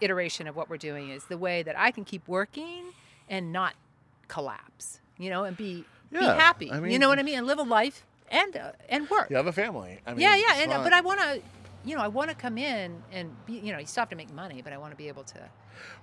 iteration 0.00 0.46
of 0.46 0.56
what 0.56 0.68
we're 0.68 0.76
doing 0.76 1.10
is 1.10 1.24
the 1.24 1.38
way 1.38 1.62
that 1.62 1.78
I 1.78 1.90
can 1.90 2.04
keep 2.04 2.26
working 2.28 2.92
and 3.28 3.52
not 3.52 3.74
collapse, 4.28 5.00
you 5.18 5.30
know, 5.30 5.44
and 5.44 5.56
be 5.56 5.84
Yeah, 6.10 6.20
be 6.20 6.26
happy. 6.26 6.70
I 6.70 6.84
you 6.86 6.98
know 6.98 7.08
what 7.08 7.18
I 7.18 7.22
mean? 7.22 7.38
And 7.38 7.46
live 7.46 7.58
a 7.58 7.62
life 7.62 8.04
and 8.30 8.56
uh, 8.56 8.72
and 8.88 9.08
work. 9.10 9.30
You 9.30 9.36
have 9.36 9.46
a 9.46 9.52
family. 9.52 10.00
I 10.06 10.12
mean, 10.12 10.20
yeah, 10.20 10.36
yeah, 10.36 10.62
and 10.62 10.70
but 10.70 10.92
I 10.92 11.00
want 11.00 11.20
to. 11.20 11.40
You 11.88 11.96
know, 11.96 12.02
I 12.02 12.08
want 12.08 12.28
to 12.30 12.36
come 12.36 12.58
in 12.58 13.02
and 13.12 13.30
be, 13.46 13.54
you 13.54 13.72
know, 13.72 13.78
you 13.78 13.86
still 13.86 14.02
have 14.02 14.10
to 14.10 14.16
make 14.16 14.32
money, 14.32 14.60
but 14.62 14.72
I 14.72 14.78
want 14.78 14.92
to 14.92 14.96
be 14.96 15.08
able 15.08 15.24
to. 15.24 15.38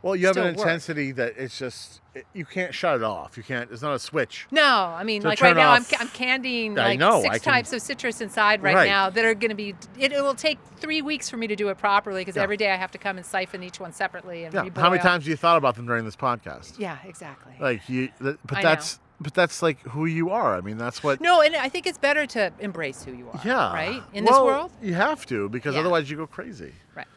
well, 0.02 0.16
you 0.16 0.26
have 0.28 0.36
an 0.38 0.44
still 0.44 0.52
work. 0.54 0.58
intensity 0.68 1.12
that 1.14 1.34
it's 1.38 1.60
just 1.60 2.02
you 2.34 2.44
can't 2.46 2.74
shut 2.74 2.96
it 2.96 3.04
off. 3.04 3.38
You 3.38 3.44
can't. 3.44 3.70
It's 3.72 3.82
not 3.82 3.94
a 3.94 4.00
switch. 4.00 4.48
No, 4.52 4.64
I 4.64 5.04
mean, 5.04 5.22
like 5.22 5.42
right 5.42 5.56
now, 5.56 5.72
I'm, 5.72 5.86
I'm 6.00 6.08
candying 6.10 6.76
like 6.76 6.98
know, 6.98 7.22
six 7.22 7.40
can- 7.40 7.54
types 7.54 7.72
of 7.74 7.82
citrus 7.82 8.20
inside 8.22 8.64
right, 8.64 8.74
Right. 8.76 8.88
now 8.88 9.10
that 9.12 9.24
are 9.26 9.36
going 9.36 9.50
to 9.50 9.56
be. 9.56 9.76
It, 10.00 10.12
it 10.12 10.22
will 10.24 10.34
take 10.36 10.58
three 10.78 11.02
weeks 11.02 11.30
for 11.30 11.38
me 11.38 11.48
to 11.48 11.56
do 11.56 11.70
it 11.70 11.78
properly 11.78 12.22
because 12.22 12.36
Yeah. 12.36 12.44
every 12.44 12.58
day 12.58 12.72
I 12.72 12.78
have 12.78 12.92
to 12.92 12.98
come 12.98 13.18
and 13.18 13.26
siphon 13.26 13.62
each 13.64 13.80
one 13.80 13.92
separately 13.94 14.46
and 14.46 14.54
Yeah. 14.54 14.70
How 14.76 14.90
many 14.90 15.02
times 15.04 15.26
have 15.26 15.30
you 15.30 15.36
thought 15.38 15.58
about 15.58 15.76
them 15.76 15.86
during 15.86 16.04
this 16.06 16.16
podcast? 16.16 16.80
Yeah, 16.80 16.98
exactly. 17.06 17.54
Like 17.60 17.88
you, 17.90 18.10
but 18.20 18.38
that's 18.50 19.00
but 19.20 19.34
that's 19.34 19.62
like 19.62 19.82
who 19.82 20.06
you 20.06 20.30
are. 20.30 20.56
I 20.56 20.62
mean, 20.62 20.78
that's 20.78 21.04
what. 21.04 21.22
no, 21.22 21.42
and 21.42 21.56
I 21.56 21.70
think 21.70 21.88
it's 21.88 21.98
better 21.98 22.26
to 22.28 22.52
embrace 22.60 23.04
who 23.04 23.14
you 23.14 23.30
are. 23.30 23.42
Yeah. 23.46 23.74
Right 23.74 24.04
in 24.14 24.26
Well, 24.26 24.34
this 24.34 24.54
world. 24.54 24.72
you 24.82 24.94
have 24.94 25.26
to 25.28 25.50
because 25.50 25.76
Yeah. 25.76 25.82
otherwise 25.82 26.10
you 26.10 26.18
go 26.18 26.28
crazy. 26.28 26.74
Right. 26.94 27.08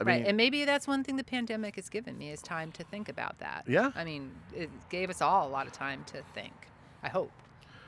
I 0.00 0.04
right, 0.04 0.26
and 0.26 0.36
maybe 0.36 0.64
that's 0.64 0.86
one 0.86 1.04
thing 1.04 1.16
the 1.16 1.24
pandemic 1.24 1.76
has 1.76 1.88
given 1.88 2.16
me 2.18 2.30
is 2.30 2.42
time 2.42 2.72
to 2.72 2.84
think 2.84 3.08
about 3.08 3.38
that. 3.38 3.64
Yeah. 3.68 3.92
I 3.94 4.04
mean, 4.04 4.32
it 4.54 4.70
gave 4.88 5.10
us 5.10 5.20
all 5.20 5.46
a 5.46 5.50
lot 5.50 5.66
of 5.66 5.72
time 5.72 6.04
to 6.06 6.22
think. 6.34 6.54
I 7.02 7.08
hope. 7.08 7.30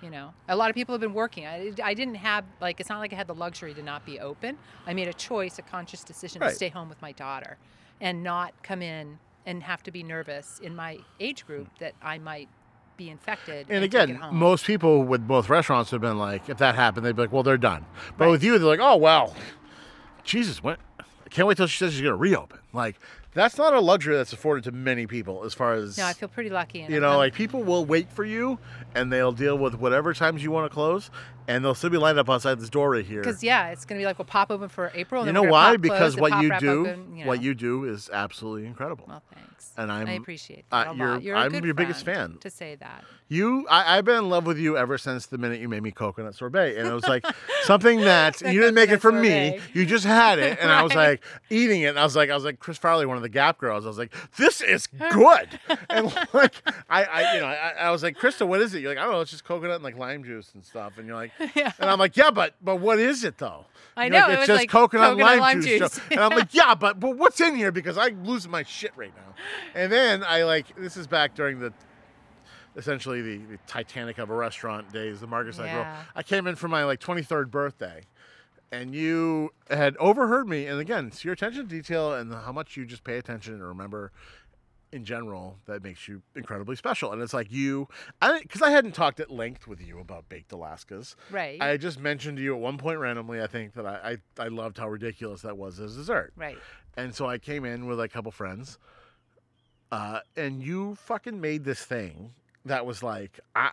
You 0.03 0.11
know, 0.11 0.35
a 0.49 0.57
lot 0.57 0.69
of 0.69 0.75
people 0.75 0.93
have 0.93 1.01
been 1.01 1.15
working. 1.15 1.47
I, 1.47 1.73
I 1.83 1.95
didn't 1.95 2.17
have 2.17 2.45
like 2.61 2.79
it's 2.79 2.91
not 2.91 2.99
like 2.99 3.13
I 3.15 3.17
had 3.17 3.27
the 3.27 3.35
luxury 3.35 3.73
to 3.75 3.83
not 3.83 4.05
be 4.05 4.21
open. 4.21 4.59
I 4.87 4.93
made 4.93 5.09
a 5.09 5.15
choice, 5.15 5.59
a 5.59 5.63
conscious 5.63 6.05
decision 6.05 6.43
Right. 6.43 6.51
to 6.51 6.55
stay 6.55 6.69
home 6.69 6.91
with 6.91 7.01
my 7.01 7.13
daughter, 7.13 7.57
and 8.03 8.23
not 8.23 8.53
come 8.63 8.83
in 8.83 9.19
and 9.47 9.63
have 9.63 9.83
to 9.85 9.91
be 9.91 10.03
nervous 10.03 10.61
in 10.63 10.77
my 10.77 10.99
age 11.21 11.47
group 11.47 11.69
hmm. 11.69 11.75
that 11.79 11.95
I 12.03 12.19
might 12.19 12.49
be 12.97 13.11
infected. 13.11 13.67
and 13.69 13.83
it 13.83 13.87
again, 13.87 14.21
most 14.33 14.65
people 14.67 15.03
with 15.05 15.27
both 15.27 15.49
restaurants 15.49 15.91
have 15.91 16.01
been 16.01 16.19
like, 16.19 16.49
if 16.49 16.59
that 16.59 16.75
happened, 16.75 17.05
they'd 17.05 17.17
be 17.17 17.23
like, 17.23 17.33
well, 17.33 17.43
they're 17.43 17.57
done. 17.59 17.85
But 18.17 18.27
Right. 18.27 18.31
with 18.31 18.45
you, 18.45 18.59
they're 18.59 18.69
like, 18.69 18.81
oh 18.81 18.97
well, 18.97 19.35
Jesus, 20.23 20.63
what? 20.63 20.79
I 21.01 21.29
can't 21.31 21.49
wait 21.49 21.57
till 21.57 21.67
she 21.67 21.79
says 21.79 21.93
she's 21.93 22.03
gonna 22.03 22.17
reopen. 22.17 22.59
Like 22.73 22.97
That's 23.35 23.59
not 23.59 23.75
a 23.75 23.81
luxury 23.81 24.15
that's 24.15 24.33
afforded 24.33 24.63
to 24.65 24.71
many 24.73 25.09
people. 25.09 25.43
As 25.45 25.55
far 25.55 25.75
as 25.75 25.99
No, 25.99 26.07
I 26.07 26.13
feel 26.13 26.29
pretty 26.29 26.51
lucky. 26.51 26.83
And 26.83 26.95
you 26.95 27.01
know, 27.01 27.09
I'm- 27.11 27.17
like 27.19 27.35
people 27.35 27.65
will 27.65 27.85
wait 27.85 28.09
for 28.13 28.25
you, 28.25 28.59
and 28.95 29.13
they'll 29.13 29.33
deal 29.33 29.59
with 29.59 29.75
whatever 29.75 30.15
times 30.15 30.45
you 30.45 30.53
want 30.53 30.71
to 30.71 30.73
close, 30.73 31.11
and 31.49 31.65
they'll 31.65 31.75
still 31.75 31.91
be 31.91 31.99
lined 31.99 32.19
up 32.19 32.29
outside 32.31 32.59
this 32.61 32.71
door 32.71 32.91
right 32.91 33.05
here. 33.05 33.21
Because 33.21 33.43
yeah, 33.43 33.69
it's 33.69 33.85
gonna 33.85 34.01
be 34.01 34.05
like 34.07 34.19
we'll 34.19 34.27
pop 34.27 34.51
open 34.51 34.69
for 34.69 34.91
April. 34.95 35.23
And 35.23 35.27
you 35.29 35.33
know 35.33 35.43
why? 35.43 35.77
Because 35.77 36.17
what 36.17 36.43
you 36.43 36.53
do, 36.59 36.87
open, 36.87 37.17
you 37.17 37.27
what 37.27 37.43
you 37.43 37.55
do 37.55 37.85
is 37.85 38.11
absolutely 38.13 38.67
incredible. 38.67 39.05
Well, 39.09 39.23
thanks. 39.35 39.73
And 39.77 39.91
I'm- 39.91 40.07
I 40.07 40.13
appreciate 40.13 40.65
uh, 40.71 40.85
that 40.85 40.93
a 40.93 40.97
you're- 40.97 41.11
lot. 41.11 41.23
You're 41.23 41.37
I'm 41.37 41.65
your 41.65 41.75
biggest 41.75 42.05
fan. 42.05 42.39
To 42.41 42.51
say 42.51 42.75
that. 42.77 43.05
You, 43.29 43.67
I, 43.69 43.97
I've 43.97 44.05
been 44.05 44.17
in 44.19 44.29
love 44.29 44.45
with 44.45 44.59
you 44.59 44.77
ever 44.77 44.99
since 44.99 45.27
the 45.27 45.39
minute 45.39 45.59
you 45.59 45.69
made 45.69 45.83
me 45.83 45.91
coconut 45.91 46.35
sorbet, 46.35 46.77
and 46.77 46.87
it 46.87 46.93
was 46.93 47.09
like 47.09 47.25
something 47.63 48.03
that 48.03 48.37
The 48.39 48.53
you 48.53 48.61
didn't 48.61 48.75
make 48.75 48.91
it 48.91 48.99
for 48.99 49.11
coconut 49.11 49.23
me. 49.55 49.61
You 49.73 49.87
just 49.87 50.05
had 50.05 50.39
it, 50.39 50.59
and 50.61 50.71
I 50.71 50.83
was 50.83 50.95
like 50.95 51.25
eating 51.49 51.81
it, 51.83 51.87
and 51.87 51.99
I 51.99 52.05
was 52.05 52.15
like, 52.15 52.29
I 52.29 52.35
was 52.35 52.45
like 52.45 52.59
Chris 52.61 52.77
Farley, 52.77 53.07
one 53.07 53.17
of 53.17 53.23
the 53.23 53.31
Gap 53.31 53.57
girls. 53.59 53.87
I 53.87 53.89
was 53.89 53.97
like, 53.99 54.15
this 54.37 54.61
is 54.61 54.87
good, 54.87 55.59
and 55.91 56.15
like 56.35 56.55
I, 56.91 57.05
I, 57.05 57.35
you 57.35 57.41
know, 57.41 57.47
I, 57.47 57.73
I 57.81 57.91
was 57.91 58.03
like, 58.03 58.19
Krista, 58.19 58.47
what 58.47 58.61
is 58.61 58.75
it? 58.75 58.81
You're 58.81 58.91
like, 58.91 58.99
I 58.99 59.05
don't 59.05 59.13
know, 59.15 59.21
it's 59.23 59.31
just 59.31 59.45
coconut 59.45 59.77
and 59.77 59.85
like 59.85 59.97
lime 59.97 60.23
juice 60.23 60.51
and 60.55 60.63
stuff, 60.63 60.99
and 60.99 61.07
you're 61.07 61.17
like, 61.17 61.33
Yeah. 61.55 61.73
and 61.79 61.91
I'm 61.91 61.99
like, 61.99 62.17
yeah, 62.17 62.31
but 62.31 62.55
but 62.63 62.77
what 62.77 62.99
is 62.99 63.25
it 63.25 63.39
though? 63.39 63.67
I 63.97 64.09
know, 64.09 64.29
it 64.29 64.33
it's 64.33 64.39
was 64.41 64.47
just 64.49 64.61
like 64.61 64.71
coconut, 64.71 65.11
coconut 65.13 65.27
lime, 65.31 65.41
lime 65.41 65.63
juice. 65.63 65.81
juice. 65.81 66.01
and 66.11 66.21
I'm 66.21 66.37
like, 66.37 66.49
yeah, 66.55 66.75
but 66.75 66.99
but 66.99 67.17
what's 67.17 67.41
in 67.41 67.55
here? 67.55 67.71
Because 67.73 67.97
I'm 67.97 68.25
losing 68.25 68.51
my 68.51 68.63
shit 68.65 68.93
right 68.97 69.13
now. 69.15 69.35
And 69.75 69.91
then 69.91 70.25
I 70.25 70.45
like 70.45 70.75
this 70.77 70.97
is 70.97 71.07
back 71.07 71.35
during 71.35 71.61
the 71.61 71.73
essentially 72.77 73.23
the, 73.23 73.37
the 73.45 73.59
Titanic 73.67 74.19
of 74.19 74.31
a 74.31 74.35
restaurant 74.35 74.93
days, 74.93 75.21
the 75.21 75.27
Marcus 75.27 75.59
I 75.59 75.73
grew 75.73 75.85
I 76.15 76.23
came 76.23 76.47
in 76.47 76.57
for 76.57 76.69
my 76.69 76.85
like 76.85 77.01
23rd 77.01 77.51
birthday, 77.51 78.03
and 78.73 78.95
you 78.95 79.51
had 79.71 79.97
overheard 79.99 80.49
me. 80.49 80.67
And 80.67 80.81
again, 80.81 81.07
it's 81.09 81.25
your 81.25 81.35
attention 81.35 81.63
to 81.63 81.69
detail 81.69 82.15
and 82.15 82.33
how 82.33 82.53
much 82.53 82.77
you 82.77 82.85
just 82.85 83.05
pay 83.05 83.19
attention 83.19 83.55
and 83.55 83.63
remember 83.63 84.13
in 84.95 85.05
general 85.05 85.59
that 85.67 85.83
makes 85.83 86.07
you 86.07 86.23
incredibly 86.37 86.77
special. 86.77 87.13
And 87.13 87.21
it's 87.21 87.35
like 87.35 87.51
you, 87.51 87.89
I 88.23 88.41
because 88.41 88.63
I 88.63 88.71
hadn't 88.71 88.93
talked 88.93 89.19
at 89.19 89.31
length 89.31 89.67
with 89.67 89.81
you 89.81 89.99
about 89.99 90.29
baked 90.29 90.53
Alaskas. 90.53 91.17
Right. 91.31 91.61
I 91.61 91.77
just 91.77 91.99
mentioned 91.99 92.39
to 92.39 92.43
you 92.43 92.55
at 92.55 92.61
one 92.61 92.79
point 92.79 93.01
randomly. 93.01 93.43
I 93.43 93.49
think 93.49 93.75
that 93.75 93.85
I, 93.87 94.19
I 94.39 94.45
I 94.45 94.49
loved 94.49 94.79
how 94.79 94.89
ridiculous 94.89 95.43
that 95.43 95.57
was 95.59 95.81
as 95.81 95.97
dessert. 95.97 96.33
right. 96.37 96.57
And 96.97 97.13
so 97.13 97.27
I 97.27 97.39
came 97.39 97.65
in 97.65 97.87
with 97.87 97.99
a 98.01 98.09
couple 98.09 98.31
friends, 98.31 98.79
uh, 99.91 100.21
and 100.37 100.63
you 100.63 100.95
fucking 100.95 101.41
made 101.41 101.65
this 101.65 101.85
thing 101.85 102.35
that 102.65 102.87
was 102.87 103.03
like, 103.03 103.41
I, 103.57 103.73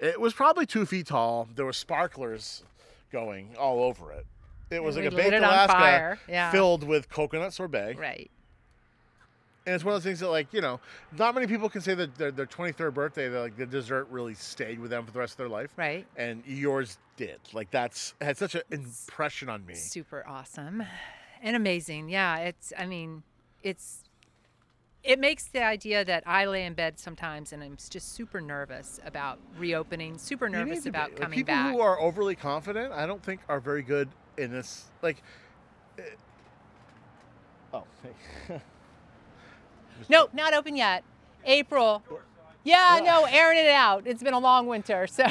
it 0.00 0.20
was 0.20 0.32
probably 0.32 0.66
two 0.66 0.84
feet 0.84 1.06
tall. 1.06 1.48
There 1.54 1.64
were 1.64 1.72
sparklers 1.72 2.64
going 3.12 3.54
all 3.56 3.84
over 3.84 4.10
it. 4.10 4.26
It 4.68 4.82
was 4.82 4.96
We 4.96 5.02
like 5.02 5.12
a 5.12 5.16
baked 5.16 5.34
Alaska 5.34 6.18
yeah. 6.28 6.50
filled 6.50 6.82
with 6.82 7.08
coconut 7.08 7.52
sorbet. 7.52 7.94
Right. 7.96 8.32
And 9.64 9.74
it's 9.76 9.84
one 9.84 9.94
of 9.94 10.02
those 10.02 10.08
things 10.08 10.20
that, 10.20 10.28
like, 10.28 10.52
you 10.52 10.60
know, 10.60 10.80
not 11.16 11.34
many 11.34 11.46
people 11.46 11.68
can 11.68 11.80
say 11.80 11.94
that 11.94 12.16
their, 12.16 12.32
their 12.32 12.46
23rd 12.46 12.94
birthday, 12.94 13.28
that 13.28 13.40
like 13.40 13.56
the 13.56 13.66
dessert 13.66 14.08
really 14.10 14.34
stayed 14.34 14.80
with 14.80 14.90
them 14.90 15.06
for 15.06 15.12
the 15.12 15.18
rest 15.20 15.34
of 15.34 15.38
their 15.38 15.48
life. 15.48 15.70
Right. 15.76 16.04
And 16.16 16.42
yours 16.46 16.98
did. 17.16 17.38
Like, 17.52 17.70
that's 17.70 18.14
had 18.20 18.36
such 18.36 18.56
an 18.56 18.62
impression 18.70 19.48
on 19.48 19.64
me. 19.64 19.74
Super 19.74 20.24
awesome 20.26 20.82
and 21.42 21.56
amazing. 21.56 22.08
Yeah, 22.08 22.38
it's 22.38 22.72
I 22.78 22.86
mean, 22.86 23.22
it's 23.62 24.04
it 25.02 25.18
makes 25.18 25.46
the 25.46 25.62
idea 25.64 26.04
that 26.04 26.22
I 26.26 26.46
lay 26.46 26.64
in 26.64 26.74
bed 26.74 26.98
sometimes 26.98 27.52
and 27.52 27.62
I'm 27.62 27.76
just 27.76 28.14
super 28.14 28.40
nervous 28.40 29.00
about 29.04 29.40
reopening, 29.58 30.16
super 30.16 30.48
nervous 30.48 30.84
be- 30.84 30.90
about 30.90 31.10
like, 31.10 31.20
coming 31.20 31.38
people 31.38 31.54
back. 31.54 31.72
who 31.72 31.80
are 31.80 32.00
overly 32.00 32.36
confident, 32.36 32.92
I 32.92 33.06
don't 33.06 33.22
think 33.22 33.40
are 33.48 33.60
very 33.60 33.82
good 33.82 34.08
in 34.38 34.52
this. 34.52 34.84
Like, 35.02 35.22
eh, 35.98 36.02
oh. 37.74 37.84
Nope, 40.08 40.30
not 40.32 40.54
open 40.54 40.76
yet. 40.76 41.04
April. 41.44 42.02
Yeah, 42.64 43.00
no, 43.02 43.24
airing 43.24 43.58
it 43.58 43.70
out. 43.70 44.06
It's 44.06 44.22
been 44.22 44.34
a 44.34 44.38
long 44.38 44.66
winter, 44.66 45.06
so 45.08 45.24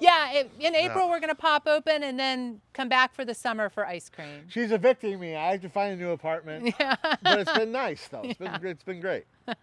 yeah. 0.00 0.32
it, 0.32 0.50
in 0.58 0.74
April 0.74 1.08
we're 1.08 1.20
gonna 1.20 1.34
pop 1.34 1.66
open 1.66 2.02
and 2.02 2.18
then 2.18 2.60
come 2.74 2.88
back 2.88 3.14
for 3.14 3.24
the 3.24 3.34
summer 3.34 3.70
for 3.70 3.86
ice 3.86 4.10
cream. 4.10 4.44
She's 4.48 4.72
evicting 4.72 5.18
me. 5.18 5.36
I 5.36 5.52
have 5.52 5.62
to 5.62 5.70
find 5.70 5.94
a 5.94 5.96
new 5.96 6.10
apartment. 6.10 6.74
Yeah, 6.80 6.96
but 7.22 7.40
it's 7.40 7.52
been 7.52 7.72
nice 7.72 8.06
though. 8.08 8.22
It's 8.22 8.38
been 8.38 8.66
it's 8.66 8.84
been 8.84 9.00
great. 9.00 9.24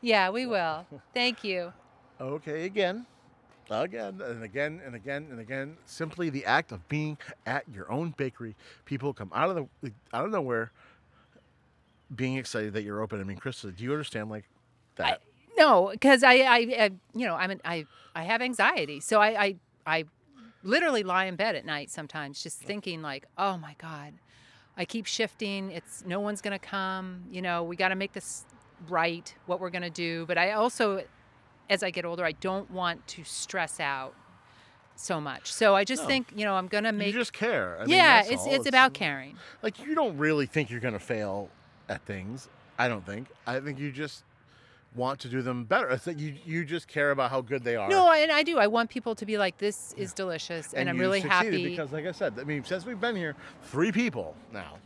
yeah, 0.00 0.30
we 0.30 0.46
will. 0.46 0.86
Thank 1.14 1.44
you. 1.44 1.72
Okay, 2.20 2.64
again, 2.64 3.06
again, 3.70 4.20
and 4.20 4.42
again, 4.42 4.80
and 4.84 4.94
again, 4.94 5.28
and 5.30 5.40
again. 5.40 5.76
Simply 5.84 6.30
the 6.30 6.44
act 6.44 6.72
of 6.72 6.86
being 6.88 7.18
at 7.46 7.64
your 7.72 7.90
own 7.90 8.14
bakery. 8.16 8.56
People 8.84 9.12
come 9.12 9.30
out 9.34 9.50
of 9.56 9.68
the 9.82 9.92
out 10.12 10.24
of 10.24 10.30
nowhere, 10.32 10.72
being 12.14 12.36
excited 12.36 12.72
that 12.74 12.82
you're 12.82 13.00
open. 13.00 13.20
I 13.20 13.24
mean, 13.24 13.38
Krista, 13.38 13.74
do 13.74 13.84
you 13.84 13.92
understand 13.92 14.30
like 14.30 14.44
that? 14.96 15.20
No, 15.56 15.88
because 15.92 16.22
I, 16.22 16.34
I, 16.34 16.56
I, 16.56 16.90
you 17.14 17.26
know, 17.26 17.34
I'm, 17.34 17.50
an, 17.50 17.60
I, 17.64 17.86
I 18.14 18.22
have 18.22 18.40
anxiety, 18.40 19.00
so 19.00 19.20
I, 19.20 19.42
I, 19.44 19.56
I 19.86 20.04
literally 20.62 21.02
lie 21.02 21.24
in 21.24 21.36
bed 21.36 21.54
at 21.56 21.64
night 21.64 21.90
sometimes, 21.90 22.42
just 22.42 22.58
thinking 22.60 23.02
like, 23.02 23.26
oh 23.36 23.56
my 23.58 23.74
god, 23.78 24.14
I 24.76 24.84
keep 24.84 25.06
shifting. 25.06 25.70
It's 25.72 26.04
no 26.06 26.20
one's 26.20 26.40
gonna 26.40 26.58
come. 26.60 27.24
You 27.30 27.42
know, 27.42 27.64
we 27.64 27.74
got 27.74 27.88
to 27.88 27.96
make 27.96 28.12
this 28.12 28.44
right. 28.88 29.34
What 29.46 29.58
we're 29.60 29.70
gonna 29.70 29.90
do, 29.90 30.24
but 30.26 30.38
I 30.38 30.52
also, 30.52 31.02
as 31.68 31.82
I 31.82 31.90
get 31.90 32.04
older, 32.04 32.24
I 32.24 32.32
don't 32.32 32.70
want 32.70 33.04
to 33.08 33.24
stress 33.24 33.80
out 33.80 34.14
so 34.94 35.20
much. 35.20 35.52
So 35.52 35.74
I 35.74 35.82
just 35.84 36.02
No. 36.02 36.08
think, 36.08 36.32
you 36.36 36.44
know, 36.44 36.54
I'm 36.54 36.68
gonna 36.68 36.92
make. 36.92 37.08
you 37.08 37.12
just 37.20 37.32
care. 37.32 37.76
I 37.80 37.86
mean, 37.86 37.96
yeah, 37.96 38.18
that's 38.18 38.30
it's 38.30 38.42
all. 38.42 38.54
it's 38.54 38.66
about 38.68 38.94
caring. 38.94 39.36
like 39.62 39.84
you 39.84 39.94
don't 39.96 40.16
really 40.18 40.46
think 40.46 40.70
you're 40.70 40.80
gonna 40.80 40.98
fail 41.00 41.50
at 41.88 42.04
things. 42.04 42.48
I 42.78 42.88
don't 42.88 43.04
think. 43.04 43.28
I 43.46 43.60
think 43.60 43.78
you 43.78 43.90
just 43.92 44.24
want 44.94 45.20
to 45.20 45.28
do 45.28 45.42
them 45.42 45.64
better. 45.64 45.90
It's 45.90 46.04
that 46.06 46.18
you 46.18 46.34
you 46.46 46.64
just 46.64 46.88
care 46.88 47.10
about 47.10 47.30
how 47.30 47.40
good 47.40 47.62
they 47.64 47.76
are. 47.76 47.88
No, 47.88 48.10
and 48.12 48.30
I 48.32 48.42
do. 48.42 48.58
I 48.58 48.66
want 48.68 48.88
people 48.90 49.14
to 49.16 49.26
be 49.26 49.36
like, 49.38 49.58
this 49.58 49.92
is 49.96 50.12
delicious, 50.12 50.72
and, 50.74 50.88
I'm 50.88 50.96
you 50.96 51.02
really 51.02 51.20
happy. 51.20 51.68
because, 51.70 51.92
like 51.92 52.06
I 52.06 52.12
said, 52.12 52.34
I 52.40 52.44
mean, 52.44 52.64
since 52.64 52.86
we've 52.86 53.00
been 53.00 53.16
here, 53.16 53.34
three 53.64 53.92
people 53.92 54.34
now, 54.52 54.78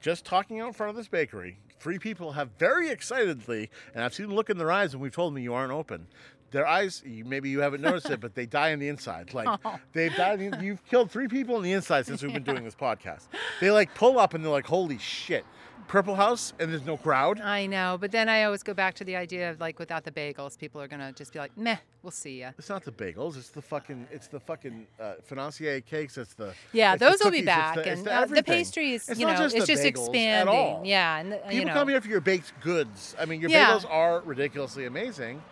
just 0.00 0.24
talking 0.24 0.60
out 0.60 0.66
in 0.68 0.72
front 0.74 0.90
of 0.90 0.96
this 0.96 1.08
bakery, 1.08 1.58
three 1.80 1.98
people 1.98 2.32
have 2.32 2.50
very 2.58 2.90
excitedly, 2.90 3.70
and 3.94 4.04
I've 4.04 4.14
seen 4.14 4.28
the 4.28 4.34
look 4.34 4.50
in 4.50 4.58
their 4.58 4.70
eyes 4.72 4.94
when 4.94 5.02
we've 5.02 5.14
told 5.14 5.34
them 5.34 5.42
you 5.42 5.54
aren't 5.54 5.72
open. 5.72 6.06
Their 6.50 6.66
eyes, 6.66 7.02
maybe 7.06 7.50
you 7.50 7.60
haven't 7.60 7.82
noticed 7.82 8.08
it, 8.08 8.20
but 8.20 8.34
they 8.34 8.46
die 8.46 8.72
on 8.72 8.78
the 8.78 8.88
inside. 8.88 9.34
Like 9.34 9.48
Oh. 9.64 9.78
they've 9.92 10.14
died. 10.14 10.40
in- 10.40 10.58
You've 10.62 10.84
killed 10.86 11.10
three 11.10 11.28
people 11.28 11.56
on 11.56 11.62
the 11.62 11.72
inside 11.72 12.06
since 12.06 12.22
we've 12.22 12.32
been 12.32 12.42
doing 12.42 12.64
this 12.64 12.74
podcast. 12.80 13.28
They 13.60 13.70
like 13.70 13.94
pull 13.94 14.18
up 14.18 14.32
and 14.34 14.42
they're 14.44 14.50
like, 14.52 14.66
"Holy 14.66 14.96
shit!" 14.98 15.44
Purple 15.88 16.14
House, 16.14 16.52
and 16.60 16.70
there's 16.70 16.84
no 16.84 16.96
crowd. 16.98 17.40
I 17.40 17.66
know, 17.66 17.96
but 17.98 18.12
then 18.12 18.28
I 18.28 18.44
always 18.44 18.62
go 18.62 18.74
back 18.74 18.94
to 18.96 19.04
the 19.04 19.16
idea 19.16 19.50
of 19.50 19.58
like 19.58 19.78
without 19.78 20.04
the 20.04 20.10
bagels, 20.10 20.58
people 20.58 20.80
are 20.82 20.86
gonna 20.86 21.12
just 21.12 21.32
be 21.32 21.38
like, 21.38 21.56
meh, 21.56 21.76
we'll 22.02 22.10
see 22.10 22.40
ya. 22.40 22.50
It's 22.58 22.68
not 22.68 22.84
the 22.84 22.92
bagels. 22.92 23.36
It's 23.38 23.48
the 23.48 23.62
fucking. 23.62 24.06
It's 24.12 24.28
the 24.28 24.38
fucking 24.38 24.86
uh, 25.00 25.14
financier 25.24 25.80
cakes. 25.80 26.18
It's 26.18 26.34
the. 26.34 26.52
Yeah, 26.72 26.92
it's 26.92 27.00
the 27.00 27.08
those 27.08 27.24
will 27.24 27.30
be 27.30 27.38
it's 27.38 27.46
back, 27.46 27.74
the- 27.76 27.90
it's 27.90 28.02
the 28.02 28.10
uh, 28.12 28.16
the 28.16 28.22
everything. 28.22 28.44
pastry 28.44 28.92
is, 28.92 29.08
It's 29.08 29.18
you 29.18 29.26
know, 29.26 29.34
just 29.36 29.56
it's 29.56 29.66
the 29.66 29.72
just 29.72 29.84
expanding. 29.84 30.84
Yeah, 30.84 31.16
and 31.18 31.32
People 31.32 31.52
you 31.52 31.64
know, 31.64 31.72
come 31.72 31.88
here 31.88 32.00
for 32.02 32.08
your 32.08 32.20
baked 32.20 32.52
goods. 32.60 33.16
I 33.18 33.24
mean, 33.24 33.40
your 33.40 33.50
Yeah. 33.50 33.70
bagels 33.72 33.86
are 33.90 34.20
ridiculously 34.20 34.84
amazing, 34.84 35.42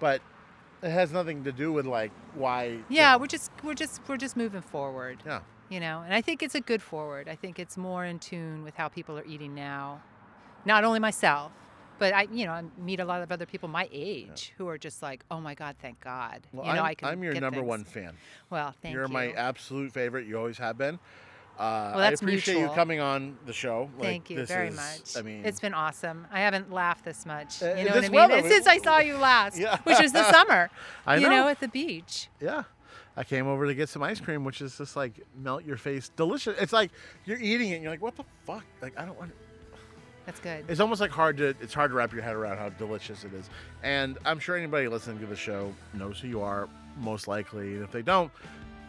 but 0.00 0.22
it 0.82 0.90
has 0.90 1.12
nothing 1.12 1.44
to 1.44 1.52
do 1.52 1.72
with 1.72 1.84
like 1.86 2.10
why. 2.34 2.64
you 2.64 2.84
yeah, 2.88 3.12
know. 3.12 3.18
we're 3.18 3.26
just 3.26 3.50
we're 3.62 3.74
just 3.74 4.00
we're 4.08 4.16
just 4.16 4.34
moving 4.36 4.62
forward. 4.62 5.22
yeah. 5.26 5.40
You 5.74 5.80
know, 5.80 6.02
and 6.04 6.14
I 6.14 6.20
think 6.20 6.40
it's 6.44 6.54
a 6.54 6.60
good 6.60 6.80
forward. 6.82 7.28
I 7.28 7.34
think 7.34 7.58
it's 7.58 7.76
more 7.76 8.04
in 8.04 8.20
tune 8.20 8.62
with 8.62 8.76
how 8.76 8.86
people 8.86 9.18
are 9.18 9.24
eating 9.24 9.56
now. 9.56 10.00
Not 10.64 10.84
only 10.84 11.00
myself, 11.00 11.50
but 11.98 12.14
I, 12.14 12.28
you 12.32 12.46
know, 12.46 12.52
I 12.52 12.62
meet 12.78 13.00
a 13.00 13.04
lot 13.04 13.22
of 13.22 13.32
other 13.32 13.44
people 13.44 13.68
my 13.68 13.88
age 13.90 14.52
who 14.56 14.68
are 14.68 14.78
just 14.78 15.02
like, 15.02 15.24
oh 15.32 15.40
my 15.40 15.54
God, 15.56 15.74
thank 15.82 15.98
God. 16.00 16.42
Well, 16.52 16.64
you 16.64 16.74
know, 16.74 16.78
I'm, 16.78 16.86
I 16.86 16.94
can 16.94 17.08
I'm 17.08 17.24
your 17.24 17.34
number 17.34 17.58
things. 17.58 17.68
one 17.68 17.82
fan. 17.84 18.12
Well, 18.50 18.72
thank 18.82 18.94
You're 18.94 19.08
you. 19.08 19.12
my 19.12 19.32
absolute 19.32 19.90
favorite. 19.92 20.28
You 20.28 20.38
always 20.38 20.58
have 20.58 20.78
been. 20.78 20.94
Uh, 21.58 21.90
Well, 21.94 21.98
that's 21.98 22.22
I 22.22 22.24
appreciate 22.26 22.60
you 22.60 22.68
coming 22.68 23.00
on 23.00 23.36
the 23.46 23.52
show. 23.52 23.90
Like, 23.98 24.08
Thank 24.08 24.30
you 24.30 24.36
this 24.36 24.48
very 24.48 24.68
is- 24.68 24.76
much. 24.76 25.16
I 25.16 25.22
mean, 25.22 25.44
it's 25.44 25.58
been 25.60 25.74
awesome. 25.74 26.26
I 26.30 26.38
haven't 26.40 26.72
laughed 26.72 27.04
this 27.04 27.26
much. 27.26 27.62
Uh, 27.64 27.74
You 27.76 27.84
know 27.86 27.94
what 27.96 28.04
I 28.04 28.08
mean? 28.08 28.12
weather, 28.12 28.48
Since 28.48 28.66
I 28.68 28.78
saw 28.78 28.98
you 28.98 29.16
last, 29.16 29.58
Yeah. 29.64 29.78
which 29.84 29.98
was 30.00 30.12
the 30.12 30.22
summer. 30.30 30.70
I 31.06 31.16
you 31.16 31.22
know. 31.22 31.30
know, 31.30 31.48
at 31.48 31.58
the 31.58 31.68
beach. 31.68 32.28
Yeah. 32.40 32.62
I 33.16 33.22
came 33.24 33.46
over 33.46 33.66
to 33.66 33.74
get 33.74 33.88
some 33.88 34.02
ice 34.02 34.20
cream, 34.20 34.44
which 34.44 34.60
is 34.60 34.76
just 34.76 34.96
like 34.96 35.24
melt 35.40 35.64
your 35.64 35.76
face, 35.76 36.10
delicious. 36.16 36.56
It's 36.60 36.72
like 36.72 36.90
you're 37.24 37.38
eating 37.38 37.70
it, 37.70 37.74
and 37.74 37.82
you're 37.82 37.92
like, 37.92 38.02
"What 38.02 38.16
the 38.16 38.24
fuck?" 38.44 38.64
Like 38.82 38.98
I 38.98 39.04
don't 39.04 39.18
want. 39.18 39.32
That's 40.26 40.40
good. 40.40 40.64
It's 40.68 40.80
almost 40.80 41.00
like 41.00 41.10
hard 41.10 41.36
to 41.36 41.48
it's 41.60 41.74
hard 41.74 41.90
to 41.90 41.96
wrap 41.96 42.12
your 42.12 42.22
head 42.22 42.34
around 42.34 42.56
how 42.56 42.70
delicious 42.70 43.24
it 43.24 43.32
is. 43.34 43.48
And 43.82 44.16
I'm 44.24 44.38
sure 44.38 44.56
anybody 44.56 44.88
listening 44.88 45.18
to 45.20 45.26
the 45.26 45.36
show 45.36 45.72
knows 45.92 46.18
who 46.18 46.28
you 46.28 46.40
are, 46.40 46.68
most 46.98 47.28
likely. 47.28 47.74
And 47.74 47.84
if 47.84 47.92
they 47.92 48.02
don't, 48.02 48.32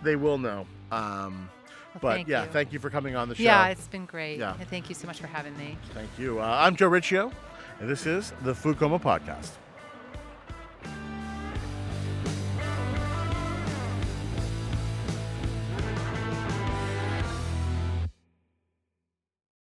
they 0.01 0.15
will 0.15 0.38
know. 0.38 0.65
Um, 0.91 1.49
Well, 1.93 1.99
but 2.01 2.13
thank 2.15 2.28
yeah, 2.30 2.45
you. 2.45 2.49
thank 2.51 2.71
you 2.73 2.80
for 2.80 2.89
coming 2.89 3.15
on 3.17 3.28
the 3.30 3.36
show. 3.36 3.43
Yeah, 3.43 3.67
it's 3.67 3.88
been 3.89 4.05
great. 4.05 4.39
Yeah. 4.39 4.55
And 4.59 4.67
thank 4.69 4.88
you 4.89 4.95
so 4.95 5.07
much 5.07 5.19
for 5.19 5.28
having 5.28 5.57
me. 5.57 5.78
thank 5.93 6.09
you. 6.17 6.39
Uh, 6.41 6.45
I'm 6.45 6.76
Joe 6.78 6.89
Ricchio, 6.89 7.32
and 7.82 7.89
this 7.89 8.05
is 8.05 8.32
the 8.43 8.55
Food 8.55 8.78
Coma 8.78 8.97
Podcast. 8.97 9.51